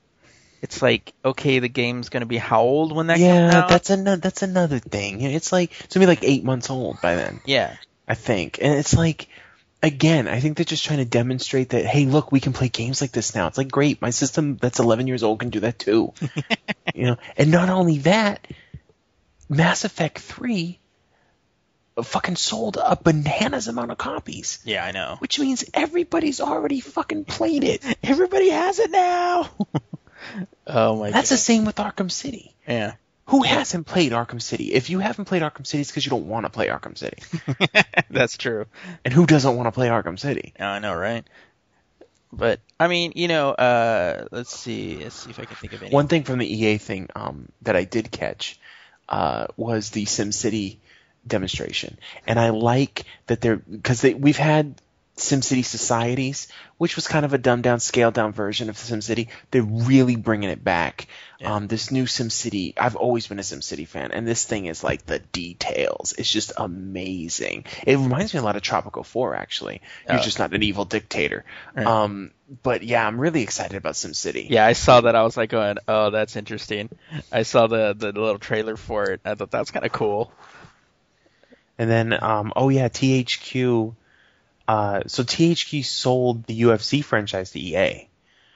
It's 0.63 0.81
like 0.81 1.13
okay, 1.25 1.59
the 1.59 1.69
game's 1.69 2.09
gonna 2.09 2.25
be 2.27 2.39
how 2.39 2.63
old 2.63 2.95
when 2.95 3.09
that 3.09 3.17
comes 3.17 3.29
Yeah, 3.29 3.61
out? 3.63 3.69
that's 3.69 3.91
another 3.91 4.21
that's 4.21 4.43
another 4.43 4.79
thing. 4.79 5.21
It's 5.21 5.53
like 5.53 5.71
it's 5.85 5.95
gonna 5.95 6.07
be 6.07 6.09
like 6.09 6.25
eight 6.25 6.45
months 6.45 6.71
old 6.71 7.01
by 7.03 7.15
then. 7.17 7.41
yeah, 7.45 7.77
I 8.09 8.15
think. 8.15 8.59
And 8.63 8.75
it's 8.75 8.95
like, 8.95 9.29
again, 9.83 10.29
I 10.29 10.41
think 10.41 10.57
they're 10.57 10.65
just 10.65 10.85
trying 10.85 10.99
to 10.99 11.05
demonstrate 11.05 11.71
that, 11.71 11.85
hey, 11.85 12.07
look, 12.07 12.33
we 12.33 12.41
can 12.41 12.53
play 12.53 12.69
games 12.69 13.01
like 13.01 13.13
this 13.13 13.35
now. 13.35 13.47
It's 13.47 13.59
like, 13.59 13.71
great, 13.71 14.01
my 14.03 14.11
system 14.11 14.57
that's 14.57 14.79
11 14.79 15.07
years 15.07 15.23
old 15.23 15.41
can 15.41 15.51
do 15.51 15.61
that 15.61 15.79
too. 15.79 16.13
you 16.95 17.07
know, 17.07 17.17
and 17.37 17.51
not 17.51 17.69
only 17.69 17.99
that, 17.99 18.47
Mass 19.49 19.85
Effect 19.85 20.19
3 20.19 20.79
fucking 22.03 22.37
sold 22.37 22.77
a 22.83 22.97
bananas 22.97 23.69
amount 23.69 23.91
of 23.91 23.99
copies. 23.99 24.59
yeah, 24.65 24.85
I 24.85 24.93
know. 24.93 25.17
Which 25.19 25.39
means 25.39 25.65
everybody's 25.73 26.41
already 26.41 26.81
fucking 26.81 27.25
played 27.25 27.65
it. 27.65 27.83
Everybody 28.03 28.51
has 28.51 28.79
it 28.79 28.91
now. 28.91 29.49
oh 30.67 30.97
my 30.97 31.11
That's 31.11 31.31
the 31.31 31.37
same 31.37 31.65
with 31.65 31.77
Arkham 31.77 32.11
City. 32.11 32.55
yeah. 32.69 32.95
Who 33.27 33.43
hasn't 33.43 33.87
played 33.87 34.13
Arkham 34.13 34.41
City? 34.41 34.73
If 34.73 34.89
you 34.89 35.01
haven't 35.01 35.25
played 35.25 35.43
Arkham 35.43 35.67
City, 35.67 35.81
it's 35.81 35.91
because 35.91 36.07
you 36.07 36.11
don't 36.11 36.29
want 36.29 36.47
to 36.47 36.51
play 36.51 36.69
Arkham 36.69 36.97
City. 36.97 37.19
That's 38.11 38.37
true. 38.37 38.67
And 39.05 39.13
who 39.13 39.27
doesn't 39.27 39.57
want 39.57 39.67
to 39.67 39.73
play 39.73 39.89
Arkham 39.89 40.19
City? 40.19 40.55
I 40.61 40.79
know, 40.79 40.95
right? 40.95 41.25
But 42.33 42.61
I 42.79 42.89
mean, 42.89 43.13
you 43.17 43.29
know, 43.29 43.51
uh, 43.51 44.27
let's 44.31 44.57
see, 44.57 44.99
let's 45.03 45.17
see 45.17 45.31
if 45.31 45.41
I 45.41 45.45
can 45.45 45.57
think 45.57 45.73
of 45.73 45.83
any. 45.83 45.91
One 45.91 46.07
thing 46.07 46.23
from 46.25 46.39
the 46.39 46.47
EA 46.47 46.79
thing 46.79 47.09
um, 47.17 47.49
that 47.63 47.77
I 47.77 47.85
did 47.85 48.11
catch 48.11 48.61
uh, 49.09 49.47
was 49.57 49.91
the 49.91 50.05
SimCity 50.05 50.77
demonstration, 51.27 51.99
and 52.27 52.39
I 52.39 52.51
like 52.51 53.05
that 53.27 53.41
they're 53.41 53.57
because 53.57 54.03
they, 54.03 54.15
we've 54.15 54.37
had 54.37 54.75
SimCity 55.17 55.65
Societies, 55.65 56.47
which 56.77 56.95
was 56.95 57.09
kind 57.09 57.25
of 57.25 57.33
a 57.33 57.39
dumbed 57.39 57.63
down, 57.63 57.81
scaled 57.81 58.13
down 58.13 58.33
version 58.33 58.69
of 58.69 58.77
SimCity. 58.77 59.29
They're 59.51 59.63
really 59.63 60.15
bringing 60.17 60.51
it 60.51 60.63
back. 60.63 61.07
Yeah. 61.41 61.55
Um, 61.55 61.69
this 61.69 61.91
new 61.91 62.05
SimCity, 62.05 62.75
I've 62.77 62.97
always 62.97 63.27
been 63.27 63.39
a 63.39 63.43
SimCity 63.43 63.89
fan, 63.89 64.13
and 64.13 64.27
this 64.27 64.45
thing 64.45 64.67
is 64.67 64.85
like 64.85 65.07
the 65.07 65.19
details. 65.19 66.15
It's 66.19 66.31
just 66.31 66.53
amazing. 66.59 67.65
It 67.87 67.97
reminds 67.97 68.35
me 68.35 68.41
a 68.41 68.43
lot 68.43 68.57
of 68.57 68.63
Tropico 68.63 69.05
Four, 69.05 69.35
actually. 69.35 69.81
You're 70.09 70.19
Oh. 70.19 70.23
just 70.23 70.39
not 70.39 70.53
an 70.53 70.63
evil 70.63 70.85
dictator. 70.85 71.45
Right. 71.75 71.87
Um, 71.87 72.31
but 72.63 72.83
yeah, 72.83 73.07
I'm 73.07 73.19
really 73.19 73.43
excited 73.43 73.77
about 73.77 73.95
SimCity. 73.95 74.49
Yeah, 74.51 74.67
I 74.67 74.75
saw 74.75 75.01
that. 75.01 75.17
I 75.17 75.23
was 75.23 75.37
like 75.37 75.49
going, 75.51 75.79
"Oh, 75.89 76.11
that's 76.11 76.37
interesting." 76.37 76.91
I 77.33 77.43
saw 77.43 77.67
the 77.67 77.95
the 77.95 78.13
little 78.13 78.39
trailer 78.39 78.77
for 78.77 79.11
it. 79.11 79.21
I 79.25 79.35
thought 79.35 79.51
that's 79.51 79.71
kind 79.71 79.85
of 79.87 79.93
cool. 79.93 80.31
And 81.79 81.91
then, 81.91 82.23
um, 82.23 82.53
oh 82.55 82.69
yeah, 82.69 82.89
THQ. 82.89 83.95
Uh, 84.69 85.03
so 85.07 85.23
THQ 85.23 85.85
sold 85.85 86.45
the 86.47 86.63
UFC 86.63 87.03
franchise 87.05 87.51
to 87.53 87.61
EA. 87.61 88.09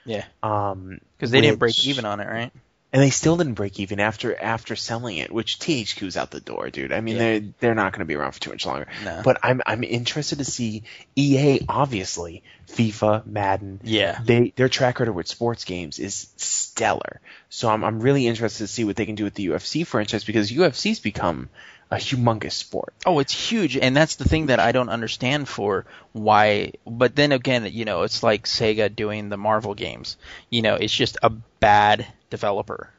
Yeah, 0.05 0.25
Um, 0.41 0.99
because 1.17 1.31
they 1.31 1.41
didn't 1.41 1.59
break 1.59 1.85
even 1.85 2.05
on 2.05 2.19
it, 2.19 2.27
right? 2.27 2.51
and 2.93 3.01
they 3.01 3.09
still 3.11 3.37
didn't 3.37 3.53
break 3.53 3.79
even 3.79 4.01
after 4.01 4.35
after 4.37 4.75
selling 4.75 5.15
it, 5.15 5.31
which 5.31 5.59
THQ's 5.59 6.17
out 6.17 6.29
the 6.31 6.41
door, 6.41 6.69
dude. 6.69 6.91
I 6.91 6.99
mean, 6.99 7.15
Yeah. 7.15 7.19
they're 7.21 7.41
they're 7.59 7.75
not 7.75 7.93
going 7.93 7.99
to 7.99 8.05
be 8.05 8.15
around 8.15 8.33
for 8.33 8.41
too 8.41 8.49
much 8.49 8.65
longer. 8.65 8.87
No. 9.05 9.21
But 9.23 9.39
I'm 9.43 9.61
I'm 9.65 9.83
interested 9.85 10.39
to 10.39 10.43
see 10.43 10.83
EA, 11.15 11.61
obviously, 11.69 12.43
FIFA, 12.67 13.25
Madden. 13.27 13.79
Yeah. 13.83 14.19
They 14.21 14.51
their 14.57 14.67
track 14.67 14.99
record 14.99 15.15
with 15.15 15.27
sports 15.27 15.63
games 15.63 15.99
is 15.99 16.27
stellar. 16.35 17.21
So 17.49 17.69
I'm 17.69 17.83
I'm 17.85 17.99
really 18.01 18.27
interested 18.27 18.63
to 18.63 18.67
see 18.67 18.83
what 18.83 18.95
they 18.97 19.05
can 19.05 19.15
do 19.15 19.23
with 19.23 19.35
the 19.35 19.45
UFC 19.47 19.85
franchise 19.87 20.23
because 20.25 20.51
UFC's 20.51 20.99
become 20.99 21.47
a 21.91 21.95
humongous 21.97 22.53
sport. 22.53 22.93
Oh, 23.05 23.19
it's 23.19 23.33
huge, 23.33 23.75
and 23.77 23.95
that's 23.95 24.15
the 24.15 24.23
thing 24.27 24.45
that 24.47 24.59
I 24.61 24.71
don't 24.71 24.89
understand 24.89 25.47
for 25.49 25.85
why. 26.13 26.71
But 26.87 27.15
then 27.15 27.31
again, 27.33 27.67
you 27.71 27.83
know, 27.85 28.03
it's 28.03 28.23
like 28.23 28.45
Sega 28.45 28.95
doing 28.95 29.27
the 29.29 29.37
Marvel 29.37 29.75
games. 29.75 30.15
You 30.49 30.61
know, 30.61 30.75
it's 30.75 30.93
just 30.95 31.17
a 31.21 31.29
bad 31.29 32.07
developer. 32.29 32.89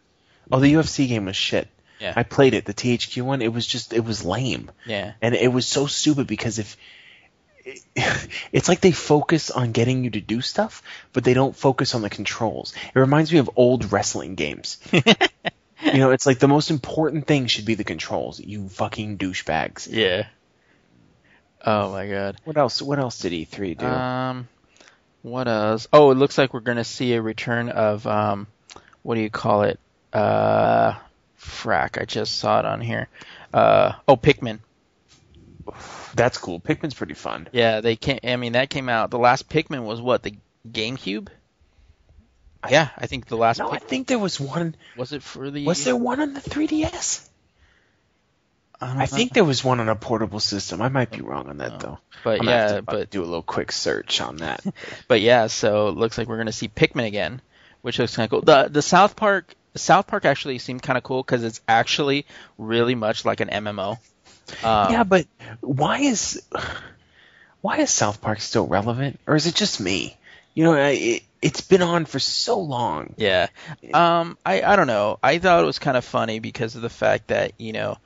Oh, 0.51 0.61
the 0.61 0.75
UFC 0.75 1.09
game 1.09 1.25
was 1.25 1.37
shit. 1.37 1.69
Yeah. 2.01 2.13
I 2.17 2.23
played 2.25 2.53
it, 2.55 2.65
the 2.67 2.75
THQ 2.75 3.23
one. 3.23 3.41
It 3.43 3.53
was 3.53 3.67
just, 3.67 3.93
it 3.95 4.05
was 4.05 4.25
lame, 4.25 4.71
Yeah. 4.87 5.13
and 5.23 5.35
it 5.35 5.51
was 5.53 5.67
so 5.67 5.87
stupid 5.87 6.27
because 6.27 6.59
if 6.59 6.77
it's 8.53 8.69
like 8.69 8.81
they 8.81 8.91
focus 8.93 9.51
on 9.51 9.71
getting 9.73 10.03
you 10.05 10.11
to 10.11 10.21
do 10.21 10.41
stuff, 10.41 10.83
but 11.13 11.23
they 11.25 11.33
don't 11.33 11.55
focus 11.57 11.95
on 11.95 12.03
the 12.03 12.11
controls. 12.11 12.75
It 12.95 12.99
reminds 12.99 13.33
me 13.33 13.39
of 13.39 13.51
old 13.57 13.93
wrestling 13.93 14.35
games. 14.35 14.79
you 15.83 15.99
know, 15.99 16.11
it's 16.11 16.27
like 16.27 16.39
the 16.39 16.49
most 16.49 16.71
important 16.71 17.27
thing 17.27 17.47
should 17.47 17.65
be 17.65 17.75
the 17.75 17.85
controls. 17.85 18.41
You 18.41 18.69
fucking 18.69 19.19
douchebags. 19.19 19.89
Yeah. 19.91 20.27
Oh 21.65 21.93
my 21.93 22.09
god. 22.09 22.37
What 22.45 22.57
else? 22.57 22.83
What 22.83 22.99
else 22.99 23.19
did 23.19 23.33
E3 23.33 23.79
do? 23.79 23.87
Um, 23.87 24.49
what 25.23 25.49
else? 25.49 25.87
Oh, 25.93 26.11
it 26.11 26.17
looks 26.17 26.37
like 26.39 26.53
we're 26.53 26.61
gonna 26.61 26.85
see 26.85 27.15
a 27.15 27.23
return 27.23 27.69
of 27.69 28.07
um, 28.07 28.47
what 29.03 29.15
do 29.15 29.21
you 29.21 29.31
call 29.31 29.63
it? 29.63 29.79
Uh, 30.13 30.95
frack. 31.39 32.01
I 32.01 32.05
just 32.05 32.39
saw 32.39 32.59
it 32.59 32.67
on 32.67 32.81
here. 32.81 33.09
Uh, 33.53 33.93
oh, 34.09 34.17
Pikmin. 34.17 34.61
That's 36.15 36.39
cool. 36.39 36.61
Pikmin's 36.61 36.95
pretty 36.95 37.15
fun. 37.15 37.49
Yeah, 37.53 37.81
they 37.81 37.97
came. 37.97 38.19
I 38.25 38.37
mean, 38.37 38.53
that 38.53 38.71
came 38.71 38.89
out. 38.89 39.11
The 39.11 39.19
last 39.19 39.49
Pikmin 39.49 39.85
was 39.85 40.01
what 40.01 40.23
the 40.23 40.35
GameCube. 40.69 41.29
Yeah, 42.71 42.89
I 42.97 43.07
think 43.07 43.27
the 43.27 43.37
last 43.37 43.59
No, 43.59 43.71
I 43.71 43.79
think 43.79 44.07
there 44.07 44.19
was 44.19 44.39
one. 44.39 44.77
was 44.97 45.13
it 45.13 45.23
for 45.23 45.51
the. 45.51 45.65
Was 45.67 45.85
there 45.85 45.97
one 45.97 46.21
on 46.21 46.33
the 46.33 46.41
3DS? 46.41 47.29
I, 48.83 49.03
I 49.03 49.07
think 49.07 49.33
there 49.33 49.45
was 49.45 49.63
one 49.63 49.79
on 49.79 49.89
a 49.89 49.95
portable 49.95 50.41
system. 50.41 50.83
I 50.83 50.89
might 50.89 51.11
be 51.11 51.21
wrong 51.21 51.49
on 51.49 51.59
that 51.59 51.79
though. 51.79 51.99
But 52.25 52.41
I'm 52.41 52.49
yeah, 52.49 52.77
to 52.77 52.83
but 52.83 53.11
do 53.11 53.23
a 53.23 53.25
little 53.25 53.43
quick 53.43 53.71
search 53.71 54.21
on 54.21 54.39
that. 54.39 54.65
But 55.09 55.21
yeah, 55.21 55.47
so 55.47 55.89
it 55.89 55.97
looks 55.97 56.19
like 56.19 56.29
we're 56.29 56.39
gonna 56.39 56.53
see 56.53 56.69
Pikmin 56.69 57.07
again, 57.07 57.41
which 57.83 57.99
looks 57.99 58.17
kind 58.17 58.25
of 58.25 58.31
cool. 58.31 58.43
The 58.43 58.69
the 58.69 58.83
South 58.83 59.15
Park 59.15 59.55
South 59.77 60.07
Park 60.07 60.25
actually 60.25 60.59
seemed 60.59 60.83
kind 60.83 60.97
of 60.97 61.05
cool 61.05 61.23
because 61.23 61.45
it's 61.45 61.61
actually 61.69 62.27
really 62.59 62.95
much 62.95 63.25
like 63.25 63.41
an 63.41 63.49
MMO. 63.49 63.99
Um, 64.63 64.93
yeah, 64.93 65.05
but 65.05 65.27
why 65.61 66.01
is 66.01 66.43
why 67.61 67.79
is 67.79 67.91
South 67.91 68.21
Park 68.21 68.41
still 68.41 68.67
relevant, 68.67 69.21
or 69.27 69.37
is 69.37 69.47
it 69.47 69.55
just 69.55 69.81
me? 69.81 70.17
You 70.55 70.65
know, 70.65 70.75
I, 70.75 70.89
it, 70.91 71.23
it's 71.43 71.61
been 71.61 71.83
on 71.83 72.05
for 72.05 72.21
so 72.21 72.61
long. 72.61 73.15
Yeah. 73.17 73.49
Um, 73.93 74.39
I, 74.47 74.63
I 74.63 74.77
don't 74.77 74.87
know. 74.87 75.19
I 75.23 75.39
thought 75.39 75.63
it 75.63 75.67
was 75.67 75.81
kind 75.81 75.97
of 75.97 76.05
funny 76.05 76.39
because 76.39 76.77
of 76.77 76.83
the 76.83 76.89
fact 76.89 77.29
that, 77.29 77.53
you 77.59 77.73
know, 77.73 77.99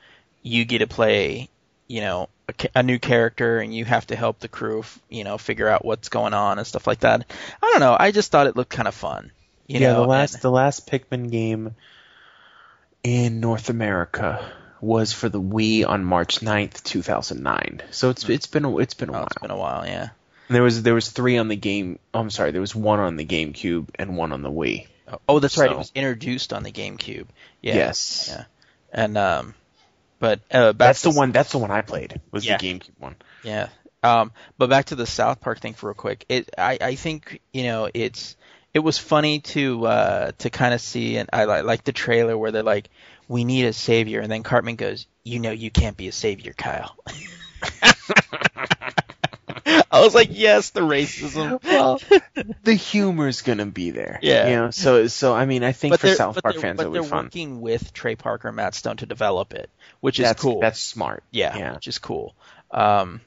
you 0.42 0.64
get 0.64 0.78
to 0.78 0.86
play, 0.86 1.50
you 1.86 2.00
know, 2.00 2.30
a, 2.48 2.68
a 2.76 2.82
new 2.82 2.98
character 2.98 3.58
and 3.58 3.74
you 3.74 3.84
have 3.84 4.06
to 4.06 4.16
help 4.16 4.38
the 4.38 4.48
crew, 4.48 4.80
f- 4.80 4.98
you 5.10 5.22
know, 5.22 5.36
figure 5.36 5.68
out 5.68 5.84
what's 5.84 6.08
going 6.08 6.32
on 6.32 6.58
and 6.58 6.66
stuff 6.66 6.86
like 6.86 7.00
that. 7.00 7.26
I 7.62 7.70
don't 7.70 7.80
know. 7.80 7.94
I 7.98 8.10
just 8.10 8.32
thought 8.32 8.46
it 8.46 8.56
looked 8.56 8.70
kind 8.70 8.88
of 8.88 8.94
fun. 8.94 9.32
You 9.66 9.80
yeah, 9.80 9.92
know, 9.92 10.02
the 10.02 10.08
last 10.08 10.34
and- 10.34 10.42
the 10.42 10.50
last 10.50 10.90
Pikmin 10.90 11.30
game 11.30 11.74
in 13.02 13.40
North 13.40 13.68
America 13.68 14.50
was 14.80 15.12
for 15.12 15.28
the 15.28 15.40
Wii 15.40 15.86
on 15.86 16.04
March 16.04 16.40
9th, 16.40 16.82
2009. 16.84 17.82
So 17.90 18.10
it's 18.10 18.28
it's 18.28 18.46
been 18.46 18.64
a, 18.64 18.78
it's 18.78 18.94
been 18.94 19.08
a 19.08 19.12
oh, 19.12 19.14
while. 19.16 19.26
it's 19.26 19.38
been 19.38 19.50
a 19.50 19.56
while, 19.56 19.86
yeah. 19.86 20.08
There 20.48 20.62
was 20.62 20.82
there 20.82 20.94
was 20.94 21.10
three 21.10 21.38
on 21.38 21.48
the 21.48 21.56
game. 21.56 21.98
Oh, 22.14 22.20
I'm 22.20 22.30
sorry, 22.30 22.52
there 22.52 22.60
was 22.60 22.74
one 22.74 23.00
on 23.00 23.16
the 23.16 23.24
GameCube 23.24 23.88
and 23.96 24.16
one 24.16 24.32
on 24.32 24.42
the 24.42 24.50
Wii. 24.50 24.86
Oh, 25.28 25.38
that's 25.38 25.56
right. 25.58 25.70
It 25.70 25.76
was 25.76 25.92
introduced 25.94 26.52
on 26.52 26.62
the 26.62 26.72
GameCube. 26.72 27.26
Yeah. 27.62 27.74
Yes. 27.74 28.26
Yeah. 28.30 28.44
And 28.92 29.16
um, 29.16 29.54
But 30.18 30.40
uh, 30.50 30.72
back 30.72 30.88
That's 30.88 31.02
the 31.02 31.10
one. 31.10 31.32
That's 31.32 31.52
the 31.52 31.58
one 31.58 31.70
I 31.70 31.82
played. 31.82 32.20
Was 32.32 32.46
Yeah. 32.46 32.56
the 32.58 32.66
GameCube 32.66 32.98
one. 32.98 33.16
Yeah. 33.42 33.68
Um, 34.02 34.32
but 34.58 34.68
back 34.70 34.86
to 34.86 34.94
the 34.94 35.06
South 35.06 35.40
Park 35.40 35.60
thing 35.60 35.74
for 35.74 35.88
real 35.88 35.94
quick. 35.94 36.24
It, 36.28 36.50
I, 36.56 36.78
I 36.80 36.94
think, 36.94 37.40
you 37.52 37.64
know, 37.64 37.88
it's, 37.92 38.36
it 38.72 38.78
was 38.78 38.98
funny 38.98 39.40
to, 39.40 39.86
uh, 39.86 40.32
to 40.38 40.50
kind 40.50 40.74
of 40.74 40.80
see, 40.80 41.16
and 41.16 41.28
I 41.32 41.44
like, 41.44 41.64
like 41.64 41.84
the 41.84 41.92
trailer 41.92 42.36
where 42.38 42.52
they're 42.52 42.62
like, 42.62 42.88
we 43.26 43.44
need 43.44 43.64
a 43.64 43.72
savior, 43.72 44.20
and 44.20 44.30
then 44.30 44.44
Cartman 44.44 44.76
goes, 44.76 45.06
you 45.24 45.40
know, 45.40 45.50
you 45.50 45.70
can't 45.70 45.96
be 45.96 46.06
a 46.08 46.12
savior, 46.12 46.52
Kyle. 46.52 46.96
I 49.96 50.04
was 50.04 50.14
like, 50.14 50.28
yes, 50.32 50.70
the 50.70 50.80
racism. 50.80 51.62
Well, 51.64 52.00
the 52.64 52.74
humor's 52.74 53.42
gonna 53.42 53.66
be 53.66 53.90
there. 53.90 54.18
Yeah. 54.22 54.48
You 54.48 54.56
know. 54.56 54.70
So 54.70 55.06
so 55.08 55.34
I 55.34 55.46
mean 55.46 55.62
I 55.64 55.72
think 55.72 55.92
but 55.92 56.00
for 56.00 56.08
South 56.14 56.40
Park 56.42 56.54
they're, 56.54 56.62
fans 56.62 56.76
but 56.76 56.82
it'll 56.84 56.92
they're 56.92 57.02
be 57.02 57.08
fun. 57.08 57.24
working 57.26 57.60
with 57.60 57.92
Trey 57.92 58.16
Parker 58.16 58.48
and 58.48 58.56
Matt 58.56 58.74
Stone 58.74 58.98
to 58.98 59.06
develop 59.06 59.54
it, 59.54 59.70
which 60.00 60.18
is 60.20 60.24
That's 60.26 60.42
cool. 60.42 60.60
That's 60.60 60.80
smart. 60.80 61.22
Yeah, 61.30 61.56
Yeah. 61.56 61.74
which 61.74 61.88
is 61.88 61.98
cool. 61.98 62.34
Um, 62.70 63.20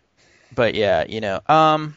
but 0.54 0.74
yeah, 0.76 1.06
you 1.08 1.22
know, 1.22 1.42
um, 1.48 1.96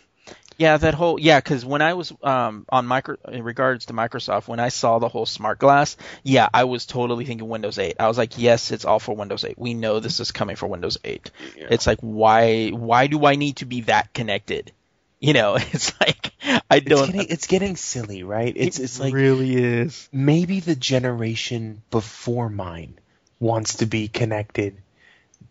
yeah, 0.56 0.76
that 0.76 0.94
whole 0.94 1.18
yeah, 1.18 1.38
because 1.38 1.64
when 1.64 1.82
I 1.82 1.94
was 1.94 2.12
um 2.22 2.66
on 2.68 2.86
micro 2.86 3.16
in 3.28 3.42
regards 3.42 3.86
to 3.86 3.92
Microsoft, 3.92 4.48
when 4.48 4.60
I 4.60 4.68
saw 4.68 4.98
the 4.98 5.08
whole 5.08 5.26
smart 5.26 5.58
glass, 5.58 5.96
yeah, 6.22 6.48
I 6.52 6.64
was 6.64 6.86
totally 6.86 7.24
thinking 7.24 7.48
Windows 7.48 7.78
8. 7.78 7.96
I 7.98 8.08
was 8.08 8.18
like, 8.18 8.38
yes, 8.38 8.70
it's 8.70 8.84
all 8.84 8.98
for 8.98 9.14
Windows 9.14 9.44
8. 9.44 9.58
We 9.58 9.74
know 9.74 10.00
this 10.00 10.20
is 10.20 10.32
coming 10.32 10.56
for 10.56 10.66
Windows 10.66 10.98
8. 11.04 11.30
Yeah. 11.56 11.66
It's 11.70 11.86
like 11.86 11.98
why 12.00 12.68
why 12.70 13.06
do 13.06 13.24
I 13.26 13.36
need 13.36 13.56
to 13.56 13.66
be 13.66 13.82
that 13.82 14.12
connected? 14.12 14.72
You 15.20 15.32
know, 15.34 15.54
it's 15.58 15.98
like 16.00 16.32
I 16.70 16.80
don't. 16.80 17.06
getting, 17.06 17.26
it's 17.28 17.46
getting 17.46 17.76
silly, 17.76 18.22
right? 18.22 18.52
It's 18.54 18.78
it's 18.78 18.98
like 18.98 19.14
really 19.14 19.56
is. 19.56 20.08
maybe 20.12 20.60
the 20.60 20.74
generation 20.74 21.82
before 21.90 22.48
mine 22.48 22.98
wants 23.38 23.78
to 23.78 23.86
be 23.86 24.08
connected 24.08 24.76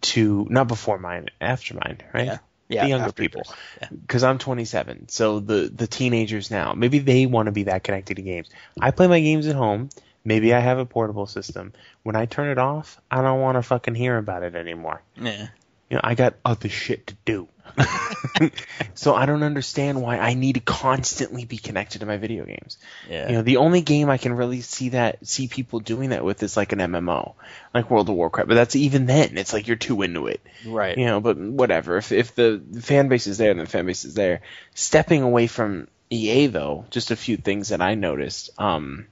to 0.01 0.47
not 0.49 0.67
before 0.67 0.97
mine, 0.97 1.27
after 1.39 1.75
mine, 1.75 1.99
right? 2.13 2.25
Yeah. 2.25 2.37
Yeah, 2.71 2.83
the 2.83 2.89
younger 2.89 3.11
people. 3.11 3.43
yours. 3.45 3.57
Yeah. 3.81 3.87
Because 4.01 4.23
I'm 4.23 4.37
27, 4.37 5.09
so 5.09 5.39
the 5.39 5.71
the 5.73 5.87
teenagers 5.87 6.49
now, 6.49 6.73
maybe 6.73 6.99
they 6.99 7.25
want 7.25 7.47
to 7.47 7.51
be 7.51 7.63
that 7.63 7.83
connected 7.83 8.15
to 8.15 8.21
games. 8.21 8.49
I 8.79 8.91
play 8.91 9.07
my 9.07 9.19
games 9.19 9.47
at 9.47 9.55
home. 9.55 9.89
Maybe 10.23 10.53
I 10.53 10.59
have 10.59 10.77
a 10.77 10.85
portable 10.85 11.25
system. 11.25 11.73
When 12.03 12.15
I 12.15 12.25
turn 12.25 12.49
it 12.49 12.59
off, 12.59 13.01
I 13.09 13.21
don't 13.21 13.41
want 13.41 13.55
to 13.55 13.63
fucking 13.63 13.95
hear 13.95 14.17
about 14.17 14.43
it 14.43 14.55
anymore. 14.55 15.01
Yeah. 15.19 15.47
You 15.89 15.97
know, 15.97 16.01
I 16.03 16.15
got 16.15 16.35
other 16.45 16.69
shit 16.69 17.07
to 17.07 17.15
do. 17.25 17.47
so 18.93 19.13
I 19.13 19.25
don't 19.25 19.43
understand 19.43 20.01
why 20.01 20.17
I 20.17 20.33
need 20.33 20.53
to 20.53 20.59
constantly 20.59 21.45
be 21.45 21.57
connected 21.57 21.99
to 21.99 22.05
my 22.05 22.17
video 22.17 22.45
games. 22.45 22.77
Yeah. 23.09 23.29
You 23.29 23.35
know, 23.35 23.41
the 23.41 23.57
only 23.57 23.81
game 23.81 24.09
I 24.09 24.17
can 24.17 24.33
really 24.33 24.61
see 24.61 24.89
that 24.89 25.25
see 25.27 25.47
people 25.47 25.79
doing 25.79 26.09
that 26.09 26.23
with 26.23 26.41
is 26.43 26.57
like 26.57 26.71
an 26.73 26.79
MMO, 26.79 27.33
like 27.73 27.89
World 27.89 28.09
of 28.09 28.15
Warcraft. 28.15 28.47
But 28.47 28.55
that's 28.55 28.75
even 28.75 29.05
then, 29.05 29.37
it's 29.37 29.53
like 29.53 29.67
you're 29.67 29.77
too 29.77 30.01
into 30.01 30.27
it. 30.27 30.41
right. 30.65 30.97
You 30.97 31.05
know, 31.05 31.19
but 31.19 31.37
whatever. 31.37 31.97
If 31.97 32.11
if 32.11 32.35
the 32.35 32.61
fan 32.81 33.07
base 33.07 33.27
is 33.27 33.37
there, 33.37 33.53
then 33.53 33.63
the 33.65 33.69
fan 33.69 33.85
base 33.85 34.05
is 34.05 34.13
there. 34.13 34.41
Stepping 34.73 35.21
away 35.21 35.47
from 35.47 35.87
EA 36.09 36.47
though, 36.47 36.85
just 36.91 37.11
a 37.11 37.15
few 37.15 37.37
things 37.37 37.69
that 37.69 37.81
I 37.81 37.95
noticed. 37.95 38.51
Um, 38.57 39.07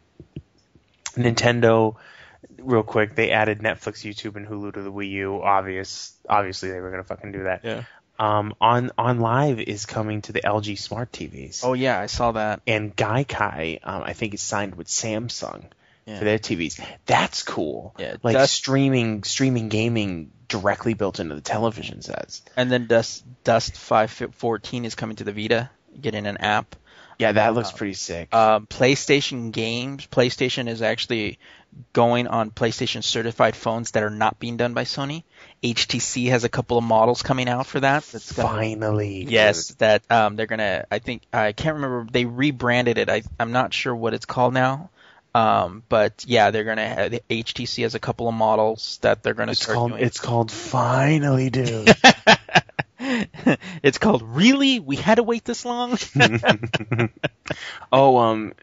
Nintendo, 1.16 1.96
real 2.58 2.84
quick, 2.84 3.16
they 3.16 3.32
added 3.32 3.60
Netflix, 3.60 4.04
YouTube, 4.04 4.36
and 4.36 4.48
Hulu 4.48 4.74
to 4.74 4.82
the 4.82 4.92
Wii 4.92 5.10
U. 5.12 5.42
Obvious, 5.42 6.14
obviously 6.28 6.72
they 6.72 6.80
were 6.80 6.92
gonna 6.92 7.04
fucking 7.04 7.32
do 7.32 7.44
that. 7.44 7.64
Yeah. 7.64 7.84
Um, 8.20 8.54
on 8.60 8.92
OnLive 8.98 9.64
is 9.64 9.86
coming 9.86 10.22
to 10.24 10.34
the 10.34 10.42
LG 10.42 10.78
smart 10.78 11.12
TVs. 11.14 11.62
Oh 11.64 11.74
yeah, 11.74 11.98
I 12.00 12.08
saw 12.08 12.34
that. 12.34 12.62
And 12.68 12.94
Gaikai, 12.96 13.80
um, 13.84 14.04
I 14.04 14.12
think 14.14 14.34
is 14.34 14.42
signed 14.42 14.76
with 14.76 14.88
Samsung 14.88 15.64
Yeah. 16.06 16.20
for 16.20 16.26
their 16.26 16.38
TVs. 16.38 16.80
That's 17.06 17.44
cool. 17.44 17.96
Yeah, 17.98 18.18
like 18.22 18.34
that's- 18.34 18.52
streaming 18.52 19.24
streaming 19.24 19.70
gaming 19.70 20.32
directly 20.50 20.96
built 20.96 21.20
into 21.20 21.36
the 21.36 21.42
television 21.42 22.02
sets. 22.02 22.42
And 22.58 22.70
then 22.70 22.88
Dust 22.88 23.24
Dust 23.46 23.78
five 23.78 24.12
fourteen 24.12 24.84
is 24.84 24.96
coming 24.96 25.16
to 25.18 25.24
the 25.24 25.32
Vita, 25.32 25.70
getting 26.00 26.28
an 26.28 26.38
app. 26.38 26.76
Yeah, 27.20 27.34
that 27.34 27.54
looks 27.54 27.72
pretty 27.74 27.94
sick. 27.96 28.34
Um, 28.34 28.66
PlayStation 28.66 29.52
games. 29.52 30.08
PlayStation 30.08 30.70
is 30.70 30.82
actually 30.82 31.38
going 31.94 32.28
on 32.28 32.50
PlayStation 32.50 33.04
certified 33.04 33.56
phones 33.56 33.92
that 33.92 34.04
are 34.04 34.10
not 34.10 34.40
being 34.40 34.56
done 34.58 34.74
by 34.74 34.86
Sony. 34.86 35.24
HTC 35.62 36.30
has 36.30 36.46
a 36.46 36.50
couple 36.50 36.78
of 36.78 36.84
models 36.86 37.22
coming 37.22 37.50
out 37.50 37.66
for 37.68 37.82
that. 37.82 38.04
That's 38.06 38.32
gonna, 38.32 38.48
Finally. 38.50 39.26
yes, 39.28 39.68
dude. 39.68 39.78
that 39.80 40.10
um, 40.10 40.36
they're 40.38 40.48
gonna. 40.48 40.86
I 40.90 41.00
think 41.00 41.24
I 41.34 41.52
can't 41.52 41.76
remember. 41.76 42.08
They 42.10 42.24
rebranded 42.26 42.98
it. 42.98 43.10
I 43.10 43.24
I'm 43.40 43.52
not 43.52 43.74
sure 43.74 43.94
what 43.94 44.14
it's 44.14 44.26
called 44.26 44.54
now. 44.54 44.90
Um, 45.36 45.84
but 45.90 46.24
yeah, 46.26 46.52
they're 46.52 46.64
gonna. 46.64 46.88
Have, 46.88 47.12
HTC 47.30 47.84
has 47.84 47.96
a 47.96 48.00
couple 48.00 48.28
of 48.30 48.34
models 48.34 48.98
that 49.02 49.22
they're 49.24 49.34
gonna 49.36 49.52
It's 49.52 49.62
start 49.62 49.76
called 49.76 49.92
doing. 49.92 50.04
it's 50.04 50.20
called 50.22 50.52
Finally, 50.52 51.50
dude. 51.50 51.90
it's 53.84 53.98
called 53.98 54.22
really. 54.24 54.80
We 54.80 54.96
had 54.96 55.16
to 55.16 55.24
wait 55.24 55.46
this 55.46 55.66
long. 55.66 55.98
oh, 57.92 58.18
um 58.18 58.54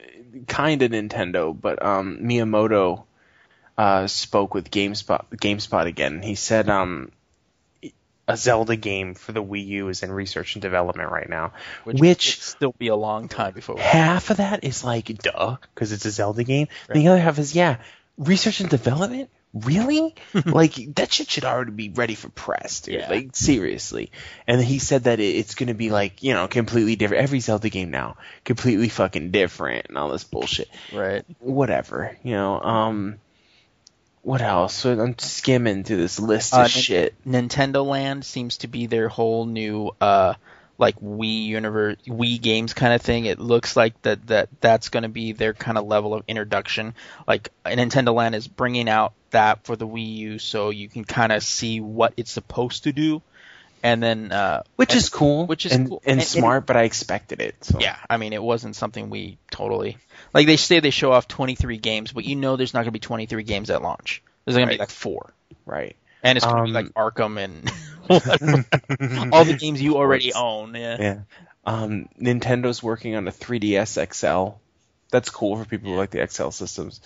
kind 0.46 0.82
of 0.82 0.90
Nintendo, 0.90 1.58
but 1.58 1.84
um 1.84 2.18
Miyamoto 2.22 3.04
uh 3.78 4.06
spoke 4.06 4.54
with 4.54 4.70
GameSpot 4.70 5.24
GameSpot 5.30 5.86
again. 5.86 6.22
He 6.22 6.34
said 6.34 6.68
um 6.68 7.12
a 8.28 8.36
Zelda 8.36 8.76
game 8.76 9.14
for 9.14 9.32
the 9.32 9.42
Wii 9.42 9.66
U 9.66 9.88
is 9.88 10.02
in 10.02 10.10
research 10.10 10.56
and 10.56 10.62
development 10.62 11.10
right 11.10 11.28
now, 11.28 11.52
which, 11.84 12.00
which 12.00 12.42
still 12.42 12.74
be 12.76 12.88
a 12.88 12.96
long 12.96 13.28
time 13.28 13.54
before. 13.54 13.78
half 13.78 14.30
of 14.30 14.38
that 14.38 14.64
is 14.64 14.82
like 14.82 15.06
duh 15.18 15.56
because 15.74 15.92
it's 15.92 16.04
a 16.04 16.10
Zelda 16.10 16.42
game. 16.42 16.66
And 16.88 17.00
the 17.00 17.08
other 17.08 17.20
half 17.20 17.38
is 17.38 17.54
yeah, 17.54 17.78
research 18.18 18.60
and 18.60 18.68
development. 18.68 19.30
Really? 19.64 20.14
like 20.44 20.74
that 20.96 21.12
shit 21.12 21.30
should 21.30 21.44
already 21.44 21.70
be 21.70 21.88
ready 21.88 22.14
for 22.14 22.28
press, 22.28 22.80
dude. 22.80 22.96
Yeah. 22.96 23.08
Like 23.08 23.34
seriously. 23.34 24.10
And 24.46 24.60
he 24.60 24.78
said 24.78 25.04
that 25.04 25.18
it, 25.18 25.36
it's 25.36 25.54
going 25.54 25.68
to 25.68 25.74
be 25.74 25.90
like 25.90 26.22
you 26.22 26.34
know 26.34 26.46
completely 26.46 26.96
different. 26.96 27.22
Every 27.22 27.40
Zelda 27.40 27.70
game 27.70 27.90
now 27.90 28.16
completely 28.44 28.88
fucking 28.88 29.30
different 29.30 29.86
and 29.88 29.96
all 29.96 30.10
this 30.10 30.24
bullshit. 30.24 30.68
Right. 30.92 31.24
Whatever, 31.40 32.16
you 32.22 32.32
know. 32.32 32.60
Um, 32.60 33.16
what 34.22 34.42
else? 34.42 34.74
So 34.74 35.00
I'm 35.00 35.16
skimming 35.18 35.84
through 35.84 35.98
this 35.98 36.18
list 36.18 36.52
Uh, 36.52 36.62
of 36.62 36.70
shit. 36.70 37.14
Nintendo 37.24 37.86
Land 37.86 38.24
seems 38.24 38.58
to 38.58 38.66
be 38.66 38.86
their 38.86 39.08
whole 39.08 39.46
new 39.46 39.92
uh 40.00 40.34
like 40.78 40.96
Wii 41.00 41.46
universe 41.46 41.96
Wii 42.06 42.40
games 42.40 42.74
kind 42.74 42.92
of 42.92 43.00
thing. 43.02 43.24
It 43.26 43.38
looks 43.38 43.76
like 43.76 44.00
that 44.02 44.26
that 44.26 44.48
that's 44.60 44.88
going 44.90 45.04
to 45.04 45.08
be 45.08 45.32
their 45.32 45.52
kind 45.54 45.78
of 45.78 45.86
level 45.86 46.14
of 46.14 46.24
introduction. 46.28 46.94
Like 47.26 47.50
Nintendo 47.64 48.14
Land 48.14 48.34
is 48.34 48.46
bringing 48.46 48.88
out 48.88 49.12
that 49.30 49.64
for 49.64 49.76
the 49.76 49.86
Wii 49.86 50.16
U 50.16 50.38
so 50.38 50.70
you 50.70 50.88
can 50.88 51.04
kind 51.04 51.32
of 51.32 51.42
see 51.42 51.80
what 51.80 52.12
it's 52.16 52.30
supposed 52.30 52.84
to 52.84 52.92
do. 52.92 53.22
And 53.82 54.02
then 54.02 54.32
uh 54.32 54.62
Which 54.76 54.90
and- 54.92 54.98
is 54.98 55.08
cool, 55.10 55.46
which 55.46 55.64
is 55.66 55.72
and, 55.72 55.88
cool. 55.88 56.02
and, 56.04 56.18
And- 56.20 56.26
smart, 56.28 56.66
but 56.66 56.76
I 56.76 56.82
expected 56.82 57.40
it. 57.40 57.54
So. 57.62 57.78
yeah, 57.80 57.96
I 58.10 58.16
mean 58.16 58.32
it 58.32 58.42
wasn't 58.42 58.74
something 58.76 59.10
we 59.10 59.38
totally 59.50 59.96
like 60.34 60.46
they 60.46 60.56
say 60.56 60.80
they 60.80 60.90
show 60.90 61.12
off 61.12 61.28
23 61.28 61.76
games, 61.78 62.12
but 62.12 62.24
you 62.24 62.36
know 62.36 62.56
there's 62.56 62.74
not 62.74 62.80
going 62.80 62.86
to 62.86 62.92
be 62.92 62.98
23 62.98 63.42
games 63.44 63.70
at 63.70 63.82
launch. 63.82 64.22
There's 64.44 64.56
going 64.56 64.68
to 64.68 64.74
be 64.74 64.78
like 64.78 64.90
4. 64.90 65.32
right. 65.66 65.96
And 66.26 66.36
it's 66.36 66.46
Um, 66.46 66.72
like 66.72 66.86
Arkham 66.94 67.38
and 67.42 67.70
all 69.32 69.44
the 69.44 69.56
games 69.58 69.80
you 69.80 69.96
already 69.96 70.32
own. 70.32 70.74
Yeah. 70.74 70.96
Yeah. 71.00 71.18
Um, 71.64 72.08
Nintendo's 72.20 72.82
working 72.82 73.16
on 73.16 73.26
a 73.26 73.32
3DS 73.32 74.12
XL. 74.14 74.56
That's 75.10 75.30
cool 75.30 75.56
for 75.56 75.64
people 75.64 75.90
who 75.90 75.96
like 75.96 76.10
the 76.10 76.26
XL 76.26 76.50
systems. 76.50 77.00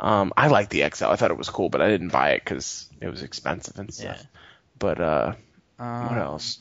Um, 0.00 0.32
I 0.36 0.48
like 0.48 0.68
the 0.68 0.88
XL. 0.88 1.06
I 1.06 1.16
thought 1.16 1.30
it 1.30 1.36
was 1.38 1.50
cool, 1.50 1.68
but 1.68 1.82
I 1.82 1.88
didn't 1.88 2.10
buy 2.10 2.30
it 2.30 2.42
because 2.44 2.88
it 3.00 3.08
was 3.08 3.22
expensive 3.22 3.78
and 3.78 3.92
stuff. 3.92 4.16
Yeah. 4.20 4.26
But 4.78 5.00
uh, 5.00 5.32
Um, 5.78 6.08
what 6.08 6.18
else? 6.18 6.58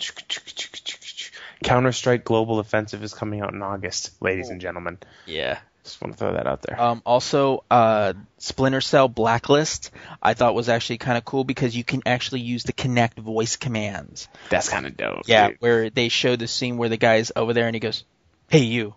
Counter 1.64 1.92
Strike 1.92 2.24
Global 2.24 2.60
Offensive 2.60 3.04
is 3.04 3.14
coming 3.14 3.42
out 3.42 3.54
in 3.54 3.62
August, 3.62 4.12
ladies 4.22 4.50
and 4.50 4.62
gentlemen. 4.62 4.98
Yeah. 5.26 5.60
Just 5.88 6.02
want 6.02 6.14
to 6.14 6.18
throw 6.20 6.34
that 6.34 6.48
out 6.48 6.62
there. 6.64 6.80
Um, 6.80 7.02
also, 7.06 7.64
uh, 7.72 8.14
Splinter 8.40 8.82
Cell 8.82 9.08
Blacklist, 9.08 9.92
I 10.22 10.34
thought 10.34 10.54
was 10.54 10.68
actually 10.70 10.98
kind 10.98 11.18
of 11.18 11.24
cool 11.24 11.44
because 11.46 11.76
you 11.76 11.84
can 11.86 12.02
actually 12.06 12.42
use 12.42 12.64
the 12.64 12.74
Kinect 12.74 13.14
voice 13.20 13.56
commands. 13.56 14.28
That's 14.50 14.68
kind 14.70 14.86
of 14.86 14.98
dope. 14.98 15.22
Yeah, 15.28 15.48
dude. 15.50 15.58
where 15.62 15.90
they 15.90 16.10
show 16.10 16.36
the 16.36 16.48
scene 16.48 16.78
where 16.78 16.90
the 16.90 16.98
guy's 16.98 17.32
over 17.36 17.54
there 17.54 17.68
and 17.68 17.76
he 17.76 17.80
goes, 17.80 18.04
"Hey, 18.50 18.64
you," 18.64 18.96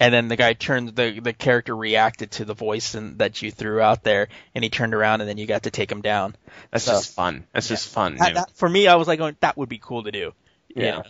and 0.00 0.12
then 0.12 0.26
the 0.26 0.34
guy 0.36 0.52
turns 0.54 0.92
the 0.94 1.20
the 1.20 1.32
character 1.32 1.76
reacted 1.76 2.32
to 2.32 2.44
the 2.44 2.54
voice 2.54 2.94
and 2.96 3.18
that 3.18 3.40
you 3.40 3.52
threw 3.52 3.80
out 3.80 4.02
there, 4.02 4.28
and 4.54 4.64
he 4.64 4.70
turned 4.70 4.94
around 4.94 5.20
and 5.20 5.30
then 5.30 5.38
you 5.38 5.46
got 5.46 5.62
to 5.62 5.70
take 5.70 5.92
him 5.92 6.00
down. 6.00 6.34
That's 6.72 6.84
So- 6.84 6.92
just 6.92 7.14
fun. 7.14 7.44
That's 7.52 7.68
just 7.68 7.88
fun. 7.88 8.16
That- 8.16 8.34
that- 8.34 8.50
for 8.56 8.68
me, 8.68 8.88
I 8.88 8.96
was 8.96 9.06
like, 9.06 9.18
going, 9.20 9.36
that 9.40 9.56
would 9.56 9.68
be 9.68 9.78
cool 9.78 10.02
to 10.02 10.10
do. 10.10 10.32
You 10.74 10.84
Yeah. 10.84 10.90
know, 10.90 11.02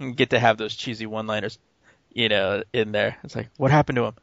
and 0.00 0.16
get 0.16 0.30
to 0.30 0.38
have 0.38 0.56
those 0.56 0.74
cheesy 0.74 1.04
one-liners, 1.06 1.58
you 2.12 2.28
know, 2.30 2.62
in 2.72 2.92
there. 2.92 3.16
It's 3.22 3.36
like, 3.36 3.48
what 3.58 3.70
happened 3.70 3.96
to 3.96 4.04
him? 4.06 4.14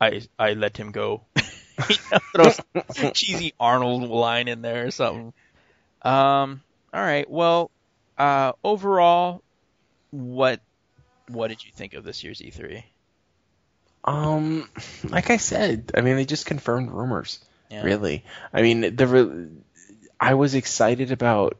I 0.00 0.22
I 0.38 0.54
let 0.54 0.76
him 0.76 0.92
go. 0.92 1.22
Throw 2.34 2.50
some 2.90 3.12
cheesy 3.12 3.54
Arnold 3.60 4.08
line 4.08 4.48
in 4.48 4.62
there 4.62 4.86
or 4.86 4.90
something. 4.90 5.32
Um. 6.02 6.62
All 6.92 7.00
right. 7.02 7.28
Well, 7.28 7.70
uh, 8.16 8.52
overall, 8.64 9.42
what 10.10 10.60
what 11.28 11.48
did 11.48 11.64
you 11.64 11.70
think 11.72 11.94
of 11.94 12.04
this 12.04 12.24
year's 12.24 12.42
E 12.42 12.50
E3? 12.50 12.82
Um, 14.04 14.68
like 15.04 15.30
I 15.30 15.36
said, 15.36 15.92
I 15.94 16.00
mean, 16.00 16.16
they 16.16 16.24
just 16.24 16.46
confirmed 16.46 16.90
rumors. 16.90 17.40
Yeah. 17.70 17.82
Really, 17.82 18.24
I 18.52 18.62
mean, 18.62 18.96
the 18.96 19.06
re- 19.06 19.48
I 20.18 20.34
was 20.34 20.54
excited 20.54 21.12
about 21.12 21.58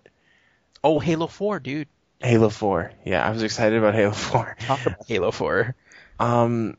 Oh, 0.83 0.99
Halo 0.99 1.27
4, 1.27 1.61
dude. 1.61 1.89
Halo 2.21 2.49
4. 2.49 2.93
Yeah, 3.05 3.27
I 3.27 3.31
was 3.31 3.43
excited 3.43 3.79
about 3.79 3.95
Halo 3.95 4.13
4. 4.13 4.57
Talk 4.61 4.87
about 4.87 5.07
Halo 5.07 5.31
4. 5.31 5.75
Um, 6.19 6.77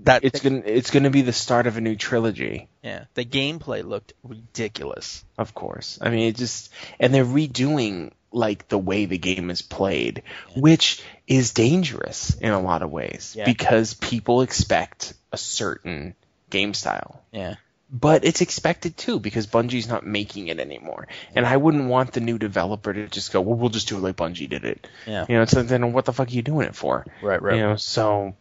That 0.00 0.24
it's 0.24 0.40
gonna 0.40 0.62
it's 0.64 0.90
gonna 0.90 1.10
be 1.10 1.22
the 1.22 1.32
start 1.32 1.66
of 1.66 1.76
a 1.76 1.80
new 1.80 1.94
trilogy. 1.96 2.68
yeah, 2.82 3.04
the 3.14 3.24
gameplay 3.24 3.84
looked 3.84 4.12
ridiculous. 4.24 5.24
Of 5.38 5.54
course. 5.54 5.98
I 6.00 6.10
mean, 6.10 6.28
it 6.28 6.36
just 6.36 6.70
and 6.98 7.14
they're 7.14 7.24
redoing 7.24 8.10
like 8.32 8.66
the 8.68 8.78
way 8.78 9.06
the 9.06 9.18
game 9.18 9.50
is 9.50 9.62
played, 9.62 10.22
which 10.56 11.02
is 11.28 11.52
dangerous 11.52 12.34
in 12.34 12.50
a 12.52 12.60
lot 12.60 12.82
of 12.82 12.90
ways 12.90 13.34
Yeah. 13.38 13.44
because 13.44 13.94
people 13.94 14.42
expect 14.42 15.14
a 15.30 15.36
certain 15.36 16.16
game 16.50 16.74
style. 16.74 17.22
Yeah. 17.32 17.54
But 17.90 18.24
it's 18.24 18.40
expected 18.40 18.96
too 18.96 19.20
because 19.20 19.46
Bungie's 19.46 19.86
not 19.86 20.04
making 20.04 20.48
it 20.48 20.58
anymore. 20.58 21.06
And 21.36 21.46
I 21.46 21.56
wouldn't 21.56 21.88
want 21.88 22.12
the 22.12 22.20
new 22.20 22.38
developer 22.38 22.92
to 22.92 23.06
just 23.06 23.32
go, 23.32 23.40
"Well, 23.40 23.56
we'll 23.56 23.70
just 23.70 23.86
do 23.88 23.96
it 23.96 24.00
like 24.00 24.16
Bungie 24.16 24.48
did 24.48 24.64
it." 24.64 24.88
Yeah. 25.06 25.26
You 25.28 25.36
know, 25.36 25.44
so 25.44 25.62
then 25.62 25.92
what 25.92 26.04
the 26.04 26.12
fuck 26.12 26.26
are 26.28 26.32
you 26.32 26.42
doing 26.42 26.66
it 26.66 26.74
for? 26.74 27.06
Right, 27.22 27.40
right. 27.40 27.54
You 27.56 27.62
know, 27.62 27.76
so 27.76 28.34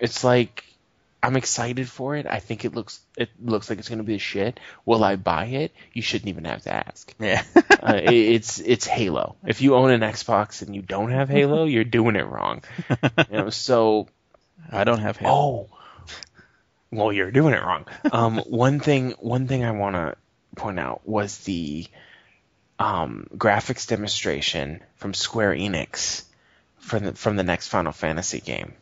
it's 0.00 0.24
like 0.24 0.64
I'm 1.22 1.36
excited 1.36 1.88
for 1.88 2.14
it. 2.16 2.26
I 2.26 2.38
think 2.38 2.64
it 2.64 2.74
looks 2.74 3.00
it 3.16 3.30
looks 3.42 3.68
like 3.68 3.78
it's 3.78 3.88
going 3.88 3.98
to 3.98 4.04
be 4.04 4.14
a 4.14 4.18
shit. 4.18 4.60
Will 4.84 5.02
I 5.02 5.16
buy 5.16 5.46
it? 5.46 5.72
You 5.92 6.02
shouldn't 6.02 6.28
even 6.28 6.44
have 6.44 6.62
to 6.62 6.72
ask. 6.72 7.12
Yeah. 7.18 7.42
uh, 7.56 8.00
it, 8.02 8.14
it's 8.14 8.60
it's 8.60 8.86
Halo. 8.86 9.36
If 9.44 9.60
you 9.60 9.74
own 9.74 9.90
an 9.90 10.02
Xbox 10.02 10.62
and 10.62 10.74
you 10.74 10.82
don't 10.82 11.10
have 11.10 11.28
Halo, 11.28 11.64
you're 11.66 11.84
doing 11.84 12.16
it 12.16 12.26
wrong. 12.26 12.62
You 13.30 13.38
know, 13.38 13.50
so 13.50 14.08
I 14.70 14.84
don't 14.84 15.00
have 15.00 15.16
Halo. 15.16 15.34
oh, 15.34 15.76
well, 16.90 17.12
you're 17.12 17.30
doing 17.30 17.54
it 17.54 17.62
wrong. 17.62 17.86
Um, 18.12 18.38
one 18.38 18.80
thing 18.80 19.12
one 19.18 19.48
thing 19.48 19.64
I 19.64 19.72
want 19.72 19.96
to 19.96 20.16
point 20.54 20.78
out 20.78 21.06
was 21.06 21.38
the 21.38 21.86
um, 22.78 23.26
graphics 23.36 23.88
demonstration 23.88 24.82
from 24.96 25.14
Square 25.14 25.54
Enix 25.54 26.24
from 26.78 27.04
the, 27.04 27.12
from 27.14 27.36
the 27.36 27.42
next 27.42 27.68
Final 27.68 27.92
Fantasy 27.92 28.40
game. 28.40 28.74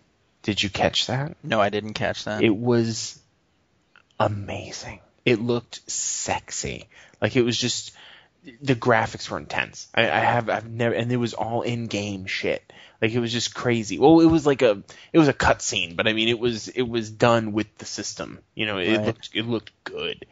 Did 0.45 0.63
you 0.63 0.71
catch 0.71 1.07
that? 1.09 1.37
No, 1.43 1.61
I 1.61 1.71
didn't 1.71 1.95
catch 1.95 2.25
that. 2.25 2.45
It 2.45 2.55
was 2.55 3.19
amazing. 4.21 5.01
It 5.25 5.41
looked 5.41 5.91
sexy. 5.91 6.87
Like 7.21 7.35
it 7.35 7.43
was 7.43 7.59
just 7.59 7.93
the 8.63 8.75
graphics 8.75 9.29
were 9.31 9.39
intense. 9.39 9.89
I, 9.95 10.03
I 10.03 10.19
have 10.21 10.51
I've 10.51 10.69
never 10.69 10.95
and 10.95 11.11
it 11.11 11.17
was 11.17 11.33
all 11.35 11.63
in 11.63 11.87
game 11.87 12.27
shit. 12.27 12.63
Like 13.01 13.13
it 13.13 13.21
was 13.21 13.33
just 13.33 13.55
crazy. 13.55 13.99
Well, 13.99 14.21
it 14.21 14.27
was 14.27 14.45
like 14.47 14.61
a 14.63 14.83
it 15.15 15.19
was 15.19 15.29
a 15.29 15.33
cutscene, 15.33 15.97
but 15.97 16.07
I 16.07 16.13
mean 16.13 16.29
it 16.29 16.39
was 16.39 16.69
it 16.69 16.83
was 16.83 17.11
done 17.11 17.53
with 17.53 17.77
the 17.79 17.87
system. 17.87 18.39
You 18.55 18.67
know, 18.67 18.79
it 18.79 18.97
Right. 18.99 19.07
looked 19.07 19.31
it 19.33 19.47
looked 19.47 19.73
good. 19.85 20.27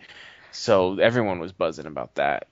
So 0.53 0.99
everyone 0.99 1.39
was 1.41 1.53
buzzing 1.53 1.87
about 1.87 2.17
that. 2.17 2.47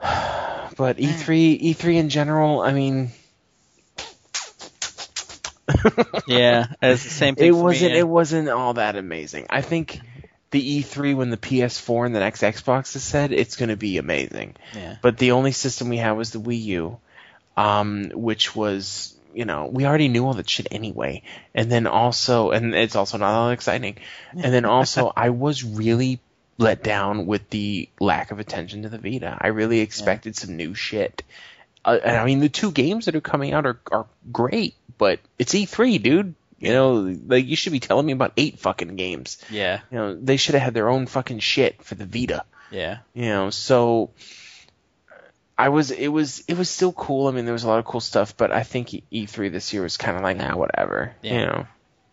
But 0.76 0.98
E 0.98 1.06
E3 1.06 1.62
E3 1.74 1.94
in 1.96 2.08
general, 2.08 2.60
I 2.60 2.72
mean, 2.72 3.10
yeah, 6.26 6.66
it's 6.82 7.04
the 7.04 7.10
same 7.10 7.34
thing. 7.34 7.48
it 7.48 7.52
wasn't 7.52 7.92
yeah. 7.92 8.00
it 8.00 8.08
wasn't 8.08 8.48
all 8.48 8.74
that 8.74 8.96
amazing. 8.96 9.46
I 9.50 9.62
think 9.62 10.00
the 10.50 10.82
E3 10.82 11.16
when 11.16 11.30
the 11.30 11.36
PS4 11.36 12.06
and 12.06 12.14
the 12.14 12.20
next 12.20 12.42
Xbox 12.42 12.94
is 12.94 13.02
said, 13.02 13.32
it's 13.32 13.56
going 13.56 13.70
to 13.70 13.76
be 13.76 13.98
amazing. 13.98 14.54
Yeah. 14.74 14.96
But 15.00 15.18
the 15.18 15.32
only 15.32 15.52
system 15.52 15.88
we 15.88 15.96
had 15.96 16.12
was 16.12 16.30
the 16.30 16.40
Wii 16.40 16.62
U, 16.62 16.98
um, 17.56 18.10
which 18.14 18.54
was 18.54 19.16
you 19.34 19.44
know 19.44 19.66
we 19.66 19.86
already 19.86 20.08
knew 20.08 20.26
all 20.26 20.34
that 20.34 20.48
shit 20.48 20.68
anyway. 20.70 21.22
And 21.54 21.70
then 21.70 21.86
also, 21.86 22.50
and 22.50 22.74
it's 22.74 22.96
also 22.96 23.18
not 23.18 23.34
all 23.34 23.50
exciting. 23.50 23.96
And 24.32 24.52
then 24.52 24.64
also, 24.64 25.12
I 25.16 25.30
was 25.30 25.64
really 25.64 26.20
let 26.58 26.82
down 26.82 27.26
with 27.26 27.48
the 27.50 27.88
lack 27.98 28.30
of 28.30 28.38
attention 28.38 28.82
to 28.82 28.88
the 28.88 28.98
Vita. 28.98 29.36
I 29.40 29.48
really 29.48 29.80
expected 29.80 30.36
some 30.36 30.56
new 30.56 30.74
shit. 30.74 31.22
Uh, 31.84 31.98
and 32.04 32.16
I 32.16 32.24
mean, 32.24 32.40
the 32.40 32.48
two 32.48 32.70
games 32.70 33.06
that 33.06 33.16
are 33.16 33.20
coming 33.20 33.52
out 33.52 33.66
are 33.66 33.78
are 33.90 34.06
great, 34.30 34.74
but 35.02 35.18
it's 35.36 35.52
E3, 35.52 36.00
dude. 36.00 36.34
You 36.60 36.72
know, 36.72 37.16
like 37.26 37.46
you 37.46 37.56
should 37.56 37.72
be 37.72 37.80
telling 37.80 38.06
me 38.06 38.12
about 38.12 38.34
eight 38.36 38.60
fucking 38.60 38.94
games. 38.94 39.38
Yeah. 39.50 39.80
You 39.90 39.98
know, 39.98 40.14
they 40.14 40.36
should 40.36 40.54
have 40.54 40.62
had 40.62 40.74
their 40.74 40.88
own 40.88 41.06
fucking 41.06 41.40
shit 41.40 41.82
for 41.82 41.96
the 41.96 42.06
Vita. 42.06 42.44
Yeah. 42.70 42.98
You 43.14 43.24
know, 43.30 43.50
so 43.50 44.10
I 45.58 45.70
was 45.70 45.90
it 45.90 46.06
was 46.06 46.44
it 46.46 46.56
was 46.56 46.70
still 46.70 46.92
cool. 46.92 47.26
I 47.26 47.32
mean, 47.32 47.46
there 47.46 47.52
was 47.52 47.64
a 47.64 47.68
lot 47.68 47.80
of 47.80 47.84
cool 47.84 48.00
stuff, 48.00 48.36
but 48.36 48.52
I 48.52 48.62
think 48.62 48.94
E- 48.94 49.02
E3 49.12 49.50
this 49.50 49.72
year 49.72 49.82
was 49.82 49.96
kind 49.96 50.16
of 50.16 50.22
like, 50.22 50.38
ah, 50.40 50.56
whatever. 50.56 51.14
Yeah. 51.20 51.32
You 51.40 51.46
know, 51.46 51.66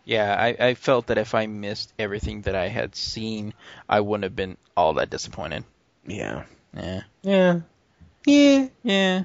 Yeah, 0.05 0.35
I, 0.35 0.69
I 0.69 0.73
felt 0.73 1.07
that 1.07 1.19
if 1.19 1.35
I 1.35 1.45
missed 1.45 1.93
everything 1.99 2.41
that 2.43 2.55
I 2.55 2.69
had 2.69 2.95
seen, 2.95 3.53
I 3.87 3.99
wouldn't 4.01 4.23
have 4.23 4.35
been 4.35 4.57
all 4.75 4.93
that 4.95 5.11
disappointed. 5.11 5.63
yeah, 6.07 6.43
Yeah. 6.75 7.01
yeah, 7.21 7.59
yeah. 8.25 8.67
Yeah. 8.83 9.23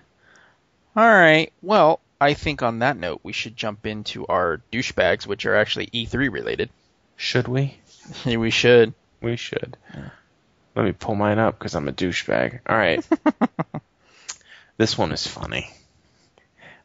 All 0.97 1.09
right. 1.09 1.51
Well, 1.63 2.01
I 2.25 2.33
think 2.33 2.63
on 2.63 2.79
that 2.79 2.97
note, 2.97 3.21
we 3.23 3.35
should 3.35 3.55
jump 3.55 3.85
into 3.85 4.27
our 4.27 4.63
douchebags, 4.73 5.27
which 5.27 5.45
are 5.45 5.55
actually 5.55 5.89
E3 5.89 6.33
related. 6.33 6.71
Should 7.17 7.49
we? 7.49 7.77
we 8.25 8.49
should. 8.49 8.95
We 9.21 9.37
should. 9.37 9.77
Let 10.75 10.87
me 10.87 10.93
pull 10.93 11.17
mine 11.17 11.39
up 11.39 11.59
because 11.59 11.75
I'm 11.75 11.87
a 11.87 11.93
douchebag. 11.93 12.61
All 12.67 12.79
right. 12.79 13.07
this 14.79 14.97
one 14.97 15.13
is 15.13 15.27
funny. 15.27 15.71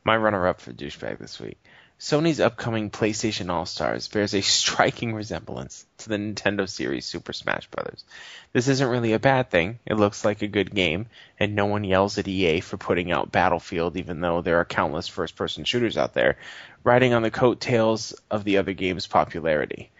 My 0.03 0.17
runner-up 0.17 0.59
for 0.59 0.73
douchebag 0.73 1.19
this 1.19 1.39
week. 1.39 1.57
Sony's 1.99 2.39
upcoming 2.39 2.89
PlayStation 2.89 3.49
All-Stars 3.49 4.07
bears 4.07 4.33
a 4.33 4.41
striking 4.41 5.13
resemblance 5.13 5.85
to 5.97 6.09
the 6.09 6.15
Nintendo 6.15 6.67
series 6.67 7.05
Super 7.05 7.33
Smash 7.33 7.67
Bros. 7.67 8.05
This 8.53 8.69
isn't 8.69 8.87
really 8.87 9.11
a 9.11 9.19
bad 9.19 9.49
thing. 9.49 9.79
It 9.85 9.95
looks 9.95 10.23
like 10.23 10.41
a 10.41 10.47
good 10.47 10.73
game, 10.73 11.07
and 11.39 11.55
no 11.55 11.65
one 11.65 11.83
yells 11.83 12.17
at 12.17 12.27
EA 12.27 12.61
for 12.61 12.77
putting 12.77 13.11
out 13.11 13.33
Battlefield 13.33 13.97
even 13.97 14.21
though 14.21 14.41
there 14.41 14.61
are 14.61 14.65
countless 14.65 15.09
first-person 15.09 15.65
shooters 15.65 15.97
out 15.97 16.13
there, 16.13 16.37
riding 16.85 17.13
on 17.13 17.21
the 17.21 17.31
coattails 17.31 18.13
of 18.31 18.45
the 18.45 18.57
other 18.57 18.73
game's 18.73 19.05
popularity. 19.05 19.91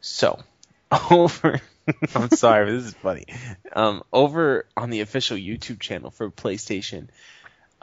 So, 0.00 0.42
over 1.10 1.60
I'm 2.14 2.30
sorry, 2.30 2.66
but 2.66 2.72
this 2.72 2.84
is 2.86 2.94
funny. 2.94 3.26
Um, 3.72 4.02
over 4.12 4.66
on 4.76 4.90
the 4.90 5.00
official 5.00 5.36
YouTube 5.36 5.80
channel 5.80 6.10
for 6.10 6.30
PlayStation, 6.30 7.08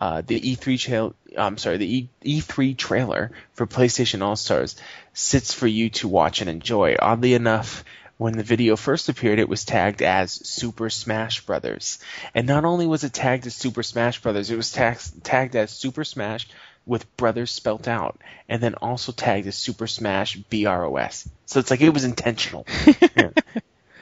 uh, 0.01 0.23
the 0.25 0.39
E3 0.39 0.79
trail, 0.79 1.15
I'm 1.37 1.59
sorry, 1.59 1.77
the 1.77 1.95
e- 1.97 2.09
E3 2.41 2.75
trailer 2.75 3.31
for 3.53 3.67
PlayStation 3.67 4.23
All 4.23 4.35
Stars 4.35 4.75
sits 5.13 5.53
for 5.53 5.67
you 5.67 5.91
to 5.91 6.07
watch 6.07 6.41
and 6.41 6.49
enjoy. 6.49 6.95
Oddly 6.99 7.35
enough, 7.35 7.85
when 8.17 8.35
the 8.35 8.41
video 8.43 8.75
first 8.75 9.09
appeared, 9.09 9.37
it 9.37 9.47
was 9.47 9.63
tagged 9.63 10.01
as 10.01 10.31
Super 10.33 10.89
Smash 10.89 11.45
Brothers, 11.45 11.99
and 12.33 12.47
not 12.47 12.65
only 12.65 12.87
was 12.87 13.03
it 13.03 13.13
tagged 13.13 13.45
as 13.45 13.53
Super 13.55 13.83
Smash 13.83 14.21
Brothers, 14.23 14.49
it 14.49 14.57
was 14.57 14.71
tax- 14.71 15.13
tagged 15.23 15.55
as 15.55 15.69
Super 15.69 16.03
Smash 16.03 16.47
with 16.87 17.15
brothers 17.15 17.51
spelt 17.51 17.87
out, 17.87 18.19
and 18.49 18.59
then 18.59 18.73
also 18.73 19.11
tagged 19.11 19.45
as 19.45 19.55
Super 19.55 19.85
Smash 19.85 20.35
BROS. 20.35 21.29
So 21.45 21.59
it's 21.59 21.69
like 21.69 21.81
it 21.81 21.93
was 21.93 22.03
intentional. 22.05 22.65
Yeah. 23.15 23.29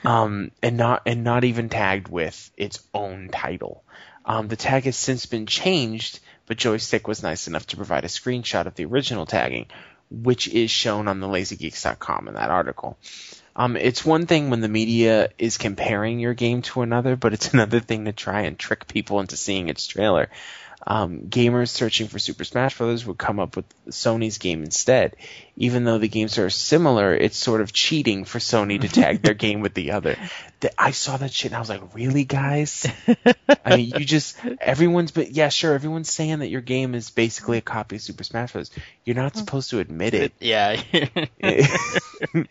Um, 0.05 0.51
and 0.63 0.77
not 0.77 1.01
and 1.05 1.26
not 1.26 1.43
even 1.43 1.67
tagged 1.67 2.07
with 2.07 2.51
its 2.55 2.80
own 2.93 3.27
title. 3.27 3.84
Um, 4.30 4.47
the 4.47 4.56
tag 4.56 4.84
has 4.84 4.95
since 4.95 5.26
been 5.26 5.47
changed, 5.47 6.19
but 6.45 6.57
Joystiq 6.57 7.07
was 7.07 7.23
nice 7.23 7.47
enough 7.47 7.65
to 7.68 7.77
provide 7.77 8.06
a 8.06 8.10
screenshot 8.10 8.68
of 8.68 8.76
the 8.76 8.85
original 8.85 9.26
tagging, 9.26 9.65
which 10.11 10.47
is 10.47 10.69
shown 10.69 11.07
on 11.07 11.19
the 11.19 11.27
LazyGeeks.com 11.27 12.27
in 12.27 12.35
that 12.35 12.51
article. 12.51 12.99
Um, 13.56 13.76
it's 13.76 14.06
one 14.06 14.27
thing 14.27 14.51
when 14.51 14.61
the 14.61 14.69
media 14.69 15.30
is 15.39 15.57
comparing 15.57 16.19
your 16.19 16.35
game 16.35 16.61
to 16.61 16.84
another, 16.84 17.15
but 17.15 17.34
it's 17.34 17.53
another 17.56 17.80
thing 17.80 18.06
to 18.06 18.11
try 18.11 18.41
and 18.41 18.57
trick 18.57 18.88
people 18.88 19.19
into 19.19 19.35
seeing 19.35 19.68
its 19.68 19.88
trailer. 19.88 20.30
Um, 20.88 21.23
gamers 21.27 21.69
searching 21.69 22.07
for 22.07 22.19
Super 22.19 22.43
Smash 22.43 22.77
Bros. 22.77 23.06
would 23.06 23.18
come 23.18 23.39
up 23.39 23.56
with 23.56 23.65
Sony's 23.89 24.38
game 24.38 24.64
instead. 24.64 25.15
Even 25.57 25.84
though 25.84 25.97
the 25.97 26.07
games 26.07 26.38
are 26.38 26.49
similar, 26.49 27.14
it's 27.14 27.38
sort 27.38 27.61
of 27.61 27.73
cheating 27.73 28.23
for 28.23 28.39
Sony 28.39 28.80
to 28.80 28.88
tag 28.88 29.22
their 29.22 29.34
game 29.45 29.60
with 29.60 29.73
the 29.73 29.91
other. 29.91 30.15
Th- 30.61 30.73
I 30.77 30.91
saw 30.91 31.18
that 31.18 31.34
shit 31.34 31.51
and 31.51 31.57
I 31.57 31.60
was 31.60 31.69
like, 31.69 31.93
really, 31.93 32.23
guys? 32.23 32.88
I 33.65 33.76
mean, 33.76 33.91
you 33.97 34.06
just 34.06 34.38
everyone's 34.61 35.11
but 35.11 35.31
yeah, 35.31 35.49
sure, 35.49 35.73
everyone's 35.73 36.11
saying 36.11 36.39
that 36.39 36.49
your 36.49 36.61
game 36.61 36.95
is 36.95 37.10
basically 37.10 37.57
a 37.57 37.61
copy 37.61 37.97
of 37.97 38.01
Super 38.01 38.23
Smash 38.23 38.53
Bros. 38.53 38.72
You're 39.03 39.18
not 39.18 39.35
supposed 39.35 39.72
to 39.72 39.80
admit 39.80 40.14
it. 40.14 40.34
Yeah. 40.39 40.81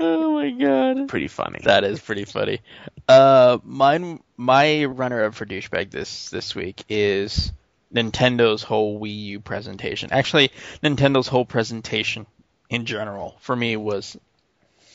oh 0.00 0.34
my 0.34 0.50
god. 0.50 1.08
Pretty 1.08 1.28
funny. 1.28 1.60
That 1.64 1.84
is 1.84 2.00
pretty 2.00 2.24
funny. 2.24 2.60
Uh, 3.08 3.58
mine, 3.64 4.22
my 4.36 4.84
runner-up 4.84 5.34
for 5.34 5.46
douchebag 5.46 5.90
this 5.90 6.30
this 6.30 6.54
week 6.54 6.84
is 6.88 7.52
Nintendo's 7.94 8.62
whole 8.62 9.00
Wii 9.00 9.16
U 9.24 9.40
presentation. 9.40 10.10
Actually, 10.12 10.50
Nintendo's 10.82 11.28
whole 11.28 11.44
presentation 11.44 12.26
in 12.68 12.84
general 12.84 13.36
for 13.40 13.54
me 13.54 13.76
was 13.76 14.16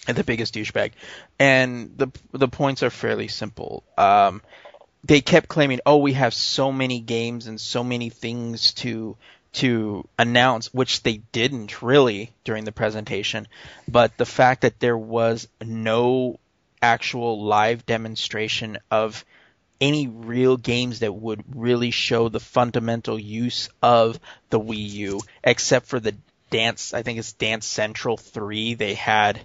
the 0.08 0.24
biggest 0.24 0.54
douchebag, 0.54 0.92
and 1.40 1.98
the 1.98 2.08
the 2.32 2.48
points 2.48 2.84
are 2.84 2.90
fairly 2.90 3.28
simple. 3.28 3.84
Um, 3.98 4.42
they 5.04 5.22
kept 5.22 5.48
claiming, 5.48 5.80
"Oh, 5.86 5.98
we 5.98 6.14
have 6.14 6.34
so 6.34 6.72
many 6.72 7.00
games 7.00 7.48
and 7.48 7.60
so 7.60 7.84
many 7.84 8.10
things 8.10 8.74
to 8.76 9.18
to 9.54 10.08
announce," 10.18 10.74
which 10.74 11.04
they 11.04 11.18
didn't 11.32 11.82
really 11.82 12.32
during 12.44 12.64
the 12.64 12.72
presentation. 12.72 13.48
But 13.88 14.18
the 14.18 14.26
fact 14.26 14.62
that 14.62 14.80
there 14.80 14.98
was 14.98 15.48
no 15.64 16.40
actual 16.82 17.44
live 17.44 17.86
demonstration 17.86 18.78
of 18.90 19.24
any 19.80 20.08
real 20.08 20.58
games 20.58 21.00
that 21.00 21.14
would 21.14 21.44
really 21.56 21.92
show 21.92 22.30
the 22.30 22.40
fundamental 22.40 23.20
use 23.20 23.70
of 23.82 24.20
the 24.50 24.60
Wii 24.60 24.90
U, 24.90 25.22
except 25.44 25.88
for 25.88 26.00
the 26.00 26.16
Dance. 26.50 26.94
I 26.94 27.02
think 27.02 27.18
it's 27.18 27.34
Dance 27.34 27.66
Central 27.66 28.18
Three. 28.18 28.74
They 28.74 28.94
had 28.94 29.40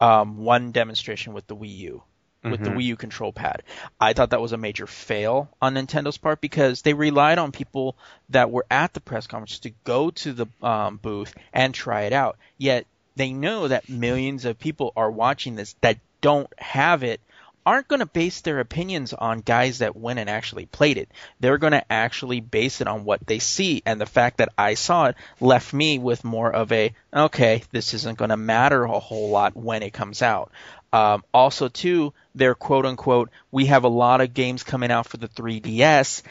um, 0.00 0.38
one 0.38 0.72
demonstration 0.72 1.34
with 1.34 1.46
the 1.46 1.56
Wii 1.56 1.76
U 1.78 2.02
with 2.50 2.62
the 2.62 2.70
Wii 2.70 2.84
U 2.84 2.96
control 2.96 3.32
pad. 3.32 3.62
I 4.00 4.12
thought 4.12 4.30
that 4.30 4.40
was 4.40 4.52
a 4.52 4.56
major 4.56 4.86
fail 4.86 5.48
on 5.60 5.74
Nintendo's 5.74 6.18
part 6.18 6.40
because 6.40 6.82
they 6.82 6.94
relied 6.94 7.38
on 7.38 7.52
people 7.52 7.96
that 8.30 8.50
were 8.50 8.66
at 8.70 8.94
the 8.94 9.00
press 9.00 9.26
conference 9.26 9.60
to 9.60 9.70
go 9.84 10.10
to 10.10 10.32
the 10.32 10.46
um, 10.62 10.96
booth 10.96 11.34
and 11.52 11.74
try 11.74 12.02
it 12.02 12.12
out. 12.12 12.36
Yet 12.58 12.86
they 13.16 13.32
know 13.32 13.68
that 13.68 13.88
millions 13.88 14.44
of 14.44 14.58
people 14.58 14.92
are 14.96 15.10
watching 15.10 15.56
this 15.56 15.74
that 15.80 15.98
don't 16.20 16.52
have 16.58 17.02
it 17.02 17.20
aren't 17.66 17.88
going 17.88 18.00
to 18.00 18.06
base 18.06 18.42
their 18.42 18.60
opinions 18.60 19.12
on 19.12 19.40
guys 19.40 19.78
that 19.78 19.96
went 19.96 20.20
and 20.20 20.30
actually 20.30 20.66
played 20.66 20.96
it. 20.96 21.10
They're 21.40 21.58
going 21.58 21.72
to 21.72 21.92
actually 21.92 22.40
base 22.40 22.80
it 22.80 22.86
on 22.86 23.04
what 23.04 23.26
they 23.26 23.40
see. 23.40 23.82
And 23.84 24.00
the 24.00 24.06
fact 24.06 24.38
that 24.38 24.50
I 24.56 24.74
saw 24.74 25.06
it 25.06 25.16
left 25.40 25.74
me 25.74 25.98
with 25.98 26.22
more 26.22 26.50
of 26.50 26.70
a, 26.70 26.94
okay, 27.12 27.64
this 27.72 27.92
isn't 27.92 28.18
going 28.18 28.30
to 28.30 28.36
matter 28.36 28.84
a 28.84 29.00
whole 29.00 29.30
lot 29.30 29.56
when 29.56 29.82
it 29.82 29.92
comes 29.92 30.22
out. 30.22 30.52
Um, 30.96 31.24
also, 31.34 31.68
too, 31.68 32.14
they're 32.34 32.54
quote 32.54 32.86
unquote, 32.86 33.28
we 33.50 33.66
have 33.66 33.84
a 33.84 33.88
lot 33.88 34.22
of 34.22 34.32
games 34.32 34.62
coming 34.62 34.90
out 34.90 35.06
for 35.06 35.18
the 35.18 35.28
3DS. 35.28 36.22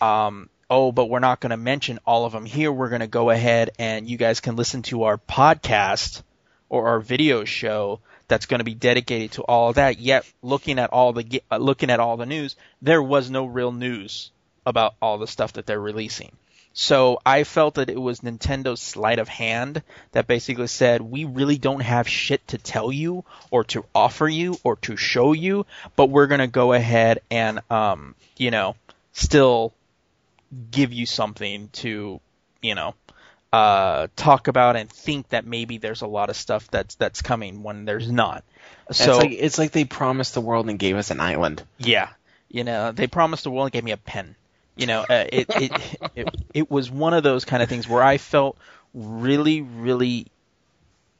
Um, 0.00 0.48
oh, 0.70 0.92
but 0.92 1.06
we're 1.06 1.18
not 1.18 1.40
going 1.40 1.50
to 1.50 1.56
mention 1.56 1.98
all 2.06 2.24
of 2.24 2.32
them 2.32 2.44
here. 2.44 2.70
We're 2.70 2.88
going 2.88 3.00
to 3.00 3.08
go 3.08 3.30
ahead 3.30 3.70
and 3.80 4.08
you 4.08 4.16
guys 4.16 4.38
can 4.38 4.54
listen 4.54 4.82
to 4.82 5.02
our 5.02 5.18
podcast 5.18 6.22
or 6.68 6.86
our 6.86 7.00
video 7.00 7.44
show 7.44 7.98
that's 8.28 8.46
going 8.46 8.60
to 8.60 8.64
be 8.64 8.74
dedicated 8.74 9.32
to 9.32 9.42
all 9.42 9.70
of 9.70 9.74
that. 9.74 9.98
Yet, 9.98 10.24
looking 10.40 10.78
at 10.78 10.90
all 10.90 11.12
the 11.12 11.42
uh, 11.50 11.56
looking 11.56 11.90
at 11.90 11.98
all 11.98 12.16
the 12.16 12.26
news, 12.26 12.54
there 12.80 13.02
was 13.02 13.28
no 13.28 13.44
real 13.44 13.72
news 13.72 14.30
about 14.64 14.94
all 15.02 15.18
the 15.18 15.26
stuff 15.26 15.54
that 15.54 15.66
they're 15.66 15.80
releasing. 15.80 16.30
So 16.72 17.20
I 17.26 17.44
felt 17.44 17.74
that 17.74 17.90
it 17.90 18.00
was 18.00 18.20
Nintendo's 18.20 18.80
sleight 18.80 19.18
of 19.18 19.28
hand 19.28 19.82
that 20.12 20.26
basically 20.26 20.68
said, 20.68 21.00
we 21.00 21.24
really 21.24 21.58
don't 21.58 21.80
have 21.80 22.08
shit 22.08 22.46
to 22.48 22.58
tell 22.58 22.92
you 22.92 23.24
or 23.50 23.64
to 23.64 23.84
offer 23.94 24.28
you 24.28 24.56
or 24.62 24.76
to 24.76 24.96
show 24.96 25.32
you, 25.32 25.66
but 25.96 26.10
we're 26.10 26.28
going 26.28 26.40
to 26.40 26.46
go 26.46 26.72
ahead 26.72 27.20
and, 27.30 27.60
um, 27.70 28.14
you 28.36 28.50
know, 28.50 28.76
still 29.12 29.72
give 30.70 30.92
you 30.92 31.06
something 31.06 31.68
to, 31.72 32.20
you 32.62 32.74
know, 32.74 32.94
uh, 33.52 34.06
talk 34.14 34.46
about 34.46 34.76
and 34.76 34.88
think 34.88 35.28
that 35.30 35.44
maybe 35.44 35.78
there's 35.78 36.02
a 36.02 36.06
lot 36.06 36.30
of 36.30 36.36
stuff 36.36 36.70
that's 36.70 36.94
that's 36.94 37.20
coming 37.20 37.62
when 37.64 37.84
there's 37.84 38.10
not. 38.10 38.44
So 38.92 39.10
it's 39.10 39.18
like 39.18 39.32
it's 39.32 39.58
like 39.58 39.72
they 39.72 39.84
promised 39.84 40.34
the 40.34 40.40
world 40.40 40.68
and 40.68 40.78
gave 40.78 40.96
us 40.96 41.10
an 41.10 41.20
island. 41.20 41.62
yeah, 41.78 42.10
you 42.48 42.64
know, 42.64 42.92
they 42.92 43.06
promised 43.06 43.44
the 43.44 43.50
world 43.50 43.66
and 43.66 43.72
gave 43.72 43.84
me 43.84 43.92
a 43.92 43.96
pen. 43.96 44.36
You 44.80 44.86
know, 44.86 45.00
uh, 45.00 45.26
it, 45.30 45.46
it 45.50 45.72
it 46.14 46.28
it 46.54 46.70
was 46.70 46.90
one 46.90 47.12
of 47.12 47.22
those 47.22 47.44
kind 47.44 47.62
of 47.62 47.68
things 47.68 47.86
where 47.86 48.02
I 48.02 48.16
felt 48.16 48.56
really, 48.94 49.60
really 49.60 50.28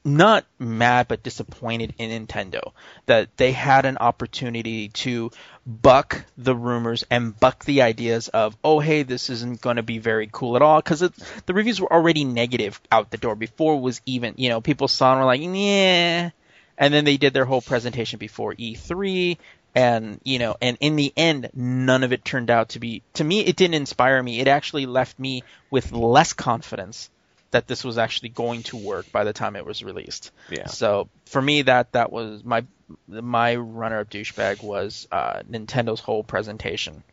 not 0.03 0.47
mad 0.59 1.09
but 1.09 1.23
disappointed 1.23 1.93
in 1.99 2.27
Nintendo 2.27 2.73
that 3.05 3.37
they 3.37 3.53
had 3.53 3.85
an 3.85 3.99
opportunity 3.99 4.89
to 4.89 5.31
buck 5.67 6.25
the 6.39 6.57
rumors 6.57 7.05
and 7.11 7.39
buck 7.39 7.67
the 7.67 7.83
ideas 7.83 8.29
of 8.29 8.57
oh 8.65 8.81
hey 8.81 9.03
this 9.03 9.29
isn't 9.29 9.61
going 9.61 9.77
to 9.77 9.83
be 9.83 9.99
very 9.99 10.27
cool 10.33 10.57
at 10.57 10.63
all 10.63 10.81
because 10.81 11.01
the 11.01 11.53
reviews 11.53 11.83
were 11.83 11.93
already 11.93 12.25
negative 12.25 12.81
out 12.91 13.11
the 13.11 13.19
door 13.19 13.37
before 13.37 13.79
was 13.79 14.01
even 14.07 14.33
you 14.39 14.49
know 14.49 14.63
people 14.63 14.89
saw 14.89 15.13
and 15.13 15.21
were 15.21 15.27
like 15.27 15.43
yeah 15.43 16.31
and 16.79 16.95
then 16.95 17.05
they 17.05 17.19
did 17.19 17.35
their 17.35 17.45
whole 17.45 17.61
presentation 17.61 18.19
before 18.19 18.55
E3 18.55 19.37
and 19.75 20.21
you 20.25 20.39
know 20.39 20.57
and 20.61 20.77
in 20.81 20.97
the 20.97 21.13
end 21.17 21.49
none 21.55 22.03
of 22.03 22.13
it 22.13 22.25
turned 22.25 22.51
out 22.51 22.71
to 22.71 22.79
be 22.81 23.03
to 23.15 23.25
me 23.25 23.41
it 23.41 23.57
didn't 23.57 23.75
inspire 23.75 24.23
me 24.23 24.41
it 24.41 24.49
actually 24.49 24.87
left 24.87 25.19
me 25.19 25.43
with 25.71 25.93
less 25.93 26.33
confidence 26.33 27.09
that 27.53 27.67
this 27.67 27.83
was 27.85 27.99
actually 27.99 28.29
going 28.29 28.63
to 28.63 28.77
work 28.77 29.11
by 29.13 29.25
the 29.25 29.33
time 29.33 29.57
it 29.57 29.65
was 29.67 29.83
released 29.83 30.31
Yeah. 30.51 30.67
so 30.67 31.09
for 31.27 31.41
me 31.43 31.63
that 31.63 31.93
that 31.93 32.11
was 32.11 32.43
my 32.45 32.65
my 33.07 33.55
runner 33.57 34.01
up 34.01 34.11
douchebag 34.11 34.63
was 34.63 35.07
uh, 35.13 35.43
Nintendo's 35.49 36.01
whole 36.01 36.25
presentation 36.25 37.05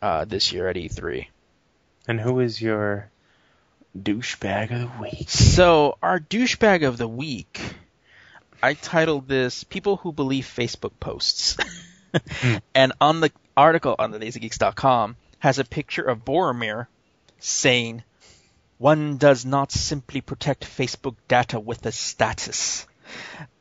uh, 0.00 0.24
this 0.24 0.52
year 0.52 0.68
at 0.68 0.76
E3 0.76 1.26
And 2.08 2.18
who 2.18 2.40
is 2.40 2.60
your 2.62 3.10
douchebag 3.96 4.72
of 4.72 4.80
the 4.80 5.00
week? 5.02 5.28
So, 5.28 5.98
our 6.02 6.18
douchebag 6.18 6.86
of 6.86 6.96
the 6.96 7.06
week, 7.08 7.60
I 8.62 8.74
titled 8.74 9.26
this 9.26 9.64
People 9.64 9.96
Who 9.98 10.12
Believe 10.12 10.44
Facebook 10.46 10.92
Posts. 11.00 11.56
and 12.74 12.92
on 13.00 13.20
the 13.20 13.32
article 13.56 13.96
on 13.98 14.12
the 14.12 14.20
lazygeeks.com 14.20 15.16
has 15.40 15.58
a 15.58 15.64
picture 15.64 16.02
of 16.02 16.24
Boromir 16.24 16.86
saying, 17.40 18.04
One 18.78 19.16
does 19.16 19.44
not 19.44 19.72
simply 19.72 20.20
protect 20.20 20.64
Facebook 20.64 21.16
data 21.26 21.58
with 21.58 21.84
a 21.86 21.92
status. 21.92 22.86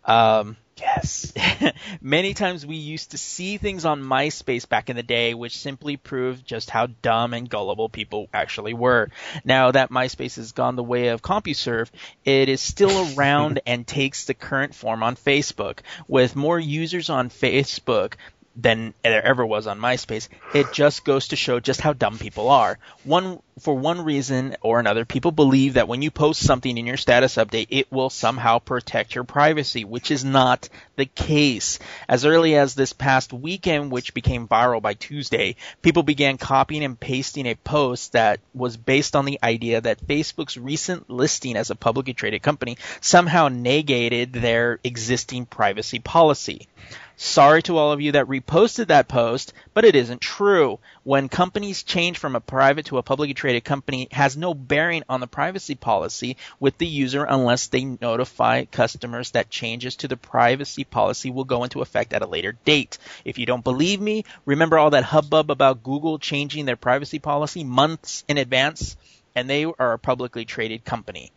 Um, 0.06 0.58
Yes. 0.82 1.32
Many 2.02 2.34
times 2.34 2.66
we 2.66 2.76
used 2.76 3.12
to 3.12 3.18
see 3.18 3.58
things 3.58 3.86
on 3.86 4.02
MySpace 4.02 4.68
back 4.68 4.90
in 4.90 4.96
the 4.96 5.04
day 5.04 5.34
which 5.34 5.58
simply 5.58 5.96
proved 5.96 6.46
just 6.46 6.70
how 6.70 6.88
dumb 6.88 7.34
and 7.34 7.50
gullible 7.50 7.88
people 7.88 8.28
actually 8.34 8.74
were. 8.74 9.10
Now 9.46 9.72
that 9.72 9.92
MySpace 9.92 10.38
has 10.38 10.52
gone 10.52 10.76
the 10.76 10.84
way 10.84 11.10
of 11.10 11.22
CompuServe, 11.22 11.90
it 12.26 12.50
is 12.50 12.62
still 12.62 13.14
around 13.18 13.62
and 13.66 13.86
takes 13.86 14.26
the 14.26 14.34
current 14.34 14.74
form 14.74 15.04
on 15.04 15.16
Facebook. 15.16 15.80
With 16.08 16.36
more 16.36 16.60
users 16.60 17.10
on 17.10 17.30
Facebook 17.30 18.14
than 18.56 18.94
there 19.04 19.26
ever 19.26 19.46
was 19.46 19.68
on 19.68 19.80
MySpace, 19.80 20.28
it 20.54 20.74
just 20.74 21.06
goes 21.06 21.30
to 21.30 21.36
show 21.36 21.60
just 21.60 21.82
how 21.82 21.94
dumb 21.94 22.18
people 22.18 22.50
are. 22.50 22.78
One 23.04 23.40
for 23.60 23.78
one 23.78 24.02
reason 24.02 24.56
or 24.62 24.80
another, 24.80 25.06
people 25.06 25.32
believe 25.32 25.76
that 25.76 25.88
when 25.88 26.02
you 26.02 26.10
post 26.10 26.42
something 26.42 26.78
in 26.78 26.88
your 26.88 26.98
status 26.98 27.36
update, 27.36 27.68
it 27.70 27.92
will 27.92 28.10
somehow 28.10 28.60
protect 28.60 29.14
your 29.14 29.24
privacy, 29.24 29.86
which 29.86 30.10
is 30.10 30.26
not 30.26 30.68
the 30.96 31.06
case. 31.06 31.80
As 32.10 32.26
early 32.26 32.56
as 32.56 32.74
this 32.74 32.94
past 32.94 33.32
weekend, 33.32 33.92
which 33.92 34.14
became 34.14 34.48
viral 34.48 34.82
by 34.82 34.96
Tuesday, 34.96 35.56
people 35.82 36.04
began 36.04 36.38
copying 36.38 36.84
and 36.84 37.00
pasting 37.00 37.46
a 37.46 37.56
post 37.56 38.14
that 38.14 38.40
was 38.54 38.78
based 38.78 39.16
on 39.16 39.26
the 39.26 39.40
idea 39.44 39.82
that 39.82 40.08
Facebook's 40.08 40.58
recent 40.58 41.10
listing 41.10 41.56
as 41.56 41.70
a 41.70 41.76
publicly 41.76 42.14
traded 42.14 42.42
company 42.42 42.78
somehow 43.00 43.48
negated 43.48 44.34
their 44.34 44.80
existing 44.84 45.46
privacy 45.46 46.00
policy. 46.00 46.68
Sorry 47.18 47.62
to 47.64 47.78
all 47.78 47.92
of 47.92 48.02
you 48.02 48.14
that 48.14 48.28
reposted 48.28 48.88
that 48.88 49.08
post, 49.08 49.54
but 49.74 49.86
it 49.86 49.96
isn't 49.96 50.22
true. 50.22 50.80
When 51.04 51.30
companies 51.30 51.84
change 51.84 52.18
from 52.18 52.36
a 52.36 52.40
private 52.40 52.88
to 52.88 52.98
a 52.98 53.04
publicly 53.04 53.34
traded 53.34 53.64
company, 53.64 54.08
has 54.12 54.36
no 54.36 54.54
bearing 54.54 55.04
on 55.08 55.20
the 55.20 55.28
privacy 55.28 55.76
policy 55.76 56.38
with 56.60 56.78
the 56.78 56.88
user 56.88 57.24
unless 57.24 57.68
they 57.68 57.86
notify 57.86 58.66
customers 58.66 59.32
that 59.32 59.50
changes 59.50 59.96
to 59.98 60.08
the 60.08 60.18
privacy 60.18 60.84
policy 60.84 61.30
will 61.30 61.44
go 61.44 61.64
into 61.64 61.82
effect 61.82 62.14
at 62.14 62.24
a 62.24 62.28
later 62.28 62.54
date. 62.66 62.98
If 63.24 63.38
you 63.38 63.46
don't 63.46 63.64
believe 63.64 64.02
me, 64.02 64.26
remember 64.46 64.78
all 64.78 64.92
that 64.92 65.04
hubbub 65.04 65.52
about 65.52 65.84
Google 65.84 66.18
changing 66.18 66.66
their 66.66 66.76
privacy 66.76 67.20
policy 67.20 67.64
months 67.64 68.24
in 68.28 68.38
advance? 68.38 68.98
And 69.36 69.50
they 69.50 69.66
are 69.66 69.94
a 69.94 70.00
publicly 70.00 70.46
traded 70.46 70.84
company 70.86 71.32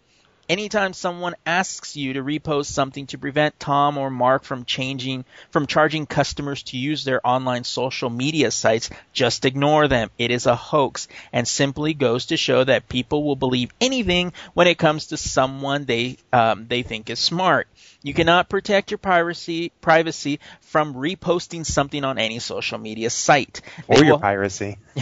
anytime 0.49 0.93
someone 0.93 1.35
asks 1.47 1.97
you 1.97 2.15
to 2.15 2.23
repost 2.23 2.66
something 2.66 3.07
to 3.09 3.19
prevent 3.19 3.59
Tom 3.59 3.99
or 3.99 4.11
Mark 4.11 4.45
from 4.45 4.65
changing 4.65 5.25
from 5.51 5.66
charging 5.66 6.07
customers 6.07 6.62
to 6.65 6.77
use 6.77 7.05
their 7.05 7.27
online 7.27 7.65
social 7.65 8.11
media 8.11 8.51
sites, 8.51 8.91
just 9.12 9.45
ignore 9.45 9.89
them. 9.89 10.11
It 10.19 10.31
is 10.31 10.47
a 10.47 10.57
hoax 10.57 11.09
and 11.33 11.47
simply 11.47 11.95
goes 11.95 12.27
to 12.27 12.37
show 12.37 12.65
that 12.65 12.89
people 12.89 13.25
will 13.25 13.37
believe 13.37 13.73
anything 13.81 14.33
when 14.55 14.66
it 14.66 14.79
comes 14.79 15.07
to 15.09 15.16
someone 15.16 15.85
they 15.85 16.19
um, 16.33 16.66
they 16.69 16.83
think 16.83 17.11
is 17.11 17.19
smart. 17.19 17.69
You 18.05 18.12
cannot 18.12 18.51
protect 18.51 18.90
your 18.90 18.98
privacy 18.98 19.72
privacy 19.81 20.39
from 20.60 20.93
reposting 20.94 21.64
something 21.64 22.05
on 22.05 22.18
any 22.18 22.39
social 22.39 22.76
media 22.78 23.09
site. 23.09 23.62
Or 23.89 23.97
They 23.97 24.05
your 24.05 24.12
will- 24.14 24.20
piracy. 24.20 24.76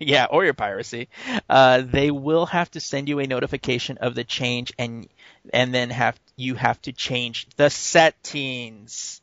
yeah, 0.00 0.26
or 0.30 0.44
your 0.44 0.54
piracy. 0.54 1.08
Uh, 1.50 1.82
they 1.82 2.10
will 2.10 2.46
have 2.46 2.70
to 2.72 2.80
send 2.80 3.10
you 3.10 3.20
a 3.20 3.26
notification 3.26 3.98
of 3.98 4.14
the 4.14 4.24
change, 4.24 4.72
and 4.78 5.06
and 5.52 5.74
then 5.74 5.90
have 5.90 6.18
you 6.34 6.54
have 6.54 6.80
to 6.82 6.92
change 6.92 7.46
the 7.56 7.68
settings. 7.68 9.20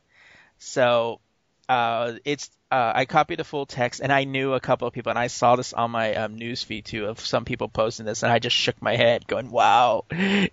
So 0.60 1.20
uh, 1.68 2.14
it's 2.24 2.52
uh, 2.72 2.92
I 2.94 3.06
copied 3.06 3.40
the 3.40 3.44
full 3.44 3.66
text, 3.66 4.00
and 4.00 4.12
I 4.14 4.26
knew 4.26 4.54
a 4.54 4.60
couple 4.60 4.88
of 4.88 4.94
people, 4.94 5.10
and 5.10 5.18
I 5.20 5.28
saw 5.28 5.56
this 5.56 5.74
on 5.74 5.90
my 5.90 6.14
um, 6.14 6.36
news 6.36 6.62
feed 6.62 6.86
too 6.86 7.08
of 7.08 7.20
some 7.20 7.46
people 7.46 7.68
posting 7.68 8.06
this, 8.06 8.22
and 8.22 8.32
I 8.32 8.38
just 8.38 8.56
shook 8.56 8.80
my 8.80 8.96
head, 8.96 9.26
going, 9.26 9.50
"Wow, 9.50 10.06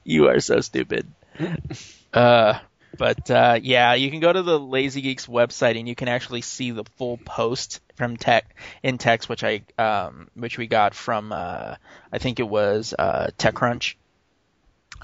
you 0.02 0.28
are 0.28 0.40
so 0.40 0.60
stupid." 0.60 1.06
uh, 2.12 2.58
but 2.96 3.30
uh, 3.30 3.58
yeah, 3.62 3.94
you 3.94 4.10
can 4.10 4.20
go 4.20 4.32
to 4.32 4.42
the 4.42 4.58
Lazy 4.58 5.00
Geeks 5.00 5.26
website 5.26 5.78
and 5.78 5.88
you 5.88 5.94
can 5.94 6.08
actually 6.08 6.42
see 6.42 6.70
the 6.70 6.84
full 6.96 7.16
post 7.16 7.80
from 7.96 8.16
tech 8.16 8.54
in 8.82 8.98
text, 8.98 9.28
which 9.28 9.44
I 9.44 9.62
um, 9.78 10.28
which 10.34 10.58
we 10.58 10.66
got 10.66 10.94
from 10.94 11.32
uh, 11.32 11.76
I 12.12 12.18
think 12.18 12.40
it 12.40 12.48
was 12.48 12.94
uh, 12.98 13.28
TechCrunch. 13.38 13.94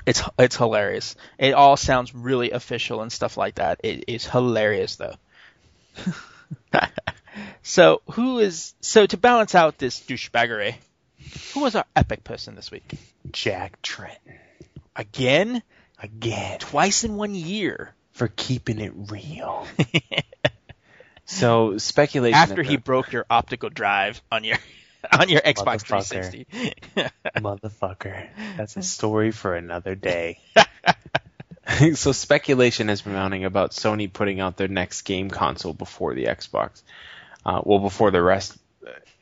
It's 0.07 0.23
it's 0.39 0.57
hilarious. 0.57 1.17
It 1.39 1.55
all 1.55 1.77
sounds 1.77 2.15
really 2.15 2.51
official 2.51 3.03
and 3.03 3.13
stuff 3.13 3.37
like 3.37 3.57
that. 3.57 3.81
It 3.83 4.05
is 4.09 4.27
hilarious 4.27 4.97
though. 4.97 5.15
So 7.63 8.01
who 8.13 8.39
is 8.39 8.75
so 8.81 9.07
to 9.07 9.17
balance 9.17 9.55
out 9.55 9.79
this 9.79 10.01
douchebaggery? 10.01 10.77
Who 11.53 11.61
was 11.61 11.75
our 11.75 11.85
epic 11.95 12.25
person 12.25 12.55
this 12.55 12.71
week? 12.71 12.95
Jack 13.31 13.83
Tretton 13.83 14.39
Again, 14.97 15.63
again 16.03 16.59
twice 16.59 17.05
in 17.05 17.17
one 17.17 17.35
year. 17.35 17.95
for 18.13 18.29
keeping 18.29 18.81
it 18.81 18.93
real. 18.95 19.67
so 21.25 21.79
speculation 21.79 22.35
After 22.35 22.63
he 22.63 22.77
broke 22.77 23.13
your 23.13 23.27
optical 23.31 23.71
drive 23.71 24.21
on 24.31 24.45
your 24.45 24.59
on 25.13 25.29
your 25.29 25.41
Xbox 25.41 25.85
Motherfucker. 25.85 26.47
360. 26.47 26.75
motherfucker. 27.37 28.29
That's 28.57 28.77
a 28.77 28.83
story 28.83 29.31
for 29.31 29.55
another 29.55 29.95
day. 29.95 30.41
so 31.95 32.13
speculation 32.13 32.89
has 32.89 33.03
been 33.03 33.13
mounting 33.13 33.45
about 33.45 33.71
Sony 33.73 34.13
putting 34.13 34.41
out 34.41 34.57
their 34.57 34.69
next 34.69 35.03
game 35.03 35.31
console 35.31 35.75
before 35.75 36.15
the 36.15 36.25
Xbox. 36.25 36.83
Uh, 37.45 37.63
well, 37.65 37.79
before 37.79 38.11
the 38.11 38.23
rest. 38.23 38.57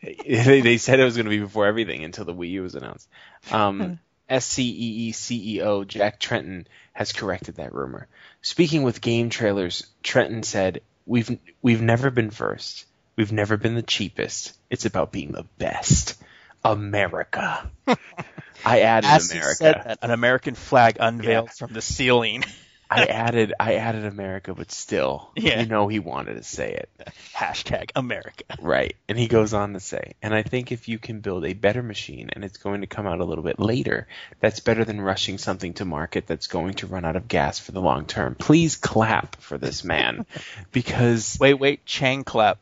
they, 0.03 0.61
they 0.61 0.79
said 0.79 1.01
it 1.01 1.05
was 1.05 1.17
going 1.17 1.27
to 1.27 1.31
be 1.31 1.41
before 1.41 1.67
everything 1.67 2.05
until 2.05 2.25
the 2.25 2.35
Wii 2.35 2.51
U 2.53 2.63
was 2.63 2.75
announced. 2.75 3.09
Um, 3.51 3.99
SCEE 4.29 5.13
CEO 5.13 5.83
E 5.83 5.87
Jack 5.87 6.21
Tretton 6.21 6.67
has 6.93 7.13
corrected 7.13 7.57
that 7.57 7.75
rumor. 7.75 8.09
Speaking 8.43 8.83
with 8.83 9.01
game 9.01 9.31
trailers, 9.31 9.87
Tretton 10.03 10.45
said, 10.45 10.83
"We've 11.05 11.39
we've 11.63 11.83
never 11.83 12.11
been 12.11 12.31
first. 12.31 12.87
We've 13.17 13.33
never 13.33 13.57
been 13.57 13.75
the 13.75 13.83
cheapest. 13.83 14.57
It's 14.71 14.85
about 14.85 15.13
being 15.13 15.33
the 15.33 15.47
best. 15.59 16.23
America." 16.65 17.71
I 18.65 18.81
added 18.81 19.09
As 19.09 19.31
America. 19.31 19.57
said 19.57 19.83
that, 19.85 19.99
an 20.03 20.11
American 20.11 20.55
flag 20.55 20.97
unveiled 20.99 21.51
from 21.51 21.73
the 21.73 21.83
ceiling. 21.83 22.45
I 22.89 23.07
added 23.07 23.53
I 23.59 23.75
added 23.75 24.05
America, 24.05 24.55
but 24.55 24.71
still, 24.71 25.31
Yeah. 25.35 25.61
you 25.61 25.67
know 25.67 25.89
he 25.89 25.99
wanted 25.99 26.35
to 26.35 26.43
say 26.45 26.73
it. 26.73 26.89
Hashtag 27.35 27.91
America. 27.97 28.45
Right. 28.61 28.95
And 29.09 29.19
he 29.19 29.27
goes 29.27 29.55
on 29.55 29.73
to 29.73 29.81
say, 29.81 30.13
and 30.23 30.35
I 30.35 30.43
think 30.43 30.71
if 30.71 30.89
you 30.89 30.99
can 30.99 31.21
build 31.21 31.45
a 31.45 31.53
better 31.53 31.83
machine 31.83 32.31
and 32.33 32.45
it's 32.45 32.59
going 32.59 32.83
to 32.83 32.87
come 32.87 33.07
out 33.07 33.21
a 33.21 33.25
little 33.25 33.43
bit 33.45 33.59
later, 33.59 34.07
that's 34.41 34.61
better 34.61 34.85
than 34.85 35.01
rushing 35.01 35.39
something 35.39 35.75
to 35.75 35.85
market 35.85 36.27
that's 36.27 36.47
going 36.47 36.75
to 36.75 36.87
run 36.87 37.05
out 37.05 37.17
of 37.17 37.29
gas 37.29 37.59
for 37.59 37.73
the 37.73 37.81
long 37.81 38.07
term. 38.07 38.35
Please 38.37 38.77
clap 38.77 39.41
for 39.41 39.59
this 39.59 39.83
man 39.83 40.25
because 40.73 41.37
Wait, 41.41 41.55
wait, 41.55 41.85
Chang 41.87 42.23
clap. 42.25 42.59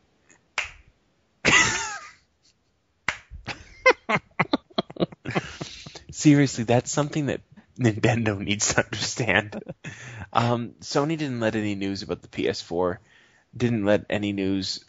seriously, 6.11 6.63
that's 6.63 6.91
something 6.91 7.27
that 7.27 7.41
Nintendo 7.79 8.39
needs 8.39 8.73
to 8.73 8.83
understand. 8.83 9.61
Um, 10.31 10.75
Sony 10.81 11.17
didn't 11.17 11.39
let 11.39 11.55
any 11.55 11.75
news 11.75 12.01
about 12.03 12.21
the 12.21 12.27
PS4, 12.27 12.97
didn't 13.55 13.85
let 13.85 14.05
any 14.09 14.31
news 14.31 14.83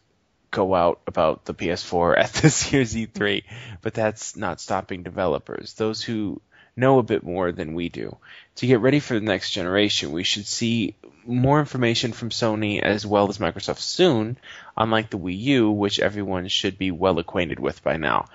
go 0.50 0.74
out 0.74 1.00
about 1.06 1.44
the 1.44 1.54
PS4 1.54 2.18
at 2.18 2.32
this 2.32 2.72
year's 2.72 2.94
E3, 2.94 3.44
but 3.82 3.94
that's 3.94 4.36
not 4.36 4.60
stopping 4.60 5.02
developers. 5.02 5.74
Those 5.74 6.02
who 6.02 6.40
know 6.76 6.98
a 6.98 7.02
bit 7.02 7.22
more 7.22 7.52
than 7.52 7.74
we 7.74 7.88
do. 7.88 8.16
To 8.56 8.66
get 8.66 8.80
ready 8.80 9.00
for 9.00 9.14
the 9.14 9.20
next 9.20 9.50
generation, 9.50 10.12
we 10.12 10.24
should 10.24 10.46
see 10.46 10.94
more 11.24 11.58
information 11.58 12.12
from 12.12 12.30
Sony 12.30 12.80
as 12.80 13.04
well 13.04 13.28
as 13.28 13.38
Microsoft 13.38 13.80
soon, 13.80 14.38
unlike 14.76 15.10
the 15.10 15.18
Wii 15.18 15.38
U, 15.38 15.70
which 15.70 15.98
everyone 15.98 16.48
should 16.48 16.78
be 16.78 16.90
well 16.90 17.18
acquainted 17.18 17.58
with 17.58 17.82
by 17.82 17.96
now. 17.96 18.26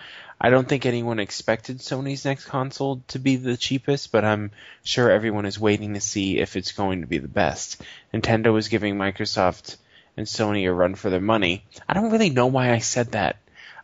I 0.43 0.49
don't 0.49 0.67
think 0.67 0.87
anyone 0.87 1.19
expected 1.19 1.77
Sony's 1.77 2.25
next 2.25 2.45
console 2.45 3.03
to 3.09 3.19
be 3.19 3.35
the 3.35 3.55
cheapest, 3.55 4.11
but 4.11 4.25
I'm 4.25 4.49
sure 4.83 5.11
everyone 5.11 5.45
is 5.45 5.59
waiting 5.59 5.93
to 5.93 6.01
see 6.01 6.39
if 6.39 6.55
it's 6.55 6.71
going 6.71 7.01
to 7.01 7.07
be 7.07 7.19
the 7.19 7.27
best. 7.27 7.79
Nintendo 8.11 8.57
is 8.57 8.67
giving 8.67 8.95
Microsoft 8.95 9.77
and 10.17 10.25
Sony 10.25 10.67
a 10.67 10.73
run 10.73 10.95
for 10.95 11.11
their 11.11 11.21
money. 11.21 11.63
I 11.87 11.93
don't 11.93 12.11
really 12.11 12.31
know 12.31 12.47
why 12.47 12.71
I 12.71 12.79
said 12.79 13.11
that. 13.11 13.37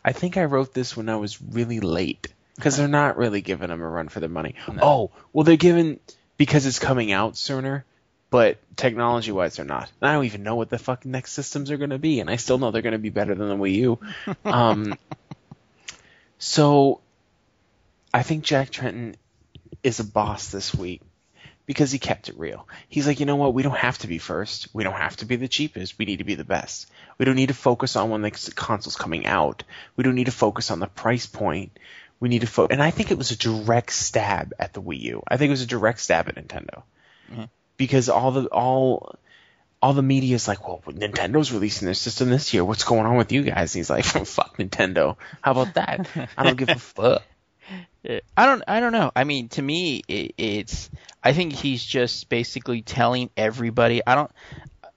I 0.04 0.10
think 0.10 0.36
I 0.36 0.46
wrote 0.46 0.74
this 0.74 0.96
when 0.96 1.08
I 1.08 1.14
was 1.14 1.40
really 1.40 1.78
late 1.78 2.26
because 2.56 2.76
they're 2.76 2.88
not 2.88 3.18
really 3.18 3.40
giving 3.40 3.68
them 3.68 3.80
a 3.80 3.88
run 3.88 4.08
for 4.08 4.18
their 4.18 4.28
money. 4.28 4.56
Oh, 4.82 5.12
well, 5.32 5.44
they're 5.44 5.56
giving 5.56 6.00
because 6.38 6.66
it's 6.66 6.80
coming 6.80 7.12
out 7.12 7.36
sooner, 7.36 7.84
but 8.30 8.58
technology 8.76 9.30
wise, 9.30 9.56
they're 9.56 9.64
not. 9.64 9.92
And 10.00 10.10
I 10.10 10.14
don't 10.14 10.24
even 10.24 10.42
know 10.42 10.56
what 10.56 10.70
the 10.70 10.78
fucking 10.78 11.12
next 11.12 11.34
systems 11.34 11.70
are 11.70 11.76
going 11.76 11.90
to 11.90 11.98
be, 11.98 12.18
and 12.18 12.28
I 12.28 12.34
still 12.34 12.58
know 12.58 12.72
they're 12.72 12.82
going 12.82 12.92
to 12.92 12.98
be 12.98 13.10
better 13.10 13.36
than 13.36 13.48
the 13.48 13.56
Wii 13.56 13.74
U. 13.74 13.98
Um, 14.44 14.98
so 16.38 17.00
I 18.12 18.22
think 18.22 18.44
Jack 18.44 18.70
Tretton 18.70 19.16
is 19.82 20.00
a 20.00 20.04
boss 20.04 20.50
this 20.50 20.74
week 20.74 21.02
because 21.66 21.92
he 21.92 21.98
kept 21.98 22.30
it 22.30 22.38
real. 22.38 22.66
He's 22.88 23.06
like, 23.06 23.20
you 23.20 23.26
know 23.26 23.36
what? 23.36 23.52
We 23.52 23.62
don't 23.62 23.76
have 23.76 23.98
to 23.98 24.06
be 24.06 24.18
first. 24.18 24.68
We 24.72 24.84
don't 24.84 24.94
have 24.94 25.16
to 25.18 25.26
be 25.26 25.36
the 25.36 25.48
cheapest. 25.48 25.98
We 25.98 26.06
need 26.06 26.18
to 26.18 26.24
be 26.24 26.34
the 26.34 26.44
best. 26.44 26.90
We 27.18 27.26
don't 27.26 27.36
need 27.36 27.48
to 27.48 27.54
focus 27.54 27.94
on 27.94 28.08
when 28.10 28.22
the 28.22 28.30
console's 28.54 28.96
coming 28.96 29.26
out. 29.26 29.64
We 29.94 30.04
don't 30.04 30.14
need 30.14 30.26
to 30.26 30.32
focus 30.32 30.70
on 30.70 30.80
the 30.80 30.86
price 30.86 31.26
point. 31.26 31.78
We 32.20 32.28
need 32.28 32.40
to 32.40 32.46
focus. 32.46 32.72
And 32.72 32.82
I 32.82 32.90
think 32.90 33.10
it 33.10 33.18
was 33.18 33.32
a 33.32 33.36
direct 33.36 33.92
stab 33.92 34.54
at 34.58 34.72
the 34.72 34.80
Wii 34.80 35.00
U. 35.02 35.22
I 35.28 35.36
think 35.36 35.48
it 35.48 35.52
was 35.52 35.62
a 35.62 35.66
direct 35.66 36.00
stab 36.00 36.28
at 36.28 36.36
Nintendo 36.36 36.82
mm-hmm. 37.30 37.44
because 37.76 38.08
all 38.08 38.30
the 38.30 38.46
all 38.46 39.16
all 39.80 39.92
the 39.92 40.02
media 40.02 40.34
is 40.34 40.48
like, 40.48 40.66
well, 40.66 40.82
Nintendo's 40.86 41.52
releasing 41.52 41.86
their 41.86 41.94
system 41.94 42.30
this 42.30 42.52
year. 42.52 42.64
What's 42.64 42.84
going 42.84 43.06
on 43.06 43.16
with 43.16 43.32
you 43.32 43.42
guys? 43.42 43.74
And 43.74 43.80
he's 43.80 43.90
like, 43.90 44.04
fuck 44.26 44.56
Nintendo. 44.58 45.16
How 45.40 45.52
about 45.52 45.74
that? 45.74 46.08
I 46.36 46.44
don't 46.44 46.56
give 46.56 46.68
a 46.68 46.74
fuck. 46.78 47.22
I 48.36 48.46
don't. 48.46 48.62
I 48.66 48.80
don't 48.80 48.92
know. 48.92 49.10
I 49.14 49.24
mean, 49.24 49.48
to 49.50 49.62
me, 49.62 50.02
it, 50.08 50.34
it's. 50.38 50.88
I 51.22 51.32
think 51.32 51.52
he's 51.52 51.84
just 51.84 52.28
basically 52.28 52.80
telling 52.80 53.30
everybody. 53.36 54.00
I 54.06 54.14
don't. 54.14 54.30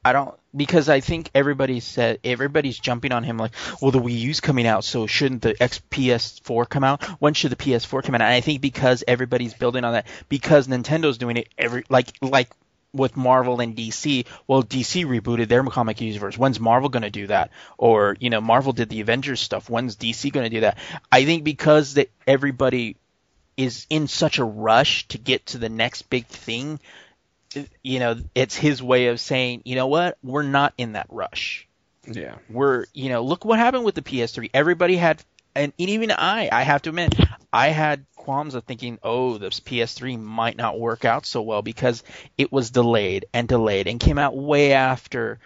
I 0.03 0.13
don't 0.13 0.33
because 0.55 0.89
I 0.89 0.99
think 0.99 1.29
everybody 1.35 1.79
said 1.79 2.19
everybody's 2.23 2.79
jumping 2.79 3.11
on 3.11 3.23
him 3.23 3.37
like, 3.37 3.51
well, 3.81 3.91
the 3.91 3.99
Wii 3.99 4.17
U's 4.19 4.39
coming 4.39 4.65
out, 4.65 4.83
so 4.83 5.07
shouldn't 5.07 5.41
the 5.41 5.61
X 5.61 5.81
PS4 5.91 6.67
come 6.67 6.83
out? 6.83 7.03
When 7.21 7.33
should 7.33 7.51
the 7.51 7.55
PS4 7.55 8.03
come 8.03 8.15
out? 8.15 8.21
And 8.21 8.33
I 8.33 8.41
think 8.41 8.61
because 8.61 9.03
everybody's 9.07 9.53
building 9.53 9.83
on 9.83 9.93
that, 9.93 10.07
because 10.27 10.67
Nintendo's 10.67 11.17
doing 11.17 11.37
it 11.37 11.49
every 11.57 11.83
like 11.89 12.13
like 12.21 12.49
with 12.93 13.15
Marvel 13.15 13.59
and 13.61 13.75
DC. 13.75 14.25
Well, 14.47 14.63
DC 14.63 15.05
rebooted 15.05 15.47
their 15.47 15.63
comic 15.63 16.01
universe. 16.01 16.37
When's 16.37 16.59
Marvel 16.59 16.89
going 16.89 17.03
to 17.03 17.09
do 17.09 17.27
that? 17.27 17.51
Or 17.77 18.15
you 18.19 18.29
know, 18.29 18.41
Marvel 18.41 18.73
did 18.73 18.89
the 18.89 19.01
Avengers 19.01 19.39
stuff. 19.39 19.69
When's 19.69 19.95
DC 19.95 20.31
going 20.31 20.45
to 20.45 20.55
do 20.55 20.61
that? 20.61 20.77
I 21.11 21.25
think 21.25 21.43
because 21.43 21.95
that 21.95 22.09
everybody 22.27 22.97
is 23.57 23.85
in 23.89 24.07
such 24.07 24.39
a 24.39 24.43
rush 24.43 25.07
to 25.09 25.17
get 25.17 25.45
to 25.47 25.57
the 25.57 25.69
next 25.69 26.03
big 26.03 26.25
thing, 26.25 26.79
you 27.83 27.99
know, 27.99 28.15
it's 28.33 28.55
his 28.55 28.81
way 28.81 29.07
of 29.07 29.19
saying, 29.19 29.61
you 29.65 29.75
know 29.75 29.87
what, 29.87 30.17
we're 30.23 30.43
not 30.43 30.73
in 30.77 30.93
that 30.93 31.07
rush. 31.09 31.67
Yeah. 32.07 32.35
We're, 32.49 32.85
you 32.93 33.09
know, 33.09 33.23
look 33.23 33.45
what 33.45 33.59
happened 33.59 33.83
with 33.83 33.95
the 33.95 34.01
PS3. 34.01 34.49
Everybody 34.53 34.97
had, 34.97 35.23
and 35.55 35.73
even 35.77 36.11
I, 36.11 36.49
I 36.51 36.63
have 36.63 36.81
to 36.83 36.89
admit, 36.89 37.13
I 37.51 37.69
had 37.69 38.05
qualms 38.15 38.55
of 38.55 38.63
thinking, 38.63 38.99
oh, 39.03 39.37
this 39.37 39.59
PS3 39.59 40.19
might 40.19 40.57
not 40.57 40.79
work 40.79 41.05
out 41.05 41.25
so 41.25 41.41
well 41.41 41.61
because 41.61 42.03
it 42.37 42.51
was 42.51 42.71
delayed 42.71 43.25
and 43.33 43.47
delayed 43.47 43.87
and 43.87 43.99
came 43.99 44.17
out 44.17 44.37
way 44.37 44.73
after, 44.73 45.39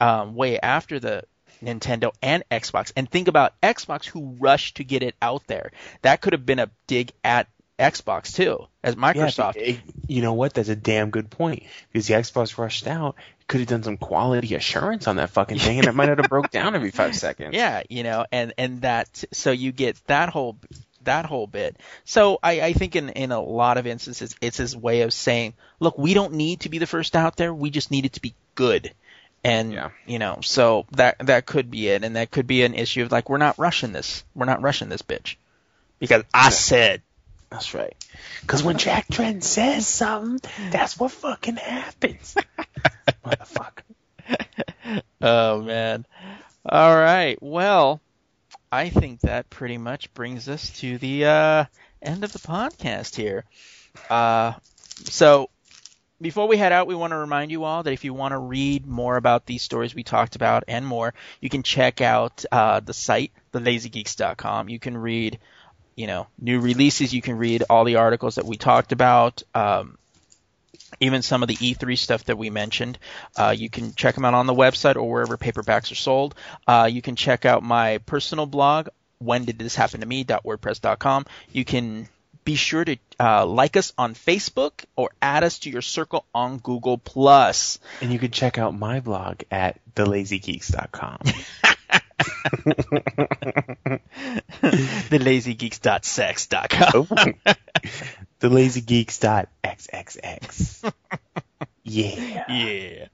um, 0.00 0.34
way 0.34 0.58
after 0.60 1.00
the 1.00 1.24
Nintendo 1.62 2.12
and 2.22 2.44
Xbox. 2.50 2.92
And 2.96 3.10
think 3.10 3.28
about 3.28 3.60
Xbox 3.60 4.04
who 4.06 4.36
rushed 4.38 4.76
to 4.76 4.84
get 4.84 5.02
it 5.02 5.16
out 5.20 5.46
there. 5.46 5.72
That 6.02 6.20
could 6.20 6.32
have 6.32 6.46
been 6.46 6.60
a 6.60 6.70
dig 6.86 7.12
at 7.24 7.48
Xbox 7.78 8.34
too, 8.34 8.66
as 8.82 8.96
Microsoft. 8.96 9.54
Yeah, 9.56 9.62
it- 9.62 9.80
you 10.06 10.22
know 10.22 10.32
what? 10.32 10.54
That's 10.54 10.68
a 10.68 10.76
damn 10.76 11.10
good 11.10 11.30
point 11.30 11.62
because 11.92 12.06
the 12.08 12.14
Xbox 12.14 12.56
rushed 12.58 12.86
out. 12.86 13.14
Could 13.46 13.60
have 13.60 13.68
done 13.68 13.82
some 13.82 13.96
quality 13.96 14.54
assurance 14.54 15.06
on 15.06 15.16
that 15.16 15.30
fucking 15.30 15.58
thing, 15.58 15.78
and 15.78 15.86
it 15.88 15.94
might 15.94 16.06
not 16.08 16.18
have 16.18 16.28
broke 16.30 16.50
down 16.50 16.74
every 16.74 16.90
five 16.90 17.14
seconds. 17.16 17.54
Yeah, 17.54 17.82
you 17.88 18.02
know, 18.02 18.26
and 18.32 18.52
and 18.58 18.82
that 18.82 19.24
so 19.32 19.50
you 19.52 19.72
get 19.72 19.96
that 20.06 20.28
whole 20.28 20.56
that 21.04 21.24
whole 21.24 21.46
bit. 21.46 21.76
So 22.04 22.38
I, 22.42 22.60
I 22.60 22.72
think 22.74 22.96
in 22.96 23.08
in 23.10 23.32
a 23.32 23.40
lot 23.40 23.78
of 23.78 23.86
instances 23.86 24.34
it's 24.42 24.56
his 24.58 24.76
way 24.76 25.02
of 25.02 25.12
saying, 25.12 25.54
look, 25.80 25.96
we 25.96 26.12
don't 26.14 26.34
need 26.34 26.60
to 26.60 26.68
be 26.68 26.78
the 26.78 26.86
first 26.86 27.14
out 27.16 27.36
there. 27.36 27.54
We 27.54 27.70
just 27.70 27.90
need 27.90 28.04
it 28.04 28.14
to 28.14 28.20
be 28.20 28.34
good. 28.54 28.92
And 29.44 29.72
Yeah. 29.72 29.90
you 30.04 30.18
know, 30.18 30.40
so 30.42 30.84
that 30.92 31.18
that 31.20 31.46
could 31.46 31.70
be 31.70 31.88
it, 31.88 32.02
and 32.04 32.16
that 32.16 32.30
could 32.30 32.46
be 32.46 32.64
an 32.64 32.74
issue 32.74 33.02
of 33.04 33.12
like 33.12 33.30
we're 33.30 33.38
not 33.38 33.58
rushing 33.58 33.92
this. 33.92 34.24
We're 34.34 34.46
not 34.46 34.60
rushing 34.62 34.88
this 34.90 35.02
bitch 35.02 35.36
because 36.00 36.24
I 36.34 36.50
said 36.50 37.00
That's 37.50 37.74
right. 37.74 37.94
Because 38.42 38.62
when 38.62 38.76
Jack 38.76 39.06
Trent 39.10 39.42
says 39.42 39.86
something, 39.86 40.50
that's 40.70 40.98
what 40.98 41.10
fucking 41.12 41.56
happens. 41.56 42.36
Motherfucker. 43.24 43.82
Oh 45.20 45.62
man. 45.62 46.06
All 46.64 46.94
right. 46.94 47.38
Well, 47.42 48.00
I 48.70 48.90
think 48.90 49.20
that 49.20 49.48
pretty 49.50 49.78
much 49.78 50.12
brings 50.14 50.48
us 50.48 50.70
to 50.80 50.98
the 50.98 51.24
uh, 51.24 51.64
end 52.02 52.24
of 52.24 52.32
the 52.32 52.38
podcast 52.38 53.16
here. 53.16 53.44
Uh, 54.10 54.52
so 55.04 55.48
before 56.20 56.48
we 56.48 56.56
head 56.56 56.72
out, 56.72 56.86
we 56.86 56.94
want 56.94 57.12
to 57.12 57.16
remind 57.16 57.50
you 57.50 57.64
all 57.64 57.82
that 57.82 57.92
if 57.92 58.04
you 58.04 58.12
want 58.12 58.32
to 58.32 58.38
read 58.38 58.86
more 58.86 59.16
about 59.16 59.46
these 59.46 59.62
stories 59.62 59.94
we 59.94 60.02
talked 60.02 60.36
about 60.36 60.64
and 60.68 60.86
more, 60.86 61.14
you 61.40 61.48
can 61.48 61.62
check 61.62 62.00
out 62.00 62.44
uh, 62.50 62.80
the 62.80 62.92
site, 62.92 63.32
thelazygeeks.com. 63.52 64.68
You 64.68 64.78
can 64.78 64.96
read, 64.96 65.38
you 65.98 66.06
know, 66.06 66.28
new 66.38 66.60
releases. 66.60 67.12
You 67.12 67.20
can 67.20 67.36
read 67.36 67.64
all 67.68 67.82
the 67.82 67.96
articles 67.96 68.36
that 68.36 68.44
we 68.44 68.56
talked 68.56 68.92
about. 68.92 69.42
Um, 69.52 69.98
even 71.00 71.22
some 71.22 71.42
of 71.42 71.48
the 71.48 71.56
E3 71.56 71.98
stuff 71.98 72.24
that 72.24 72.38
we 72.38 72.50
mentioned. 72.50 72.98
Uh, 73.36 73.54
you 73.56 73.68
can 73.68 73.94
check 73.94 74.14
them 74.14 74.24
out 74.24 74.32
on 74.32 74.46
the 74.46 74.54
website 74.54 74.96
or 74.96 75.10
wherever 75.10 75.36
paperbacks 75.36 75.90
are 75.92 75.96
sold. 75.96 76.34
Uh, 76.66 76.88
you 76.90 77.02
can 77.02 77.16
check 77.16 77.44
out 77.44 77.62
my 77.62 77.98
personal 77.98 78.46
blog, 78.46 78.88
when 79.18 79.44
did 79.44 79.58
this 79.58 79.74
happen 79.74 80.00
to 80.00 80.06
me.wordpress.com. 80.06 81.26
You 81.52 81.64
can 81.64 82.08
be 82.44 82.54
sure 82.54 82.84
to 82.84 82.96
uh, 83.20 83.44
like 83.44 83.76
us 83.76 83.92
on 83.98 84.14
Facebook 84.14 84.84
or 84.96 85.10
add 85.20 85.44
us 85.44 85.58
to 85.60 85.70
your 85.70 85.82
circle 85.82 86.24
on 86.32 86.58
Google 86.58 86.96
Plus. 86.96 87.80
And 88.00 88.12
you 88.12 88.18
can 88.18 88.30
check 88.30 88.56
out 88.56 88.72
my 88.72 89.00
blog 89.00 89.42
at 89.50 89.78
thelazygeeks.com. 89.94 91.18
TheLazyGeeks.sex.com. 95.10 96.94
Oh. 96.94 97.06
thelazygeeks.xxx. 98.40 100.92
Yeah. 101.88 102.44
yeah. 102.48 103.06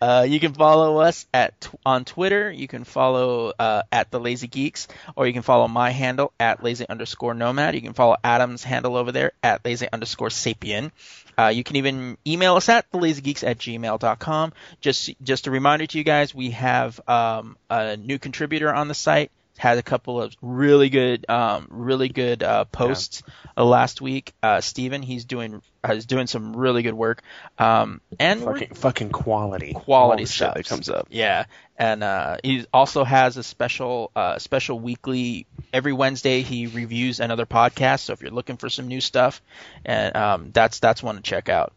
Uh, 0.00 0.26
you 0.28 0.40
can 0.40 0.52
follow 0.52 0.98
us 0.98 1.26
at 1.32 1.68
on 1.84 2.04
Twitter. 2.04 2.50
You 2.50 2.68
can 2.68 2.84
follow 2.84 3.52
uh, 3.58 3.82
at 3.90 4.10
the 4.10 4.20
Lazy 4.20 4.46
Geeks, 4.46 4.88
or 5.14 5.26
you 5.26 5.32
can 5.32 5.42
follow 5.42 5.68
my 5.68 5.90
handle 5.90 6.32
at 6.38 6.62
lazy 6.62 6.86
underscore 6.88 7.34
nomad. 7.34 7.74
You 7.74 7.82
can 7.82 7.94
follow 7.94 8.16
Adam's 8.22 8.62
handle 8.62 8.96
over 8.96 9.12
there 9.12 9.32
at 9.42 9.64
lazy 9.64 9.88
underscore 9.92 10.28
sapien. 10.28 10.90
Uh, 11.38 11.48
you 11.48 11.64
can 11.64 11.76
even 11.76 12.16
email 12.26 12.56
us 12.56 12.68
at 12.68 12.90
thelazygeeks 12.90 13.46
at 13.46 13.58
gmail.com. 13.58 14.52
Just 14.80 15.10
just 15.22 15.46
a 15.46 15.50
reminder 15.50 15.86
to 15.86 15.98
you 15.98 16.04
guys, 16.04 16.34
we 16.34 16.50
have 16.50 17.00
um, 17.08 17.56
a 17.68 17.96
new 17.96 18.18
contributor 18.18 18.72
on 18.72 18.88
the 18.88 18.94
site. 18.94 19.30
Had 19.56 19.78
a 19.78 19.82
couple 19.82 20.20
of 20.20 20.34
really 20.42 20.90
good, 20.90 21.24
um, 21.30 21.66
really 21.70 22.08
good 22.08 22.42
uh, 22.42 22.66
posts 22.66 23.22
uh, 23.56 23.64
last 23.64 24.00
week. 24.00 24.34
Uh, 24.42 24.60
Steven, 24.60 25.02
he's 25.02 25.24
doing 25.24 25.62
uh, 25.82 25.94
he's 25.94 26.06
doing 26.06 26.26
some 26.26 26.54
really 26.54 26.82
good 26.82 26.94
work. 26.94 27.22
Um, 27.58 28.00
and 28.18 28.42
Fucking, 28.42 28.74
fucking 28.74 29.10
quality. 29.10 29.72
quality 29.72 30.24
shit 30.24 30.50
stuff 30.50 30.64
comes 30.68 30.88
up. 30.90 31.08
Yeah, 31.10 31.46
and 31.76 32.02
uh, 32.04 32.36
he 32.42 32.66
also 32.72 33.04
has 33.04 33.36
a 33.36 33.42
special 33.42 34.10
uh, 34.14 34.38
special 34.38 34.78
weekly. 34.78 35.46
Every 35.72 35.92
Wednesday, 35.92 36.42
he 36.42 36.66
reviews 36.66 37.20
another 37.20 37.46
podcast. 37.46 38.00
So 38.00 38.12
if 38.12 38.20
you're 38.22 38.30
looking 38.30 38.56
for 38.58 38.68
some 38.68 38.88
new 38.88 39.00
stuff, 39.00 39.42
and 39.84 40.14
um, 40.16 40.50
that's 40.52 40.80
that's 40.80 41.02
one 41.02 41.16
to 41.16 41.22
check 41.22 41.48
out. 41.48 41.72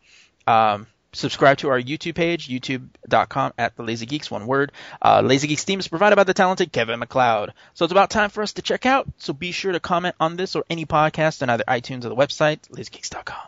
Um, 0.47 0.87
subscribe 1.11 1.57
to 1.59 1.69
our 1.69 1.81
YouTube 1.81 2.15
page, 2.15 2.47
youtube.com 2.47 3.53
at 3.57 3.75
the 3.75 3.83
Lazy 3.83 4.05
Geeks, 4.05 4.29
one 4.29 4.47
word. 4.47 4.71
Uh, 5.01 5.21
Lazy 5.21 5.47
Geeks 5.47 5.63
theme 5.63 5.79
is 5.79 5.87
provided 5.87 6.15
by 6.15 6.23
the 6.23 6.33
talented 6.33 6.71
Kevin 6.71 6.99
MacLeod. 6.99 7.53
So 7.73 7.85
it's 7.85 7.91
about 7.91 8.09
time 8.09 8.29
for 8.29 8.41
us 8.41 8.53
to 8.53 8.61
check 8.61 8.85
out. 8.85 9.07
So 9.17 9.33
be 9.33 9.51
sure 9.51 9.71
to 9.71 9.79
comment 9.79 10.15
on 10.19 10.35
this 10.35 10.55
or 10.55 10.65
any 10.69 10.85
podcast 10.85 11.41
on 11.41 11.49
either 11.49 11.63
iTunes 11.67 12.05
or 12.05 12.09
the 12.09 12.15
website, 12.15 12.59
lazygeeks.com. 12.69 13.47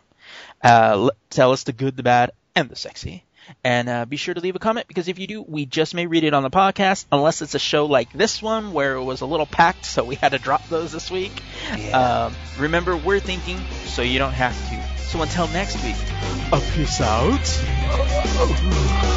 Uh, 0.62 1.10
tell 1.30 1.52
us 1.52 1.64
the 1.64 1.72
good, 1.72 1.96
the 1.96 2.02
bad, 2.02 2.32
and 2.54 2.68
the 2.68 2.76
sexy. 2.76 3.24
And 3.64 3.88
uh, 3.88 4.04
be 4.06 4.16
sure 4.16 4.34
to 4.34 4.40
leave 4.40 4.56
a 4.56 4.58
comment 4.58 4.88
because 4.88 5.08
if 5.08 5.18
you 5.18 5.26
do, 5.26 5.42
we 5.42 5.66
just 5.66 5.94
may 5.94 6.06
read 6.06 6.24
it 6.24 6.34
on 6.34 6.42
the 6.42 6.50
podcast, 6.50 7.06
unless 7.12 7.42
it's 7.42 7.54
a 7.54 7.58
show 7.58 7.86
like 7.86 8.12
this 8.12 8.42
one 8.42 8.72
where 8.72 8.94
it 8.94 9.04
was 9.04 9.20
a 9.20 9.26
little 9.26 9.46
packed, 9.46 9.84
so 9.84 10.04
we 10.04 10.14
had 10.14 10.32
to 10.32 10.38
drop 10.38 10.66
those 10.68 10.92
this 10.92 11.10
week. 11.10 11.32
Um, 11.92 12.34
remember, 12.58 12.96
we're 12.96 13.20
thinking, 13.20 13.58
so 13.86 14.02
you 14.02 14.18
don't 14.18 14.32
have 14.32 14.54
to. 14.70 15.02
So 15.04 15.22
until 15.22 15.46
next 15.48 15.82
week, 15.84 15.96
a 16.52 16.60
peace 16.74 17.00
out. 17.00 18.98